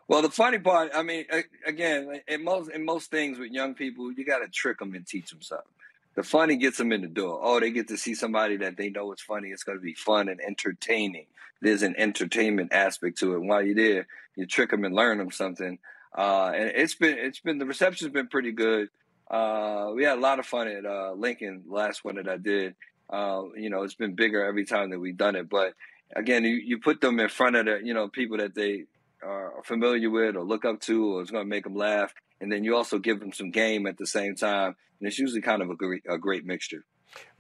Well, 0.08 0.22
the 0.22 0.30
funny 0.30 0.60
part, 0.60 0.92
I 0.94 1.04
mean, 1.04 1.26
again, 1.66 2.22
in 2.28 2.44
most 2.44 2.70
in 2.72 2.84
most 2.84 3.12
things 3.12 3.40
with 3.40 3.52
young 3.52 3.76
people, 3.76 4.12
you 4.12 4.26
got 4.26 4.40
to 4.40 4.48
trick 4.48 4.80
them 4.80 4.94
and 4.94 5.06
teach 5.06 5.30
them 5.30 5.42
something 5.42 5.68
the 6.16 6.24
funny 6.24 6.58
gets 6.58 6.78
them 6.78 6.92
in 6.92 7.02
the 7.02 7.08
door. 7.08 7.40
Oh, 7.42 7.60
they 7.60 7.72
get 7.72 7.88
to 7.88 7.98
see 7.98 8.16
somebody 8.16 8.58
that 8.58 8.78
they 8.78 8.90
know 8.90 9.12
is 9.14 9.22
funny. 9.22 9.50
It's 9.50 9.64
going 9.64 9.78
to 9.78 9.84
be 9.84 9.94
fun 9.94 10.28
and 10.28 10.42
entertaining. 10.42 11.28
There's 11.62 11.84
an 11.84 11.96
entertainment 11.98 12.74
aspect 12.74 13.20
to 13.20 13.34
it. 13.34 13.38
And 13.38 13.48
while 13.48 13.66
you're 13.66 13.76
there, 13.76 14.08
you 14.36 14.46
trick 14.46 14.72
them 14.72 14.84
and 14.84 14.96
learn 14.96 15.20
them 15.20 15.32
something. 15.32 15.80
Uh, 16.18 16.52
and 16.54 16.72
it's 16.76 16.96
been 16.96 17.18
it's 17.18 17.40
been 17.40 17.58
the 17.58 17.66
reception's 17.66 18.12
been 18.12 18.28
pretty 18.28 18.52
good. 18.52 18.90
Uh, 19.30 19.92
we 19.96 20.04
had 20.04 20.18
a 20.18 20.22
lot 20.22 20.40
of 20.40 20.46
fun 20.46 20.68
at 20.68 20.86
uh, 20.86 21.14
Lincoln 21.14 21.64
last 21.68 22.04
one 22.04 22.16
that 22.16 22.28
I 22.28 22.38
did. 22.38 22.76
Uh, 23.10 23.44
you 23.56 23.70
know, 23.70 23.84
it's 23.84 23.96
been 23.96 24.16
bigger 24.16 24.46
every 24.46 24.66
time 24.66 24.90
that 24.90 25.00
we've 25.00 25.16
done 25.16 25.38
it. 25.38 25.50
But 25.50 25.74
again, 26.14 26.44
you, 26.44 26.56
you 26.56 26.80
put 26.80 27.00
them 27.00 27.20
in 27.20 27.30
front 27.30 27.56
of 27.56 27.66
the 27.66 27.80
you 27.82 27.94
know 27.94 28.10
people 28.10 28.38
that 28.38 28.56
they 28.56 28.86
are 29.24 29.54
familiar 29.64 30.10
with 30.10 30.36
or 30.36 30.44
look 30.44 30.66
up 30.66 30.82
to, 30.82 31.16
or 31.16 31.22
it's 31.22 31.32
going 31.32 31.46
to 31.46 31.50
make 31.50 31.64
them 31.64 31.76
laugh 31.76 32.14
and 32.42 32.52
then 32.52 32.64
you 32.64 32.76
also 32.76 33.00
give 33.00 33.20
them 33.20 33.32
some 33.32 33.52
game 33.52 33.86
at 33.86 33.98
the 33.98 34.08
same 34.08 34.36
time, 34.36 34.76
and 35.00 35.08
it's 35.08 35.18
usually 35.18 35.42
kind 35.42 35.62
of 35.62 35.70
a 35.70 35.76
great, 35.76 36.04
a 36.10 36.18
great 36.18 36.46
mixture. 36.46 36.84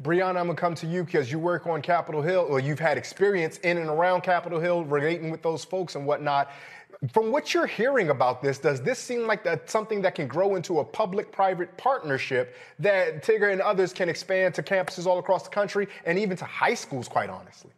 Brianna, 0.01 0.37
I'm 0.37 0.47
gonna 0.47 0.55
come 0.55 0.75
to 0.75 0.87
you 0.87 1.03
because 1.03 1.31
you 1.31 1.39
work 1.39 1.65
on 1.65 1.81
Capitol 1.81 2.21
Hill, 2.21 2.45
or 2.49 2.59
you've 2.59 2.79
had 2.79 2.97
experience 2.97 3.57
in 3.59 3.77
and 3.77 3.89
around 3.89 4.21
Capitol 4.21 4.59
Hill, 4.59 4.83
relating 4.85 5.31
with 5.31 5.41
those 5.41 5.63
folks 5.63 5.95
and 5.95 6.05
whatnot. 6.05 6.51
From 7.13 7.31
what 7.31 7.53
you're 7.53 7.67
hearing 7.67 8.09
about 8.09 8.43
this, 8.43 8.59
does 8.59 8.81
this 8.81 8.99
seem 8.99 9.25
like 9.25 9.43
that 9.45 9.69
something 9.69 10.01
that 10.01 10.13
can 10.13 10.27
grow 10.27 10.55
into 10.55 10.79
a 10.79 10.85
public-private 10.85 11.77
partnership 11.77 12.55
that 12.79 13.23
Tigger 13.23 13.51
and 13.51 13.61
others 13.61 13.91
can 13.93 14.07
expand 14.09 14.53
to 14.55 14.61
campuses 14.61 15.07
all 15.07 15.17
across 15.17 15.43
the 15.43 15.49
country 15.49 15.87
and 16.05 16.19
even 16.19 16.37
to 16.37 16.45
high 16.45 16.75
schools, 16.75 17.07
quite 17.07 17.29
honestly? 17.29 17.71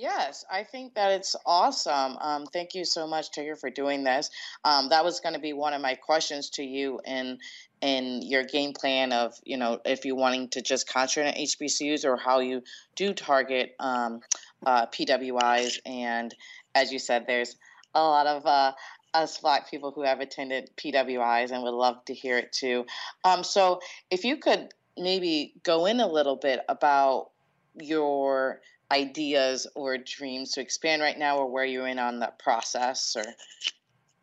Yes, 0.00 0.46
I 0.50 0.64
think 0.64 0.94
that 0.94 1.12
it's 1.12 1.36
awesome. 1.44 2.16
Um, 2.22 2.46
thank 2.46 2.74
you 2.74 2.86
so 2.86 3.06
much, 3.06 3.32
Tigger, 3.32 3.58
for 3.58 3.68
doing 3.68 4.02
this. 4.02 4.30
Um, 4.64 4.88
that 4.88 5.04
was 5.04 5.20
going 5.20 5.34
to 5.34 5.40
be 5.40 5.52
one 5.52 5.74
of 5.74 5.82
my 5.82 5.94
questions 5.94 6.48
to 6.50 6.62
you 6.62 7.02
in 7.04 7.38
in 7.82 8.22
your 8.22 8.42
game 8.42 8.72
plan 8.72 9.12
of 9.12 9.34
you 9.44 9.58
know 9.58 9.78
if 9.84 10.06
you're 10.06 10.16
wanting 10.16 10.48
to 10.50 10.62
just 10.62 10.88
concentrate 10.88 11.28
on 11.28 11.44
HBCUs 11.44 12.06
or 12.06 12.16
how 12.16 12.38
you 12.38 12.62
do 12.96 13.12
target 13.12 13.76
um, 13.78 14.20
uh, 14.64 14.86
PWIs. 14.86 15.80
And 15.84 16.34
as 16.74 16.90
you 16.90 16.98
said, 16.98 17.26
there's 17.26 17.56
a 17.94 18.02
lot 18.02 18.26
of 18.26 18.46
uh, 18.46 18.72
us 19.12 19.36
Black 19.36 19.70
people 19.70 19.90
who 19.90 20.00
have 20.00 20.20
attended 20.20 20.70
PWIs 20.78 21.50
and 21.50 21.62
would 21.62 21.74
love 21.74 22.02
to 22.06 22.14
hear 22.14 22.38
it 22.38 22.52
too. 22.52 22.86
Um, 23.22 23.44
so 23.44 23.80
if 24.10 24.24
you 24.24 24.38
could 24.38 24.72
maybe 24.96 25.52
go 25.62 25.84
in 25.84 26.00
a 26.00 26.06
little 26.06 26.36
bit 26.36 26.60
about 26.70 27.32
your 27.74 28.62
ideas 28.90 29.66
or 29.74 29.98
dreams 29.98 30.52
to 30.52 30.60
expand 30.60 31.02
right 31.02 31.18
now, 31.18 31.38
or 31.38 31.50
where 31.50 31.64
you're 31.64 31.88
in 31.88 31.98
on 31.98 32.18
the 32.18 32.32
process, 32.38 33.16
or 33.16 33.24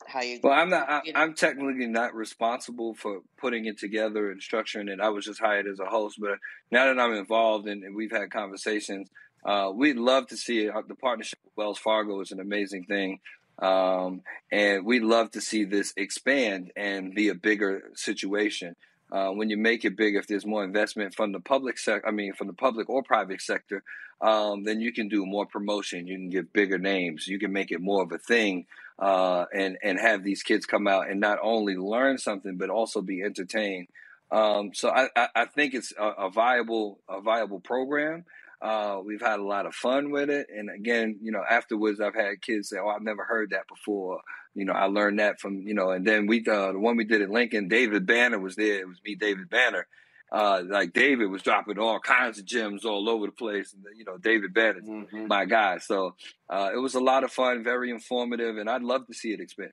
how 0.07 0.21
you? 0.21 0.39
Well, 0.43 0.53
I'm 0.53 0.69
not. 0.69 0.89
I, 0.89 1.01
I'm 1.15 1.33
technically 1.33 1.87
not 1.87 2.13
responsible 2.15 2.93
for 2.95 3.21
putting 3.37 3.65
it 3.65 3.77
together 3.77 4.31
and 4.31 4.41
structuring 4.41 4.89
it. 4.89 4.99
I 4.99 5.09
was 5.09 5.25
just 5.25 5.39
hired 5.39 5.67
as 5.67 5.79
a 5.79 5.85
host, 5.85 6.17
but 6.19 6.37
now 6.71 6.85
that 6.85 6.99
I'm 6.99 7.13
involved 7.13 7.67
and, 7.67 7.83
and 7.83 7.95
we've 7.95 8.11
had 8.11 8.31
conversations, 8.31 9.09
uh, 9.45 9.71
we'd 9.73 9.97
love 9.97 10.27
to 10.27 10.37
see 10.37 10.65
it. 10.65 10.73
The 10.87 10.95
partnership 10.95 11.39
with 11.43 11.53
Wells 11.55 11.79
Fargo 11.79 12.19
is 12.21 12.31
an 12.31 12.39
amazing 12.39 12.85
thing. 12.85 13.19
Um, 13.59 14.21
and 14.51 14.85
we'd 14.85 15.01
love 15.03 15.31
to 15.31 15.41
see 15.41 15.63
this 15.63 15.91
expand 15.97 16.71
and 16.75 17.15
be 17.15 17.29
a 17.29 17.35
bigger 17.35 17.89
situation. 17.95 18.75
Uh, 19.11 19.29
when 19.29 19.49
you 19.49 19.57
make 19.57 19.85
it 19.85 19.95
big, 19.95 20.15
if 20.15 20.27
there's 20.27 20.45
more 20.45 20.63
investment 20.63 21.15
from 21.15 21.31
the 21.31 21.39
public 21.39 21.77
sector, 21.77 22.07
I 22.07 22.11
mean, 22.11 22.33
from 22.33 22.47
the 22.47 22.53
public 22.53 22.89
or 22.89 23.03
private 23.03 23.41
sector, 23.41 23.83
um, 24.19 24.63
then 24.63 24.81
you 24.81 24.91
can 24.91 25.07
do 25.07 25.25
more 25.25 25.45
promotion. 25.45 26.07
You 26.07 26.17
can 26.17 26.29
get 26.29 26.51
bigger 26.51 26.77
names. 26.77 27.27
You 27.27 27.39
can 27.39 27.53
make 27.53 27.71
it 27.71 27.79
more 27.79 28.03
of 28.03 28.11
a 28.11 28.17
thing, 28.17 28.65
uh, 28.99 29.45
and 29.53 29.77
and 29.81 29.99
have 29.99 30.23
these 30.23 30.43
kids 30.43 30.65
come 30.65 30.87
out 30.87 31.09
and 31.09 31.19
not 31.19 31.39
only 31.41 31.75
learn 31.75 32.17
something 32.17 32.57
but 32.57 32.69
also 32.69 33.01
be 33.01 33.21
entertained. 33.21 33.87
Um, 34.29 34.71
so 34.73 34.89
I, 34.89 35.07
I, 35.15 35.27
I, 35.35 35.45
think 35.45 35.73
it's 35.73 35.93
a, 35.97 36.03
a, 36.03 36.29
viable 36.29 36.99
a 37.07 37.21
viable 37.21 37.61
program. 37.61 38.25
Uh, 38.61 38.99
we've 39.05 39.21
had 39.21 39.39
a 39.39 39.43
lot 39.43 39.65
of 39.65 39.73
fun 39.73 40.11
with 40.11 40.29
it, 40.29 40.47
and 40.53 40.69
again, 40.69 41.19
you 41.21 41.31
know, 41.31 41.43
afterwards, 41.47 42.01
I've 42.01 42.15
had 42.15 42.41
kids 42.41 42.69
say, 42.69 42.77
"Oh, 42.77 42.89
I've 42.89 43.03
never 43.03 43.23
heard 43.23 43.51
that 43.51 43.67
before." 43.69 44.19
You 44.57 44.65
know, 44.65 44.73
I 44.73 44.85
learned 44.85 45.19
that 45.19 45.39
from 45.39 45.61
you 45.61 45.75
know, 45.75 45.91
and 45.91 46.05
then 46.05 46.25
we 46.25 46.43
uh, 46.47 46.71
the 46.71 46.79
one 46.79 46.97
we 46.97 47.03
did 47.03 47.21
at 47.21 47.29
Lincoln, 47.29 47.67
David 47.67 48.07
Banner 48.07 48.39
was 48.39 48.55
there. 48.55 48.79
It 48.79 48.87
was 48.87 48.97
me, 49.05 49.13
David 49.13 49.49
Banner. 49.49 49.85
Uh, 50.31 50.63
like 50.67 50.91
David 50.93 51.27
was 51.27 51.43
dropping 51.43 51.77
all 51.79 51.99
kinds 51.99 52.37
of 52.39 52.45
gems 52.45 52.83
all 52.83 53.07
over 53.07 53.27
the 53.27 53.31
place, 53.31 53.73
and 53.73 53.85
you 53.95 54.03
know, 54.03 54.17
David 54.17 54.55
Banner, 54.55 54.81
mm-hmm. 54.81 55.27
my 55.27 55.45
guy. 55.45 55.77
So 55.77 56.15
uh, 56.49 56.71
it 56.73 56.79
was 56.79 56.95
a 56.95 56.99
lot 56.99 57.23
of 57.23 57.31
fun, 57.31 57.63
very 57.63 57.91
informative, 57.91 58.57
and 58.57 58.67
I'd 58.67 58.81
love 58.81 59.05
to 59.07 59.13
see 59.13 59.31
it 59.31 59.39
expand. 59.39 59.71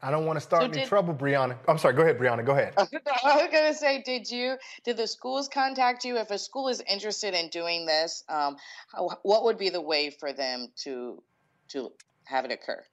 I 0.00 0.10
don't 0.10 0.24
want 0.24 0.36
to 0.36 0.40
start 0.40 0.62
So 0.62 0.64
any 0.66 0.80
did- 0.80 0.88
trouble, 0.88 1.14
Brianna. 1.14 1.56
I'm 1.68 1.78
sorry. 1.78 1.94
Go 1.94 2.02
ahead, 2.02 2.18
Brianna. 2.18 2.44
Go 2.44 2.52
ahead. 2.52 2.74
I 2.78 3.36
was 3.36 3.48
gonna 3.52 3.74
say, 3.74 4.02
did 4.02 4.30
you 4.30 4.56
did 4.84 4.96
the 4.96 5.06
schools 5.06 5.48
contact 5.48 6.04
you? 6.04 6.16
If 6.16 6.30
a 6.30 6.38
school 6.38 6.68
is 6.68 6.80
interested 6.88 7.34
in 7.34 7.48
doing 7.48 7.84
this, 7.84 8.24
um, 8.28 8.56
how, 8.92 9.10
what 9.22 9.44
would 9.44 9.58
be 9.58 9.68
the 9.68 9.80
way 9.80 10.10
for 10.10 10.32
them 10.32 10.68
to 10.84 11.22
to 11.70 11.90
have 12.24 12.44
it 12.44 12.50
occur? 12.50 12.84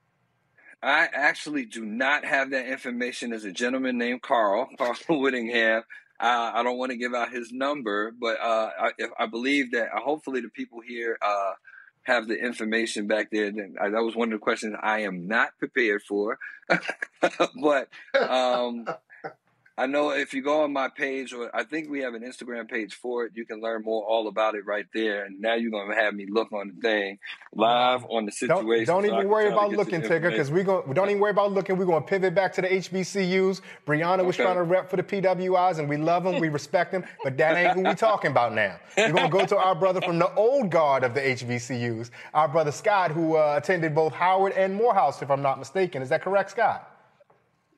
I 0.81 1.09
actually 1.11 1.65
do 1.65 1.85
not 1.85 2.23
have 2.23 2.51
that 2.51 2.67
information. 2.67 3.31
There's 3.31 3.43
a 3.43 3.51
gentleman 3.51 3.97
named 3.97 4.21
Carl, 4.21 4.69
Carl 4.77 4.95
Whittingham. 5.09 5.83
Uh, 6.19 6.51
I 6.53 6.63
don't 6.63 6.77
want 6.77 6.91
to 6.91 6.97
give 6.97 7.13
out 7.13 7.31
his 7.31 7.51
number, 7.51 8.11
but 8.11 8.39
uh, 8.41 8.69
I, 8.79 8.91
if, 8.97 9.09
I 9.17 9.25
believe 9.25 9.71
that 9.71 9.87
uh, 9.93 10.01
hopefully 10.01 10.41
the 10.41 10.49
people 10.49 10.81
here 10.85 11.17
uh, 11.21 11.53
have 12.03 12.27
the 12.27 12.35
information 12.35 13.07
back 13.07 13.29
there. 13.31 13.51
Then 13.51 13.75
that 13.79 14.03
was 14.03 14.15
one 14.15 14.33
of 14.33 14.39
the 14.39 14.43
questions 14.43 14.75
I 14.81 15.01
am 15.01 15.27
not 15.27 15.57
prepared 15.59 16.01
for, 16.03 16.37
but 17.61 17.87
um, 18.19 18.85
I 19.79 19.85
know 19.85 20.09
if 20.09 20.33
you 20.33 20.41
go 20.41 20.63
on 20.63 20.73
my 20.73 20.89
page, 20.89 21.33
or 21.33 21.49
I 21.55 21.63
think 21.63 21.89
we 21.89 22.01
have 22.01 22.13
an 22.13 22.21
Instagram 22.21 22.69
page 22.69 22.95
for 22.95 23.25
it, 23.25 23.31
you 23.35 23.45
can 23.45 23.61
learn 23.61 23.83
more 23.83 24.03
all 24.03 24.27
about 24.27 24.55
it 24.55 24.65
right 24.65 24.85
there. 24.93 25.23
And 25.25 25.39
now 25.39 25.55
you're 25.55 25.71
gonna 25.71 25.95
have 25.95 26.13
me 26.13 26.27
look 26.29 26.51
on 26.51 26.73
the 26.75 26.81
thing 26.81 27.17
live 27.53 28.05
on 28.09 28.25
the 28.25 28.31
Don't, 28.47 28.59
situation. 28.59 28.85
don't 28.85 29.05
so 29.05 29.13
even 29.13 29.29
worry 29.29 29.47
about 29.47 29.71
looking, 29.71 30.01
Tigger, 30.01 30.29
because 30.29 30.51
we 30.51 30.63
going 30.63 30.93
don't 30.93 31.09
even 31.09 31.19
worry 31.21 31.31
about 31.31 31.51
looking. 31.51 31.77
We're 31.77 31.85
going 31.85 32.03
to 32.03 32.07
pivot 32.07 32.35
back 32.35 32.53
to 32.53 32.61
the 32.61 32.67
HBCUs. 32.67 33.61
Brianna 33.87 34.23
was 34.25 34.35
Okay. 34.35 34.43
trying 34.43 34.57
to 34.57 34.63
rep 34.63 34.89
for 34.89 34.97
the 34.97 35.03
PWIs, 35.03 35.79
and 35.79 35.89
we 35.89 35.97
love 35.97 36.23
them, 36.23 36.39
we 36.39 36.49
respect 36.49 36.91
them, 36.91 37.03
but 37.23 37.37
that 37.37 37.57
ain't 37.57 37.73
who 37.73 37.83
we 37.83 37.95
talking 37.95 38.31
about 38.31 38.53
now. 38.53 38.79
We're 38.97 39.11
going 39.11 39.31
to 39.31 39.37
go 39.37 39.45
to 39.45 39.57
our 39.57 39.75
brother 39.75 40.01
from 40.01 40.19
the 40.19 40.33
old 40.35 40.69
guard 40.69 41.03
of 41.03 41.13
the 41.13 41.21
HBCUs, 41.21 42.11
our 42.33 42.47
brother 42.47 42.71
Scott, 42.71 43.11
who 43.11 43.35
uh, 43.35 43.55
attended 43.57 43.95
both 43.95 44.13
Howard 44.13 44.53
and 44.53 44.75
Morehouse, 44.75 45.21
if 45.21 45.31
I'm 45.31 45.41
not 45.41 45.57
mistaken. 45.57 46.01
Is 46.01 46.09
that 46.09 46.21
correct, 46.21 46.51
Scott? 46.51 46.88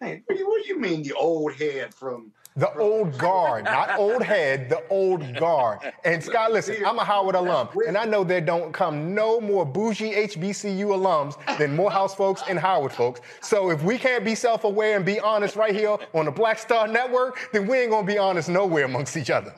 Hey, 0.02 0.24
what 0.26 0.36
do 0.36 0.40
you- 0.40 0.50
what 0.50 0.64
do 0.64 0.68
you 0.70 0.80
mean 0.80 1.04
the 1.04 1.14
old 1.14 1.54
head 1.54 1.94
from? 1.94 2.32
The 2.58 2.74
old 2.78 3.18
guard, 3.18 3.64
not 3.64 3.98
old 3.98 4.24
head, 4.24 4.68
the 4.68 4.86
old 4.90 5.36
guard. 5.38 5.80
And 6.04 6.22
Scott, 6.24 6.52
listen, 6.52 6.84
I'm 6.86 7.00
a 7.00 7.04
Howard 7.06 7.36
alum, 7.36 7.70
and 7.88 7.98
I 7.98 8.04
know 8.04 8.26
there 8.26 8.42
don't 8.42 8.74
come 8.74 9.16
no 9.16 9.40
more 9.40 9.66
bougie 9.66 10.12
HBCU 10.12 10.88
alums 10.88 11.38
than 11.58 11.74
Morehouse 11.78 12.14
folks 12.14 12.42
and 12.50 12.60
Howard 12.60 12.92
folks. 12.92 13.22
So 13.42 13.70
if 13.70 13.82
we 13.84 13.98
can't 13.98 14.26
be 14.26 14.36
self-aware 14.36 14.98
and 14.98 15.06
be 15.06 15.18
honest 15.22 15.56
right 15.56 15.74
here 15.74 15.98
on 16.14 16.26
the 16.26 16.32
Black 16.32 16.60
Star 16.60 16.90
Network, 16.90 17.50
then 17.54 17.68
we 17.68 17.78
ain't 17.78 17.92
gonna 17.92 18.06
be 18.06 18.18
honest 18.18 18.50
nowhere 18.50 18.84
amongst 18.84 19.16
each 19.16 19.30
other. 19.30 19.54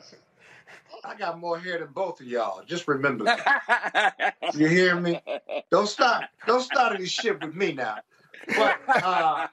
I 1.04 1.16
got 1.16 1.38
more 1.40 1.58
hair 1.58 1.78
than 1.80 1.88
both 1.88 2.20
of 2.20 2.26
y'all. 2.26 2.62
Just 2.64 2.86
remember 2.86 3.24
that. 3.24 4.36
you 4.54 4.68
hear 4.68 4.94
me? 5.00 5.20
Don't 5.70 5.88
start. 5.88 6.26
Don't 6.46 6.62
start 6.62 6.94
any 6.94 7.06
shit 7.06 7.42
with 7.42 7.54
me 7.56 7.72
now. 7.72 7.96
But 8.48 8.80
uh, 8.88 9.46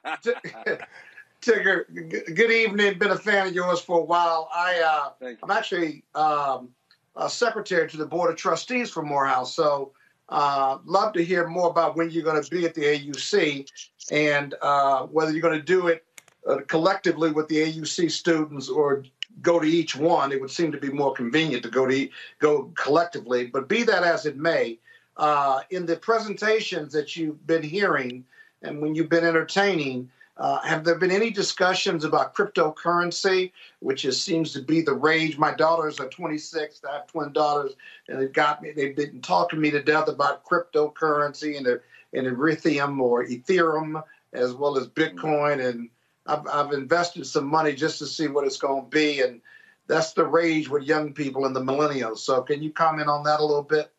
Tigger, 1.40 1.84
good 2.34 2.50
evening. 2.50 2.98
Been 2.98 3.10
a 3.10 3.18
fan 3.18 3.48
of 3.48 3.54
yours 3.54 3.80
for 3.80 4.00
a 4.00 4.04
while. 4.04 4.48
I 4.54 5.12
uh, 5.20 5.26
I'm 5.42 5.50
actually 5.50 6.04
um, 6.14 6.68
a 7.16 7.28
secretary 7.28 7.88
to 7.88 7.96
the 7.96 8.06
board 8.06 8.30
of 8.30 8.36
trustees 8.36 8.90
for 8.90 9.02
Morehouse, 9.02 9.54
so 9.54 9.92
uh, 10.28 10.78
love 10.84 11.12
to 11.12 11.24
hear 11.24 11.46
more 11.46 11.68
about 11.68 11.96
when 11.96 12.10
you're 12.10 12.24
going 12.24 12.42
to 12.42 12.50
be 12.50 12.64
at 12.64 12.74
the 12.74 12.82
AUC 12.82 13.68
and 14.10 14.54
uh, 14.62 15.02
whether 15.06 15.32
you're 15.32 15.42
going 15.42 15.58
to 15.58 15.62
do 15.62 15.88
it 15.88 16.04
uh, 16.48 16.58
collectively 16.68 17.30
with 17.30 17.48
the 17.48 17.56
AUC 17.56 18.10
students 18.10 18.68
or 18.68 19.04
go 19.42 19.60
to 19.60 19.66
each 19.66 19.94
one. 19.96 20.32
It 20.32 20.40
would 20.40 20.50
seem 20.50 20.72
to 20.72 20.78
be 20.78 20.90
more 20.90 21.12
convenient 21.12 21.62
to 21.64 21.70
go 21.70 21.86
to 21.86 22.08
go 22.38 22.72
collectively. 22.76 23.46
But 23.46 23.68
be 23.68 23.82
that 23.82 24.04
as 24.04 24.26
it 24.26 24.36
may, 24.36 24.78
uh, 25.16 25.60
in 25.70 25.86
the 25.86 25.96
presentations 25.96 26.92
that 26.92 27.16
you've 27.16 27.46
been 27.46 27.62
hearing 27.62 28.24
and 28.62 28.80
when 28.80 28.94
you've 28.94 29.08
been 29.08 29.24
entertaining, 29.24 30.10
uh, 30.38 30.60
have 30.62 30.82
there 30.84 30.94
been 30.94 31.10
any 31.10 31.30
discussions 31.30 32.04
about 32.04 32.34
cryptocurrency, 32.34 33.52
which 33.80 34.04
is, 34.04 34.20
seems 34.20 34.52
to 34.52 34.62
be 34.62 34.80
the 34.80 34.94
rage? 34.94 35.36
My 35.36 35.52
daughters 35.52 36.00
are 36.00 36.08
26. 36.08 36.80
I 36.88 36.94
have 36.94 37.06
twin 37.06 37.32
daughters, 37.32 37.74
and 38.08 38.22
it 38.22 38.32
got 38.32 38.62
me. 38.62 38.72
They've 38.72 38.96
been 38.96 39.20
talking 39.20 39.60
me 39.60 39.70
to 39.70 39.82
death 39.82 40.08
about 40.08 40.44
cryptocurrency 40.44 41.58
and, 41.58 41.66
and 41.66 42.36
Ethereum 42.36 42.98
or 42.98 43.26
Ethereum 43.26 44.02
as 44.32 44.54
well 44.54 44.78
as 44.78 44.88
Bitcoin. 44.88 45.64
And 45.68 45.90
I've, 46.26 46.46
I've 46.46 46.72
invested 46.72 47.26
some 47.26 47.46
money 47.46 47.74
just 47.74 47.98
to 47.98 48.06
see 48.06 48.28
what 48.28 48.46
it's 48.46 48.56
going 48.56 48.84
to 48.84 48.88
be. 48.88 49.20
And 49.20 49.42
that's 49.86 50.14
the 50.14 50.24
rage 50.24 50.68
with 50.68 50.84
young 50.84 51.12
people 51.12 51.44
and 51.44 51.54
the 51.54 51.60
millennials. 51.60 52.18
So, 52.18 52.40
can 52.40 52.62
you 52.62 52.72
comment 52.72 53.08
on 53.08 53.24
that 53.24 53.40
a 53.40 53.44
little 53.44 53.62
bit? 53.62 53.91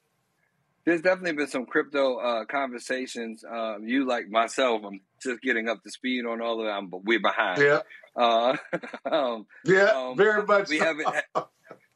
There's 0.86 1.02
definitely 1.02 1.34
been 1.34 1.48
some 1.48 1.66
crypto 1.66 2.18
uh, 2.18 2.46
conversations. 2.46 3.44
Um, 3.50 3.88
you 3.88 4.06
like 4.06 4.28
myself, 4.30 4.82
I'm 4.86 5.00
just 5.22 5.42
getting 5.42 5.70
up 5.70 5.82
to 5.84 5.90
speed 5.92 6.26
on 6.26 6.42
all 6.42 6.60
of 6.60 6.66
them, 6.66 6.88
but 6.88 7.04
we're 7.06 7.22
behind. 7.22 7.62
Yeah. 7.62 7.80
Uh, 8.16 8.58
um, 9.12 9.46
Yeah, 9.66 9.86
um, 9.96 10.18
very 10.18 10.44
much. 10.44 10.70
we 10.70 10.80
so. 10.80 10.86
haven't 10.86 11.08
ha- 11.36 11.48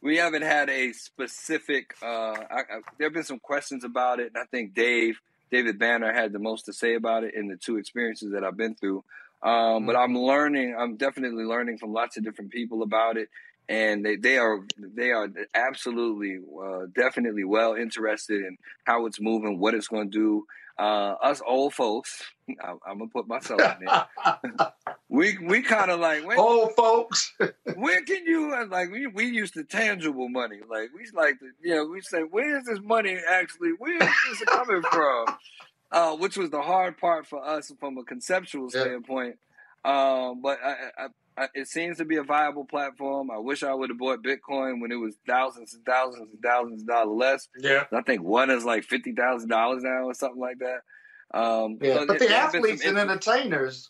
we 0.01 0.17
haven't 0.17 0.43
had 0.43 0.69
a 0.69 0.93
specific. 0.93 1.95
Uh, 2.01 2.05
I, 2.05 2.59
I, 2.59 2.79
there 2.97 3.07
have 3.07 3.13
been 3.13 3.23
some 3.23 3.39
questions 3.39 3.83
about 3.83 4.19
it, 4.19 4.27
and 4.27 4.37
I 4.37 4.45
think 4.45 4.73
Dave 4.73 5.19
David 5.51 5.77
Banner 5.79 6.13
had 6.13 6.31
the 6.33 6.39
most 6.39 6.65
to 6.65 6.73
say 6.73 6.95
about 6.95 7.23
it 7.23 7.33
in 7.35 7.47
the 7.47 7.57
two 7.57 7.77
experiences 7.77 8.31
that 8.33 8.43
I've 8.43 8.57
been 8.57 8.75
through. 8.75 9.03
Um, 9.43 9.85
But 9.85 9.95
I'm 9.95 10.17
learning. 10.17 10.75
I'm 10.77 10.95
definitely 10.97 11.43
learning 11.43 11.77
from 11.77 11.93
lots 11.93 12.17
of 12.17 12.23
different 12.23 12.51
people 12.51 12.81
about 12.83 13.17
it, 13.17 13.29
and 13.69 14.05
they, 14.05 14.15
they 14.15 14.37
are 14.37 14.59
they 14.77 15.11
are 15.11 15.27
absolutely 15.53 16.39
uh, 16.63 16.85
definitely 16.95 17.43
well 17.43 17.73
interested 17.75 18.41
in 18.45 18.57
how 18.85 19.05
it's 19.05 19.19
moving, 19.19 19.59
what 19.59 19.73
it's 19.73 19.87
going 19.87 20.09
to 20.11 20.17
do. 20.17 20.45
Uh, 20.79 21.15
us 21.23 21.41
old 21.43 21.73
folks, 21.73 22.21
I, 22.61 22.73
I'm 22.87 22.99
gonna 22.99 23.09
put 23.11 23.27
myself 23.27 23.59
in 23.59 23.85
there. 23.87 24.73
we 25.09 25.35
we 25.39 25.63
kind 25.63 25.89
of 25.89 25.99
like 25.99 26.23
when, 26.25 26.37
old 26.37 26.73
folks. 26.75 27.33
where 27.75 28.03
can 28.03 28.25
you 28.27 28.53
like 28.69 28.91
we 28.91 29.07
we 29.07 29.25
used 29.25 29.55
to 29.55 29.63
tangible 29.63 30.29
money 30.29 30.59
like 30.69 30.89
we 30.95 31.07
like 31.15 31.39
to 31.39 31.47
you 31.63 31.73
know 31.75 31.85
we 31.85 32.01
say 32.01 32.19
where 32.19 32.59
is 32.59 32.65
this 32.65 32.79
money 32.83 33.17
actually 33.27 33.71
where 33.79 33.95
is 33.97 34.09
this 34.29 34.41
coming 34.49 34.83
from 34.91 35.25
uh 35.91 36.15
which 36.15 36.37
was 36.37 36.51
the 36.51 36.61
hard 36.61 36.95
part 36.99 37.25
for 37.25 37.43
us 37.43 37.71
from 37.79 37.97
a 37.97 38.03
conceptual 38.03 38.69
Yeah. 38.71 38.81
standpoint 38.81 39.37
um 39.87 40.41
but 40.41 40.59
I, 40.63 40.75
I, 40.97 41.07
I, 41.37 41.47
it 41.53 41.67
seems 41.67 41.97
to 41.97 42.05
be 42.05 42.17
a 42.17 42.23
viable 42.23 42.65
platform 42.65 43.31
i 43.31 43.37
wish 43.37 43.63
i 43.63 43.73
would 43.73 43.89
have 43.89 43.97
bought 43.97 44.23
bitcoin 44.23 44.81
when 44.81 44.91
it 44.91 44.95
was 44.95 45.15
thousands 45.27 45.73
and 45.73 45.85
thousands 45.85 46.29
and 46.33 46.41
thousands 46.43 46.81
of 46.81 46.87
dollars 46.87 47.17
less 47.17 47.47
Yeah. 47.57 47.85
i 47.93 48.01
think 48.01 48.21
one 48.21 48.49
is 48.49 48.65
like 48.65 48.85
$50000 48.87 49.47
now 49.47 50.03
or 50.03 50.13
something 50.13 50.41
like 50.41 50.59
that 50.59 50.81
um 51.37 51.77
Yeah, 51.81 51.95
so 51.95 52.05
but 52.07 52.19
the 52.19 52.25
there 52.25 52.37
have 52.37 52.51
been 52.51 52.61
some 52.61 52.69
athletes 52.71 52.85
and 52.85 52.97
entertainers, 52.97 53.89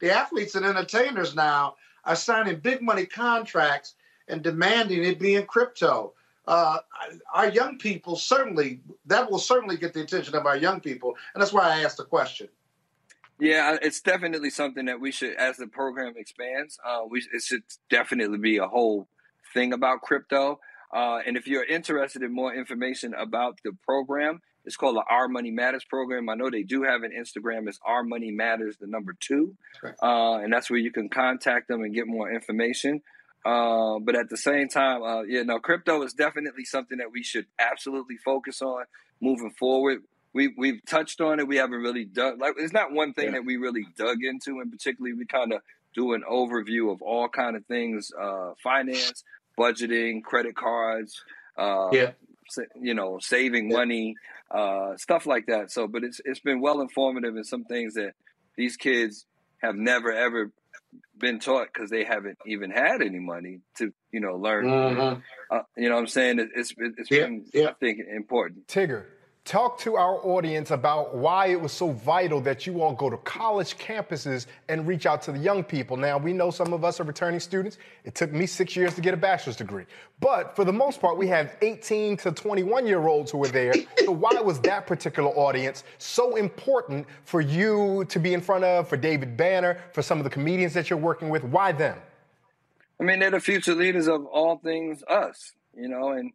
the 0.00 0.10
athletes 0.10 0.54
and 0.54 0.64
entertainers 0.66 1.34
now 1.34 1.76
are 2.04 2.16
signing 2.16 2.60
big 2.60 2.82
money 2.82 3.06
contracts 3.06 3.94
and 4.28 4.42
demanding 4.42 5.04
it 5.04 5.18
be 5.18 5.34
in 5.34 5.46
crypto. 5.46 6.12
Uh, 6.46 6.78
our 7.34 7.48
young 7.48 7.76
people 7.78 8.14
certainly 8.14 8.80
that 9.06 9.28
will 9.28 9.38
certainly 9.40 9.76
get 9.76 9.92
the 9.94 10.00
attention 10.00 10.36
of 10.36 10.46
our 10.46 10.56
young 10.56 10.78
people, 10.80 11.14
and 11.34 11.42
that's 11.42 11.52
why 11.52 11.62
I 11.68 11.82
asked 11.82 11.96
the 11.96 12.04
question. 12.04 12.48
Yeah, 13.38 13.76
it's 13.82 14.00
definitely 14.00 14.50
something 14.50 14.86
that 14.86 15.00
we 15.00 15.12
should, 15.12 15.34
as 15.36 15.58
the 15.58 15.66
program 15.66 16.14
expands, 16.16 16.78
uh, 16.84 17.00
we 17.08 17.22
it 17.32 17.42
should 17.42 17.62
definitely 17.90 18.38
be 18.38 18.56
a 18.56 18.66
whole 18.66 19.08
thing 19.52 19.72
about 19.72 20.00
crypto. 20.00 20.58
Uh, 20.94 21.18
and 21.26 21.36
if 21.36 21.46
you're 21.46 21.64
interested 21.64 22.22
in 22.22 22.32
more 22.32 22.54
information 22.54 23.12
about 23.12 23.58
the 23.64 23.72
program, 23.84 24.40
it's 24.64 24.76
called 24.76 24.96
the 24.96 25.04
Our 25.08 25.28
Money 25.28 25.50
Matters 25.50 25.84
program. 25.84 26.28
I 26.28 26.34
know 26.34 26.50
they 26.50 26.62
do 26.62 26.82
have 26.82 27.02
an 27.02 27.12
Instagram. 27.12 27.68
It's 27.68 27.78
Our 27.84 28.02
Money 28.02 28.30
Matters, 28.30 28.76
the 28.80 28.86
number 28.86 29.14
two, 29.18 29.54
uh, 30.02 30.38
and 30.38 30.52
that's 30.52 30.70
where 30.70 30.78
you 30.78 30.90
can 30.90 31.08
contact 31.08 31.68
them 31.68 31.82
and 31.82 31.94
get 31.94 32.06
more 32.06 32.32
information. 32.32 33.02
Uh, 33.44 34.00
but 34.00 34.16
at 34.16 34.28
the 34.28 34.36
same 34.36 34.68
time, 34.68 35.02
uh, 35.02 35.22
yeah, 35.22 35.42
no, 35.42 35.60
crypto 35.60 36.02
is 36.02 36.12
definitely 36.14 36.64
something 36.64 36.98
that 36.98 37.12
we 37.12 37.22
should 37.22 37.46
absolutely 37.60 38.16
focus 38.16 38.60
on 38.60 38.84
moving 39.20 39.52
forward. 39.52 40.02
We 40.36 40.48
we've 40.56 40.84
touched 40.84 41.20
on 41.22 41.40
it. 41.40 41.48
We 41.48 41.56
haven't 41.56 41.80
really 41.80 42.04
dug 42.04 42.38
like 42.40 42.54
it's 42.58 42.72
not 42.72 42.92
one 42.92 43.14
thing 43.14 43.26
Yeah. 43.26 43.30
that 43.32 43.44
we 43.46 43.56
really 43.56 43.86
dug 43.96 44.18
into, 44.22 44.60
and 44.60 44.70
particularly 44.70 45.14
we 45.14 45.24
kind 45.24 45.52
of 45.54 45.62
do 45.94 46.12
an 46.12 46.22
overview 46.30 46.92
of 46.92 47.00
all 47.00 47.28
kind 47.28 47.56
of 47.56 47.64
things: 47.66 48.12
uh, 48.26 48.52
finance, 48.62 49.24
budgeting, 49.58 50.22
credit 50.22 50.54
cards, 50.54 51.24
uh, 51.56 51.88
Yeah. 51.92 52.10
you 52.80 52.92
know, 52.94 53.18
saving 53.18 53.68
money, 53.68 54.14
uh, 54.50 54.96
stuff 54.98 55.24
like 55.26 55.46
that. 55.46 55.70
So, 55.72 55.88
but 55.88 56.04
it's 56.04 56.20
it's 56.24 56.40
been 56.40 56.60
well 56.60 56.80
informative 56.82 57.34
in 57.36 57.44
some 57.44 57.64
things 57.64 57.94
that 57.94 58.12
these 58.56 58.76
kids 58.76 59.24
have 59.62 59.74
never 59.76 60.12
ever 60.12 60.52
been 61.18 61.38
taught 61.40 61.68
because 61.72 61.88
they 61.88 62.04
haven't 62.04 62.38
even 62.46 62.70
had 62.70 63.00
any 63.00 63.18
money 63.20 63.60
to 63.78 63.92
you 64.12 64.20
know 64.20 64.36
learn. 64.36 64.66
Mhm. 64.66 65.22
Uh, 65.50 65.62
you 65.78 65.88
know 65.88 65.94
what 65.94 66.02
I'm 66.02 66.06
saying? 66.08 66.38
It, 66.40 66.50
it's 66.54 66.74
it's 66.76 67.10
Yeah, 67.10 67.24
been 67.24 67.46
yeah. 67.54 67.68
I 67.70 67.72
think 67.74 68.00
important. 68.14 68.66
Tigger, 68.66 69.04
Talk 69.46 69.78
to 69.78 69.94
our 69.94 70.16
audience 70.26 70.72
about 70.72 71.14
why 71.14 71.46
it 71.46 71.60
was 71.60 71.70
so 71.70 71.92
vital 71.92 72.40
that 72.40 72.66
you 72.66 72.82
all 72.82 72.92
go 72.92 73.08
to 73.08 73.16
college 73.18 73.78
campuses 73.78 74.46
and 74.68 74.84
reach 74.88 75.06
out 75.06 75.22
to 75.22 75.30
the 75.30 75.38
young 75.38 75.62
people. 75.62 75.96
Now, 75.96 76.18
we 76.18 76.32
know 76.32 76.50
some 76.50 76.72
of 76.72 76.84
us 76.84 76.98
are 76.98 77.04
returning 77.04 77.38
students. 77.38 77.78
It 78.02 78.16
took 78.16 78.32
me 78.32 78.46
six 78.46 78.74
years 78.74 78.96
to 78.96 79.00
get 79.00 79.14
a 79.14 79.16
bachelor's 79.16 79.54
degree. 79.54 79.84
But 80.18 80.56
for 80.56 80.64
the 80.64 80.72
most 80.72 81.00
part, 81.00 81.16
we 81.16 81.28
have 81.28 81.54
18 81.62 82.16
to 82.16 82.32
21 82.32 82.88
year 82.88 83.06
olds 83.06 83.30
who 83.30 83.44
are 83.44 83.48
there. 83.48 83.72
So, 83.98 84.10
why 84.10 84.32
was 84.40 84.58
that 84.62 84.84
particular 84.88 85.30
audience 85.30 85.84
so 85.98 86.34
important 86.34 87.06
for 87.22 87.40
you 87.40 88.04
to 88.08 88.18
be 88.18 88.34
in 88.34 88.40
front 88.40 88.64
of, 88.64 88.88
for 88.88 88.96
David 88.96 89.36
Banner, 89.36 89.78
for 89.92 90.02
some 90.02 90.18
of 90.18 90.24
the 90.24 90.30
comedians 90.30 90.74
that 90.74 90.90
you're 90.90 90.98
working 90.98 91.28
with? 91.28 91.44
Why 91.44 91.70
them? 91.70 91.96
I 93.00 93.04
mean, 93.04 93.20
they're 93.20 93.30
the 93.30 93.38
future 93.38 93.76
leaders 93.76 94.08
of 94.08 94.26
all 94.26 94.58
things 94.58 95.04
us, 95.04 95.52
you 95.72 95.86
know, 95.86 96.10
and 96.10 96.32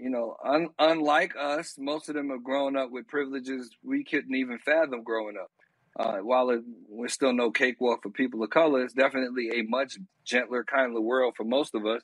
you 0.00 0.10
know, 0.10 0.36
un- 0.44 0.70
unlike 0.78 1.34
us, 1.38 1.76
most 1.78 2.08
of 2.08 2.14
them 2.14 2.30
have 2.30 2.42
grown 2.42 2.76
up 2.76 2.90
with 2.90 3.08
privileges 3.08 3.70
we 3.82 4.04
couldn't 4.04 4.34
even 4.34 4.58
fathom 4.58 5.02
growing 5.02 5.36
up. 5.36 5.50
Uh, 5.98 6.18
while 6.18 6.50
it, 6.50 6.62
we're 6.88 7.08
still 7.08 7.32
no 7.32 7.50
cakewalk 7.50 8.02
for 8.02 8.10
people 8.10 8.42
of 8.42 8.50
color, 8.50 8.82
it's 8.82 8.94
definitely 8.94 9.50
a 9.54 9.62
much 9.62 9.98
gentler, 10.24 10.64
kinder 10.64 11.00
world 11.00 11.34
for 11.36 11.44
most 11.44 11.74
of 11.74 11.84
us. 11.84 12.00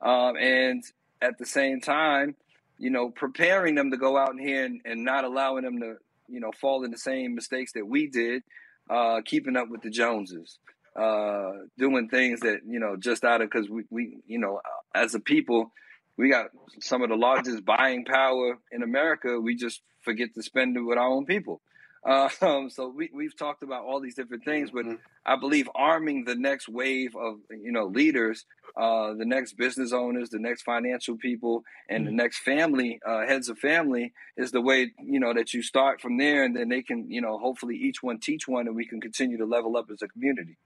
Um, 0.00 0.36
and 0.36 0.82
at 1.20 1.38
the 1.38 1.46
same 1.46 1.80
time, 1.80 2.34
you 2.78 2.90
know, 2.90 3.10
preparing 3.10 3.74
them 3.74 3.90
to 3.90 3.96
go 3.96 4.16
out 4.16 4.32
in 4.32 4.38
here 4.38 4.64
and, 4.64 4.80
and 4.84 5.04
not 5.04 5.24
allowing 5.24 5.64
them 5.64 5.80
to, 5.80 5.96
you 6.28 6.40
know, 6.40 6.50
fall 6.60 6.84
in 6.84 6.90
the 6.90 6.98
same 6.98 7.34
mistakes 7.34 7.72
that 7.72 7.86
we 7.86 8.08
did, 8.08 8.42
uh, 8.90 9.20
keeping 9.24 9.56
up 9.56 9.68
with 9.68 9.82
the 9.82 9.90
Joneses, 9.90 10.58
uh, 10.98 11.52
doing 11.78 12.08
things 12.08 12.40
that, 12.40 12.60
you 12.66 12.80
know, 12.80 12.96
just 12.96 13.24
out 13.24 13.42
of 13.42 13.50
because 13.50 13.68
we, 13.68 13.84
we, 13.90 14.18
you 14.26 14.38
know, 14.38 14.60
as 14.94 15.14
a 15.14 15.20
people, 15.20 15.72
we 16.16 16.30
got 16.30 16.46
some 16.80 17.02
of 17.02 17.10
the 17.10 17.16
largest 17.16 17.64
buying 17.64 18.04
power 18.04 18.58
in 18.72 18.82
America. 18.82 19.40
We 19.40 19.54
just 19.54 19.82
forget 20.02 20.34
to 20.34 20.42
spend 20.42 20.76
it 20.76 20.80
with 20.80 20.98
our 20.98 21.08
own 21.08 21.26
people. 21.26 21.60
Uh, 22.06 22.28
um, 22.40 22.70
so 22.70 22.88
we, 22.88 23.10
we've 23.12 23.36
talked 23.36 23.62
about 23.62 23.84
all 23.84 24.00
these 24.00 24.14
different 24.14 24.44
things, 24.44 24.70
but 24.70 24.86
I 25.24 25.36
believe 25.36 25.68
arming 25.74 26.24
the 26.24 26.36
next 26.36 26.68
wave 26.68 27.16
of 27.16 27.38
you 27.50 27.72
know 27.72 27.86
leaders, 27.86 28.44
uh, 28.76 29.14
the 29.14 29.24
next 29.24 29.54
business 29.54 29.92
owners, 29.92 30.30
the 30.30 30.38
next 30.38 30.62
financial 30.62 31.16
people, 31.16 31.64
and 31.88 32.06
the 32.06 32.12
next 32.12 32.38
family 32.38 33.00
uh, 33.06 33.26
heads 33.26 33.48
of 33.48 33.58
family 33.58 34.12
is 34.36 34.52
the 34.52 34.60
way 34.60 34.92
you 35.04 35.20
know 35.20 35.34
that 35.34 35.52
you 35.52 35.62
start 35.62 36.00
from 36.00 36.16
there, 36.16 36.44
and 36.44 36.56
then 36.56 36.68
they 36.68 36.82
can 36.82 37.10
you 37.10 37.20
know 37.20 37.38
hopefully 37.38 37.76
each 37.76 38.02
one 38.02 38.20
teach 38.20 38.46
one, 38.46 38.66
and 38.66 38.76
we 38.76 38.86
can 38.86 39.00
continue 39.00 39.36
to 39.38 39.46
level 39.46 39.76
up 39.76 39.90
as 39.90 40.02
a 40.02 40.08
community. 40.08 40.56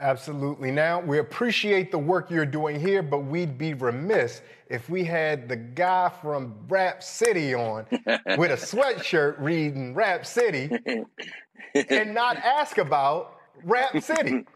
Absolutely. 0.00 0.70
Now, 0.70 0.98
we 1.00 1.18
appreciate 1.18 1.90
the 1.90 1.98
work 1.98 2.30
you're 2.30 2.46
doing 2.46 2.80
here, 2.80 3.02
but 3.02 3.18
we'd 3.18 3.58
be 3.58 3.74
remiss 3.74 4.40
if 4.68 4.88
we 4.88 5.04
had 5.04 5.46
the 5.48 5.56
guy 5.56 6.10
from 6.22 6.54
Rap 6.68 7.02
City 7.02 7.54
on 7.54 7.84
with 7.90 8.50
a 8.50 8.56
sweatshirt 8.56 9.38
reading 9.38 9.94
Rap 9.94 10.24
City 10.24 10.70
and 11.74 12.14
not 12.14 12.38
ask 12.38 12.78
about 12.78 13.36
Rap 13.62 14.02
City. 14.02 14.46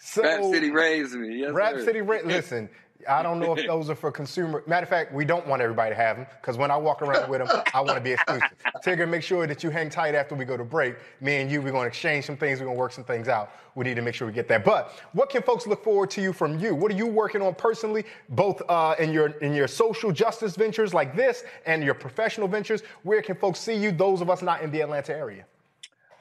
So, 0.00 0.22
Rap 0.22 0.42
City 0.44 0.70
raised 0.70 1.14
me. 1.14 1.40
Yes, 1.40 1.52
Rap 1.52 1.74
sir. 1.74 1.84
City, 1.84 2.00
ra- 2.00 2.18
listen, 2.24 2.68
I 3.06 3.22
don't 3.22 3.38
know 3.38 3.56
if 3.56 3.66
those 3.66 3.88
are 3.90 3.94
for 3.94 4.10
consumer. 4.10 4.64
Matter 4.66 4.84
of 4.84 4.88
fact, 4.88 5.12
we 5.12 5.24
don't 5.24 5.46
want 5.46 5.62
everybody 5.62 5.90
to 5.90 5.94
have 5.94 6.16
them 6.16 6.26
because 6.40 6.56
when 6.56 6.70
I 6.70 6.76
walk 6.76 7.00
around 7.00 7.30
with 7.30 7.46
them, 7.46 7.62
I 7.72 7.80
want 7.80 7.96
to 7.96 8.00
be 8.00 8.12
exclusive. 8.12 8.50
Tigger, 8.84 9.08
make 9.08 9.22
sure 9.22 9.46
that 9.46 9.62
you 9.62 9.70
hang 9.70 9.88
tight 9.88 10.14
after 10.14 10.34
we 10.34 10.44
go 10.44 10.56
to 10.56 10.64
break. 10.64 10.96
Me 11.20 11.36
and 11.36 11.50
you, 11.50 11.62
we're 11.62 11.70
going 11.70 11.84
to 11.84 11.88
exchange 11.88 12.26
some 12.26 12.36
things. 12.36 12.58
We're 12.58 12.66
going 12.66 12.76
to 12.76 12.80
work 12.80 12.92
some 12.92 13.04
things 13.04 13.28
out. 13.28 13.52
We 13.76 13.84
need 13.84 13.94
to 13.94 14.02
make 14.02 14.14
sure 14.14 14.26
we 14.26 14.32
get 14.32 14.48
that. 14.48 14.64
But 14.64 14.92
what 15.12 15.30
can 15.30 15.42
folks 15.42 15.66
look 15.66 15.84
forward 15.84 16.10
to 16.10 16.22
you 16.22 16.32
from 16.32 16.58
you? 16.58 16.74
What 16.74 16.90
are 16.90 16.96
you 16.96 17.06
working 17.06 17.40
on 17.40 17.54
personally, 17.54 18.04
both 18.30 18.60
uh, 18.68 18.96
in 18.98 19.12
your 19.12 19.28
in 19.38 19.54
your 19.54 19.68
social 19.68 20.10
justice 20.10 20.56
ventures 20.56 20.92
like 20.92 21.14
this 21.14 21.44
and 21.66 21.84
your 21.84 21.94
professional 21.94 22.48
ventures? 22.48 22.82
Where 23.04 23.22
can 23.22 23.36
folks 23.36 23.60
see 23.60 23.74
you? 23.74 23.92
Those 23.92 24.20
of 24.20 24.28
us 24.28 24.42
not 24.42 24.62
in 24.62 24.72
the 24.72 24.80
Atlanta 24.80 25.16
area. 25.16 25.44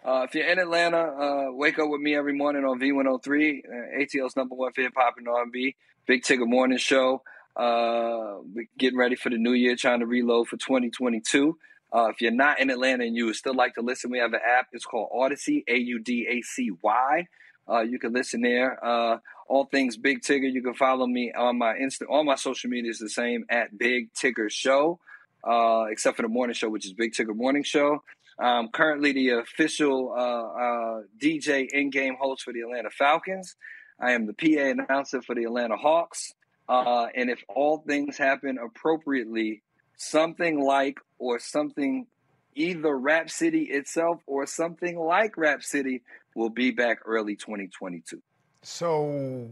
Uh, 0.05 0.23
if 0.23 0.33
you're 0.33 0.47
in 0.47 0.57
Atlanta, 0.57 0.97
uh, 0.97 1.51
wake 1.51 1.79
up 1.79 1.89
with 1.89 1.99
me 1.99 2.15
every 2.15 2.33
morning 2.33 2.63
on 2.63 2.79
V103, 2.79 3.59
uh, 3.65 4.01
ATL's 4.01 4.37
number 4.37 4.55
one 4.55 4.71
for 4.71 4.81
hip 4.81 4.93
hop 4.95 5.15
and 5.17 5.27
R&B, 5.27 5.75
Big 6.07 6.23
Tigger 6.23 6.47
Morning 6.47 6.77
Show. 6.77 7.21
Uh, 7.55 8.37
we're 8.53 8.69
getting 8.77 8.97
ready 8.97 9.17
for 9.17 9.29
the 9.29 9.37
new 9.37 9.51
year, 9.51 9.75
trying 9.75 9.99
to 9.99 10.05
reload 10.05 10.47
for 10.47 10.55
2022. 10.55 11.57
Uh, 11.93 12.07
if 12.07 12.21
you're 12.21 12.31
not 12.31 12.61
in 12.61 12.69
Atlanta 12.69 13.03
and 13.03 13.13
you 13.13 13.25
would 13.25 13.35
still 13.35 13.53
like 13.53 13.75
to 13.75 13.81
listen, 13.81 14.09
we 14.09 14.19
have 14.19 14.31
an 14.31 14.39
app. 14.45 14.67
It's 14.71 14.85
called 14.85 15.09
Audacy, 15.13 15.63
A 15.67 15.77
U 15.77 15.99
D 15.99 16.25
A 16.29 16.41
C 16.41 16.71
Y. 16.81 17.27
Uh, 17.69 17.81
you 17.81 17.99
can 17.99 18.13
listen 18.13 18.41
there. 18.41 18.83
Uh, 18.83 19.17
all 19.49 19.65
things 19.65 19.97
Big 19.97 20.21
Tigger. 20.21 20.49
You 20.49 20.63
can 20.63 20.75
follow 20.75 21.05
me 21.05 21.33
on 21.33 21.57
my 21.57 21.73
Insta. 21.73 22.03
All 22.09 22.23
my 22.23 22.35
social 22.35 22.69
media 22.69 22.89
is 22.89 22.99
the 22.99 23.09
same 23.09 23.45
at 23.49 23.77
Big 23.77 24.13
Tigger 24.13 24.49
Show, 24.49 24.99
uh, 25.43 25.87
except 25.89 26.15
for 26.15 26.21
the 26.21 26.29
morning 26.29 26.53
show, 26.53 26.69
which 26.69 26.85
is 26.85 26.93
Big 26.93 27.11
Tigger 27.11 27.35
Morning 27.35 27.63
Show. 27.63 28.01
I'm 28.39 28.69
currently 28.69 29.11
the 29.11 29.29
official 29.29 30.13
uh, 30.15 30.21
uh, 30.21 31.01
DJ 31.21 31.67
in-game 31.69 32.15
host 32.17 32.43
for 32.43 32.53
the 32.53 32.61
Atlanta 32.61 32.91
Falcons. 32.91 33.57
I 33.99 34.13
am 34.13 34.27
the 34.27 34.33
PA 34.33 34.83
announcer 34.83 35.21
for 35.21 35.35
the 35.35 35.43
Atlanta 35.43 35.77
Hawks. 35.77 36.33
Uh, 36.69 37.07
and 37.15 37.29
if 37.29 37.43
all 37.47 37.79
things 37.79 38.17
happen 38.17 38.57
appropriately, 38.57 39.61
something 39.95 40.61
like 40.61 40.99
or 41.17 41.39
something 41.39 42.07
either 42.55 42.97
Rap 42.97 43.29
City 43.29 43.63
itself 43.63 44.21
or 44.25 44.45
something 44.45 44.97
like 44.97 45.37
Rap 45.37 45.63
City 45.63 46.01
will 46.35 46.49
be 46.49 46.71
back 46.71 46.99
early 47.05 47.35
2022. 47.35 48.21
So, 48.63 49.49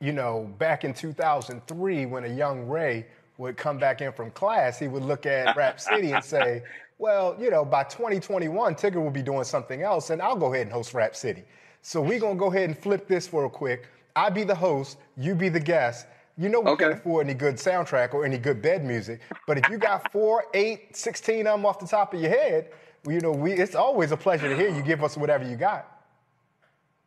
you 0.00 0.12
know, 0.12 0.54
back 0.58 0.84
in 0.84 0.94
2003, 0.94 2.06
when 2.06 2.24
a 2.24 2.28
young 2.28 2.68
Ray 2.68 3.06
would 3.38 3.56
come 3.56 3.78
back 3.78 4.00
in 4.02 4.12
from 4.12 4.30
class, 4.30 4.78
he 4.78 4.86
would 4.86 5.02
look 5.02 5.26
at 5.26 5.56
Rap 5.56 5.80
City 5.80 6.12
and 6.12 6.22
say, 6.22 6.62
well, 6.98 7.34
you 7.40 7.50
know, 7.50 7.64
by 7.64 7.84
2021, 7.84 8.74
Tigger 8.74 9.02
will 9.02 9.10
be 9.10 9.22
doing 9.22 9.44
something 9.44 9.82
else, 9.82 10.10
and 10.10 10.20
I'll 10.20 10.36
go 10.36 10.52
ahead 10.52 10.66
and 10.66 10.72
host 10.72 10.94
Rap 10.94 11.16
City. 11.16 11.44
So 11.82 12.00
we're 12.00 12.20
going 12.20 12.36
to 12.36 12.38
go 12.38 12.50
ahead 12.50 12.68
and 12.68 12.78
flip 12.78 13.08
this 13.08 13.32
real 13.32 13.48
quick. 13.48 13.88
I 14.14 14.30
be 14.30 14.44
the 14.44 14.54
host, 14.54 14.98
you 15.16 15.34
be 15.34 15.48
the 15.48 15.60
guest. 15.60 16.06
You 16.36 16.48
know 16.48 16.60
we 16.60 16.70
okay. 16.70 16.84
can't 16.84 16.98
afford 16.98 17.26
any 17.26 17.34
good 17.34 17.56
soundtrack 17.56 18.14
or 18.14 18.24
any 18.24 18.38
good 18.38 18.62
bed 18.62 18.84
music, 18.84 19.20
but 19.46 19.58
if 19.58 19.68
you 19.68 19.76
got 19.76 20.10
four, 20.10 20.44
eight, 20.54 20.96
16 20.96 21.46
of 21.46 21.54
them 21.54 21.66
off 21.66 21.78
the 21.78 21.86
top 21.86 22.14
of 22.14 22.20
your 22.20 22.30
head, 22.30 22.70
you 23.06 23.20
know, 23.20 23.32
we, 23.32 23.52
it's 23.52 23.74
always 23.74 24.12
a 24.12 24.16
pleasure 24.16 24.48
to 24.48 24.56
hear 24.56 24.68
you 24.68 24.82
give 24.82 25.02
us 25.04 25.16
whatever 25.16 25.44
you 25.48 25.56
got. 25.56 25.86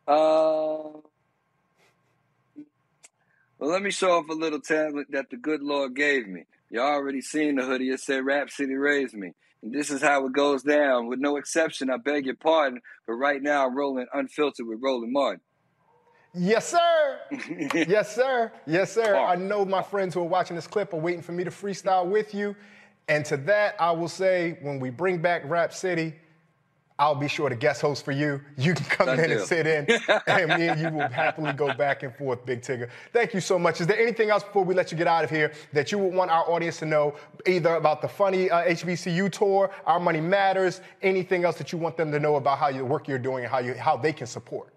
Uh, 0.06 1.00
well, 3.58 3.70
let 3.70 3.82
me 3.82 3.90
show 3.90 4.12
off 4.12 4.28
a 4.28 4.34
little 4.34 4.60
talent 4.60 5.10
that 5.12 5.30
the 5.30 5.36
good 5.36 5.62
Lord 5.62 5.94
gave 5.94 6.28
me. 6.28 6.44
You 6.70 6.80
already 6.80 7.20
seen 7.20 7.56
the 7.56 7.64
hoodie. 7.64 7.90
It 7.90 8.00
said 8.00 8.24
Rap 8.24 8.50
City 8.50 8.74
raised 8.74 9.14
me. 9.14 9.32
This 9.66 9.90
is 9.90 10.02
how 10.02 10.26
it 10.26 10.32
goes 10.32 10.62
down. 10.62 11.06
With 11.06 11.20
no 11.20 11.36
exception, 11.36 11.90
I 11.90 11.96
beg 11.96 12.26
your 12.26 12.36
pardon, 12.36 12.80
but 13.06 13.14
right 13.14 13.42
now 13.42 13.66
I'm 13.66 13.74
rolling 13.74 14.06
unfiltered 14.12 14.66
with 14.66 14.78
Roland 14.82 15.12
Martin. 15.12 15.40
Yes, 16.36 16.68
sir. 16.68 17.20
yes, 17.86 18.12
sir. 18.12 18.50
Yes, 18.66 18.92
sir. 18.92 19.14
I 19.14 19.36
know 19.36 19.64
my 19.64 19.84
friends 19.84 20.14
who 20.14 20.20
are 20.20 20.24
watching 20.24 20.56
this 20.56 20.66
clip 20.66 20.92
are 20.92 20.98
waiting 20.98 21.22
for 21.22 21.30
me 21.30 21.44
to 21.44 21.50
freestyle 21.50 22.06
with 22.10 22.34
you. 22.34 22.56
And 23.06 23.24
to 23.26 23.36
that, 23.36 23.76
I 23.78 23.92
will 23.92 24.08
say 24.08 24.58
when 24.60 24.80
we 24.80 24.90
bring 24.90 25.18
back 25.18 25.42
Rap 25.44 25.72
City, 25.72 26.12
I'll 26.96 27.16
be 27.16 27.26
sure 27.26 27.48
to 27.48 27.56
guest 27.56 27.80
host 27.80 28.04
for 28.04 28.12
you. 28.12 28.40
You 28.56 28.72
can 28.72 28.84
come 28.86 29.06
Thank 29.06 29.20
in 29.22 29.30
you. 29.30 29.38
and 29.38 29.46
sit 29.46 29.66
in, 29.66 29.84
and 30.28 30.60
me 30.60 30.68
and 30.68 30.80
you 30.80 30.90
will 30.90 31.08
happily 31.08 31.52
go 31.52 31.74
back 31.74 32.04
and 32.04 32.14
forth, 32.14 32.46
Big 32.46 32.60
Tigger. 32.62 32.88
Thank 33.12 33.34
you 33.34 33.40
so 33.40 33.58
much. 33.58 33.80
Is 33.80 33.88
there 33.88 33.98
anything 33.98 34.30
else 34.30 34.44
before 34.44 34.64
we 34.64 34.76
let 34.76 34.92
you 34.92 34.98
get 34.98 35.08
out 35.08 35.24
of 35.24 35.30
here 35.30 35.52
that 35.72 35.90
you 35.90 35.98
would 35.98 36.14
want 36.14 36.30
our 36.30 36.48
audience 36.48 36.78
to 36.78 36.86
know, 36.86 37.16
either 37.46 37.74
about 37.74 38.00
the 38.00 38.06
funny 38.06 38.48
uh, 38.48 38.62
HBCU 38.64 39.32
tour, 39.32 39.72
Our 39.86 39.98
Money 39.98 40.20
Matters, 40.20 40.80
anything 41.02 41.44
else 41.44 41.58
that 41.58 41.72
you 41.72 41.78
want 41.78 41.96
them 41.96 42.12
to 42.12 42.20
know 42.20 42.36
about 42.36 42.58
how 42.58 42.70
the 42.70 42.84
work 42.84 43.08
you're 43.08 43.18
doing 43.18 43.42
and 43.42 43.50
how 43.50 43.58
you 43.58 43.74
how 43.74 43.96
they 43.96 44.12
can 44.12 44.28
support? 44.28 44.72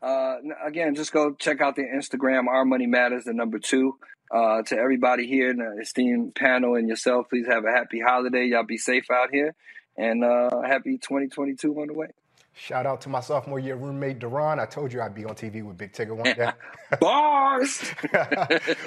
Uh, 0.00 0.36
again, 0.64 0.94
just 0.94 1.12
go 1.12 1.34
check 1.34 1.60
out 1.60 1.76
the 1.76 1.82
Instagram. 1.82 2.46
Our 2.46 2.64
Money 2.64 2.86
Matters, 2.86 3.24
the 3.24 3.34
number 3.34 3.58
two. 3.58 3.98
Uh, 4.32 4.62
to 4.62 4.76
everybody 4.76 5.26
here 5.26 5.50
in 5.50 5.56
the 5.56 5.78
esteemed 5.82 6.36
panel 6.36 6.76
and 6.76 6.88
yourself, 6.88 7.28
please 7.28 7.48
have 7.48 7.64
a 7.64 7.70
happy 7.70 7.98
holiday. 7.98 8.46
Y'all 8.46 8.62
be 8.62 8.78
safe 8.78 9.10
out 9.10 9.28
here 9.32 9.56
and 10.00 10.24
uh, 10.24 10.62
happy 10.62 10.96
2022 10.96 11.78
on 11.78 11.88
the 11.88 11.92
way. 11.92 12.08
Shout 12.54 12.84
out 12.84 13.00
to 13.02 13.08
my 13.08 13.20
sophomore 13.20 13.58
year 13.58 13.76
roommate, 13.76 14.18
Deron. 14.18 14.58
I 14.58 14.66
told 14.66 14.92
you 14.92 15.00
I'd 15.00 15.14
be 15.14 15.24
on 15.24 15.34
TV 15.34 15.62
with 15.62 15.78
Big 15.78 15.92
Tigger 15.92 16.16
one 16.16 16.34
day. 16.34 16.50
Bars! 17.00 17.92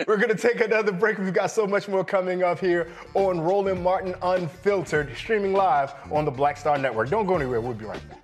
We're 0.07 0.18
going 0.18 0.30
to 0.30 0.35
take 0.35 0.60
another 0.60 0.91
break. 0.91 1.18
We've 1.18 1.34
got 1.34 1.52
so 1.52 1.65
much 1.65 1.88
more 1.88 2.03
coming 2.03 2.44
up 2.44 2.60
here 2.60 2.91
on 3.14 3.40
Roland 3.40 3.81
Martin 3.81 4.15
Unfiltered, 4.22 5.15
streaming 5.15 5.53
live 5.53 5.94
on 6.11 6.26
the 6.26 6.31
Black 6.31 6.57
Star 6.57 6.77
Network. 6.77 7.10
Don't 7.10 7.26
go 7.26 7.35
anywhere. 7.35 7.61
We'll 7.61 7.73
be 7.73 7.85
right 7.85 8.02
back. 8.10 8.19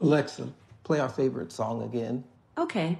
Alexa, 0.00 0.48
play 0.82 0.98
our 0.98 1.08
favorite 1.08 1.52
song 1.52 1.82
again. 1.82 2.24
Okay. 2.58 2.98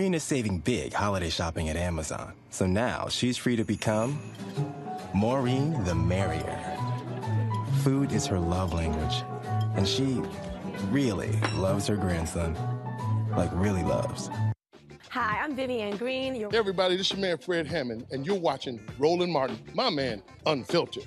Maureen 0.00 0.14
is 0.14 0.22
saving 0.22 0.60
big 0.60 0.94
holiday 0.94 1.28
shopping 1.28 1.68
at 1.68 1.76
Amazon. 1.76 2.32
So 2.48 2.64
now 2.64 3.08
she's 3.10 3.36
free 3.36 3.54
to 3.56 3.64
become 3.64 4.18
Maureen 5.12 5.84
the 5.84 5.94
Merrier. 5.94 6.58
Food 7.82 8.10
is 8.10 8.24
her 8.24 8.38
love 8.38 8.72
language. 8.72 9.22
And 9.76 9.86
she 9.86 10.22
really 10.88 11.30
loves 11.56 11.86
her 11.86 11.96
grandson. 11.96 12.56
Like, 13.36 13.50
really 13.52 13.82
loves. 13.82 14.30
Hi, 15.10 15.38
I'm 15.42 15.54
Vivian 15.54 15.98
Green. 15.98 16.34
Hey 16.34 16.56
everybody, 16.56 16.96
this 16.96 17.08
is 17.08 17.12
your 17.12 17.20
man 17.20 17.36
Fred 17.36 17.66
Hammond, 17.66 18.06
and 18.10 18.24
you're 18.24 18.40
watching 18.40 18.80
Roland 18.98 19.34
Martin, 19.34 19.58
my 19.74 19.90
man, 19.90 20.22
Unfiltered. 20.46 21.04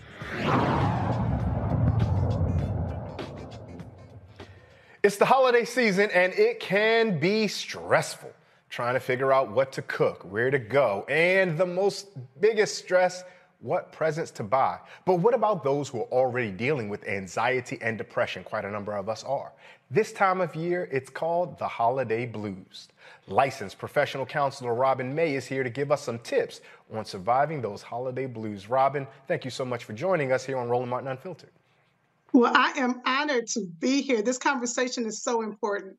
It's 5.02 5.18
the 5.18 5.26
holiday 5.26 5.66
season 5.66 6.12
and 6.12 6.32
it 6.34 6.60
can 6.60 7.20
be 7.20 7.48
stressful 7.48 8.32
trying 8.74 8.96
to 8.96 9.00
figure 9.00 9.32
out 9.32 9.52
what 9.52 9.72
to 9.72 9.84
cook, 9.84 10.24
where 10.32 10.50
to 10.50 10.58
go, 10.58 11.06
and 11.08 11.56
the 11.60 11.66
most 11.66 12.08
biggest 12.42 12.76
stress, 12.76 13.24
what 13.60 13.92
presents 13.92 14.32
to 14.32 14.42
buy. 14.42 14.80
But 15.06 15.18
what 15.18 15.36
about 15.36 15.64
those 15.64 15.88
who 15.88 16.00
are 16.00 16.12
already 16.12 16.50
dealing 16.50 16.90
with 16.90 17.08
anxiety 17.08 17.78
and 17.84 18.00
depression? 18.00 18.44
Quite 18.44 18.66
a 18.66 18.72
number 18.72 18.96
of 18.96 19.10
us 19.10 19.24
are. 19.26 19.54
This 19.92 20.12
time 20.12 20.42
of 20.42 20.56
year, 20.56 20.90
it's 20.92 21.12
called 21.12 21.60
the 21.60 21.68
holiday 21.68 22.26
blues. 22.26 22.88
Licensed 23.28 23.78
professional 23.78 24.26
counselor 24.26 24.74
Robin 24.74 25.14
May 25.14 25.36
is 25.36 25.46
here 25.46 25.62
to 25.62 25.70
give 25.70 25.92
us 25.92 26.02
some 26.02 26.18
tips 26.18 26.62
on 26.92 27.06
surviving 27.06 27.62
those 27.62 27.84
holiday 27.84 28.26
blues. 28.26 28.70
Robin, 28.70 29.06
thank 29.28 29.46
you 29.46 29.52
so 29.52 29.64
much 29.64 29.84
for 29.84 29.94
joining 29.94 30.32
us 30.32 30.44
here 30.44 30.58
on 30.58 30.68
Roland 30.68 30.90
Martin 30.90 31.10
Unfiltered. 31.10 31.52
Well, 32.34 32.52
I 32.56 32.72
am 32.78 33.04
honored 33.06 33.46
to 33.50 33.68
be 33.80 34.02
here. 34.02 34.24
This 34.24 34.40
conversation 34.40 35.06
is 35.06 35.22
so 35.22 35.44
important. 35.44 35.96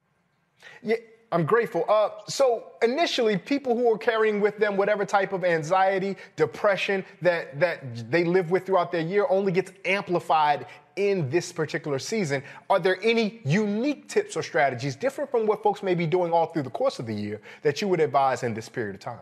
Yeah, 0.82 0.96
I'm 1.32 1.44
grateful. 1.44 1.84
Uh, 1.88 2.10
so 2.28 2.72
initially, 2.82 3.36
people 3.36 3.76
who 3.76 3.92
are 3.92 3.98
carrying 3.98 4.40
with 4.40 4.58
them 4.58 4.76
whatever 4.76 5.04
type 5.04 5.32
of 5.32 5.44
anxiety, 5.44 6.16
depression 6.36 7.04
that 7.22 7.58
that 7.58 8.10
they 8.10 8.24
live 8.24 8.50
with 8.50 8.66
throughout 8.66 8.92
their 8.92 9.00
year 9.00 9.26
only 9.28 9.50
gets 9.50 9.72
amplified 9.84 10.66
in 10.96 11.28
this 11.30 11.52
particular 11.52 11.98
season. 11.98 12.42
Are 12.70 12.78
there 12.78 12.98
any 13.02 13.40
unique 13.44 14.08
tips 14.08 14.36
or 14.36 14.42
strategies 14.42 14.94
different 14.94 15.30
from 15.30 15.46
what 15.46 15.62
folks 15.62 15.82
may 15.82 15.94
be 15.94 16.06
doing 16.06 16.32
all 16.32 16.46
through 16.46 16.62
the 16.62 16.70
course 16.70 16.98
of 16.98 17.06
the 17.06 17.14
year 17.14 17.40
that 17.62 17.82
you 17.82 17.88
would 17.88 18.00
advise 18.00 18.42
in 18.42 18.54
this 18.54 18.68
period 18.68 18.94
of 18.94 19.00
time? 19.00 19.18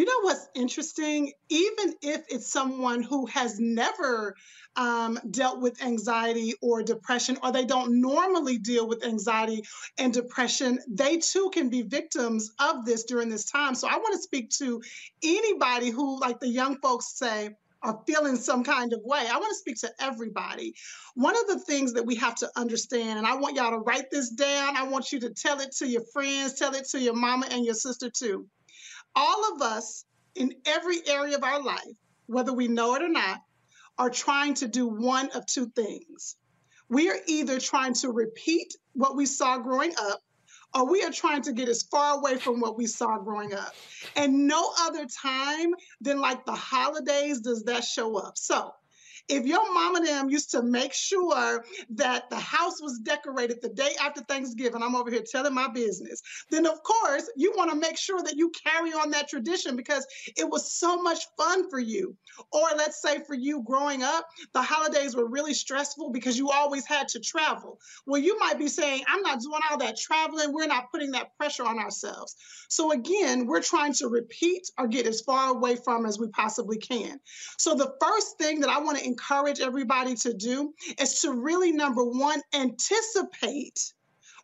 You 0.00 0.06
know 0.06 0.20
what's 0.22 0.48
interesting? 0.54 1.30
Even 1.50 1.92
if 2.00 2.22
it's 2.30 2.50
someone 2.50 3.02
who 3.02 3.26
has 3.26 3.60
never 3.60 4.34
um, 4.74 5.18
dealt 5.30 5.60
with 5.60 5.84
anxiety 5.84 6.54
or 6.62 6.82
depression, 6.82 7.36
or 7.42 7.52
they 7.52 7.66
don't 7.66 8.00
normally 8.00 8.56
deal 8.56 8.88
with 8.88 9.04
anxiety 9.04 9.62
and 9.98 10.10
depression, 10.10 10.78
they 10.88 11.18
too 11.18 11.50
can 11.52 11.68
be 11.68 11.82
victims 11.82 12.50
of 12.58 12.86
this 12.86 13.04
during 13.04 13.28
this 13.28 13.44
time. 13.44 13.74
So 13.74 13.88
I 13.88 13.98
want 13.98 14.14
to 14.14 14.22
speak 14.22 14.48
to 14.52 14.80
anybody 15.22 15.90
who, 15.90 16.18
like 16.18 16.40
the 16.40 16.48
young 16.48 16.78
folks 16.78 17.18
say, 17.18 17.50
are 17.82 18.00
feeling 18.06 18.36
some 18.36 18.64
kind 18.64 18.94
of 18.94 19.00
way. 19.04 19.26
I 19.30 19.36
want 19.36 19.50
to 19.50 19.58
speak 19.58 19.76
to 19.80 19.90
everybody. 20.00 20.72
One 21.14 21.36
of 21.36 21.46
the 21.46 21.58
things 21.58 21.92
that 21.92 22.06
we 22.06 22.14
have 22.14 22.36
to 22.36 22.48
understand, 22.56 23.18
and 23.18 23.26
I 23.26 23.36
want 23.36 23.56
y'all 23.56 23.72
to 23.72 23.80
write 23.80 24.10
this 24.10 24.30
down, 24.30 24.78
I 24.78 24.84
want 24.84 25.12
you 25.12 25.20
to 25.20 25.28
tell 25.28 25.60
it 25.60 25.72
to 25.72 25.86
your 25.86 26.04
friends, 26.14 26.54
tell 26.54 26.74
it 26.74 26.88
to 26.92 26.98
your 26.98 27.14
mama 27.14 27.48
and 27.50 27.66
your 27.66 27.74
sister 27.74 28.08
too 28.08 28.46
all 29.14 29.54
of 29.54 29.62
us 29.62 30.04
in 30.34 30.54
every 30.66 31.06
area 31.06 31.36
of 31.36 31.44
our 31.44 31.62
life, 31.62 31.96
whether 32.26 32.52
we 32.52 32.68
know 32.68 32.94
it 32.94 33.02
or 33.02 33.08
not, 33.08 33.42
are 33.98 34.10
trying 34.10 34.54
to 34.54 34.68
do 34.68 34.86
one 34.86 35.30
of 35.32 35.44
two 35.46 35.68
things. 35.70 36.36
We 36.88 37.10
are 37.10 37.18
either 37.26 37.60
trying 37.60 37.94
to 37.94 38.10
repeat 38.10 38.74
what 38.94 39.16
we 39.16 39.26
saw 39.26 39.58
growing 39.58 39.92
up, 40.00 40.20
or 40.74 40.90
we 40.90 41.02
are 41.04 41.10
trying 41.10 41.42
to 41.42 41.52
get 41.52 41.68
as 41.68 41.82
far 41.82 42.18
away 42.18 42.36
from 42.36 42.60
what 42.60 42.76
we 42.76 42.86
saw 42.86 43.18
growing 43.18 43.54
up. 43.54 43.74
And 44.16 44.46
no 44.46 44.72
other 44.80 45.06
time 45.06 45.74
than 46.00 46.20
like 46.20 46.44
the 46.46 46.54
holidays 46.54 47.40
does 47.40 47.64
that 47.64 47.84
show 47.84 48.16
up. 48.16 48.38
So, 48.38 48.72
if 49.30 49.46
your 49.46 49.72
mom 49.72 49.96
and 49.96 50.06
them 50.06 50.28
used 50.28 50.50
to 50.50 50.62
make 50.62 50.92
sure 50.92 51.64
that 51.90 52.28
the 52.30 52.38
house 52.38 52.82
was 52.82 52.98
decorated 52.98 53.58
the 53.62 53.68
day 53.68 53.90
after 54.00 54.22
Thanksgiving, 54.22 54.82
I'm 54.82 54.96
over 54.96 55.10
here 55.10 55.22
telling 55.30 55.54
my 55.54 55.68
business, 55.68 56.20
then 56.50 56.66
of 56.66 56.82
course 56.82 57.30
you 57.36 57.52
want 57.56 57.70
to 57.70 57.76
make 57.76 57.96
sure 57.96 58.20
that 58.22 58.36
you 58.36 58.50
carry 58.66 58.90
on 58.90 59.10
that 59.10 59.28
tradition 59.28 59.76
because 59.76 60.06
it 60.36 60.48
was 60.48 60.72
so 60.72 61.00
much 61.00 61.26
fun 61.38 61.70
for 61.70 61.78
you. 61.78 62.16
Or 62.52 62.68
let's 62.76 63.00
say 63.00 63.20
for 63.26 63.34
you 63.34 63.62
growing 63.62 64.02
up, 64.02 64.26
the 64.52 64.62
holidays 64.62 65.14
were 65.14 65.28
really 65.28 65.54
stressful 65.54 66.10
because 66.10 66.36
you 66.36 66.50
always 66.50 66.86
had 66.86 67.06
to 67.08 67.20
travel. 67.20 67.78
Well, 68.06 68.20
you 68.20 68.38
might 68.38 68.58
be 68.58 68.68
saying, 68.68 69.04
I'm 69.06 69.22
not 69.22 69.40
doing 69.40 69.60
all 69.70 69.78
that 69.78 69.96
traveling. 69.96 70.52
We're 70.52 70.66
not 70.66 70.90
putting 70.90 71.12
that 71.12 71.36
pressure 71.36 71.64
on 71.64 71.78
ourselves. 71.78 72.34
So 72.68 72.92
again, 72.92 73.46
we're 73.46 73.62
trying 73.62 73.94
to 73.94 74.08
repeat 74.08 74.70
or 74.76 74.88
get 74.88 75.06
as 75.06 75.20
far 75.20 75.50
away 75.50 75.76
from 75.76 76.04
as 76.06 76.18
we 76.18 76.28
possibly 76.28 76.78
can. 76.78 77.20
So 77.58 77.74
the 77.74 77.94
first 78.00 78.38
thing 78.38 78.60
that 78.60 78.70
I 78.70 78.80
want 78.80 78.98
to 78.98 79.04
encourage 79.04 79.19
everybody 79.60 80.14
to 80.16 80.34
do 80.34 80.72
is 80.98 81.20
to 81.20 81.32
really, 81.32 81.72
number 81.72 82.04
one, 82.04 82.40
anticipate 82.54 83.92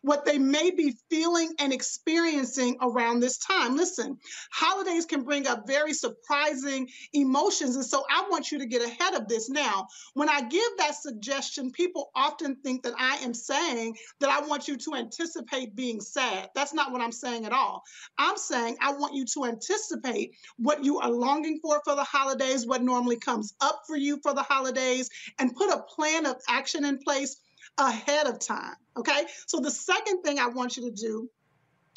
what 0.01 0.25
they 0.25 0.37
may 0.37 0.71
be 0.71 0.95
feeling 1.09 1.53
and 1.59 1.73
experiencing 1.73 2.77
around 2.81 3.19
this 3.19 3.37
time. 3.37 3.75
Listen, 3.75 4.17
holidays 4.51 5.05
can 5.05 5.23
bring 5.23 5.47
up 5.47 5.67
very 5.67 5.93
surprising 5.93 6.89
emotions. 7.13 7.75
And 7.75 7.85
so 7.85 8.03
I 8.09 8.27
want 8.29 8.51
you 8.51 8.59
to 8.59 8.65
get 8.65 8.81
ahead 8.81 9.15
of 9.15 9.27
this. 9.27 9.49
Now, 9.49 9.87
when 10.13 10.29
I 10.29 10.41
give 10.41 10.77
that 10.77 10.95
suggestion, 10.95 11.71
people 11.71 12.11
often 12.15 12.55
think 12.63 12.83
that 12.83 12.93
I 12.97 13.17
am 13.17 13.33
saying 13.33 13.95
that 14.19 14.29
I 14.29 14.45
want 14.45 14.67
you 14.67 14.77
to 14.77 14.95
anticipate 14.95 15.75
being 15.75 16.01
sad. 16.01 16.49
That's 16.55 16.73
not 16.73 16.91
what 16.91 17.01
I'm 17.01 17.11
saying 17.11 17.45
at 17.45 17.53
all. 17.53 17.83
I'm 18.17 18.37
saying 18.37 18.77
I 18.81 18.93
want 18.93 19.15
you 19.15 19.25
to 19.33 19.45
anticipate 19.45 20.31
what 20.57 20.83
you 20.83 20.99
are 20.99 21.11
longing 21.11 21.59
for 21.61 21.81
for 21.83 21.95
the 21.95 22.03
holidays, 22.03 22.65
what 22.65 22.83
normally 22.83 23.17
comes 23.17 23.53
up 23.61 23.81
for 23.87 23.95
you 23.95 24.19
for 24.21 24.33
the 24.33 24.43
holidays, 24.43 25.09
and 25.39 25.55
put 25.55 25.69
a 25.69 25.83
plan 25.95 26.25
of 26.25 26.35
action 26.49 26.85
in 26.85 26.97
place 26.97 27.35
ahead 27.77 28.27
of 28.27 28.39
time. 28.39 28.75
Okay. 28.97 29.23
So 29.45 29.59
the 29.59 29.71
second 29.71 30.23
thing 30.23 30.39
I 30.39 30.47
want 30.47 30.77
you 30.77 30.89
to 30.89 30.91
do 30.91 31.29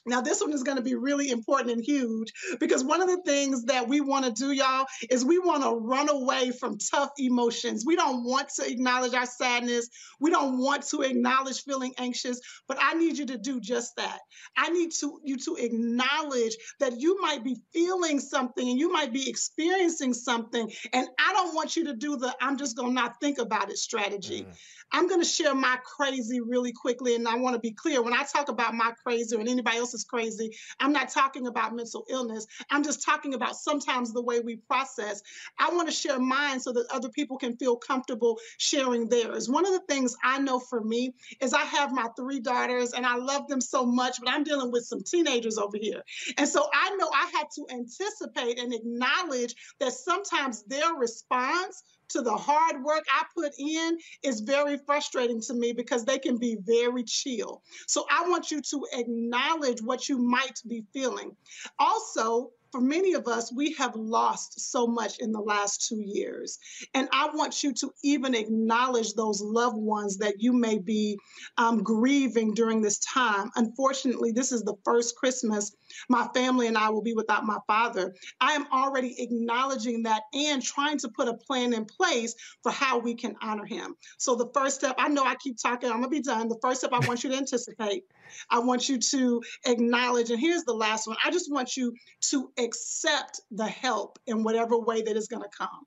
now, 0.06 0.22
this 0.22 0.40
one 0.40 0.52
is 0.52 0.62
going 0.62 0.78
to 0.78 0.82
be 0.82 0.94
really 0.94 1.30
important 1.30 1.72
and 1.72 1.84
huge 1.84 2.32
because 2.58 2.82
one 2.82 3.02
of 3.02 3.08
the 3.08 3.22
things 3.22 3.64
that 3.64 3.86
we 3.86 4.00
want 4.00 4.24
to 4.24 4.32
do, 4.32 4.50
y'all, 4.50 4.86
is 5.10 5.24
we 5.24 5.38
want 5.38 5.62
to 5.62 5.70
run 5.70 6.08
away 6.08 6.52
from 6.52 6.78
tough 6.78 7.10
emotions. 7.18 7.84
We 7.84 7.96
don't 7.96 8.24
want 8.24 8.48
to 8.56 8.66
acknowledge 8.66 9.12
our 9.12 9.26
sadness. 9.26 9.88
We 10.18 10.30
don't 10.30 10.58
want 10.58 10.86
to 10.88 11.02
acknowledge 11.02 11.64
feeling 11.64 11.92
anxious, 11.98 12.40
but 12.66 12.78
I 12.80 12.94
need 12.94 13.18
you 13.18 13.26
to 13.26 13.36
do 13.36 13.60
just 13.60 13.96
that. 13.96 14.20
I 14.56 14.70
need 14.70 14.90
to 15.00 15.20
you 15.22 15.36
to 15.36 15.56
acknowledge 15.56 16.56
that 16.78 16.98
you 16.98 17.20
might 17.20 17.44
be 17.44 17.56
feeling 17.72 18.20
something 18.20 18.68
and 18.68 18.78
you 18.78 18.90
might 18.90 19.12
be 19.12 19.28
experiencing 19.28 20.14
something, 20.14 20.70
and 20.94 21.08
I 21.18 21.32
don't 21.34 21.54
want 21.54 21.76
you 21.76 21.84
to 21.84 21.94
do 21.94 22.16
the 22.16 22.34
I'm 22.40 22.56
just 22.56 22.74
going 22.74 22.90
to 22.90 22.94
not 22.94 23.20
think 23.20 23.38
about 23.38 23.70
it 23.70 23.76
strategy. 23.76 24.42
Mm. 24.42 24.56
I'm 24.92 25.08
going 25.08 25.20
to 25.20 25.26
share 25.26 25.54
my 25.54 25.78
crazy 25.84 26.40
really 26.40 26.72
quickly. 26.72 27.14
And 27.14 27.26
I 27.28 27.36
want 27.36 27.54
to 27.54 27.60
be 27.60 27.72
clear 27.72 28.02
when 28.02 28.14
I 28.14 28.24
talk 28.24 28.48
about 28.48 28.74
my 28.74 28.92
crazy 29.02 29.36
or 29.36 29.40
anybody 29.40 29.78
else's 29.78 30.04
crazy, 30.04 30.56
I'm 30.78 30.92
not 30.92 31.10
talking 31.10 31.46
about 31.46 31.74
mental 31.74 32.04
illness. 32.08 32.46
I'm 32.70 32.82
just 32.82 33.04
talking 33.04 33.34
about 33.34 33.56
sometimes 33.56 34.12
the 34.12 34.22
way 34.22 34.40
we 34.40 34.56
process. 34.56 35.22
I 35.58 35.70
want 35.70 35.88
to 35.88 35.94
share 35.94 36.18
mine 36.18 36.60
so 36.60 36.72
that 36.72 36.86
other 36.90 37.08
people 37.08 37.38
can 37.38 37.56
feel 37.56 37.76
comfortable 37.76 38.38
sharing 38.58 39.08
theirs. 39.08 39.48
One 39.48 39.66
of 39.66 39.72
the 39.72 39.82
things 39.88 40.16
I 40.22 40.38
know 40.38 40.58
for 40.58 40.80
me 40.80 41.14
is 41.40 41.52
I 41.52 41.62
have 41.62 41.92
my 41.92 42.08
three 42.16 42.40
daughters 42.40 42.92
and 42.92 43.06
I 43.06 43.16
love 43.16 43.48
them 43.48 43.60
so 43.60 43.84
much, 43.86 44.18
but 44.20 44.30
I'm 44.30 44.44
dealing 44.44 44.70
with 44.70 44.84
some 44.84 45.02
teenagers 45.02 45.58
over 45.58 45.76
here. 45.76 46.02
And 46.36 46.48
so 46.48 46.68
I 46.72 46.96
know 46.96 47.10
I 47.12 47.30
had 47.34 47.46
to 47.56 47.66
anticipate 47.70 48.58
and 48.58 48.74
acknowledge 48.74 49.54
that 49.78 49.92
sometimes 49.92 50.62
their 50.64 50.94
response 50.94 51.82
to 52.10 52.22
the 52.22 52.36
hard 52.36 52.82
work 52.82 53.04
I 53.12 53.24
put 53.34 53.52
in 53.58 53.98
is 54.22 54.40
very 54.40 54.78
frustrating 54.86 55.40
to 55.42 55.54
me 55.54 55.72
because 55.72 56.04
they 56.04 56.18
can 56.18 56.38
be 56.38 56.56
very 56.60 57.04
chill. 57.04 57.62
So 57.86 58.06
I 58.10 58.28
want 58.28 58.50
you 58.50 58.60
to 58.60 58.86
acknowledge 58.92 59.82
what 59.82 60.08
you 60.08 60.18
might 60.18 60.60
be 60.68 60.84
feeling. 60.92 61.36
Also, 61.78 62.50
for 62.72 62.80
many 62.80 63.14
of 63.14 63.26
us, 63.26 63.52
we 63.52 63.74
have 63.74 63.94
lost 63.96 64.70
so 64.70 64.86
much 64.86 65.18
in 65.18 65.32
the 65.32 65.40
last 65.40 65.86
two 65.88 66.00
years. 66.00 66.58
And 66.94 67.08
I 67.12 67.30
want 67.34 67.62
you 67.62 67.72
to 67.74 67.90
even 68.02 68.34
acknowledge 68.34 69.14
those 69.14 69.40
loved 69.40 69.76
ones 69.76 70.18
that 70.18 70.40
you 70.40 70.52
may 70.52 70.78
be 70.78 71.18
um, 71.58 71.82
grieving 71.82 72.54
during 72.54 72.80
this 72.80 72.98
time. 72.98 73.50
Unfortunately, 73.56 74.32
this 74.32 74.52
is 74.52 74.62
the 74.62 74.74
first 74.84 75.16
Christmas 75.16 75.72
my 76.08 76.28
family 76.34 76.66
and 76.66 76.78
I 76.78 76.90
will 76.90 77.02
be 77.02 77.14
without 77.14 77.44
my 77.44 77.58
father. 77.66 78.14
I 78.40 78.52
am 78.52 78.66
already 78.72 79.14
acknowledging 79.22 80.04
that 80.04 80.22
and 80.32 80.62
trying 80.62 80.98
to 80.98 81.08
put 81.08 81.28
a 81.28 81.34
plan 81.34 81.72
in 81.72 81.84
place 81.84 82.34
for 82.62 82.72
how 82.72 82.98
we 82.98 83.14
can 83.14 83.34
honor 83.42 83.64
him. 83.64 83.94
So, 84.18 84.34
the 84.34 84.48
first 84.54 84.76
step, 84.76 84.96
I 84.98 85.08
know 85.08 85.24
I 85.24 85.34
keep 85.36 85.56
talking, 85.60 85.90
I'm 85.90 85.96
gonna 85.96 86.08
be 86.08 86.22
done. 86.22 86.48
The 86.48 86.58
first 86.62 86.80
step 86.80 86.92
I 86.92 87.06
want 87.06 87.24
you 87.24 87.30
to 87.30 87.36
anticipate, 87.36 88.04
I 88.48 88.58
want 88.60 88.88
you 88.88 88.98
to 88.98 89.42
acknowledge, 89.66 90.30
and 90.30 90.40
here's 90.40 90.64
the 90.64 90.72
last 90.72 91.06
one 91.06 91.16
I 91.24 91.30
just 91.30 91.50
want 91.50 91.76
you 91.76 91.94
to 92.30 92.50
accept 92.64 93.40
the 93.50 93.66
help 93.66 94.18
in 94.26 94.42
whatever 94.42 94.78
way 94.78 95.02
that 95.02 95.16
is 95.16 95.28
gonna 95.28 95.48
come. 95.56 95.86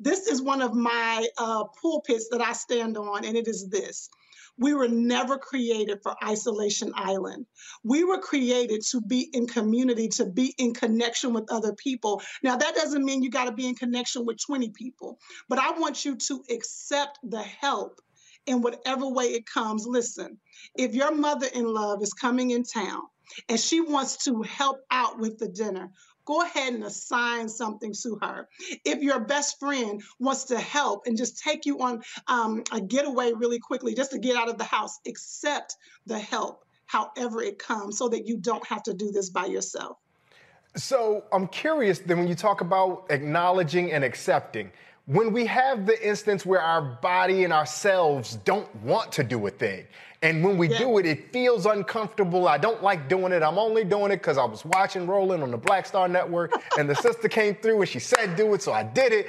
This 0.00 0.26
is 0.26 0.42
one 0.42 0.62
of 0.62 0.74
my 0.74 1.26
uh, 1.38 1.64
pulpits 1.80 2.28
that 2.30 2.40
I 2.40 2.52
stand 2.52 2.96
on, 2.96 3.24
and 3.24 3.36
it 3.36 3.48
is 3.48 3.68
this 3.68 4.08
we 4.56 4.74
were 4.74 4.88
never 4.88 5.36
created 5.36 5.98
for 6.02 6.14
isolation 6.24 6.92
island. 6.94 7.46
We 7.82 8.04
were 8.04 8.18
created 8.18 8.82
to 8.90 9.00
be 9.00 9.28
in 9.32 9.46
community, 9.46 10.08
to 10.10 10.26
be 10.26 10.54
in 10.58 10.74
connection 10.74 11.32
with 11.32 11.50
other 11.50 11.74
people. 11.74 12.22
Now, 12.42 12.56
that 12.56 12.74
doesn't 12.74 13.04
mean 13.04 13.22
you 13.22 13.30
got 13.30 13.46
to 13.46 13.52
be 13.52 13.66
in 13.66 13.74
connection 13.74 14.24
with 14.24 14.38
20 14.44 14.70
people, 14.70 15.18
but 15.48 15.58
I 15.58 15.72
want 15.72 16.04
you 16.04 16.16
to 16.16 16.44
accept 16.50 17.18
the 17.24 17.42
help 17.42 18.00
in 18.46 18.60
whatever 18.60 19.08
way 19.08 19.26
it 19.26 19.46
comes. 19.46 19.86
Listen, 19.86 20.38
if 20.76 20.94
your 20.94 21.14
mother 21.14 21.48
in 21.54 21.64
love 21.64 22.02
is 22.02 22.12
coming 22.12 22.50
in 22.50 22.62
town 22.62 23.02
and 23.48 23.58
she 23.58 23.80
wants 23.80 24.24
to 24.24 24.42
help 24.42 24.78
out 24.90 25.18
with 25.18 25.38
the 25.38 25.48
dinner, 25.48 25.90
go 26.24 26.42
ahead 26.42 26.72
and 26.72 26.84
assign 26.84 27.48
something 27.48 27.94
to 28.02 28.18
her. 28.22 28.48
If 28.84 29.02
your 29.02 29.20
best 29.20 29.58
friend 29.58 30.02
wants 30.18 30.44
to 30.44 30.58
help 30.58 31.06
and 31.06 31.16
just 31.16 31.42
take 31.42 31.66
you 31.66 31.80
on 31.80 32.02
um, 32.26 32.64
a 32.72 32.80
getaway 32.80 33.32
really 33.32 33.58
quickly, 33.58 33.94
just 33.94 34.12
to 34.12 34.18
get 34.18 34.36
out 34.36 34.48
of 34.48 34.58
the 34.58 34.64
house, 34.64 34.98
accept 35.06 35.76
the 36.06 36.18
help 36.18 36.64
however 36.86 37.42
it 37.42 37.58
comes 37.58 37.98
so 37.98 38.08
that 38.08 38.26
you 38.26 38.36
don't 38.36 38.66
have 38.66 38.82
to 38.84 38.94
do 38.94 39.10
this 39.10 39.30
by 39.30 39.46
yourself. 39.46 39.96
So 40.76 41.24
I'm 41.32 41.46
curious 41.48 42.00
then 42.00 42.18
when 42.18 42.28
you 42.28 42.34
talk 42.34 42.60
about 42.60 43.06
acknowledging 43.10 43.92
and 43.92 44.02
accepting, 44.02 44.72
when 45.06 45.32
we 45.32 45.44
have 45.46 45.84
the 45.84 46.06
instance 46.06 46.46
where 46.46 46.60
our 46.60 46.80
body 46.80 47.44
and 47.44 47.52
ourselves 47.52 48.36
don't 48.44 48.74
want 48.76 49.12
to 49.12 49.22
do 49.22 49.46
a 49.46 49.50
thing, 49.50 49.84
and 50.22 50.42
when 50.42 50.56
we 50.56 50.70
yeah. 50.70 50.78
do 50.78 50.98
it, 50.98 51.04
it 51.04 51.30
feels 51.30 51.66
uncomfortable. 51.66 52.48
I 52.48 52.56
don't 52.56 52.82
like 52.82 53.08
doing 53.08 53.30
it. 53.32 53.42
I'm 53.42 53.58
only 53.58 53.84
doing 53.84 54.10
it 54.10 54.16
because 54.16 54.38
I 54.38 54.44
was 54.44 54.64
watching 54.64 55.06
Roland 55.06 55.42
on 55.42 55.50
the 55.50 55.58
Black 55.58 55.84
Star 55.84 56.08
Network, 56.08 56.52
and 56.78 56.88
the 56.88 56.94
sister 56.94 57.28
came 57.28 57.54
through 57.56 57.82
and 57.82 57.88
she 57.88 57.98
said 57.98 58.34
do 58.34 58.54
it, 58.54 58.62
so 58.62 58.72
I 58.72 58.82
did 58.82 59.12
it. 59.12 59.26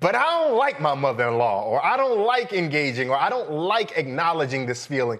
But 0.00 0.14
I 0.14 0.22
don't 0.24 0.58
like 0.58 0.80
my 0.82 0.92
mother 0.92 1.28
in 1.28 1.38
law, 1.38 1.64
or 1.64 1.82
I 1.82 1.96
don't 1.96 2.26
like 2.26 2.52
engaging, 2.52 3.08
or 3.08 3.16
I 3.16 3.30
don't 3.30 3.50
like 3.50 3.96
acknowledging 3.96 4.66
this 4.66 4.84
feeling. 4.84 5.18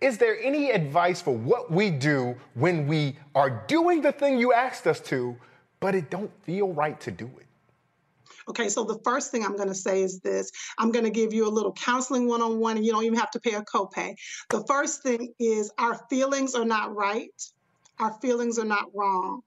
Is 0.00 0.18
there 0.18 0.42
any 0.42 0.72
advice 0.72 1.22
for 1.22 1.36
what 1.36 1.70
we 1.70 1.90
do 1.90 2.34
when 2.54 2.88
we 2.88 3.16
are 3.36 3.64
doing 3.68 4.02
the 4.02 4.10
thing 4.10 4.40
you 4.40 4.52
asked 4.52 4.88
us 4.88 4.98
to, 5.02 5.36
but 5.78 5.94
it 5.94 6.10
don't 6.10 6.32
feel 6.42 6.72
right 6.72 7.00
to 7.02 7.12
do 7.12 7.30
it? 7.38 7.43
Okay, 8.48 8.68
so 8.68 8.84
the 8.84 8.98
first 9.04 9.30
thing 9.30 9.44
I'm 9.44 9.56
going 9.56 9.68
to 9.68 9.74
say 9.74 10.02
is 10.02 10.20
this 10.20 10.50
I'm 10.78 10.90
going 10.90 11.04
to 11.04 11.10
give 11.10 11.32
you 11.32 11.48
a 11.48 11.50
little 11.50 11.72
counseling 11.72 12.28
one 12.28 12.42
on 12.42 12.58
one, 12.58 12.76
and 12.76 12.84
you 12.84 12.92
don't 12.92 13.04
even 13.04 13.18
have 13.18 13.30
to 13.32 13.40
pay 13.40 13.54
a 13.54 13.62
copay. 13.62 14.14
The 14.50 14.64
first 14.66 15.02
thing 15.02 15.32
is 15.38 15.70
our 15.78 16.00
feelings 16.10 16.54
are 16.54 16.64
not 16.64 16.94
right, 16.94 17.30
our 17.98 18.12
feelings 18.20 18.58
are 18.58 18.64
not 18.64 18.86
wrong. 18.94 19.42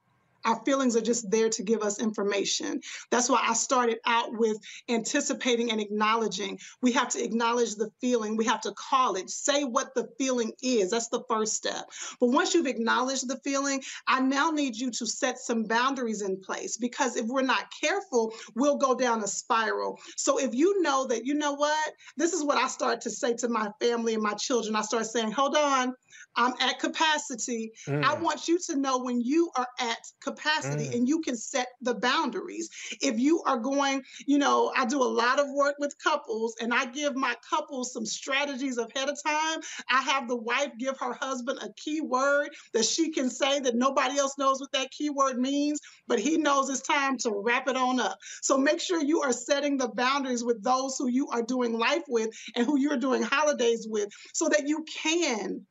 Our 0.47 0.63
feelings 0.63 0.95
are 0.95 1.01
just 1.01 1.29
there 1.29 1.49
to 1.49 1.63
give 1.63 1.81
us 1.81 1.99
information. 1.99 2.79
That's 3.11 3.29
why 3.29 3.43
I 3.43 3.53
started 3.53 3.97
out 4.05 4.29
with 4.31 4.57
anticipating 4.87 5.71
and 5.71 5.81
acknowledging. 5.81 6.57
We 6.81 6.93
have 6.93 7.09
to 7.09 7.23
acknowledge 7.23 7.75
the 7.75 7.91
feeling. 7.99 8.37
We 8.37 8.45
have 8.45 8.61
to 8.61 8.71
call 8.71 9.15
it, 9.15 9.29
say 9.29 9.65
what 9.65 9.93
the 9.93 10.07
feeling 10.17 10.53
is. 10.63 10.91
That's 10.91 11.09
the 11.09 11.23
first 11.29 11.53
step. 11.53 11.85
But 12.21 12.29
once 12.29 12.53
you've 12.53 12.65
acknowledged 12.65 13.27
the 13.27 13.39
feeling, 13.43 13.83
I 14.07 14.21
now 14.21 14.51
need 14.51 14.77
you 14.77 14.89
to 14.91 15.05
set 15.05 15.37
some 15.37 15.63
boundaries 15.63 16.21
in 16.21 16.39
place 16.39 16.77
because 16.77 17.17
if 17.17 17.25
we're 17.27 17.41
not 17.41 17.65
careful, 17.81 18.33
we'll 18.55 18.77
go 18.77 18.95
down 18.95 19.23
a 19.23 19.27
spiral. 19.27 19.99
So 20.15 20.39
if 20.39 20.55
you 20.55 20.81
know 20.81 21.07
that, 21.07 21.25
you 21.25 21.33
know 21.33 21.53
what, 21.53 21.93
this 22.15 22.31
is 22.31 22.43
what 22.43 22.57
I 22.57 22.69
start 22.69 23.01
to 23.01 23.09
say 23.09 23.33
to 23.35 23.49
my 23.49 23.69
family 23.81 24.13
and 24.13 24.23
my 24.23 24.33
children. 24.35 24.77
I 24.77 24.81
start 24.81 25.07
saying, 25.07 25.31
hold 25.31 25.57
on, 25.57 25.93
I'm 26.35 26.53
at 26.59 26.79
capacity. 26.79 27.71
Mm. 27.87 28.03
I 28.03 28.13
want 28.13 28.47
you 28.47 28.59
to 28.67 28.77
know 28.77 28.99
when 28.99 29.19
you 29.21 29.49
are 29.55 29.67
at 29.79 29.97
capacity 30.21 30.87
mm. 30.89 30.95
and 30.95 31.07
you 31.07 31.21
can 31.21 31.35
set 31.35 31.67
the 31.81 31.95
boundaries. 31.95 32.69
If 33.01 33.19
you 33.19 33.41
are 33.43 33.57
going, 33.57 34.03
you 34.27 34.37
know, 34.37 34.71
I 34.75 34.85
do 34.85 35.01
a 35.01 35.03
lot 35.03 35.39
of 35.39 35.47
work 35.51 35.75
with 35.79 35.95
couples 36.01 36.55
and 36.61 36.73
I 36.73 36.85
give 36.85 37.15
my 37.15 37.35
couples 37.49 37.91
some 37.91 38.05
strategies 38.05 38.77
ahead 38.77 39.09
of 39.09 39.17
time. 39.25 39.59
I 39.89 40.01
have 40.01 40.27
the 40.27 40.37
wife 40.37 40.71
give 40.77 40.97
her 40.99 41.13
husband 41.13 41.59
a 41.61 41.73
key 41.73 42.01
word 42.01 42.49
that 42.73 42.85
she 42.85 43.11
can 43.11 43.29
say 43.29 43.59
that 43.59 43.75
nobody 43.75 44.19
else 44.19 44.37
knows 44.37 44.59
what 44.59 44.71
that 44.73 44.91
key 44.91 45.09
word 45.09 45.39
means, 45.39 45.79
but 46.07 46.19
he 46.19 46.37
knows 46.37 46.69
it's 46.69 46.81
time 46.81 47.17
to 47.19 47.31
wrap 47.31 47.67
it 47.67 47.75
on 47.75 47.99
up. 47.99 48.17
So 48.41 48.57
make 48.57 48.79
sure 48.79 49.03
you 49.03 49.21
are 49.21 49.33
setting 49.33 49.77
the 49.77 49.89
boundaries 49.89 50.43
with 50.43 50.63
those 50.63 50.97
who 50.97 51.07
you 51.07 51.27
are 51.29 51.41
doing 51.41 51.73
life 51.73 52.03
with 52.07 52.29
and 52.55 52.65
who 52.65 52.77
you're 52.77 52.97
doing 52.97 53.23
holidays 53.23 53.87
with 53.89 54.09
so 54.33 54.49
that 54.49 54.67
you 54.67 54.85
can 55.03 55.65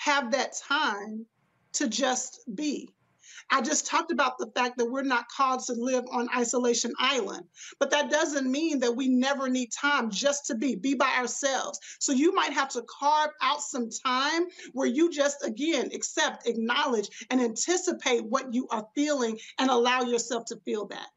have 0.00 0.32
that 0.32 0.54
time 0.66 1.26
to 1.74 1.86
just 1.86 2.40
be. 2.54 2.88
I 3.50 3.60
just 3.60 3.86
talked 3.86 4.12
about 4.12 4.38
the 4.38 4.50
fact 4.54 4.78
that 4.78 4.90
we're 4.90 5.02
not 5.02 5.28
called 5.28 5.60
to 5.66 5.74
live 5.74 6.04
on 6.10 6.28
isolation 6.34 6.92
island, 6.98 7.44
but 7.78 7.90
that 7.90 8.10
doesn't 8.10 8.50
mean 8.50 8.78
that 8.80 8.96
we 8.96 9.08
never 9.08 9.48
need 9.48 9.70
time 9.72 10.10
just 10.10 10.46
to 10.46 10.54
be, 10.54 10.74
be 10.74 10.94
by 10.94 11.10
ourselves. 11.18 11.78
So 11.98 12.12
you 12.12 12.34
might 12.34 12.52
have 12.52 12.70
to 12.70 12.84
carve 12.88 13.30
out 13.42 13.60
some 13.60 13.90
time 13.90 14.46
where 14.72 14.86
you 14.86 15.10
just 15.10 15.44
again 15.44 15.90
accept, 15.92 16.46
acknowledge, 16.46 17.08
and 17.30 17.40
anticipate 17.40 18.24
what 18.24 18.54
you 18.54 18.68
are 18.70 18.86
feeling 18.94 19.38
and 19.58 19.68
allow 19.68 20.00
yourself 20.02 20.46
to 20.46 20.56
feel 20.64 20.86
that. 20.86 21.08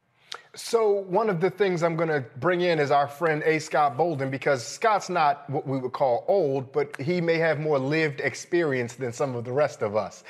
So 0.56 0.92
one 0.92 1.32
of 1.32 1.42
the 1.42 1.50
things 1.50 1.82
I'm 1.82 1.96
going 1.96 2.10
to 2.10 2.24
bring 2.40 2.62
in 2.62 2.80
is 2.80 2.92
our 2.92 3.08
friend 3.08 3.42
A. 3.44 3.58
Scott 3.58 3.98
Bolden 3.98 4.30
because 4.30 4.64
Scott's 4.64 5.10
not 5.10 5.50
what 5.50 5.66
we 5.66 5.80
would 5.80 5.94
call 5.94 6.26
old, 6.28 6.72
but 6.72 6.96
he 7.02 7.20
may 7.22 7.40
have 7.40 7.60
more 7.60 7.80
lived 7.80 8.20
experience 8.20 8.94
than 8.94 9.12
some 9.12 9.36
of 9.36 9.46
the 9.46 9.52
rest 9.52 9.82
of 9.82 9.96
us. 9.96 10.24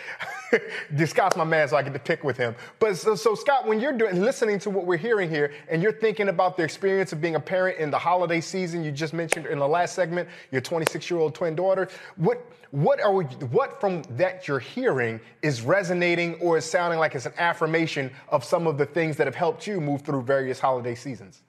Scott's 1.06 1.36
my 1.36 1.44
man, 1.44 1.68
so 1.68 1.76
I 1.76 1.84
get 1.84 1.92
to 1.92 2.00
pick 2.00 2.24
with 2.24 2.38
him. 2.38 2.56
But 2.80 2.96
so, 2.96 3.16
so, 3.16 3.36
Scott, 3.36 3.68
when 3.68 3.82
you're 3.82 3.98
doing 3.98 4.22
listening 4.22 4.60
to 4.60 4.70
what 4.70 4.86
we're 4.86 4.96
hearing 4.96 5.30
here, 5.30 5.52
and 5.68 5.84
you're 5.84 5.92
thinking 5.92 6.30
about 6.30 6.56
the 6.56 6.64
experience 6.64 7.12
of 7.12 7.20
being 7.20 7.36
a 7.36 7.40
parent 7.42 7.80
in 7.80 7.92
the 7.92 8.00
holiday 8.00 8.40
season, 8.40 8.82
you 8.82 8.94
just 8.94 9.14
mentioned 9.14 9.46
in 9.48 9.60
the 9.60 9.68
last 9.68 9.94
segment 9.94 10.30
your 10.52 10.62
26 10.62 11.10
year 11.10 11.20
old 11.20 11.36
twin 11.36 11.54
daughter. 11.54 11.90
What 12.16 12.50
what 12.74 13.00
are 13.02 13.14
we, 13.14 13.26
what 13.26 13.80
from 13.80 14.02
that 14.18 14.48
you're 14.48 14.58
hearing 14.58 15.20
is 15.44 15.62
resonating 15.62 16.34
or 16.42 16.58
is 16.58 16.66
sounding 16.66 16.98
like 16.98 17.14
it's 17.14 17.28
an 17.28 17.34
affirmation 17.38 18.10
of 18.30 18.44
some 18.44 18.66
of 18.66 18.80
the 18.80 18.86
things 18.88 19.16
that 19.18 19.28
have 19.28 19.36
helped 19.36 19.68
you 19.68 19.80
move 19.80 20.02
through 20.02 20.13
various 20.22 20.60
holiday 20.60 20.96
seasons? 20.96 21.44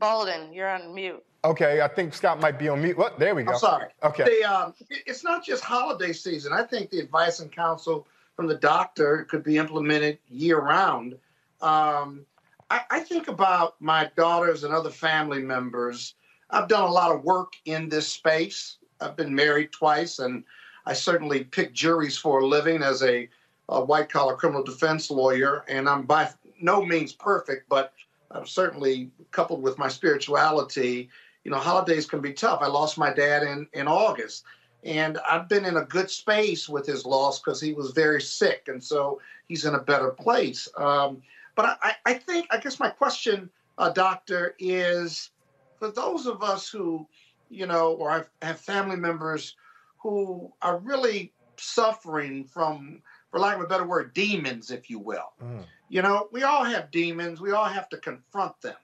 Bolden, 0.00 0.52
you're 0.52 0.68
on 0.68 0.94
mute. 0.94 1.22
Okay, 1.44 1.80
I 1.80 1.88
think 1.88 2.12
Scott 2.12 2.40
might 2.40 2.58
be 2.58 2.68
on 2.68 2.82
mute. 2.82 2.98
What? 2.98 3.18
There 3.18 3.34
we 3.34 3.44
go. 3.44 3.52
I'm 3.52 3.58
sorry. 3.58 3.90
Okay. 4.02 4.24
The, 4.24 4.44
um, 4.44 4.74
it's 4.90 5.22
not 5.22 5.44
just 5.44 5.62
holiday 5.62 6.12
season. 6.12 6.52
I 6.52 6.64
think 6.64 6.90
the 6.90 6.98
advice 6.98 7.38
and 7.38 7.52
counsel 7.52 8.06
from 8.34 8.48
the 8.48 8.56
doctor 8.56 9.26
could 9.30 9.44
be 9.44 9.56
implemented 9.56 10.18
year 10.28 10.60
round. 10.60 11.12
Um, 11.60 12.26
I, 12.68 12.80
I 12.90 13.00
think 13.00 13.28
about 13.28 13.76
my 13.80 14.10
daughters 14.16 14.64
and 14.64 14.74
other 14.74 14.90
family 14.90 15.40
members. 15.40 16.14
I've 16.50 16.68
done 16.68 16.82
a 16.82 16.90
lot 16.90 17.14
of 17.14 17.22
work 17.22 17.52
in 17.64 17.88
this 17.88 18.08
space. 18.08 18.78
I've 19.00 19.16
been 19.16 19.34
married 19.34 19.72
twice, 19.72 20.18
and 20.18 20.42
I 20.86 20.92
certainly 20.92 21.44
pick 21.44 21.74
juries 21.74 22.16
for 22.16 22.40
a 22.40 22.46
living 22.46 22.82
as 22.82 23.02
a, 23.02 23.28
a 23.68 23.84
white 23.84 24.08
collar 24.08 24.36
criminal 24.36 24.62
defense 24.62 25.10
lawyer. 25.10 25.64
And 25.68 25.88
I'm 25.88 26.02
by 26.02 26.30
no 26.60 26.84
means 26.84 27.12
perfect, 27.12 27.68
but 27.68 27.92
I'm 28.30 28.46
certainly 28.46 29.10
coupled 29.30 29.62
with 29.62 29.78
my 29.78 29.88
spirituality, 29.88 31.08
you 31.44 31.50
know, 31.50 31.58
holidays 31.58 32.06
can 32.06 32.20
be 32.20 32.32
tough. 32.32 32.60
I 32.62 32.66
lost 32.66 32.98
my 32.98 33.12
dad 33.12 33.42
in, 33.42 33.68
in 33.72 33.86
August, 33.86 34.44
and 34.84 35.18
I've 35.30 35.48
been 35.48 35.64
in 35.64 35.76
a 35.76 35.84
good 35.84 36.10
space 36.10 36.68
with 36.68 36.86
his 36.86 37.04
loss 37.04 37.38
because 37.38 37.60
he 37.60 37.72
was 37.72 37.92
very 37.92 38.20
sick, 38.20 38.68
and 38.68 38.82
so 38.82 39.20
he's 39.48 39.64
in 39.64 39.74
a 39.74 39.80
better 39.80 40.10
place. 40.10 40.68
Um, 40.76 41.22
but 41.54 41.78
I, 41.82 41.94
I 42.04 42.14
think, 42.14 42.46
I 42.50 42.58
guess 42.58 42.80
my 42.80 42.90
question, 42.90 43.48
uh, 43.78 43.90
Doctor, 43.90 44.54
is 44.58 45.30
for 45.78 45.90
those 45.90 46.26
of 46.26 46.42
us 46.42 46.68
who, 46.68 47.06
you 47.48 47.66
know, 47.66 47.92
or 47.92 48.10
have, 48.10 48.28
have 48.42 48.60
family 48.60 48.96
members 48.96 49.54
who 49.98 50.52
are 50.62 50.78
really 50.78 51.32
suffering 51.58 52.44
from, 52.44 53.02
for 53.30 53.40
lack 53.40 53.56
of 53.56 53.62
a 53.62 53.66
better 53.66 53.86
word, 53.86 54.14
demons, 54.14 54.70
if 54.70 54.90
you 54.90 54.98
will. 54.98 55.32
Mm. 55.42 55.64
You 55.88 56.02
know, 56.02 56.28
we 56.32 56.42
all 56.42 56.64
have 56.64 56.90
demons. 56.90 57.40
We 57.40 57.52
all 57.52 57.64
have 57.64 57.88
to 57.90 57.98
confront 57.98 58.60
them, 58.60 58.76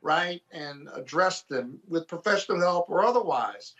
right? 0.00 0.42
And 0.50 0.88
address 0.94 1.42
them 1.42 1.78
with 1.88 2.08
professional 2.08 2.60
help 2.60 2.90
or 2.90 3.04
otherwise. 3.04 3.74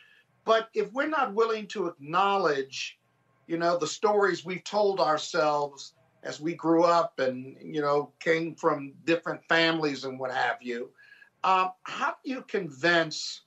But 0.45 0.69
if 0.75 0.93
we're 0.93 1.09
not 1.09 1.35
willing 1.35 1.67
to 1.69 1.87
acknowledge, 1.87 2.99
you 3.47 3.59
know, 3.59 3.79
the 3.79 3.87
stories 3.87 4.45
we've 4.45 4.65
told 4.65 5.01
ourselves 5.01 5.95
as 6.23 6.41
we 6.41 6.55
grew 6.55 6.85
up 6.85 7.19
and, 7.19 7.57
you 7.61 7.81
know, 7.81 8.13
came 8.21 8.55
from 8.55 8.93
different 9.05 9.41
families 9.49 10.05
and 10.05 10.19
what 10.19 10.33
have 10.33 10.59
you, 10.61 10.91
um, 11.45 11.71
how 11.85 12.15
do 12.25 12.31
you 12.31 12.43
convince 12.43 13.43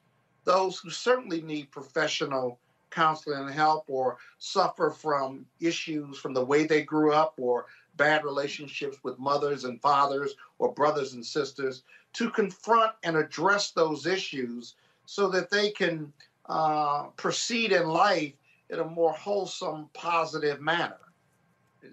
those 0.45 0.79
who 0.79 0.89
certainly 0.89 1.41
need 1.41 1.71
professional 1.71 2.59
counseling 2.89 3.39
and 3.39 3.53
help 3.53 3.85
or 3.87 4.17
suffer 4.37 4.89
from 4.89 5.45
issues 5.59 6.17
from 6.17 6.33
the 6.33 6.43
way 6.43 6.65
they 6.65 6.83
grew 6.83 7.13
up 7.13 7.33
or 7.37 7.65
bad 7.97 8.23
relationships 8.23 8.97
with 9.03 9.19
mothers 9.19 9.65
and 9.65 9.81
fathers 9.81 10.35
or 10.57 10.73
brothers 10.73 11.13
and 11.13 11.25
sisters 11.25 11.83
to 12.13 12.29
confront 12.29 12.93
and 13.03 13.15
address 13.15 13.71
those 13.71 14.05
issues 14.05 14.75
so 15.05 15.29
that 15.29 15.49
they 15.49 15.69
can 15.71 16.11
uh, 16.47 17.03
proceed 17.17 17.71
in 17.71 17.87
life 17.87 18.33
in 18.69 18.79
a 18.79 18.85
more 18.85 19.13
wholesome, 19.13 19.89
positive 19.93 20.61
manner. 20.61 20.97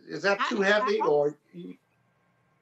Is 0.08 0.22
that 0.22 0.38
too 0.48 0.60
heavy 0.60 1.00
or? 1.00 1.36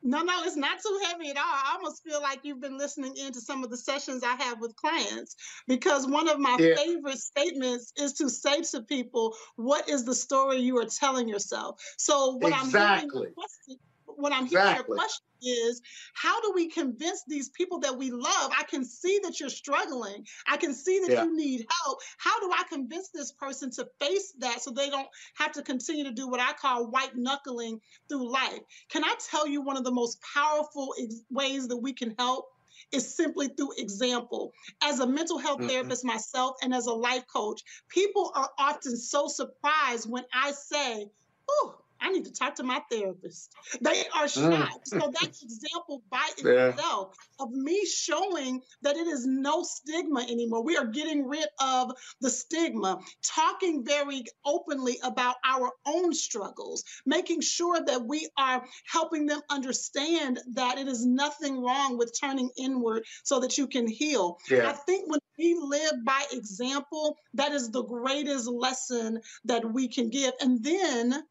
No, 0.04 0.22
no, 0.22 0.44
it's 0.44 0.56
not 0.56 0.80
too 0.82 1.00
heavy 1.06 1.30
at 1.30 1.38
all. 1.38 1.44
I 1.46 1.74
almost 1.76 2.02
feel 2.04 2.22
like 2.22 2.40
you've 2.44 2.60
been 2.62 2.78
listening 2.78 3.16
into 3.18 3.42
some 3.42 3.64
of 3.64 3.70
the 3.70 3.78
sessions 3.78 4.24
I 4.24 4.34
have 4.36 4.60
with 4.60 4.76
clients 4.76 5.36
because 5.68 6.08
one 6.08 6.28
of 6.30 6.40
my 6.40 6.58
Yeah. 6.58 6.76
favorite 6.76 7.18
statements 7.18 7.92
is 7.98 8.14
to 8.14 8.30
say 8.30 8.62
to 8.62 8.82
people, 8.84 9.36
"What 9.56 9.90
is 9.90 10.06
the 10.06 10.16
story 10.16 10.58
you 10.58 10.78
are 10.78 10.86
telling 10.86 11.28
yourself?" 11.28 11.82
So 11.98 12.36
what 12.36 12.54
I'm 12.54 12.70
hearing 12.70 13.10
Exactly. 13.10 13.10
your 13.12 13.28
question, 13.36 13.78
what 14.16 14.32
I'm 14.32 14.46
hearing 14.46 14.74
your 14.74 14.84
question 14.84 15.24
is, 15.42 15.80
how 16.14 16.40
do 16.40 16.52
we 16.54 16.68
convince 16.70 17.22
these 17.28 17.50
people 17.50 17.80
that 17.80 17.96
we 17.98 18.10
love? 18.10 18.52
I 18.56 18.64
can 18.64 18.84
see 18.84 19.20
that 19.24 19.40
you're 19.40 19.50
struggling. 19.50 20.24
I 20.46 20.56
can 20.56 20.72
see 20.74 21.00
that 21.00 21.10
Yeah. 21.10 21.24
you 21.24 21.36
need 21.36 21.66
help. 21.82 21.98
How 22.18 22.40
do 22.40 22.50
I 22.50 22.64
convince 22.68 23.10
this 23.10 23.32
person 23.32 23.70
to 23.72 23.86
face 24.00 24.32
that 24.38 24.62
so 24.62 24.70
they 24.70 24.90
don't 24.90 25.08
have 25.36 25.52
to 25.52 25.62
continue 25.62 26.04
to 26.04 26.12
do 26.12 26.28
what 26.28 26.40
I 26.40 26.52
call 26.54 26.90
white 26.90 27.14
knuckling 27.14 27.80
through 28.08 28.30
life? 28.30 28.60
Can 28.90 29.04
I 29.04 29.14
tell 29.30 29.46
you 29.46 29.62
one 29.62 29.76
of 29.76 29.84
the 29.84 29.92
most 29.92 30.18
powerful 30.34 30.94
ex- 31.00 31.22
ways 31.30 31.68
that 31.68 31.76
we 31.76 31.92
can 31.92 32.14
help? 32.18 32.46
Is 32.92 33.16
simply 33.16 33.48
through 33.48 33.72
example. 33.78 34.52
As 34.82 35.00
a 35.00 35.06
mental 35.06 35.38
health 35.38 35.60
Mhm. 35.60 35.68
therapist 35.68 36.04
myself 36.04 36.56
and 36.62 36.74
as 36.74 36.86
a 36.86 36.92
life 36.92 37.24
coach, 37.26 37.62
people 37.88 38.30
are 38.34 38.50
often 38.58 38.96
so 38.96 39.26
surprised 39.28 40.08
when 40.08 40.24
I 40.32 40.52
say, 40.52 41.08
Oh, 41.48 41.83
I 42.04 42.10
need 42.10 42.26
to 42.26 42.32
talk 42.32 42.56
to 42.56 42.62
my 42.62 42.80
therapist. 42.90 43.50
They 43.80 44.04
are 44.14 44.26
Mm. 44.26 44.50
shocked. 44.68 44.88
So 44.88 45.12
that's 45.18 45.42
example 45.42 46.02
by 46.10 46.28
Yeah. 46.44 46.68
itself 46.68 47.16
of 47.40 47.50
me 47.50 47.84
showing 47.86 48.60
that 48.82 48.96
it 48.96 49.06
is 49.06 49.26
no 49.26 49.62
stigma 49.62 50.20
anymore. 50.20 50.62
We 50.62 50.76
are 50.76 50.86
getting 50.86 51.26
rid 51.26 51.46
of 51.60 51.92
the 52.20 52.30
stigma, 52.30 53.00
talking 53.22 53.84
very 53.84 54.24
openly 54.44 54.98
about 55.02 55.36
our 55.44 55.70
own 55.86 56.12
struggles, 56.12 56.84
making 57.06 57.40
sure 57.40 57.80
that 57.84 58.04
we 58.06 58.28
are 58.36 58.64
helping 58.86 59.24
them 59.26 59.40
understand 59.50 60.40
that 60.54 60.78
it 60.78 60.88
is 60.88 61.06
nothing 61.06 61.62
wrong 61.62 61.96
with 61.96 62.14
turning 62.20 62.50
inward 62.58 63.04
so 63.22 63.40
that 63.40 63.56
you 63.56 63.66
can 63.66 63.86
heal. 63.86 64.38
Yeah. 64.50 64.68
I 64.68 64.72
think 64.72 65.10
when 65.10 65.20
we 65.38 65.54
live 65.58 66.04
by 66.04 66.22
example, 66.32 67.16
that 67.34 67.52
is 67.52 67.70
the 67.70 67.82
greatest 67.84 68.46
lesson 68.46 69.20
that 69.46 69.64
we 69.72 69.88
can 69.88 70.10
give. 70.10 70.32
And 70.40 70.62
then 70.62 71.22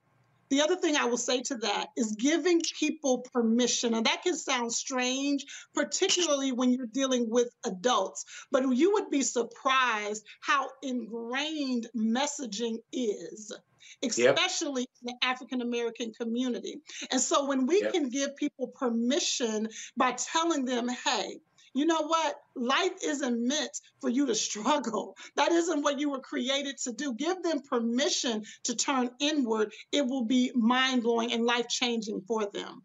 the 0.54 0.62
other 0.62 0.76
thing 0.76 0.96
I 0.96 1.06
will 1.06 1.18
say 1.18 1.42
to 1.42 1.56
that 1.56 1.88
is 1.98 2.16
giving 2.16 2.62
people 2.80 3.26
permission. 3.34 3.96
And 3.96 4.06
that 4.06 4.22
can 4.22 4.36
sound 4.36 4.72
strange, 4.72 5.46
particularly 5.74 6.52
when 6.52 6.72
you're 6.72 6.86
dealing 6.86 7.28
with 7.28 7.50
adults, 7.66 8.24
but 8.52 8.64
you 8.76 8.94
would 8.94 9.10
be 9.10 9.24
surprised 9.24 10.24
how 10.42 10.70
ingrained 10.84 11.88
messaging 11.98 12.78
is. 12.92 13.52
Yep. 14.02 14.38
Especially 14.38 14.84
in 15.02 15.06
the 15.06 15.28
African 15.28 15.62
American 15.62 16.14
community. 16.14 16.82
And 17.12 17.20
so 17.22 17.46
when 17.46 17.66
we 17.66 17.82
Yep. 17.82 17.94
can 17.94 18.10
give 18.10 18.36
people 18.36 18.68
permission 18.68 19.70
by 19.98 20.12
telling 20.12 20.66
them, 20.66 20.88
hey, 20.88 21.40
you 21.74 21.86
know 21.86 22.04
what? 22.04 22.36
Life 22.56 22.94
isn't 23.04 23.48
meant 23.48 23.82
for 24.00 24.10
you 24.10 24.28
to 24.28 24.36
struggle. 24.48 25.16
That 25.36 25.52
isn't 25.52 25.82
what 25.82 26.00
you 26.00 26.12
were 26.12 26.20
created 26.20 26.78
to 26.84 26.94
do. 26.94 27.14
Give 27.14 27.42
them 27.42 27.62
permission 27.62 28.44
to 28.64 28.76
turn 28.76 29.10
inward. 29.20 29.74
It 29.92 30.06
will 30.06 30.26
be 30.26 30.52
mind 30.56 31.04
blowing 31.04 31.34
and 31.34 31.46
life 31.46 31.68
changing 31.68 32.22
for 32.28 32.46
them. 32.46 32.84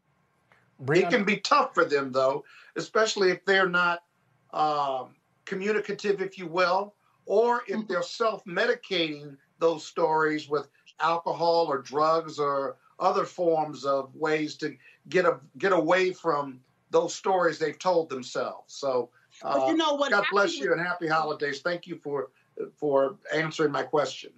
It 0.90 1.10
can 1.10 1.24
be 1.24 1.38
tough 1.38 1.74
for 1.74 1.84
them, 1.84 2.12
though, 2.12 2.44
especially 2.76 3.30
if 3.30 3.44
they're 3.44 3.68
not 3.68 4.04
um, 4.52 5.16
communicative, 5.44 6.22
if 6.22 6.38
you 6.38 6.46
will, 6.46 6.94
or 7.26 7.62
if 7.66 7.88
they're 7.88 8.02
self 8.02 8.44
medicating 8.44 9.36
those 9.58 9.84
stories 9.84 10.48
with 10.48 10.68
alcohol 11.00 11.66
or 11.68 11.78
drugs 11.78 12.38
or 12.38 12.76
other 13.00 13.24
forms 13.24 13.84
of 13.84 14.14
ways 14.14 14.56
to 14.56 14.76
get 15.08 15.24
a, 15.24 15.40
get 15.58 15.72
away 15.72 16.12
from 16.12 16.60
those 16.90 17.14
stories 17.14 17.58
they've 17.58 17.78
told 17.78 18.08
themselves. 18.08 18.74
So, 18.74 19.10
But 19.42 19.66
you 19.66 19.72
uh, 19.72 19.76
know 19.76 19.94
what 19.94 20.10
God 20.10 20.24
bless 20.30 20.56
you 20.56 20.72
and 20.72 20.80
happy 20.80 21.08
holidays. 21.08 21.60
Thank 21.60 21.86
you 21.86 21.96
for 21.96 22.30
for 22.76 23.16
answering 23.32 23.72
my 23.72 23.82
question. 23.82 24.30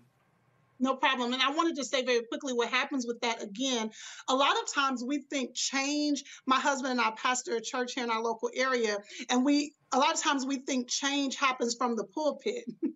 No 0.80 0.96
problem. 0.96 1.34
And 1.34 1.42
I 1.42 1.50
wanted 1.50 1.76
to 1.76 1.84
say 1.84 2.02
very 2.02 2.22
quickly 2.22 2.54
what 2.54 2.70
happens 2.70 3.06
with 3.06 3.20
that 3.20 3.42
again. 3.42 3.90
A 4.28 4.34
lot 4.34 4.56
of 4.56 4.72
times 4.72 5.04
we 5.04 5.18
think 5.18 5.54
change. 5.54 6.24
My 6.46 6.58
husband 6.58 6.92
and 6.92 7.00
I 7.00 7.10
pastor 7.10 7.56
a 7.56 7.60
church 7.60 7.92
here 7.94 8.04
in 8.04 8.10
our 8.10 8.22
local 8.22 8.50
area, 8.54 8.96
and 9.28 9.44
we 9.44 9.74
a 9.92 9.98
lot 9.98 10.14
of 10.14 10.22
times 10.22 10.46
we 10.46 10.58
think 10.58 10.88
change 10.88 11.36
happens 11.36 11.74
from 11.74 11.96
the 11.96 12.04
pulpit. 12.04 12.64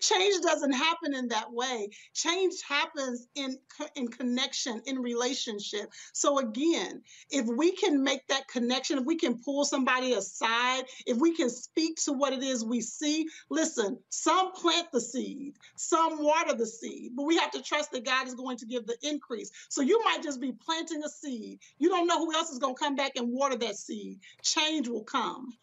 change 0.00 0.42
doesn't 0.42 0.72
happen 0.72 1.14
in 1.14 1.28
that 1.28 1.52
way. 1.52 1.88
Change 2.14 2.54
happens 2.68 3.26
in 3.34 3.58
in 3.94 4.08
connection, 4.08 4.82
in 4.86 4.98
relationship. 4.98 5.90
So 6.12 6.38
again, 6.38 7.02
if 7.30 7.46
we 7.46 7.72
can 7.72 8.02
make 8.02 8.26
that 8.28 8.48
connection, 8.48 8.98
if 8.98 9.04
we 9.04 9.16
can 9.16 9.38
pull 9.38 9.64
somebody 9.64 10.12
aside, 10.12 10.84
if 11.06 11.18
we 11.18 11.34
can 11.34 11.50
speak 11.50 11.96
to 12.04 12.12
what 12.12 12.32
it 12.32 12.42
is 12.42 12.64
we 12.64 12.80
see, 12.80 13.26
listen, 13.50 13.98
some 14.08 14.52
plant 14.52 14.88
the 14.92 15.00
seed, 15.00 15.54
some 15.76 16.22
water 16.22 16.54
the 16.54 16.66
seed, 16.66 17.12
but 17.16 17.24
we 17.24 17.36
have 17.36 17.50
to 17.52 17.62
trust 17.62 17.92
that 17.92 18.04
God 18.04 18.26
is 18.26 18.34
going 18.34 18.58
to 18.58 18.66
give 18.66 18.86
the 18.86 18.96
increase. 19.02 19.50
So 19.68 19.82
you 19.82 20.02
might 20.04 20.22
just 20.22 20.40
be 20.40 20.52
planting 20.52 21.02
a 21.04 21.08
seed. 21.08 21.60
You 21.78 21.88
don't 21.88 22.06
know 22.06 22.18
who 22.18 22.34
else 22.34 22.50
is 22.50 22.58
going 22.58 22.74
to 22.74 22.78
come 22.78 22.96
back 22.96 23.12
and 23.16 23.32
water 23.32 23.56
that 23.56 23.76
seed. 23.76 24.20
Change 24.42 24.88
will 24.88 25.04
come. 25.04 25.54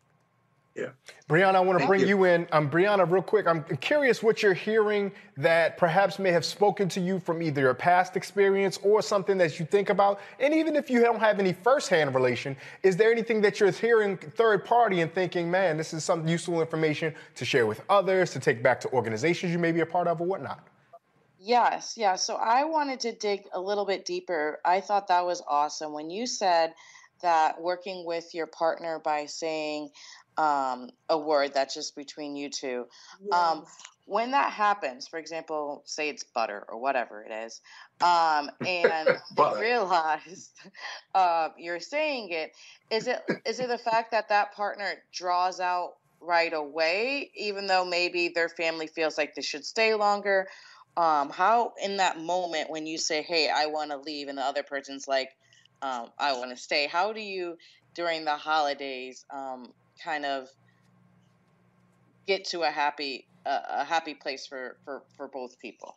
Yeah. 0.75 0.87
Brianna, 1.29 1.55
I 1.55 1.59
want 1.59 1.79
to 1.79 1.85
bring 1.85 2.01
you. 2.01 2.07
you 2.07 2.23
in. 2.23 2.47
Um, 2.51 2.67
Brianna, 2.69 3.09
real 3.09 3.21
quick, 3.21 3.45
I'm 3.45 3.63
curious 3.77 4.23
what 4.23 4.41
you're 4.41 4.55
hearing 4.55 5.11
that 5.37 5.77
perhaps 5.77 6.17
may 6.17 6.31
have 6.31 6.43
spoken 6.43 6.89
to 6.89 6.99
you 6.99 7.19
from 7.19 7.43
either 7.43 7.61
your 7.61 7.75
past 7.75 8.17
experience 8.17 8.79
or 8.81 9.03
something 9.03 9.37
that 9.37 9.59
you 9.59 9.67
think 9.67 9.89
about. 9.89 10.19
And 10.39 10.51
even 10.51 10.75
if 10.75 10.89
you 10.89 10.99
don't 10.99 11.19
have 11.19 11.39
any 11.39 11.53
firsthand 11.53 12.15
relation, 12.15 12.57
is 12.81 12.97
there 12.97 13.11
anything 13.11 13.39
that 13.41 13.59
you're 13.59 13.71
hearing 13.71 14.17
third 14.17 14.65
party 14.65 15.01
and 15.01 15.13
thinking, 15.13 15.49
man, 15.49 15.77
this 15.77 15.93
is 15.93 16.03
some 16.03 16.27
useful 16.27 16.59
information 16.59 17.13
to 17.35 17.45
share 17.45 17.67
with 17.67 17.81
others, 17.89 18.31
to 18.31 18.39
take 18.39 18.63
back 18.63 18.79
to 18.81 18.89
organizations 18.93 19.51
you 19.51 19.59
may 19.59 19.71
be 19.71 19.81
a 19.81 19.85
part 19.85 20.07
of 20.07 20.21
or 20.21 20.25
whatnot? 20.25 20.67
Yes, 21.37 21.95
yeah. 21.97 22.15
So 22.15 22.35
I 22.35 22.63
wanted 22.63 23.01
to 23.01 23.11
dig 23.11 23.43
a 23.53 23.59
little 23.59 23.85
bit 23.85 24.05
deeper. 24.05 24.59
I 24.65 24.81
thought 24.81 25.09
that 25.09 25.25
was 25.25 25.43
awesome 25.47 25.93
when 25.93 26.09
you 26.09 26.25
said 26.25 26.73
that 27.21 27.59
working 27.59 28.05
with 28.05 28.33
your 28.33 28.47
partner 28.47 28.99
by 29.03 29.25
saying 29.25 29.89
um, 30.37 30.89
a 31.09 31.17
word 31.17 31.53
that's 31.53 31.73
just 31.73 31.95
between 31.95 32.35
you 32.35 32.49
two. 32.49 32.85
Um, 33.31 33.65
when 34.05 34.31
that 34.31 34.51
happens, 34.51 35.07
for 35.07 35.17
example, 35.17 35.83
say 35.85 36.09
it's 36.09 36.23
butter 36.23 36.65
or 36.67 36.79
whatever 36.79 37.23
it 37.23 37.31
is, 37.31 37.61
um, 38.01 38.49
and 38.65 39.09
you 39.37 39.59
realize 39.59 40.51
uh, 41.15 41.49
you're 41.57 41.79
saying 41.79 42.29
it, 42.31 42.51
is 42.91 43.07
it 43.07 43.21
is 43.45 43.59
it 43.59 43.69
the 43.69 43.77
fact 43.77 44.11
that 44.11 44.29
that 44.29 44.53
partner 44.53 44.93
draws 45.13 45.59
out 45.59 45.93
right 46.19 46.53
away, 46.53 47.31
even 47.35 47.67
though 47.67 47.85
maybe 47.85 48.29
their 48.29 48.49
family 48.49 48.87
feels 48.87 49.17
like 49.17 49.35
they 49.35 49.41
should 49.41 49.65
stay 49.65 49.93
longer? 49.93 50.47
Um, 50.95 51.29
how 51.31 51.73
in 51.81 51.97
that 51.97 52.19
moment 52.19 52.69
when 52.69 52.85
you 52.85 52.97
say, 52.97 53.21
"Hey, 53.23 53.49
I 53.49 53.67
want 53.67 53.91
to 53.91 53.97
leave," 53.97 54.27
and 54.27 54.37
the 54.37 54.43
other 54.43 54.63
person's 54.63 55.07
like, 55.07 55.29
um, 55.81 56.11
"I 56.19 56.33
want 56.33 56.51
to 56.51 56.57
stay," 56.57 56.87
how 56.87 57.13
do 57.13 57.21
you 57.21 57.57
during 57.95 58.25
the 58.25 58.35
holidays 58.35 59.25
um, 59.33 59.73
kind 60.01 60.25
of 60.25 60.49
get 62.27 62.45
to 62.45 62.61
a 62.61 62.69
happy 62.71 63.27
a, 63.45 63.59
a 63.79 63.83
happy 63.83 64.13
place 64.13 64.47
for, 64.47 64.77
for 64.85 65.03
for 65.17 65.27
both 65.27 65.59
people. 65.59 65.95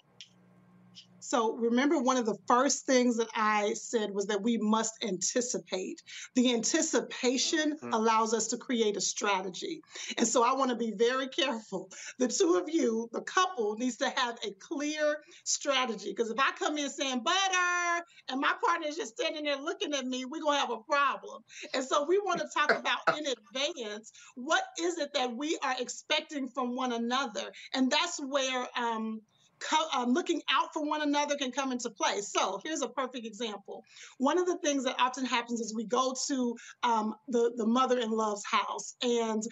So 1.26 1.54
remember, 1.56 2.00
one 2.00 2.16
of 2.16 2.26
the 2.26 2.38
first 2.46 2.86
things 2.86 3.16
that 3.18 3.28
I 3.34 3.74
said 3.74 4.12
was 4.12 4.26
that 4.26 4.42
we 4.42 4.58
must 4.58 5.04
anticipate. 5.04 6.02
The 6.34 6.54
anticipation 6.54 7.74
Mm-hmm. 7.76 7.92
allows 7.92 8.34
us 8.34 8.48
to 8.48 8.56
create 8.56 8.96
a 8.96 9.00
strategy. 9.00 9.82
And 10.18 10.26
so 10.26 10.42
I 10.42 10.54
want 10.54 10.70
to 10.70 10.76
be 10.76 10.92
very 10.92 11.28
careful. 11.28 11.90
The 12.18 12.28
two 12.28 12.54
of 12.62 12.68
you, 12.72 13.08
the 13.12 13.20
couple, 13.22 13.76
needs 13.76 13.96
to 13.98 14.08
have 14.08 14.38
a 14.44 14.52
clear 14.52 15.18
strategy. 15.44 16.10
Because 16.10 16.30
if 16.30 16.38
I 16.38 16.52
come 16.58 16.78
in 16.78 16.88
saying 16.90 17.20
butter 17.20 18.04
and 18.28 18.40
my 18.40 18.52
partner 18.64 18.88
is 18.88 18.96
just 18.96 19.18
standing 19.18 19.44
there 19.44 19.56
looking 19.56 19.94
at 19.94 20.06
me, 20.06 20.24
we're 20.24 20.40
going 20.40 20.56
to 20.56 20.60
have 20.60 20.70
a 20.70 20.82
problem. 20.82 21.42
And 21.74 21.84
so 21.84 22.06
we 22.06 22.18
want 22.18 22.40
to 22.40 22.48
talk 22.54 22.70
about 22.70 23.18
in 23.18 23.26
advance 23.26 24.12
what 24.34 24.62
is 24.80 24.98
it 24.98 25.12
that 25.14 25.34
we 25.34 25.58
are 25.62 25.74
expecting 25.78 26.48
from 26.48 26.76
one 26.76 26.92
another. 26.92 27.52
And 27.74 27.90
that's 27.90 28.18
where 28.20 28.66
um, 28.76 29.20
co- 29.60 29.88
um, 29.94 30.12
looking 30.12 30.42
out 30.50 30.72
for 30.72 30.84
one 30.84 31.02
another 31.02 31.36
can 31.36 31.52
come 31.52 31.72
into 31.72 31.90
play. 31.90 32.20
So 32.20 32.60
here's 32.64 32.82
a 32.82 32.88
perfect 32.88 33.26
example. 33.26 33.84
One 34.18 34.38
of 34.38 34.46
the 34.46 34.58
things 34.58 34.84
that 34.84 34.96
often 34.98 35.24
happens 35.24 35.60
is 35.60 35.74
we 35.74 35.84
go 35.84 36.14
to 36.28 36.56
um, 36.82 37.14
the 37.28 37.52
the 37.56 37.66
mother-in-law's 37.66 38.44
house 38.44 38.96
and 39.02 39.42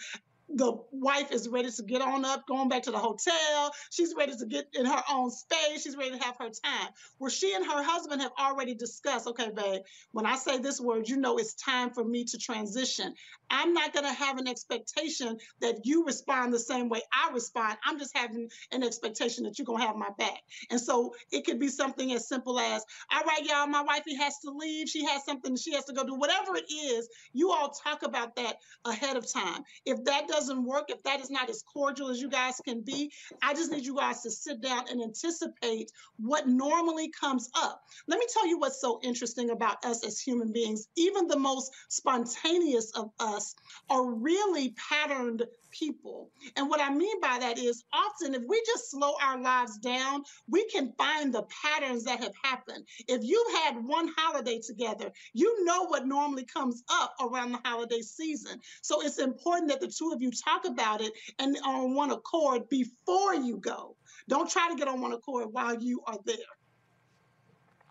the 0.49 0.77
wife 0.91 1.31
is 1.31 1.49
ready 1.49 1.71
to 1.71 1.83
get 1.83 2.01
on 2.01 2.23
up, 2.23 2.45
going 2.47 2.69
back 2.69 2.83
to 2.83 2.91
the 2.91 2.97
hotel. 2.97 3.71
She's 3.89 4.13
ready 4.15 4.35
to 4.35 4.45
get 4.45 4.67
in 4.73 4.85
her 4.85 5.03
own 5.11 5.31
space. 5.31 5.83
She's 5.83 5.97
ready 5.97 6.11
to 6.11 6.23
have 6.23 6.35
her 6.39 6.49
time. 6.49 6.89
Where 7.17 7.31
she 7.31 7.53
and 7.53 7.65
her 7.65 7.83
husband 7.83 8.21
have 8.21 8.31
already 8.39 8.75
discussed, 8.75 9.27
okay, 9.27 9.49
babe, 9.55 9.81
when 10.11 10.25
I 10.25 10.35
say 10.35 10.59
this 10.59 10.79
word, 10.79 11.09
you 11.09 11.17
know 11.17 11.37
it's 11.37 11.55
time 11.55 11.91
for 11.91 12.03
me 12.03 12.25
to 12.25 12.37
transition. 12.37 13.13
I'm 13.49 13.73
not 13.73 13.93
going 13.93 14.05
to 14.05 14.13
have 14.13 14.37
an 14.37 14.47
expectation 14.47 15.37
that 15.61 15.85
you 15.85 16.05
respond 16.05 16.53
the 16.53 16.59
same 16.59 16.89
way 16.89 17.01
I 17.13 17.31
respond. 17.33 17.77
I'm 17.83 17.99
just 17.99 18.15
having 18.15 18.49
an 18.71 18.83
expectation 18.83 19.43
that 19.43 19.57
you're 19.57 19.65
going 19.65 19.81
to 19.81 19.87
have 19.87 19.95
my 19.95 20.09
back. 20.17 20.41
And 20.69 20.79
so 20.79 21.13
it 21.31 21.45
could 21.45 21.59
be 21.59 21.67
something 21.67 22.11
as 22.13 22.27
simple 22.27 22.59
as, 22.59 22.83
all 23.13 23.23
right, 23.23 23.45
y'all, 23.45 23.67
my 23.67 23.81
wifey 23.81 24.15
has 24.15 24.39
to 24.39 24.51
leave. 24.51 24.89
She 24.89 25.05
has 25.05 25.23
something 25.25 25.55
she 25.55 25.73
has 25.73 25.85
to 25.85 25.93
go 25.93 26.03
do. 26.05 26.15
Whatever 26.15 26.55
it 26.55 26.71
is, 26.71 27.07
you 27.33 27.51
all 27.51 27.69
talk 27.69 28.03
about 28.03 28.35
that 28.35 28.57
ahead 28.85 29.17
of 29.17 29.31
time. 29.31 29.63
If 29.85 30.03
that 30.05 30.27
doesn't 30.35 30.65
work, 30.65 30.89
if 30.89 31.01
that 31.03 31.21
is 31.21 31.29
not 31.29 31.49
as 31.49 31.63
cordial 31.63 32.09
as 32.09 32.21
you 32.21 32.29
guys 32.29 32.59
can 32.65 32.81
be, 32.81 33.11
I 33.41 33.53
just 33.53 33.71
need 33.71 33.85
you 33.85 33.95
guys 33.95 34.21
to 34.23 34.31
sit 34.31 34.61
down 34.61 34.83
and 34.89 35.01
anticipate 35.01 35.91
what 36.17 36.47
normally 36.47 37.09
comes 37.09 37.49
up. 37.55 37.81
Let 38.07 38.19
me 38.19 38.25
tell 38.33 38.45
you 38.45 38.59
what's 38.59 38.81
so 38.81 38.99
interesting 39.01 39.49
about 39.51 39.85
us 39.85 40.05
as 40.05 40.19
human 40.19 40.51
beings. 40.51 40.87
Even 40.97 41.27
the 41.27 41.39
most 41.39 41.71
spontaneous 41.87 42.91
of 42.91 43.11
us 43.19 43.55
are 43.89 44.05
really 44.05 44.75
patterned 44.89 45.43
people. 45.77 46.31
And 46.55 46.69
what 46.69 46.81
I 46.81 46.93
mean 46.93 47.19
by 47.21 47.37
that 47.39 47.57
is 47.57 47.83
often 47.93 48.33
if 48.33 48.41
we 48.47 48.61
just 48.65 48.91
slow 48.91 49.13
our 49.21 49.39
lives 49.41 49.77
down, 49.77 50.23
we 50.47 50.67
can 50.67 50.93
find 50.97 51.33
the 51.33 51.45
patterns 51.63 52.03
that 52.05 52.21
have 52.21 52.33
happened. 52.43 52.85
If 53.07 53.21
you've 53.23 53.53
had 53.63 53.83
one 53.83 54.09
holiday 54.17 54.59
together, 54.65 55.11
you 55.33 55.65
know 55.65 55.85
what 55.85 56.07
normally 56.07 56.45
comes 56.45 56.83
up 56.89 57.13
around 57.21 57.51
the 57.51 57.59
holiday 57.63 58.01
season. 58.01 58.59
So 58.81 59.01
it's 59.01 59.19
important 59.19 59.69
that 59.69 59.81
the 59.81 59.87
two 59.87 60.11
of 60.13 60.21
you 60.21 60.31
talk 60.31 60.65
about 60.65 61.01
it 61.01 61.11
and 61.39 61.57
on 61.65 61.95
one 61.95 62.11
accord 62.11 62.69
before 62.69 63.35
you 63.35 63.57
go. 63.57 63.95
Don't 64.27 64.49
try 64.49 64.69
to 64.69 64.75
get 64.75 64.87
on 64.87 65.01
one 65.01 65.13
accord 65.13 65.47
while 65.51 65.79
you 65.79 66.01
are 66.07 66.17
there. 66.25 66.35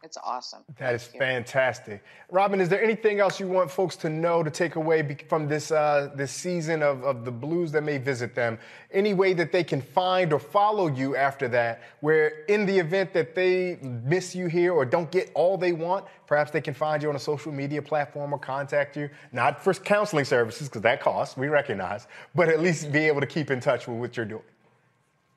It's 0.05 0.19
awesome. 0.23 0.65
That 0.79 0.95
is 0.95 1.05
fantastic. 1.05 2.05
Robin, 2.31 2.61
is 2.61 2.69
there 2.69 2.83
anything 2.83 3.21
else 3.21 3.41
you 3.41 3.49
want 3.49 3.71
folks 3.71 3.97
to 3.97 4.11
know 4.11 4.43
to 4.43 4.51
take 4.51 4.77
away 4.77 5.17
from 5.31 5.49
this 5.49 5.71
uh, 5.71 6.11
this 6.15 6.31
season 6.31 6.83
of, 6.83 7.03
of 7.03 7.25
the 7.25 7.31
blues 7.31 7.73
that 7.73 7.83
may 7.83 7.97
visit 7.97 8.35
them? 8.35 8.59
Any 8.93 9.15
way 9.15 9.33
that 9.33 9.51
they 9.51 9.65
can 9.65 9.81
find 9.81 10.35
or 10.35 10.39
follow 10.39 10.89
you 10.89 11.17
after 11.17 11.49
that, 11.49 11.81
where 12.01 12.45
in 12.49 12.67
the 12.67 12.79
event 12.79 13.15
that 13.15 13.35
they 13.35 13.79
miss 13.83 14.35
you 14.35 14.47
here 14.47 14.75
or 14.75 14.85
don't 14.85 15.11
get 15.11 15.31
all 15.35 15.57
they 15.57 15.73
want, 15.73 16.05
perhaps 16.27 16.51
they 16.51 16.61
can 16.61 16.75
find 16.75 17.03
you 17.03 17.09
on 17.09 17.17
a 17.17 17.19
social 17.19 17.51
media 17.51 17.81
platform 17.81 18.35
or 18.35 18.39
contact 18.39 18.99
you, 18.99 19.09
not 19.33 19.65
for 19.65 19.73
counseling 19.73 20.27
services, 20.27 20.69
because 20.69 20.83
that 20.83 21.01
costs, 21.01 21.35
we 21.35 21.49
recognize, 21.49 22.09
but 22.35 22.51
at 22.51 22.61
least 22.61 22.93
be 22.93 23.07
able 23.07 23.23
to 23.23 23.27
keep 23.27 23.51
in 23.51 23.59
touch 23.59 23.89
with 23.89 23.99
what 23.99 24.19
you're 24.19 24.27
doing. 24.27 24.43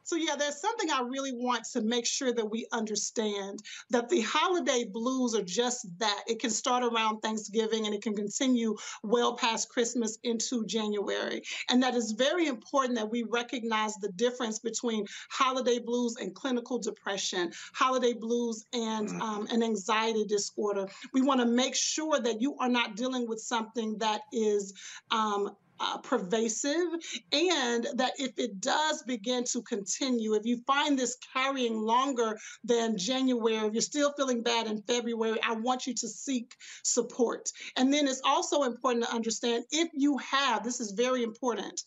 So, 0.08 0.16
yeah, 0.16 0.38
there's 0.38 0.62
something 0.62 0.90
I 0.90 1.02
really 1.02 1.34
want 1.34 1.66
to 1.74 1.82
make 1.82 2.06
sure 2.06 2.32
that 2.32 2.50
we 2.50 2.66
understand 2.72 3.60
that 3.90 4.08
the 4.08 4.22
holiday 4.22 4.86
blues 4.86 5.36
are 5.36 5.44
just 5.44 5.86
that. 6.00 6.24
It 6.28 6.40
can 6.40 6.50
start 6.50 6.82
around 6.82 7.20
Thanksgiving 7.20 7.86
and 7.86 7.94
it 7.94 8.02
can 8.02 8.16
continue 8.16 8.78
well 9.04 9.36
past 9.36 9.68
Christmas 9.68 10.18
into 10.24 10.66
January. 10.66 11.42
And 11.70 11.84
that 11.84 11.94
is 11.94 12.14
very 12.14 12.48
important 12.48 12.96
that 12.96 13.12
we 13.12 13.24
recognize 13.24 13.96
the 13.96 14.08
difference 14.14 14.60
between 14.60 15.06
holiday 15.30 15.78
blues 15.78 16.16
and 16.16 16.34
clinical 16.34 16.80
depression, 16.80 17.52
holiday 17.74 18.14
blues 18.14 18.66
and 18.72 19.10
um, 19.22 19.48
an 19.52 19.62
anxiety 19.62 20.24
disorder. 20.24 20.88
We 21.12 21.22
want 21.22 21.42
to 21.42 21.46
make 21.46 21.76
sure 21.76 22.18
that 22.18 22.40
you 22.42 22.56
are 22.60 22.70
not 22.70 22.96
dealing 22.96 23.28
with 23.28 23.42
something 23.42 23.98
that 23.98 24.22
is. 24.32 24.74
Um, 25.12 25.52
uh, 25.80 25.98
pervasive, 26.00 26.88
and 27.32 27.88
that 27.96 28.14
if 28.18 28.38
it 28.38 28.60
does 28.60 29.04
begin 29.04 29.44
to 29.52 29.62
continue, 29.62 30.34
if 30.34 30.46
you 30.46 30.62
find 30.66 30.98
this 30.98 31.18
carrying 31.34 31.76
longer 31.76 32.38
than 32.64 32.98
January, 32.98 33.68
if 33.68 33.74
you're 33.74 33.82
still 33.82 34.14
feeling 34.14 34.44
bad 34.44 34.68
in 34.68 34.82
February, 34.84 35.40
I 35.42 35.54
want 35.54 35.88
you 35.88 35.94
to 35.96 36.08
seek 36.08 36.56
support. 36.84 37.50
And 37.76 37.94
then 37.94 38.08
it's 38.08 38.22
also 38.24 38.64
important 38.64 39.06
to 39.06 39.14
understand 39.14 39.66
if 39.72 39.90
you 39.94 40.18
have, 40.18 40.64
this 40.64 40.80
is 40.80 40.92
very 40.92 41.24
important, 41.24 41.82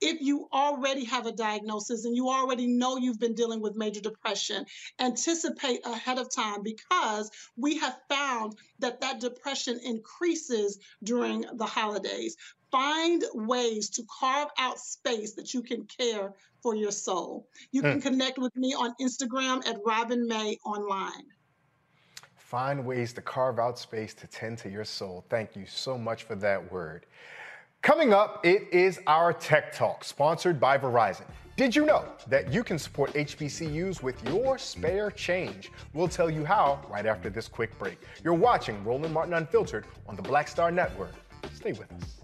if 0.00 0.20
you 0.20 0.48
already 0.52 1.04
have 1.04 1.26
a 1.26 1.32
diagnosis 1.32 2.04
and 2.04 2.16
you 2.16 2.28
already 2.28 2.66
know 2.66 2.96
you've 2.96 3.20
been 3.20 3.34
dealing 3.34 3.60
with 3.60 3.76
major 3.76 4.00
depression, 4.00 4.64
anticipate 4.98 5.80
ahead 5.84 6.18
of 6.18 6.34
time 6.34 6.62
because 6.62 7.30
we 7.56 7.78
have 7.78 7.96
found 8.08 8.56
that 8.78 9.00
that 9.00 9.20
depression 9.20 9.78
increases 9.84 10.78
during 11.02 11.44
the 11.54 11.66
holidays. 11.66 12.36
Find 12.74 13.22
ways 13.34 13.88
to 13.90 14.02
carve 14.20 14.48
out 14.58 14.80
space 14.80 15.34
that 15.34 15.54
you 15.54 15.62
can 15.62 15.84
care 15.84 16.32
for 16.60 16.74
your 16.74 16.90
soul. 16.90 17.46
You 17.70 17.82
can 17.82 18.00
Mm. 18.00 18.02
connect 18.02 18.36
with 18.36 18.56
me 18.56 18.74
on 18.74 18.96
Instagram 19.00 19.64
at 19.64 19.76
Robin 19.86 20.26
May 20.26 20.58
Online. 20.64 21.24
Find 22.34 22.84
ways 22.84 23.12
to 23.12 23.22
carve 23.22 23.60
out 23.60 23.78
space 23.78 24.12
to 24.14 24.26
tend 24.26 24.58
to 24.58 24.68
your 24.68 24.84
soul. 24.84 25.24
Thank 25.28 25.54
you 25.54 25.66
so 25.66 25.96
much 25.96 26.24
for 26.24 26.34
that 26.34 26.72
word. 26.72 27.06
Coming 27.80 28.12
up, 28.12 28.44
it 28.44 28.66
is 28.72 28.98
our 29.06 29.32
Tech 29.32 29.72
Talk, 29.72 30.02
sponsored 30.02 30.58
by 30.58 30.76
Verizon. 30.76 31.26
Did 31.56 31.76
you 31.76 31.86
know 31.86 32.04
that 32.26 32.52
you 32.52 32.64
can 32.64 32.80
support 32.80 33.14
HBCUs 33.14 34.02
with 34.02 34.20
your 34.28 34.58
spare 34.58 35.12
change? 35.12 35.70
We'll 35.92 36.08
tell 36.08 36.28
you 36.28 36.44
how 36.44 36.84
right 36.90 37.06
after 37.06 37.30
this 37.30 37.46
quick 37.46 37.78
break. 37.78 37.98
You're 38.24 38.34
watching 38.34 38.82
Roland 38.84 39.14
Martin 39.14 39.34
Unfiltered 39.34 39.86
on 40.08 40.16
the 40.16 40.22
Black 40.22 40.48
Star 40.48 40.72
Network. 40.72 41.14
Stay 41.54 41.70
with 41.70 41.92
us. 41.92 42.23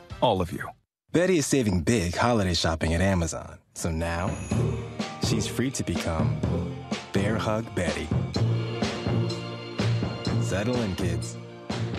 All 0.21 0.39
of 0.39 0.51
you. 0.51 0.63
Betty 1.11 1.39
is 1.39 1.47
saving 1.47 1.81
big 1.81 2.15
holiday 2.15 2.53
shopping 2.53 2.93
at 2.93 3.01
Amazon. 3.01 3.57
So 3.73 3.89
now, 3.89 4.29
she's 5.27 5.47
free 5.47 5.71
to 5.71 5.83
become 5.83 6.39
Bear 7.11 7.37
Hug 7.37 7.65
Betty. 7.73 8.07
Settle 10.41 10.79
in, 10.81 10.95
kids. 10.95 11.37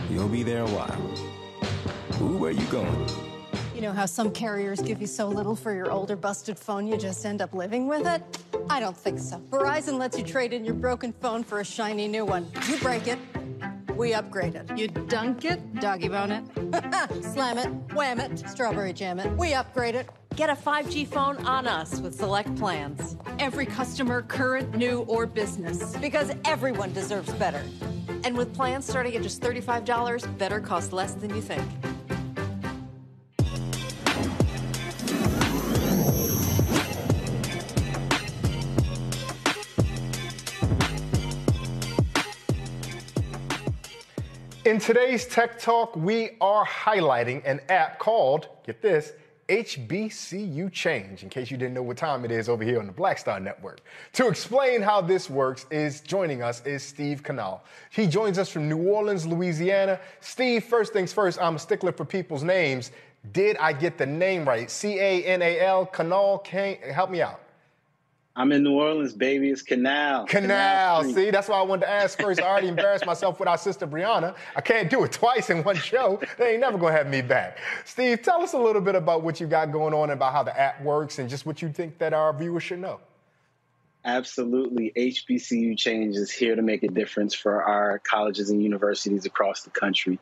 You'll 0.09 0.29
be 0.29 0.45
there 0.45 0.63
a 0.63 0.69
while. 0.69 2.23
Ooh, 2.23 2.37
where 2.37 2.51
are 2.51 2.55
you 2.55 2.67
going? 2.67 3.09
You 3.75 3.81
know 3.81 3.93
how 3.93 4.07
some 4.07 4.31
carriers 4.31 4.81
give 4.81 5.01
you 5.01 5.09
so 5.09 5.27
little 5.27 5.57
for 5.57 5.75
your 5.75 5.91
older 5.91 6.15
busted 6.15 6.57
phone 6.57 6.87
you 6.87 6.97
just 6.97 7.27
end 7.27 7.43
up 7.43 7.53
living 7.53 7.89
with 7.89 8.07
it? 8.07 8.23
I 8.71 8.79
don't 8.79 8.97
think 8.97 9.19
so. 9.19 9.39
Verizon 9.51 9.99
lets 9.99 10.17
you 10.17 10.23
trade 10.23 10.53
in 10.53 10.65
your 10.65 10.75
broken 10.75 11.13
phone 11.13 11.43
for 11.43 11.59
a 11.59 11.65
shiny 11.65 12.07
new 12.07 12.25
one. 12.25 12.47
You 12.69 12.79
break 12.79 13.09
it, 13.09 13.19
we 13.97 14.15
upgrade 14.15 14.55
it. 14.55 14.77
You 14.77 14.89
dunk 14.89 15.45
it, 15.45 15.75
doggy 15.77 16.09
bone 16.09 16.31
it, 16.31 16.45
slam 17.25 17.59
it, 17.59 17.69
wham 17.95 18.21
it, 18.21 18.39
strawberry 18.49 18.93
jam 18.93 19.19
it. 19.19 19.31
We 19.37 19.55
upgrade 19.55 19.95
it. 19.95 20.09
Get 20.37 20.49
a 20.49 20.55
5G 20.55 21.07
phone 21.07 21.37
on 21.47 21.67
us 21.67 22.01
with 22.01 22.15
select 22.15 22.55
plans. 22.57 23.17
Every 23.39 23.67
customer, 23.67 24.23
current, 24.23 24.75
new, 24.75 25.01
or 25.01 25.27
business. 25.27 25.95
Because 25.97 26.33
everyone 26.45 26.93
deserves 26.93 27.33
better. 27.35 27.63
And 28.25 28.37
with 28.37 28.55
plans 28.55 28.87
starting 28.87 29.15
at 29.15 29.23
just 29.23 29.43
$35, 29.43 30.39
better 30.39 30.61
costs 30.61 30.93
less 30.93 31.15
than 31.15 31.35
you 31.35 31.43
think. 31.43 31.63
In 44.73 44.79
today's 44.79 45.27
Tech 45.27 45.59
Talk, 45.59 45.95
we 45.95 46.31
are 46.41 46.65
highlighting 46.65 47.43
an 47.45 47.61
app 47.69 47.99
called, 47.99 48.49
get 48.65 48.81
this, 48.81 49.13
HBCU 49.51 50.73
Change, 50.73 51.23
in 51.23 51.29
case 51.29 51.51
you 51.51 51.59
didn't 51.59 51.75
know 51.75 51.83
what 51.83 51.99
time 51.99 52.25
it 52.25 52.31
is 52.31 52.49
over 52.49 52.65
here 52.65 52.79
on 52.81 52.87
the 52.87 52.93
Black 52.93 53.19
Star 53.19 53.39
Network. 53.39 53.83
To 54.15 54.29
explain 54.29 54.81
how 54.81 55.03
this 55.03 55.29
works 55.29 55.67
is 55.71 56.01
joining 56.01 56.43
us 56.43 56.65
is 56.65 56.83
Steve 56.83 57.23
Canal. 57.23 57.63
He 57.91 58.07
joins 58.07 58.39
us 58.39 58.49
from 58.49 58.67
New 58.67 58.79
Orleans, 58.79 59.27
Louisiana. 59.27 60.01
Steve, 60.21 60.65
first 60.65 60.95
things 60.95 61.13
first, 61.13 61.39
I'm 61.39 61.57
a 61.57 61.59
stickler 61.59 61.93
for 61.93 62.07
people's 62.07 62.43
names. 62.43 62.93
Did 63.33 63.59
I 63.59 63.75
get 63.75 63.99
the 63.99 64.07
name 64.07 64.49
right? 64.49 64.71
C 64.71 64.99
A 64.99 65.23
N 65.23 65.43
A 65.43 65.61
L, 65.61 65.85
Canal, 65.85 66.39
can 66.39 66.77
help 66.77 67.11
me 67.11 67.21
out. 67.21 67.42
I'm 68.35 68.51
in 68.51 68.63
New 68.63 68.73
Orleans, 68.73 69.13
baby. 69.13 69.51
It's 69.51 69.61
Canal. 69.61 70.25
Canal. 70.25 71.05
See, 71.05 71.31
that's 71.31 71.49
why 71.49 71.59
I 71.59 71.63
wanted 71.63 71.83
to 71.83 71.91
ask 71.91 72.19
first. 72.19 72.41
I 72.41 72.45
already 72.45 72.69
embarrassed 72.69 73.05
myself 73.05 73.39
with 73.39 73.47
our 73.47 73.59
sister 73.59 73.87
Brianna. 73.87 74.35
I 74.57 74.63
can't 74.63 74.89
do 74.89 75.05
it 75.05 75.13
twice 75.13 75.51
in 75.51 75.63
one 75.63 75.77
show. 75.77 76.19
They 76.39 76.53
ain't 76.53 76.61
never 76.61 76.79
gonna 76.79 76.93
have 76.93 77.09
me 77.09 77.21
back. 77.21 77.59
Steve, 77.85 78.23
tell 78.23 78.43
us 78.43 78.55
a 78.55 78.59
little 78.59 78.81
bit 78.81 78.95
about 78.95 79.23
what 79.23 79.39
you 79.39 79.47
got 79.47 79.71
going 79.71 79.93
on 79.93 80.05
and 80.05 80.13
about 80.13 80.33
how 80.33 80.43
the 80.43 80.59
app 80.59 80.81
works 80.83 81.19
and 81.19 81.29
just 81.29 81.45
what 81.45 81.61
you 81.61 81.69
think 81.69 81.99
that 81.99 82.15
our 82.15 82.33
viewers 82.33 82.63
should 82.63 82.81
know. 82.81 83.01
Absolutely. 84.05 84.93
HBCU 84.97 85.79
Change 85.79 86.17
is 86.17 86.31
here 86.31 86.57
to 86.57 86.63
make 86.63 86.83
a 86.83 86.89
difference 86.89 87.35
for 87.35 87.63
our 87.63 88.01
colleges 88.01 88.51
and 88.51 88.61
universities 88.61 89.27
across 89.27 89.63
the 89.63 89.71
country. 89.71 90.19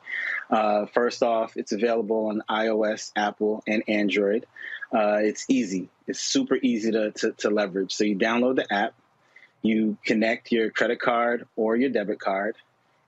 Uh, 0.51 0.85
first 0.87 1.23
off, 1.23 1.57
it's 1.57 1.73
available 1.73 2.27
on 2.27 2.43
iOS, 2.51 3.11
Apple, 3.17 3.63
and 3.67 3.83
Android. 3.89 4.45
Uh, 4.93 5.21
it's 5.23 5.47
easy. 5.49 5.89
It's 6.07 6.21
super 6.21 6.57
easy 6.57 6.91
to, 6.93 7.11
to, 7.13 7.33
to 7.33 7.51
leverage. 7.51 7.93
So 7.93 8.05
you 8.05 8.17
download 8.17 8.57
the 8.57 8.71
app, 8.71 8.95
you 9.63 9.97
connect 10.05 10.53
your 10.53 10.71
credit 10.71 11.01
card 11.01 11.47
or 11.57 11.75
your 11.75 11.91
debit 11.91 12.21
card, 12.21 12.57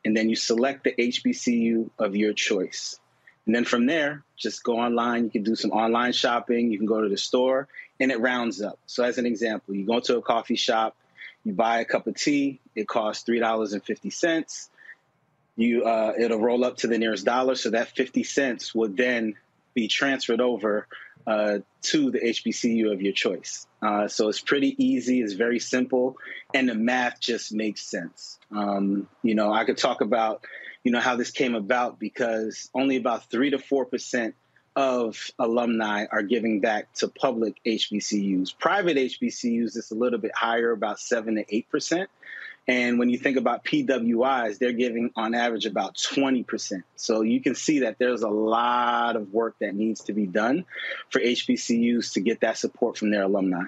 and 0.04 0.16
then 0.16 0.30
you 0.30 0.36
select 0.36 0.84
the 0.84 0.92
HBCU 0.92 1.90
of 1.98 2.16
your 2.16 2.32
choice. 2.32 2.98
And 3.46 3.54
then 3.54 3.64
from 3.64 3.86
there, 3.86 4.22
just 4.36 4.62
go 4.62 4.78
online. 4.78 5.24
You 5.24 5.30
can 5.30 5.42
do 5.42 5.56
some 5.56 5.72
online 5.72 6.12
shopping. 6.12 6.70
You 6.70 6.78
can 6.78 6.86
go 6.86 7.00
to 7.00 7.08
the 7.08 7.16
store, 7.16 7.68
and 7.98 8.12
it 8.12 8.20
rounds 8.20 8.62
up. 8.62 8.78
So, 8.86 9.02
as 9.04 9.18
an 9.18 9.26
example, 9.26 9.74
you 9.74 9.84
go 9.84 10.00
to 10.00 10.18
a 10.18 10.22
coffee 10.22 10.56
shop, 10.56 10.96
you 11.44 11.52
buy 11.52 11.80
a 11.80 11.84
cup 11.84 12.06
of 12.06 12.16
tea. 12.16 12.60
It 12.74 12.86
costs 12.86 13.24
three 13.24 13.40
dollars 13.40 13.72
and 13.72 13.82
fifty 13.84 14.10
cents. 14.10 14.68
You, 15.56 15.84
uh, 15.84 16.14
it'll 16.18 16.40
roll 16.40 16.64
up 16.64 16.78
to 16.78 16.86
the 16.86 16.98
nearest 16.98 17.24
dollar. 17.24 17.56
So 17.56 17.70
that 17.70 17.88
fifty 17.88 18.24
cents 18.24 18.74
would 18.74 18.96
then 18.96 19.34
be 19.74 19.88
transferred 19.88 20.40
over 20.40 20.86
uh, 21.26 21.58
to 21.82 22.10
the 22.10 22.18
HBCU 22.18 22.92
of 22.92 23.00
your 23.00 23.12
choice. 23.12 23.66
Uh, 23.80 24.08
so 24.08 24.28
it's 24.28 24.40
pretty 24.40 24.74
easy, 24.82 25.20
it's 25.20 25.32
very 25.32 25.58
simple, 25.58 26.16
and 26.54 26.68
the 26.68 26.74
math 26.74 27.20
just 27.20 27.52
makes 27.52 27.82
sense. 27.82 28.38
Um, 28.50 29.08
you 29.22 29.34
know, 29.34 29.52
I 29.52 29.64
could 29.64 29.78
talk 29.78 30.00
about, 30.00 30.44
you 30.84 30.92
know, 30.92 31.00
how 31.00 31.16
this 31.16 31.30
came 31.30 31.54
about 31.54 31.98
because 31.98 32.70
only 32.74 32.96
about 32.96 33.30
three 33.30 33.50
to 33.50 33.58
four 33.58 33.84
percent 33.84 34.34
of 34.74 35.30
alumni 35.38 36.06
are 36.10 36.22
giving 36.22 36.60
back 36.60 36.92
to 36.94 37.08
public 37.08 37.56
HBCUs. 37.66 38.58
Private 38.58 38.96
HBCUs, 38.96 39.76
it's 39.76 39.90
a 39.90 39.94
little 39.94 40.18
bit 40.18 40.34
higher, 40.34 40.72
about 40.72 40.98
seven 40.98 41.36
to 41.36 41.44
eight 41.54 41.68
percent. 41.68 42.08
And 42.68 42.98
when 42.98 43.10
you 43.10 43.18
think 43.18 43.36
about 43.36 43.64
PWIs, 43.64 44.58
they're 44.58 44.72
giving 44.72 45.10
on 45.16 45.34
average 45.34 45.66
about 45.66 45.96
20%. 45.96 46.84
So 46.94 47.22
you 47.22 47.40
can 47.40 47.56
see 47.56 47.80
that 47.80 47.98
there's 47.98 48.22
a 48.22 48.28
lot 48.28 49.16
of 49.16 49.32
work 49.32 49.56
that 49.60 49.74
needs 49.74 50.02
to 50.04 50.12
be 50.12 50.26
done 50.26 50.64
for 51.10 51.20
HBCUs 51.20 52.12
to 52.12 52.20
get 52.20 52.40
that 52.42 52.56
support 52.56 52.96
from 52.96 53.10
their 53.10 53.24
alumni. 53.24 53.64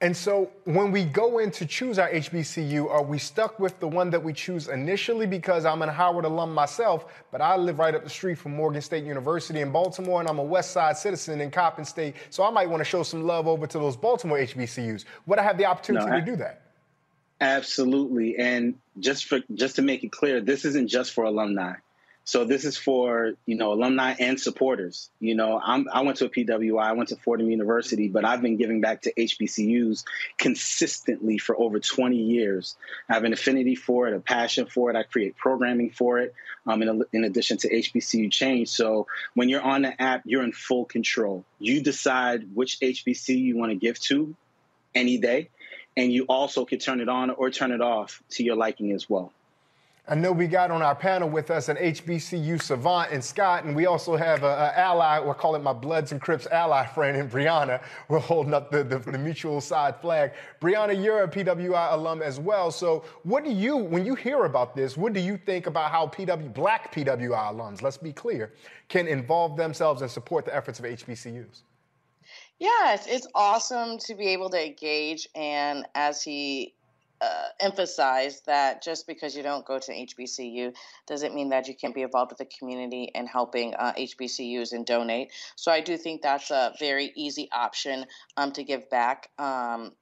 And 0.00 0.14
so 0.16 0.50
when 0.64 0.92
we 0.92 1.04
go 1.04 1.38
in 1.38 1.50
to 1.52 1.64
choose 1.64 1.98
our 1.98 2.10
HBCU, 2.10 2.90
are 2.90 3.02
we 3.02 3.16
stuck 3.16 3.58
with 3.58 3.78
the 3.80 3.88
one 3.88 4.10
that 4.10 4.22
we 4.22 4.32
choose 4.32 4.68
initially? 4.68 5.26
Because 5.26 5.64
I'm 5.64 5.82
an 5.82 5.88
Howard 5.88 6.24
alum 6.24 6.52
myself, 6.52 7.06
but 7.30 7.40
I 7.40 7.56
live 7.56 7.78
right 7.78 7.94
up 7.94 8.04
the 8.04 8.10
street 8.10 8.36
from 8.36 8.54
Morgan 8.54 8.82
State 8.82 9.04
University 9.04 9.60
in 9.60 9.70
Baltimore, 9.70 10.20
and 10.20 10.28
I'm 10.28 10.38
a 10.38 10.44
West 10.44 10.72
Side 10.72 10.96
citizen 10.96 11.40
in 11.40 11.50
Coppin 11.50 11.84
State. 11.84 12.16
So 12.30 12.42
I 12.44 12.50
might 12.50 12.68
want 12.68 12.80
to 12.80 12.84
show 12.84 13.02
some 13.02 13.22
love 13.22 13.46
over 13.46 13.66
to 13.66 13.78
those 13.78 13.96
Baltimore 13.96 14.38
HBCUs. 14.38 15.04
Would 15.26 15.38
I 15.38 15.42
have 15.42 15.56
the 15.56 15.64
opportunity 15.64 16.06
no, 16.06 16.12
I- 16.12 16.20
to 16.20 16.26
do 16.26 16.36
that? 16.36 16.60
Absolutely. 17.40 18.36
And 18.36 18.74
just 19.00 19.26
for 19.26 19.40
just 19.54 19.76
to 19.76 19.82
make 19.82 20.04
it 20.04 20.12
clear, 20.12 20.40
this 20.40 20.64
isn't 20.64 20.88
just 20.88 21.12
for 21.12 21.24
alumni. 21.24 21.74
So 22.26 22.44
this 22.44 22.64
is 22.64 22.78
for, 22.78 23.34
you 23.44 23.56
know, 23.56 23.72
alumni 23.72 24.14
and 24.18 24.40
supporters. 24.40 25.10
You 25.20 25.34
know, 25.34 25.60
I'm, 25.62 25.86
I 25.92 26.00
went 26.00 26.16
to 26.18 26.24
a 26.24 26.30
PWI, 26.30 26.82
I 26.82 26.92
went 26.92 27.10
to 27.10 27.16
Fordham 27.16 27.50
University, 27.50 28.08
but 28.08 28.24
I've 28.24 28.40
been 28.40 28.56
giving 28.56 28.80
back 28.80 29.02
to 29.02 29.12
HBCUs 29.12 30.04
consistently 30.38 31.36
for 31.36 31.58
over 31.58 31.78
20 31.80 32.16
years. 32.16 32.76
I 33.10 33.14
have 33.14 33.24
an 33.24 33.34
affinity 33.34 33.74
for 33.74 34.08
it, 34.08 34.14
a 34.14 34.20
passion 34.20 34.66
for 34.66 34.88
it. 34.88 34.96
I 34.96 35.02
create 35.02 35.36
programming 35.36 35.90
for 35.90 36.18
it, 36.18 36.34
um, 36.66 36.82
in, 36.82 37.04
in 37.12 37.24
addition 37.24 37.58
to 37.58 37.68
HBCU 37.70 38.32
Change. 38.32 38.70
So 38.70 39.06
when 39.34 39.50
you're 39.50 39.62
on 39.62 39.82
the 39.82 40.00
app, 40.00 40.22
you're 40.24 40.44
in 40.44 40.52
full 40.52 40.86
control. 40.86 41.44
You 41.58 41.82
decide 41.82 42.54
which 42.54 42.80
HBCU 42.80 43.38
you 43.38 43.58
want 43.58 43.70
to 43.70 43.76
give 43.76 44.00
to 44.00 44.34
any 44.94 45.18
day 45.18 45.50
and 45.96 46.12
you 46.12 46.24
also 46.24 46.64
can 46.64 46.78
turn 46.78 47.00
it 47.00 47.08
on 47.08 47.30
or 47.30 47.50
turn 47.50 47.70
it 47.70 47.80
off 47.80 48.22
to 48.30 48.42
your 48.42 48.56
liking 48.56 48.92
as 48.92 49.08
well. 49.08 49.32
I 50.06 50.14
know 50.14 50.32
we 50.32 50.46
got 50.46 50.70
on 50.70 50.82
our 50.82 50.94
panel 50.94 51.30
with 51.30 51.50
us 51.50 51.70
an 51.70 51.78
HBCU 51.78 52.60
savant 52.60 53.10
in 53.10 53.22
Scott, 53.22 53.64
and 53.64 53.74
we 53.74 53.86
also 53.86 54.16
have 54.16 54.44
an 54.44 54.72
ally, 54.76 55.18
we'll 55.18 55.32
call 55.32 55.54
it 55.54 55.62
my 55.62 55.72
Bloods 55.72 56.12
and 56.12 56.20
Crips 56.20 56.46
ally 56.48 56.84
friend 56.84 57.16
in 57.16 57.26
Brianna. 57.26 57.82
We're 58.08 58.18
holding 58.18 58.52
up 58.52 58.70
the, 58.70 58.84
the, 58.84 58.98
the, 58.98 59.16
mutual 59.16 59.62
side 59.62 59.98
flag. 60.02 60.32
Brianna, 60.60 61.02
you're 61.02 61.22
a 61.22 61.28
PWI 61.28 61.94
alum 61.94 62.20
as 62.20 62.38
well. 62.38 62.70
So, 62.70 63.02
what 63.22 63.44
do 63.44 63.50
you, 63.50 63.78
when 63.78 64.04
you 64.04 64.14
hear 64.14 64.44
about 64.44 64.76
this, 64.76 64.94
what 64.98 65.14
do 65.14 65.20
you 65.20 65.38
think 65.38 65.66
about 65.66 65.90
how 65.90 66.08
PW, 66.08 66.52
black 66.52 66.94
PWI 66.94 67.30
alums, 67.30 67.80
let's 67.80 67.96
be 67.96 68.12
clear, 68.12 68.52
can 68.88 69.08
involve 69.08 69.56
themselves 69.56 70.02
and 70.02 70.10
support 70.10 70.44
the 70.44 70.54
efforts 70.54 70.78
of 70.78 70.84
HBCUs? 70.84 71.62
Yes, 72.58 73.06
it's 73.08 73.26
awesome 73.34 73.96
to 74.00 74.14
be 74.14 74.28
able 74.28 74.50
to 74.50 74.66
engage. 74.66 75.28
And 75.34 75.86
as 75.94 76.22
he 76.22 76.73
uh, 77.24 77.48
emphasized, 77.60 78.46
that 78.46 78.82
just 78.82 79.06
because 79.06 79.36
you 79.36 79.42
don't 79.42 79.64
go 79.64 79.78
to 79.78 79.92
HBCU 79.92 80.74
doesn't 81.06 81.34
mean 81.34 81.48
that 81.50 81.68
you 81.68 81.74
can't 81.74 81.94
be 81.94 82.02
involved 82.02 82.30
with 82.30 82.38
the 82.38 82.56
community 82.58 83.10
and 83.14 83.28
helping 83.28 83.74
uh, 83.74 83.92
HBCUs 83.98 84.72
and 84.72 84.84
donate. 84.84 85.32
So 85.56 85.72
I 85.72 85.80
do 85.80 85.96
think 85.96 86.22
that's 86.22 86.50
a 86.50 86.74
very 86.78 87.12
easy 87.14 87.48
option 87.52 88.06
um, 88.36 88.52
to 88.52 88.64
give 88.64 88.88
back. 88.90 89.30
Um, 89.38 89.92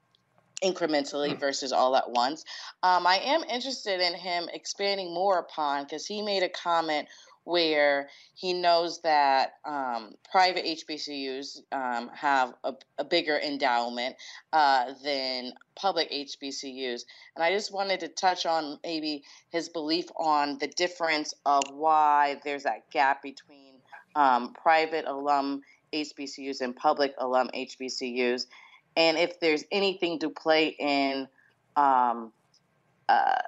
incrementally 0.62 1.32
hmm. 1.32 1.40
versus 1.40 1.72
all 1.72 1.96
at 1.96 2.08
once. 2.08 2.44
Um, 2.84 3.04
I 3.04 3.16
am 3.16 3.42
interested 3.42 4.00
in 4.00 4.14
him 4.14 4.48
expanding 4.52 5.12
more 5.12 5.40
upon 5.40 5.82
because 5.82 6.06
he 6.06 6.22
made 6.22 6.44
a 6.44 6.48
comment 6.48 7.08
where 7.44 8.08
he 8.34 8.52
knows 8.52 9.00
that 9.02 9.54
um, 9.64 10.14
private 10.30 10.64
HBCUs 10.64 11.58
um, 11.72 12.08
have 12.14 12.54
a, 12.62 12.74
a, 12.98 13.04
bigger 13.04 13.36
endowment 13.38 14.14
uh, 14.52 14.92
than 15.02 15.52
public 15.74 16.10
HBCUs. 16.12 17.02
And 17.34 17.42
I 17.42 17.50
just 17.52 17.72
wanted 17.72 18.00
to 18.00 18.08
touch 18.08 18.46
on 18.46 18.78
maybe 18.84 19.24
his 19.50 19.68
belief 19.68 20.06
on 20.16 20.58
the 20.58 20.68
difference 20.68 21.34
of 21.44 21.64
why 21.72 22.40
there's 22.44 22.62
that 22.62 22.90
gap 22.90 23.22
between 23.22 23.74
um, 24.14 24.52
private 24.52 25.06
alum 25.06 25.62
HBCUs 25.92 26.60
and 26.60 26.76
public 26.76 27.14
alum 27.18 27.50
HBCUs, 27.54 28.46
and 28.96 29.18
if 29.18 29.40
there's 29.40 29.64
anything 29.72 30.20
to 30.20 30.30
play 30.30 30.68
in. 30.68 31.28
Um, 31.74 32.32
uh, 33.08 33.42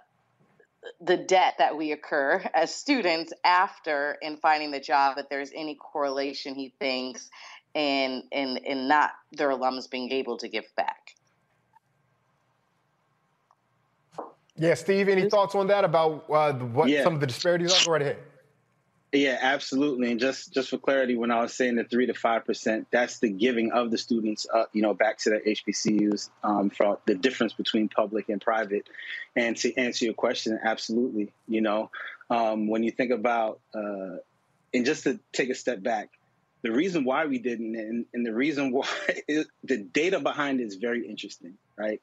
the 1.01 1.16
debt 1.16 1.55
that 1.59 1.77
we 1.77 1.93
occur 1.93 2.43
as 2.55 2.74
students 2.74 3.32
after 3.44 4.16
in 4.23 4.36
finding 4.36 4.70
the 4.70 4.81
job 4.81 5.16
that 5.16 5.31
there's 5.31 5.51
any 5.55 5.74
correlation 5.74 6.55
he 6.55 6.73
thinks 6.78 7.31
in 7.74 8.23
in 8.31 8.56
in 8.59 8.89
not 8.89 9.12
their 9.32 9.48
alums 9.48 9.90
being 9.90 10.11
able 10.12 10.36
to 10.39 10.48
give 10.48 10.65
back. 10.77 11.15
Yeah, 14.56 14.74
Steve, 14.74 15.09
any 15.09 15.28
thoughts 15.28 15.55
on 15.56 15.66
that 15.66 15.85
about 15.85 16.27
uh, 16.31 16.52
what 16.52 16.89
yeah. 16.89 17.02
some 17.02 17.15
of 17.15 17.20
the 17.20 17.27
disparities 17.27 17.73
are? 17.73 17.86
Go 17.86 17.93
right 17.93 18.02
ahead. 18.02 18.19
Yeah, 19.15 19.39
absolutely. 19.41 20.11
And 20.11 20.19
just 20.19 20.53
just 20.53 20.70
for 20.70 20.78
clarity, 20.78 21.15
when 21.15 21.31
I 21.31 21.41
was 21.41 21.55
saying 21.55 21.77
the 21.77 21.85
three 21.85 22.07
to 22.07 22.15
five 22.15 22.45
percent, 22.45 22.89
that's 22.91 23.20
the 23.20 23.28
giving 23.28 23.70
of 23.70 23.93
the 23.93 23.99
students, 23.99 24.45
uh, 24.53 24.65
you 24.73 24.82
know, 24.82 24.93
back 24.93 25.19
to 25.19 25.31
the 25.31 25.39
HBCUs 25.39 26.31
um, 26.43 26.69
for 26.69 26.99
the 27.07 27.15
difference 27.15 27.53
between 27.53 27.89
public 27.89 28.28
and 28.28 28.41
private. 28.41 28.89
And 29.36 29.57
to 29.59 29.73
answer 29.77 30.07
your 30.07 30.15
question, 30.15 30.59
absolutely. 30.61 31.32
You 31.47 31.61
know, 31.61 31.93
um, 32.28 32.66
when 32.66 32.82
you 32.82 32.91
think 32.91 33.12
about, 33.12 33.61
uh, 33.73 34.16
and 34.74 34.85
just 34.85 35.05
to 35.05 35.20
take 35.32 35.49
a 35.49 35.55
step 35.55 35.81
back, 35.81 36.11
the 36.62 36.73
reason 36.73 37.05
why 37.05 37.27
we 37.27 37.39
didn't, 37.39 37.77
and, 37.77 38.07
and 38.12 38.27
the 38.27 38.35
reason 38.35 38.73
why 38.73 38.89
it, 39.28 39.47
the 39.62 39.77
data 39.77 40.19
behind 40.19 40.61
it 40.61 40.65
is 40.65 40.74
very 40.74 41.09
interesting, 41.09 41.55
right? 41.78 42.03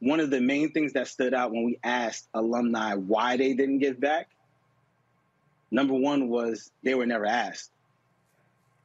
One 0.00 0.20
of 0.20 0.28
the 0.28 0.42
main 0.42 0.72
things 0.72 0.92
that 0.92 1.08
stood 1.08 1.32
out 1.32 1.52
when 1.52 1.64
we 1.64 1.78
asked 1.82 2.28
alumni 2.34 2.96
why 2.96 3.38
they 3.38 3.54
didn't 3.54 3.78
give 3.78 3.98
back 3.98 4.28
Number 5.70 5.94
one 5.94 6.28
was 6.28 6.70
they 6.82 6.94
were 6.94 7.06
never 7.06 7.26
asked. 7.26 7.70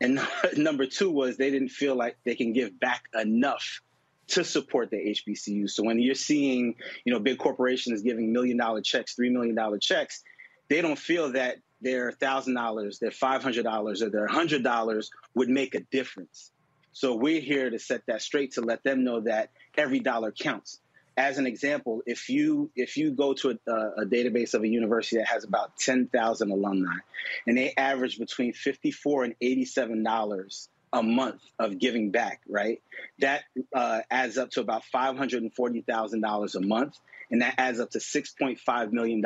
And 0.02 0.20
number 0.58 0.86
two 0.86 1.10
was 1.10 1.38
they 1.38 1.52
didn't 1.52 1.70
feel 1.70 1.96
like 1.96 2.18
they 2.24 2.36
can 2.36 2.54
give 2.54 2.80
back 2.80 3.04
enough 3.20 3.82
to 4.28 4.44
support 4.44 4.90
the 4.90 4.98
HBCU. 4.98 5.70
So 5.70 5.84
when 5.84 6.00
you're 6.00 6.16
seeing, 6.16 6.76
you 7.04 7.14
know, 7.14 7.20
big 7.20 7.38
corporations 7.38 8.02
giving 8.02 8.34
million 8.34 8.58
dollar 8.58 8.82
checks, 8.82 9.14
three 9.14 9.30
million 9.30 9.56
dollar 9.56 9.78
checks, 9.78 10.24
they 10.68 10.82
don't 10.82 10.98
feel 10.98 11.34
that 11.34 11.58
their 11.82 12.12
$1,000, 12.12 13.00
their 13.00 13.12
$500, 13.12 14.02
or 14.02 14.10
their 14.10 14.28
$100 14.28 15.10
would 15.36 15.50
make 15.50 15.76
a 15.76 15.82
difference. 15.82 16.52
So 16.94 17.16
we're 17.16 17.42
here 17.42 17.70
to 17.70 17.78
set 17.78 18.02
that 18.08 18.22
straight 18.22 18.54
to 18.54 18.62
let 18.62 18.84
them 18.84 19.04
know 19.04 19.22
that 19.22 19.52
every 19.78 20.00
dollar 20.00 20.32
counts. 20.32 20.80
As 21.18 21.38
an 21.38 21.48
example, 21.48 22.02
if 22.06 22.30
you 22.30 22.72
if 22.76 22.98
you 22.98 23.12
go 23.12 23.34
to 23.36 23.58
a, 23.68 23.72
a 24.02 24.06
database 24.06 24.54
of 24.54 24.64
a 24.64 24.68
university 24.68 25.18
that 25.18 25.28
has 25.28 25.46
about 25.46 25.78
10,000 25.78 26.52
alumni 26.52 26.98
and 27.48 27.58
they 27.58 27.74
average 27.78 28.20
between 28.20 28.52
54 28.52 29.24
and 29.24 29.36
87 29.40 30.04
dollars 30.04 30.70
a 30.96 31.04
month 31.04 31.42
of 31.60 31.78
giving 31.78 32.12
back, 32.12 32.42
right? 32.48 32.82
That 33.20 33.44
uh, 33.74 34.02
adds 34.10 34.38
up 34.38 34.52
to 34.52 34.62
about 34.62 34.84
$540,000 34.94 36.56
a 36.56 36.62
month, 36.62 36.98
and 37.30 37.42
that 37.42 37.56
adds 37.58 37.82
up 37.82 37.92
to 37.92 38.00
$6.5 38.00 38.92
million 38.94 39.24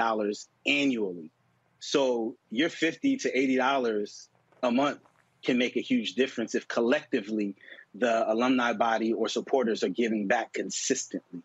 annually. 0.66 1.32
So 1.80 2.36
your 2.50 2.70
50 2.70 3.18
to 3.18 3.32
$80 3.32 4.28
a 4.64 4.72
month 4.72 5.00
can 5.44 5.58
make 5.58 5.78
a 5.78 5.82
huge 5.82 6.16
difference 6.16 6.56
if 6.56 6.68
collectively 6.68 7.56
the 7.94 8.32
alumni 8.32 8.74
body 8.74 9.14
or 9.14 9.28
supporters 9.28 9.84
are 9.84 9.90
giving 9.90 10.28
back 10.28 10.54
consistently. 10.54 11.44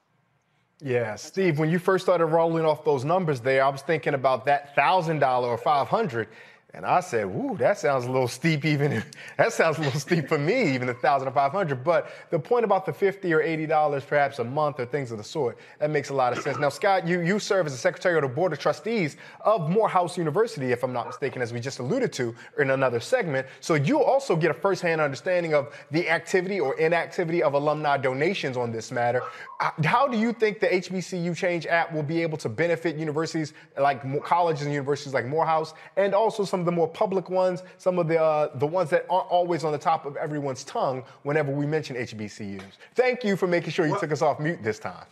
Yeah, 0.80 1.14
Steve, 1.14 1.58
when 1.58 1.70
you 1.70 1.78
first 1.78 2.04
started 2.04 2.26
rolling 2.26 2.64
off 2.64 2.84
those 2.84 3.04
numbers 3.04 3.40
there, 3.40 3.64
I 3.64 3.68
was 3.68 3.82
thinking 3.82 4.14
about 4.14 4.44
that 4.46 4.74
$1,000 4.76 5.42
or 5.42 5.56
500 5.56 6.28
and 6.74 6.84
I 6.84 7.00
said, 7.00 7.26
"Ooh, 7.26 7.56
that 7.58 7.78
sounds 7.78 8.04
a 8.04 8.10
little 8.10 8.26
steep. 8.26 8.64
Even 8.64 9.04
that 9.38 9.52
sounds 9.52 9.78
a 9.78 9.82
little 9.82 10.00
steep 10.00 10.28
for 10.28 10.38
me, 10.38 10.74
even 10.74 10.88
the 10.88 10.94
thousand 10.94 11.28
or 11.28 11.30
five 11.30 11.52
hundred. 11.52 11.84
But 11.84 12.10
the 12.30 12.38
point 12.38 12.64
about 12.64 12.84
the 12.84 12.92
fifty 12.92 13.32
or 13.32 13.40
eighty 13.40 13.64
dollars, 13.64 14.04
perhaps 14.04 14.40
a 14.40 14.44
month, 14.44 14.80
or 14.80 14.86
things 14.86 15.12
of 15.12 15.18
the 15.18 15.24
sort, 15.24 15.56
that 15.78 15.90
makes 15.90 16.10
a 16.10 16.14
lot 16.14 16.36
of 16.36 16.42
sense. 16.42 16.58
Now, 16.58 16.68
Scott, 16.68 17.06
you 17.06 17.20
you 17.20 17.38
serve 17.38 17.66
as 17.66 17.72
the 17.72 17.78
secretary 17.78 18.16
of 18.16 18.22
the 18.22 18.28
board 18.28 18.52
of 18.52 18.58
trustees 18.58 19.16
of 19.42 19.70
Morehouse 19.70 20.18
University, 20.18 20.72
if 20.72 20.82
I'm 20.82 20.92
not 20.92 21.06
mistaken, 21.06 21.42
as 21.42 21.52
we 21.52 21.60
just 21.60 21.78
alluded 21.78 22.12
to 22.14 22.34
in 22.58 22.70
another 22.70 22.98
segment. 22.98 23.46
So 23.60 23.74
you 23.74 24.02
also 24.02 24.34
get 24.34 24.50
a 24.50 24.54
firsthand 24.54 25.00
understanding 25.00 25.54
of 25.54 25.72
the 25.92 26.10
activity 26.10 26.58
or 26.58 26.76
inactivity 26.78 27.42
of 27.42 27.54
alumni 27.54 27.96
donations 27.98 28.56
on 28.56 28.72
this 28.72 28.90
matter. 28.90 29.22
Uh, 29.60 29.70
how 29.84 30.08
do 30.08 30.18
you 30.18 30.32
think 30.32 30.58
the 30.58 30.66
HBCU 30.66 31.36
Change 31.36 31.66
app 31.66 31.92
will 31.92 32.02
be 32.02 32.20
able 32.20 32.38
to 32.38 32.48
benefit 32.48 32.96
universities 32.96 33.52
like 33.78 34.02
colleges 34.24 34.62
and 34.64 34.72
universities 34.72 35.14
like 35.14 35.26
Morehouse, 35.26 35.74
and 35.96 36.14
also 36.14 36.44
some 36.44 36.63
of 36.64 36.66
the 36.66 36.72
more 36.72 36.88
public 36.88 37.28
ones, 37.28 37.62
some 37.76 37.98
of 37.98 38.08
the 38.08 38.20
uh, 38.20 38.56
the 38.56 38.66
ones 38.66 38.90
that 38.90 39.06
aren't 39.10 39.28
always 39.28 39.64
on 39.64 39.72
the 39.72 39.78
top 39.78 40.06
of 40.06 40.16
everyone's 40.16 40.64
tongue 40.64 41.04
whenever 41.22 41.52
we 41.52 41.66
mention 41.66 41.96
HBCUs? 41.96 42.62
Thank 42.94 43.22
you 43.22 43.36
for 43.36 43.46
making 43.46 43.70
sure 43.70 43.84
you 43.84 43.92
well, 43.92 44.00
took 44.00 44.12
us 44.12 44.22
off 44.22 44.40
mute 44.40 44.62
this 44.62 44.78
time. 44.78 45.06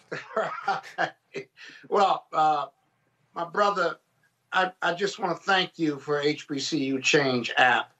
well, 1.89 2.27
uh, 2.33 2.67
my 3.35 3.45
brother, 3.45 3.99
I, 4.53 4.73
I 4.81 4.95
just 4.95 5.19
want 5.19 5.37
to 5.37 5.43
thank 5.43 5.79
you 5.79 5.99
for 5.99 6.23
HBCU 6.23 7.03
Change 7.03 7.53
app. 7.57 7.93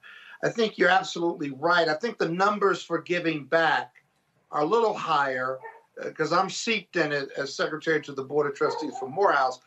I 0.43 0.49
think 0.49 0.77
you're 0.77 0.89
absolutely 0.89 1.51
right. 1.51 1.87
I 1.87 1.93
think 1.93 2.17
the 2.17 2.29
numbers 2.29 2.83
for 2.83 3.01
giving 3.01 3.45
back 3.45 3.93
are 4.51 4.61
a 4.61 4.65
little 4.65 4.93
higher 4.93 5.59
because 6.03 6.33
I'm 6.33 6.49
seeped 6.49 6.95
in 6.95 7.11
it 7.11 7.29
as 7.37 7.55
secretary 7.55 8.01
to 8.01 8.13
the 8.13 8.23
board 8.23 8.47
of 8.47 8.55
trustees 8.55 8.93
for 8.99 9.07
Morehouse. 9.07 9.59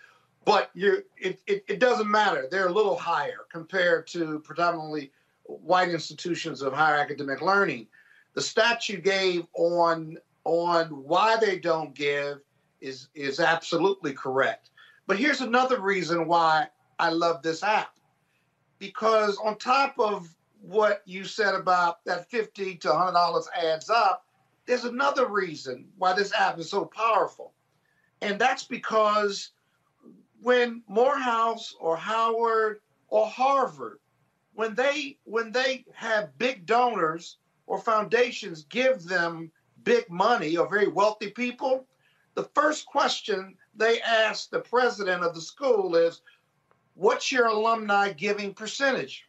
But 0.47 0.71
you, 0.75 1.03
it, 1.19 1.41
it, 1.49 1.65
it 1.67 1.81
doesn't 1.81 2.09
matter. 2.09 2.47
They're 2.49 2.69
a 2.69 2.73
little 2.73 2.97
higher 2.97 3.47
compared 3.51 4.07
to 4.09 4.39
predominantly 4.39 5.11
white 5.43 5.89
institutions 5.89 6.63
of 6.63 6.73
higher 6.73 6.99
academic 6.99 7.43
learning. 7.43 7.89
The 8.35 8.41
stat 8.41 8.89
you 8.89 8.99
gave 8.99 9.47
on 9.55 10.19
on 10.45 10.87
why 10.87 11.37
they 11.37 11.59
don't 11.59 11.95
give 11.95 12.39
is 12.81 13.09
is 13.17 13.41
absolutely 13.41 14.13
correct. 14.13 14.71
But 15.09 15.19
here's 15.19 15.41
another 15.41 15.81
reason 15.81 16.29
why 16.29 16.69
I 17.01 17.11
love 17.11 17.43
this 17.43 17.65
app. 17.65 17.99
Because 18.79 19.39
on 19.39 19.59
top 19.59 19.99
of 19.99 20.33
what 20.61 21.03
you 21.07 21.25
said 21.25 21.55
about 21.55 22.05
that 22.05 22.31
50 22.31 22.77
to 22.77 22.89
$100 22.89 23.45
adds 23.53 23.91
up, 23.91 24.27
there's 24.67 24.85
another 24.85 25.27
reason 25.27 25.89
why 25.99 26.13
this 26.13 26.33
app 26.33 26.59
is 26.61 26.71
so 26.71 26.85
powerful. 26.85 27.53
And 28.23 28.39
that's 28.39 28.65
because 28.65 29.51
when 30.41 30.83
Morehouse 30.89 31.75
or 31.81 31.97
Howard 31.97 32.81
or 33.09 33.27
Harvard, 33.27 33.99
when 34.55 34.75
they 34.75 35.19
when 35.25 35.53
they 35.53 35.85
have 35.95 36.37
big 36.39 36.67
donors 36.67 37.39
or 37.67 37.79
foundations 37.79 38.65
give 38.65 39.05
them 39.05 39.51
big 39.83 40.09
money 40.11 40.57
or 40.57 40.69
very 40.69 40.89
wealthy 40.89 41.31
people, 41.31 41.87
the 42.35 42.45
first 42.55 42.87
question 42.87 43.57
they 43.75 44.01
ask 44.01 44.51
the 44.51 44.61
president 44.61 45.23
of 45.23 45.35
the 45.35 45.41
school 45.41 45.95
is, 45.97 46.23
what's 46.95 47.31
your 47.31 47.47
alumni 47.47 48.13
giving 48.13 48.55
percentage? 48.55 49.27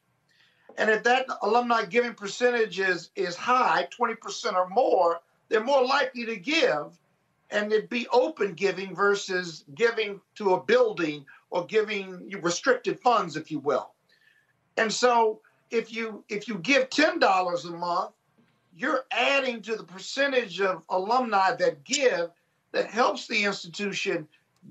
And 0.77 0.89
if 0.89 1.03
that 1.03 1.25
alumni 1.41 1.85
giving 1.85 2.13
percentage 2.13 2.79
is, 2.79 3.09
is 3.15 3.35
high, 3.35 3.87
20% 3.99 4.53
or 4.53 4.69
more, 4.69 5.21
they're 5.49 5.63
more 5.63 5.85
likely 5.85 6.25
to 6.25 6.35
give 6.37 6.97
and 7.49 7.71
it'd 7.71 7.89
be 7.89 8.07
open 8.11 8.53
giving 8.53 8.95
versus 8.95 9.63
giving 9.75 10.19
to 10.35 10.53
a 10.53 10.63
building 10.63 11.25
or 11.49 11.65
giving 11.65 12.29
restricted 12.41 12.99
funds 12.99 13.35
if 13.35 13.51
you 13.51 13.59
will. 13.59 13.91
And 14.75 14.91
so 14.91 15.41
if 15.71 15.93
you 15.93 16.23
if 16.29 16.47
you 16.47 16.55
give 16.59 16.89
$10 16.89 17.65
a 17.65 17.71
month 17.71 18.11
you're 18.75 19.05
adding 19.11 19.61
to 19.63 19.75
the 19.75 19.83
percentage 19.83 20.61
of 20.61 20.83
alumni 20.89 21.55
that 21.55 21.83
give 21.83 22.29
that 22.71 22.85
helps 22.85 23.27
the 23.27 23.43
institution 23.43 24.27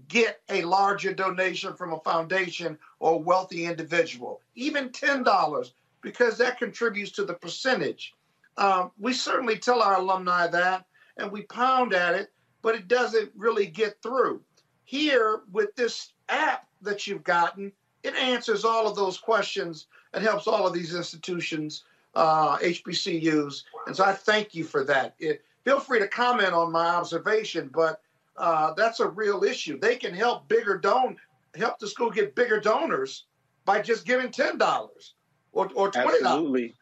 get 0.08 0.40
a 0.48 0.62
larger 0.62 1.12
donation 1.12 1.74
from 1.74 1.92
a 1.92 2.00
foundation 2.00 2.78
or 3.00 3.14
a 3.14 3.16
wealthy 3.16 3.64
individual 3.64 4.40
even 4.54 4.90
$10 4.90 5.70
because 6.02 6.38
that 6.38 6.58
contributes 6.58 7.10
to 7.10 7.24
the 7.24 7.34
percentage. 7.34 8.14
Um, 8.58 8.92
we 8.98 9.12
certainly 9.12 9.58
tell 9.58 9.82
our 9.82 9.98
alumni 9.98 10.46
that 10.46 10.86
and 11.16 11.32
we 11.32 11.42
pound 11.42 11.94
at 11.94 12.14
it, 12.14 12.30
but 12.66 12.74
it 12.74 12.88
doesn't 12.88 13.30
really 13.36 13.66
get 13.66 14.02
through. 14.02 14.40
Here, 14.82 15.42
with 15.52 15.72
this 15.76 16.14
app 16.28 16.66
that 16.82 17.06
you've 17.06 17.22
gotten, 17.22 17.70
it 18.02 18.12
answers 18.16 18.64
all 18.64 18.88
of 18.88 18.96
those 18.96 19.18
questions 19.18 19.86
and 20.12 20.24
helps 20.24 20.48
all 20.48 20.66
of 20.66 20.74
these 20.74 20.92
institutions, 20.92 21.84
uh, 22.16 22.58
HBCUs. 22.58 23.62
And 23.86 23.94
so 23.94 24.04
I 24.04 24.14
thank 24.14 24.52
you 24.52 24.64
for 24.64 24.82
that. 24.82 25.14
It, 25.20 25.44
feel 25.64 25.78
free 25.78 26.00
to 26.00 26.08
comment 26.08 26.54
on 26.54 26.72
my 26.72 26.86
observation, 26.86 27.70
but 27.72 28.00
uh, 28.36 28.74
that's 28.74 28.98
a 28.98 29.06
real 29.06 29.44
issue. 29.44 29.78
They 29.78 29.94
can 29.94 30.12
help 30.12 30.48
bigger 30.48 30.76
don 30.76 31.18
help 31.54 31.78
the 31.78 31.86
school 31.86 32.10
get 32.10 32.34
bigger 32.34 32.58
donors 32.58 33.26
by 33.64 33.80
just 33.80 34.04
giving 34.04 34.32
ten 34.32 34.58
dollars 34.58 35.14
or, 35.52 35.70
or 35.76 35.92
twenty 35.92 36.20
dollars. 36.20 36.22
Absolutely. 36.24 36.74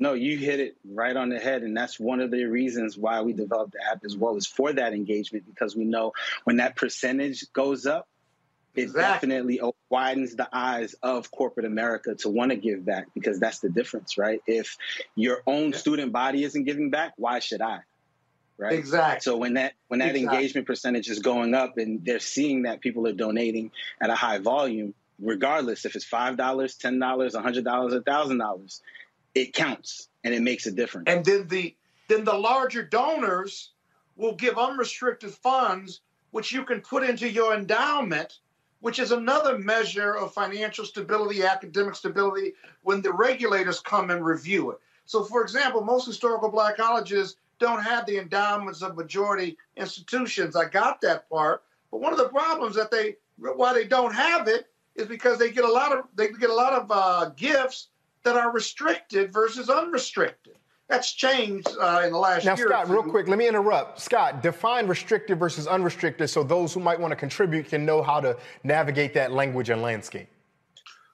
No, 0.00 0.14
you 0.14 0.38
hit 0.38 0.60
it 0.60 0.76
right 0.84 1.14
on 1.14 1.28
the 1.28 1.38
head. 1.38 1.62
And 1.62 1.76
that's 1.76 2.00
one 2.00 2.20
of 2.20 2.30
the 2.30 2.46
reasons 2.46 2.96
why 2.96 3.20
we 3.20 3.34
developed 3.34 3.72
the 3.72 3.86
app 3.88 4.02
as 4.04 4.16
well 4.16 4.36
is 4.36 4.46
for 4.46 4.72
that 4.72 4.94
engagement, 4.94 5.44
because 5.46 5.76
we 5.76 5.84
know 5.84 6.12
when 6.44 6.56
that 6.56 6.74
percentage 6.74 7.44
goes 7.52 7.86
up, 7.86 8.08
it 8.74 8.82
exactly. 8.82 9.28
definitely 9.28 9.60
widens 9.90 10.36
the 10.36 10.48
eyes 10.52 10.94
of 11.02 11.30
corporate 11.30 11.66
America 11.66 12.14
to 12.14 12.28
want 12.28 12.50
to 12.50 12.56
give 12.56 12.84
back 12.84 13.08
because 13.14 13.38
that's 13.40 13.58
the 13.58 13.68
difference, 13.68 14.16
right? 14.16 14.40
If 14.46 14.78
your 15.16 15.42
own 15.46 15.72
yeah. 15.72 15.76
student 15.76 16.12
body 16.12 16.44
isn't 16.44 16.64
giving 16.64 16.90
back, 16.90 17.12
why 17.16 17.40
should 17.40 17.60
I? 17.60 17.80
Right. 18.56 18.74
Exactly. 18.74 19.20
So 19.22 19.38
when 19.38 19.54
that 19.54 19.72
when 19.88 20.00
that 20.00 20.14
exactly. 20.14 20.36
engagement 20.36 20.66
percentage 20.66 21.08
is 21.08 21.18
going 21.18 21.54
up 21.54 21.78
and 21.78 22.04
they're 22.04 22.20
seeing 22.20 22.62
that 22.62 22.80
people 22.80 23.06
are 23.06 23.12
donating 23.12 23.70
at 24.00 24.10
a 24.10 24.14
high 24.14 24.38
volume, 24.38 24.94
regardless 25.18 25.84
if 25.84 25.96
it's 25.96 26.04
five 26.04 26.36
dollars, 26.36 26.74
ten 26.74 26.98
dollars, 26.98 27.34
a 27.34 27.40
hundred 27.40 27.64
dollars, 27.64 27.94
a 27.94 28.02
thousand 28.02 28.38
dollars, 28.38 28.82
it 29.34 29.54
counts 29.54 30.08
and 30.24 30.34
it 30.34 30.42
makes 30.42 30.66
a 30.66 30.72
difference. 30.72 31.08
And 31.08 31.24
then 31.24 31.48
the 31.48 31.74
then 32.08 32.24
the 32.24 32.34
larger 32.34 32.82
donors 32.82 33.70
will 34.16 34.34
give 34.34 34.58
unrestricted 34.58 35.30
funds, 35.30 36.00
which 36.32 36.52
you 36.52 36.64
can 36.64 36.80
put 36.80 37.08
into 37.08 37.30
your 37.30 37.54
endowment, 37.54 38.40
which 38.80 38.98
is 38.98 39.12
another 39.12 39.58
measure 39.58 40.14
of 40.14 40.34
financial 40.34 40.84
stability, 40.84 41.44
academic 41.44 41.94
stability, 41.94 42.54
when 42.82 43.00
the 43.00 43.12
regulators 43.12 43.80
come 43.80 44.10
and 44.10 44.24
review 44.24 44.72
it. 44.72 44.78
So, 45.06 45.22
for 45.22 45.42
example, 45.42 45.82
most 45.82 46.06
historical 46.06 46.50
black 46.50 46.76
colleges 46.76 47.36
don't 47.60 47.82
have 47.82 48.06
the 48.06 48.18
endowments 48.18 48.82
of 48.82 48.96
majority 48.96 49.56
institutions. 49.76 50.56
I 50.56 50.68
got 50.68 51.00
that 51.02 51.28
part, 51.28 51.62
but 51.90 52.00
one 52.00 52.12
of 52.12 52.18
the 52.18 52.28
problems 52.28 52.74
that 52.74 52.90
they 52.90 53.16
why 53.36 53.72
they 53.72 53.86
don't 53.86 54.14
have 54.14 54.48
it 54.48 54.66
is 54.96 55.06
because 55.06 55.38
they 55.38 55.50
get 55.50 55.64
a 55.64 55.70
lot 55.70 55.92
of 55.92 56.06
they 56.16 56.28
get 56.28 56.50
a 56.50 56.54
lot 56.54 56.72
of 56.72 56.90
uh, 56.90 57.30
gifts 57.36 57.88
that 58.24 58.36
are 58.36 58.52
restricted 58.52 59.32
versus 59.32 59.68
unrestricted. 59.68 60.56
That's 60.88 61.12
changed 61.12 61.68
uh, 61.80 62.02
in 62.04 62.12
the 62.12 62.18
last 62.18 62.44
now, 62.44 62.56
year. 62.56 62.68
Now, 62.68 62.82
Scott, 62.84 62.90
real 62.90 63.04
quick, 63.04 63.28
let 63.28 63.38
me 63.38 63.46
interrupt. 63.46 64.00
Scott, 64.00 64.42
define 64.42 64.88
restricted 64.88 65.38
versus 65.38 65.68
unrestricted 65.68 66.28
so 66.28 66.42
those 66.42 66.74
who 66.74 66.80
might 66.80 66.98
want 66.98 67.12
to 67.12 67.16
contribute 67.16 67.68
can 67.68 67.86
know 67.86 68.02
how 68.02 68.20
to 68.20 68.36
navigate 68.64 69.14
that 69.14 69.30
language 69.30 69.70
and 69.70 69.82
landscape. 69.82 70.28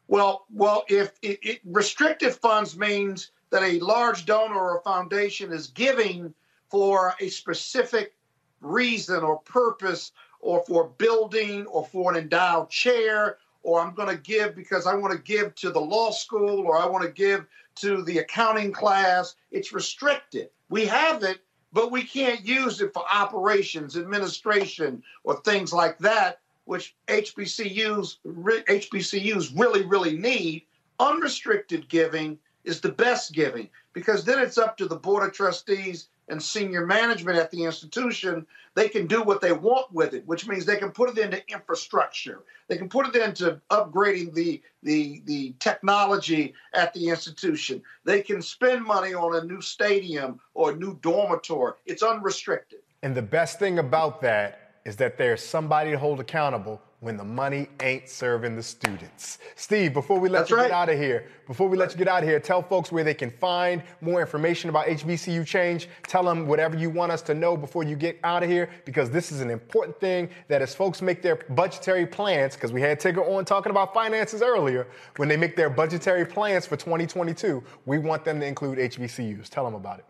Well, 0.08 0.46
well, 0.50 0.84
if 0.88 1.18
it, 1.20 1.38
it, 1.42 1.60
restricted 1.64 2.34
funds 2.34 2.78
means 2.78 3.32
that 3.50 3.62
a 3.62 3.78
large 3.80 4.24
donor 4.24 4.58
or 4.58 4.80
foundation 4.82 5.52
is 5.52 5.66
giving 5.66 6.32
for 6.70 7.14
a 7.20 7.28
specific 7.28 8.14
reason 8.60 9.22
or 9.22 9.38
purpose, 9.40 10.12
or 10.40 10.64
for 10.66 10.88
building, 10.98 11.66
or 11.66 11.84
for 11.86 12.10
an 12.12 12.18
endowed 12.18 12.70
chair, 12.70 13.38
or 13.66 13.80
I'm 13.80 13.94
going 13.94 14.08
to 14.08 14.22
give 14.22 14.54
because 14.54 14.86
I 14.86 14.94
want 14.94 15.12
to 15.12 15.18
give 15.18 15.52
to 15.56 15.72
the 15.72 15.80
law 15.80 16.12
school 16.12 16.60
or 16.60 16.78
I 16.78 16.86
want 16.86 17.04
to 17.04 17.10
give 17.10 17.44
to 17.80 18.04
the 18.04 18.18
accounting 18.18 18.70
class. 18.70 19.34
It's 19.50 19.72
restricted. 19.72 20.50
We 20.68 20.86
have 20.86 21.24
it, 21.24 21.40
but 21.72 21.90
we 21.90 22.04
can't 22.04 22.46
use 22.46 22.80
it 22.80 22.94
for 22.94 23.02
operations, 23.12 23.96
administration, 23.96 25.02
or 25.24 25.40
things 25.40 25.72
like 25.72 25.98
that, 25.98 26.38
which 26.66 26.94
HBCUs, 27.08 28.18
HBCUs 28.24 29.58
really, 29.58 29.82
really 29.84 30.16
need. 30.16 30.62
Unrestricted 31.00 31.88
giving 31.88 32.38
is 32.62 32.80
the 32.80 32.92
best 32.92 33.32
giving 33.32 33.68
because 33.94 34.24
then 34.24 34.38
it's 34.38 34.58
up 34.58 34.76
to 34.76 34.86
the 34.86 34.94
board 34.94 35.26
of 35.26 35.34
trustees 35.34 36.06
and 36.28 36.42
senior 36.42 36.84
management 36.84 37.38
at 37.38 37.50
the 37.50 37.64
institution, 37.64 38.46
they 38.74 38.88
can 38.88 39.06
do 39.06 39.22
what 39.22 39.40
they 39.40 39.52
want 39.52 39.92
with 39.92 40.12
it, 40.14 40.26
which 40.26 40.46
means 40.46 40.64
they 40.64 40.76
can 40.76 40.90
put 40.90 41.10
it 41.10 41.18
into 41.18 41.42
infrastructure. 41.48 42.42
They 42.68 42.76
can 42.76 42.88
put 42.88 43.14
it 43.14 43.16
into 43.16 43.60
upgrading 43.70 44.34
the, 44.34 44.60
the, 44.82 45.22
the 45.24 45.54
technology 45.58 46.54
at 46.74 46.92
the 46.94 47.08
institution. 47.08 47.82
They 48.04 48.22
can 48.22 48.42
spend 48.42 48.84
money 48.84 49.14
on 49.14 49.36
a 49.36 49.44
new 49.44 49.60
stadium 49.60 50.40
or 50.54 50.72
a 50.72 50.76
new 50.76 50.98
dormitory. 51.00 51.74
It's 51.86 52.02
unrestricted. 52.02 52.80
And 53.02 53.14
the 53.14 53.22
best 53.22 53.58
thing 53.58 53.78
about 53.78 54.20
that 54.22 54.80
is 54.84 54.96
that 54.96 55.18
there's 55.18 55.42
somebody 55.42 55.90
to 55.90 55.98
hold 55.98 56.20
accountable 56.20 56.80
when 57.06 57.16
the 57.16 57.24
money 57.24 57.68
ain't 57.80 58.08
serving 58.08 58.56
the 58.56 58.62
students. 58.62 59.38
Steve, 59.54 59.94
before 59.94 60.18
we 60.18 60.28
let 60.28 60.40
That's 60.40 60.50
you 60.50 60.56
right. 60.56 60.64
get 60.64 60.72
out 60.72 60.88
of 60.88 60.98
here, 60.98 61.28
before 61.46 61.68
we 61.68 61.76
let 61.76 61.92
you 61.92 61.98
get 61.98 62.08
out 62.08 62.24
of 62.24 62.28
here, 62.28 62.40
tell 62.40 62.62
folks 62.62 62.90
where 62.90 63.04
they 63.04 63.14
can 63.14 63.30
find 63.30 63.80
more 64.00 64.20
information 64.20 64.70
about 64.70 64.86
HBCU 64.86 65.46
change. 65.46 65.88
Tell 66.08 66.24
them 66.24 66.48
whatever 66.48 66.76
you 66.76 66.90
want 66.90 67.12
us 67.12 67.22
to 67.22 67.34
know 67.34 67.56
before 67.56 67.84
you 67.84 67.94
get 67.94 68.18
out 68.24 68.42
of 68.42 68.50
here, 68.50 68.68
because 68.84 69.08
this 69.08 69.30
is 69.30 69.40
an 69.40 69.50
important 69.50 70.00
thing 70.00 70.28
that 70.48 70.62
as 70.62 70.74
folks 70.74 71.00
make 71.00 71.22
their 71.22 71.36
budgetary 71.36 72.06
plans, 72.06 72.56
because 72.56 72.72
we 72.72 72.80
had 72.80 72.98
Tigger 72.98 73.24
on 73.24 73.44
talking 73.44 73.70
about 73.70 73.94
finances 73.94 74.42
earlier, 74.42 74.88
when 75.14 75.28
they 75.28 75.36
make 75.36 75.54
their 75.54 75.70
budgetary 75.70 76.26
plans 76.26 76.66
for 76.66 76.76
2022, 76.76 77.62
we 77.84 77.98
want 77.98 78.24
them 78.24 78.40
to 78.40 78.46
include 78.46 78.78
HBCUs. 78.78 79.48
Tell 79.48 79.64
them 79.64 79.74
about 79.74 80.00
it. 80.00 80.06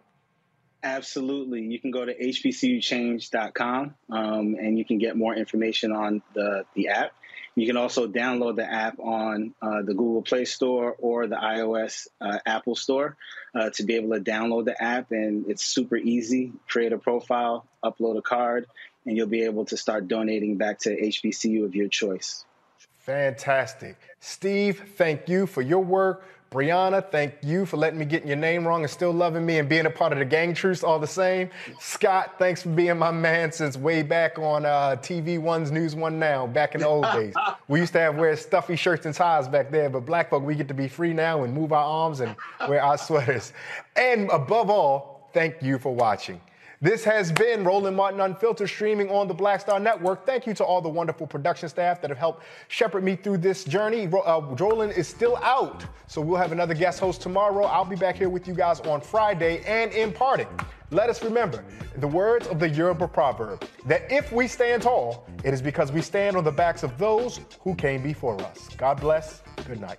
Absolutely. 0.87 1.63
You 1.63 1.81
can 1.81 1.91
go 1.91 2.05
to 2.05 2.15
hbcuchange.com 2.15 3.95
um, 4.09 4.57
and 4.61 4.79
you 4.79 4.85
can 4.85 4.99
get 4.99 5.17
more 5.17 5.35
information 5.35 5.91
on 5.91 6.23
the, 6.33 6.65
the 6.75 6.89
app. 6.89 7.11
You 7.57 7.67
can 7.67 7.77
also 7.77 8.07
download 8.07 8.55
the 8.55 8.71
app 8.71 9.01
on 9.01 9.53
uh, 9.61 9.83
the 9.83 9.95
Google 9.95 10.23
Play 10.23 10.45
Store 10.45 10.95
or 10.97 11.27
the 11.27 11.35
iOS 11.35 12.07
uh, 12.21 12.39
Apple 12.47 12.77
Store 12.77 13.17
uh, 13.53 13.71
to 13.71 13.83
be 13.83 13.97
able 13.97 14.15
to 14.15 14.21
download 14.21 14.67
the 14.67 14.81
app. 14.81 15.11
And 15.11 15.51
it's 15.51 15.65
super 15.65 15.97
easy. 15.97 16.53
Create 16.69 16.93
a 16.93 16.99
profile, 16.99 17.67
upload 17.85 18.17
a 18.17 18.23
card, 18.23 18.67
and 19.05 19.17
you'll 19.17 19.27
be 19.27 19.43
able 19.43 19.65
to 19.65 19.77
start 19.77 20.07
donating 20.07 20.57
back 20.57 20.79
to 20.81 20.91
HBCU 20.97 21.65
of 21.65 21.75
your 21.75 21.89
choice. 21.89 22.45
Fantastic. 22.99 23.97
Steve, 24.21 24.83
thank 24.97 25.29
you 25.29 25.49
for 25.49 25.63
your 25.63 25.83
work 25.83 26.25
Brianna, 26.57 27.07
thank 27.11 27.35
you 27.43 27.66
for 27.66 27.77
letting 27.77 27.99
me 27.99 28.07
get 28.07 28.24
your 28.24 28.37
name 28.37 28.66
wrong 28.66 28.81
and 28.81 28.91
still 28.91 29.12
loving 29.12 29.45
me 29.45 29.59
and 29.59 29.69
being 29.69 29.85
a 29.85 29.91
part 29.91 30.15
of 30.15 30.19
the 30.19 30.24
gang 30.24 30.55
truce 30.55 30.83
all 30.83 30.99
the 30.99 31.07
same. 31.07 31.51
Scott, 31.78 32.37
thanks 32.39 32.62
for 32.62 32.70
being 32.70 32.97
my 32.97 33.11
man 33.11 33.53
since 33.53 33.77
way 33.77 34.03
back 34.03 34.39
on 34.39 34.65
uh, 34.65 34.97
TV 35.03 35.39
One's 35.39 35.70
NewsOne 35.70 36.15
Now, 36.15 36.47
back 36.47 36.74
in 36.74 36.81
the 36.81 36.87
old 36.87 37.05
days. 37.12 37.35
We 37.69 37.81
used 37.81 37.93
to 37.93 37.99
have 37.99 38.16
wear 38.16 38.35
stuffy 38.37 38.74
shirts 38.74 39.05
and 39.05 39.15
ties 39.15 39.49
back 39.49 39.70
there, 39.70 39.91
but 39.91 40.07
black 40.07 40.31
folk, 40.31 40.45
we 40.45 40.55
get 40.55 40.69
to 40.69 40.74
be 40.74 40.89
free 40.89 41.12
now 41.12 41.43
and 41.45 41.53
move 41.53 41.73
our 41.73 41.85
arms 41.85 42.20
and 42.20 42.35
wear 42.66 42.81
our 42.81 42.97
sweaters. 43.07 43.53
And 43.95 44.31
above 44.31 44.70
all, 44.70 45.28
thank 45.35 45.61
you 45.61 45.78
for 45.78 45.95
watching. 45.95 46.41
This 46.82 47.05
has 47.05 47.32
been 47.32 47.65
Roland 47.65 47.97
Martin 47.97 48.20
Unfiltered, 48.20 48.69
streaming 48.69 49.09
on 49.11 49.28
the 49.28 49.32
Black 49.35 49.62
Star 49.62 49.81
Network. 49.81 50.27
Thank 50.27 50.47
you 50.47 50.53
to 50.55 50.65
all 50.65 50.82
the 50.82 50.90
wonderful 50.90 51.27
production 51.27 51.70
staff 51.70 52.03
that 52.03 52.11
have 52.11 52.19
helped 52.19 52.43
shepherd 52.69 53.03
me 53.03 53.16
through 53.16 53.39
this 53.39 53.65
journey. 53.65 54.07
Uh, 54.07 54.40
Roland 54.59 54.93
is 54.93 55.09
still 55.09 55.36
out, 55.39 55.86
so 56.07 56.20
we'll 56.20 56.36
have 56.36 56.53
another 56.53 56.74
guest 56.74 57.01
host 57.01 57.23
tomorrow. 57.23 57.65
I'll 57.65 57.86
be 57.86 57.97
back 57.97 58.16
here 58.16 58.28
with 58.28 58.47
you 58.47 58.53
guys 58.53 58.81
on 58.81 59.01
Friday. 59.01 59.62
And 59.65 59.90
in 59.93 60.12
parting, 60.12 60.48
let 60.90 61.09
us 61.09 61.24
remember 61.24 61.65
the 61.97 62.09
words 62.09 62.47
of 62.47 62.59
the 62.59 62.69
Yoruba 62.69 63.09
proverb 63.09 63.65
that 63.86 64.12
if 64.12 64.31
we 64.31 64.47
stand 64.47 64.82
tall, 64.82 65.27
it 65.44 65.55
is 65.55 65.62
because 65.62 65.93
we 65.93 66.03
stand 66.03 66.36
on 66.36 66.44
the 66.44 66.53
backs 66.53 66.82
of 66.82 66.98
those 66.98 67.40
who 67.61 67.74
came 67.74 68.03
before 68.03 68.39
us. 68.43 68.69
God 68.77 69.01
bless. 69.01 69.43
Good 69.66 69.81
night. 69.81 69.98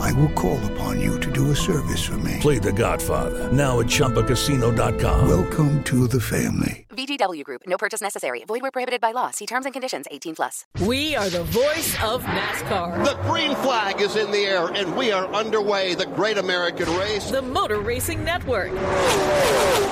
I 0.00 0.12
will 0.12 0.30
call 0.30 0.58
upon 0.72 1.00
you 1.00 1.18
to 1.20 1.30
do 1.32 1.50
a 1.50 1.56
service 1.56 2.04
for 2.04 2.18
me. 2.18 2.38
Play 2.40 2.58
The 2.58 2.72
Godfather 2.72 3.52
now 3.52 3.80
at 3.80 3.86
Chumbacasino.com. 3.86 5.28
Welcome 5.28 5.82
to 5.84 6.08
the 6.08 6.20
family. 6.20 6.86
VGW 6.90 7.44
Group. 7.44 7.62
No 7.66 7.76
purchase 7.76 8.00
necessary. 8.00 8.42
Void 8.44 8.62
where 8.62 8.72
prohibited 8.72 9.00
by 9.00 9.12
law. 9.12 9.30
See 9.30 9.46
terms 9.46 9.66
and 9.66 9.72
conditions. 9.72 10.06
18 10.10 10.34
plus. 10.34 10.64
We 10.84 11.14
are 11.14 11.28
the 11.28 11.44
voice 11.44 11.94
of 12.02 12.24
NASCAR. 12.24 13.04
The 13.04 13.14
green 13.28 13.54
flag 13.56 14.00
is 14.00 14.16
in 14.16 14.32
the 14.32 14.38
air, 14.44 14.66
and 14.66 14.96
we 14.96 15.12
are 15.12 15.32
underway. 15.32 15.94
The 15.94 16.06
Great 16.06 16.38
American 16.38 16.88
Race. 16.96 17.30
The 17.30 17.40
Motor 17.42 17.78
Racing 17.80 18.24
Network. 18.24 18.72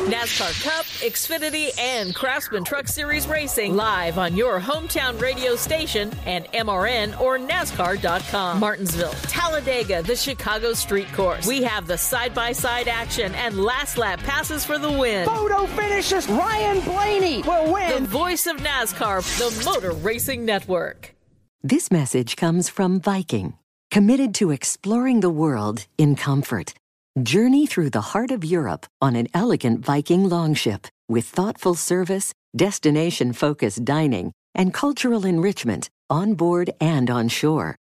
NASCAR 0.07 0.63
Cup, 0.65 0.85
Xfinity, 0.85 1.79
and 1.79 2.13
Craftsman 2.15 2.65
Truck 2.65 2.89
Series 2.89 3.27
Racing 3.29 3.77
live 3.77 4.19
on 4.19 4.37
your 4.37 4.61
hometown 4.61 5.21
radio 5.21 5.55
station 5.55 6.13
and 6.27 6.47
MRN 6.47 7.21
or 7.21 7.39
NASCAR.com. 7.39 8.59
Martinsville, 8.59 9.13
Talladega, 9.23 9.96
the 10.03 10.17
Chicago 10.17 10.73
Street 10.73 11.13
Course. 11.13 11.47
We 11.47 11.63
have 11.63 11.87
the 11.87 11.97
side 11.97 12.35
by 12.35 12.53
side 12.53 12.89
action 12.89 13.35
and 13.35 13.63
last 13.63 13.99
lap 13.99 14.21
passes 14.21 14.65
for 14.65 14.79
the 14.79 14.91
win. 14.91 15.27
Photo 15.27 15.67
finishes. 15.67 16.29
Ryan 16.29 16.81
Blaney 16.83 17.43
will 17.43 17.73
win. 17.73 18.03
The 18.03 18.09
voice 18.09 18.47
of 18.47 18.57
NASCAR, 18.57 19.23
the 19.39 19.65
Motor 19.65 19.93
Racing 19.93 20.45
Network. 20.45 21.15
This 21.63 21.91
message 21.91 22.37
comes 22.37 22.69
from 22.69 23.01
Viking, 23.01 23.55
committed 23.91 24.35
to 24.37 24.51
exploring 24.51 25.21
the 25.21 25.31
world 25.31 25.87
in 25.99 26.15
comfort. 26.17 26.75
Journey 27.23 27.67
through 27.67 27.91
the 27.91 28.13
heart 28.13 28.31
of 28.31 28.45
Europe 28.45 28.87
on 29.01 29.17
an 29.17 29.27
elegant 29.33 29.85
Viking 29.85 30.29
longship 30.29 30.87
with 31.09 31.25
thoughtful 31.25 31.75
service, 31.75 32.33
destination 32.55 33.33
focused 33.33 33.85
dining, 33.85 34.33
and 34.55 34.75
cultural 34.75 35.25
enrichment 35.25 35.89
on 36.11 36.35
board 36.35 36.71
and 36.81 37.11
on 37.11 37.29
shore. 37.29 37.77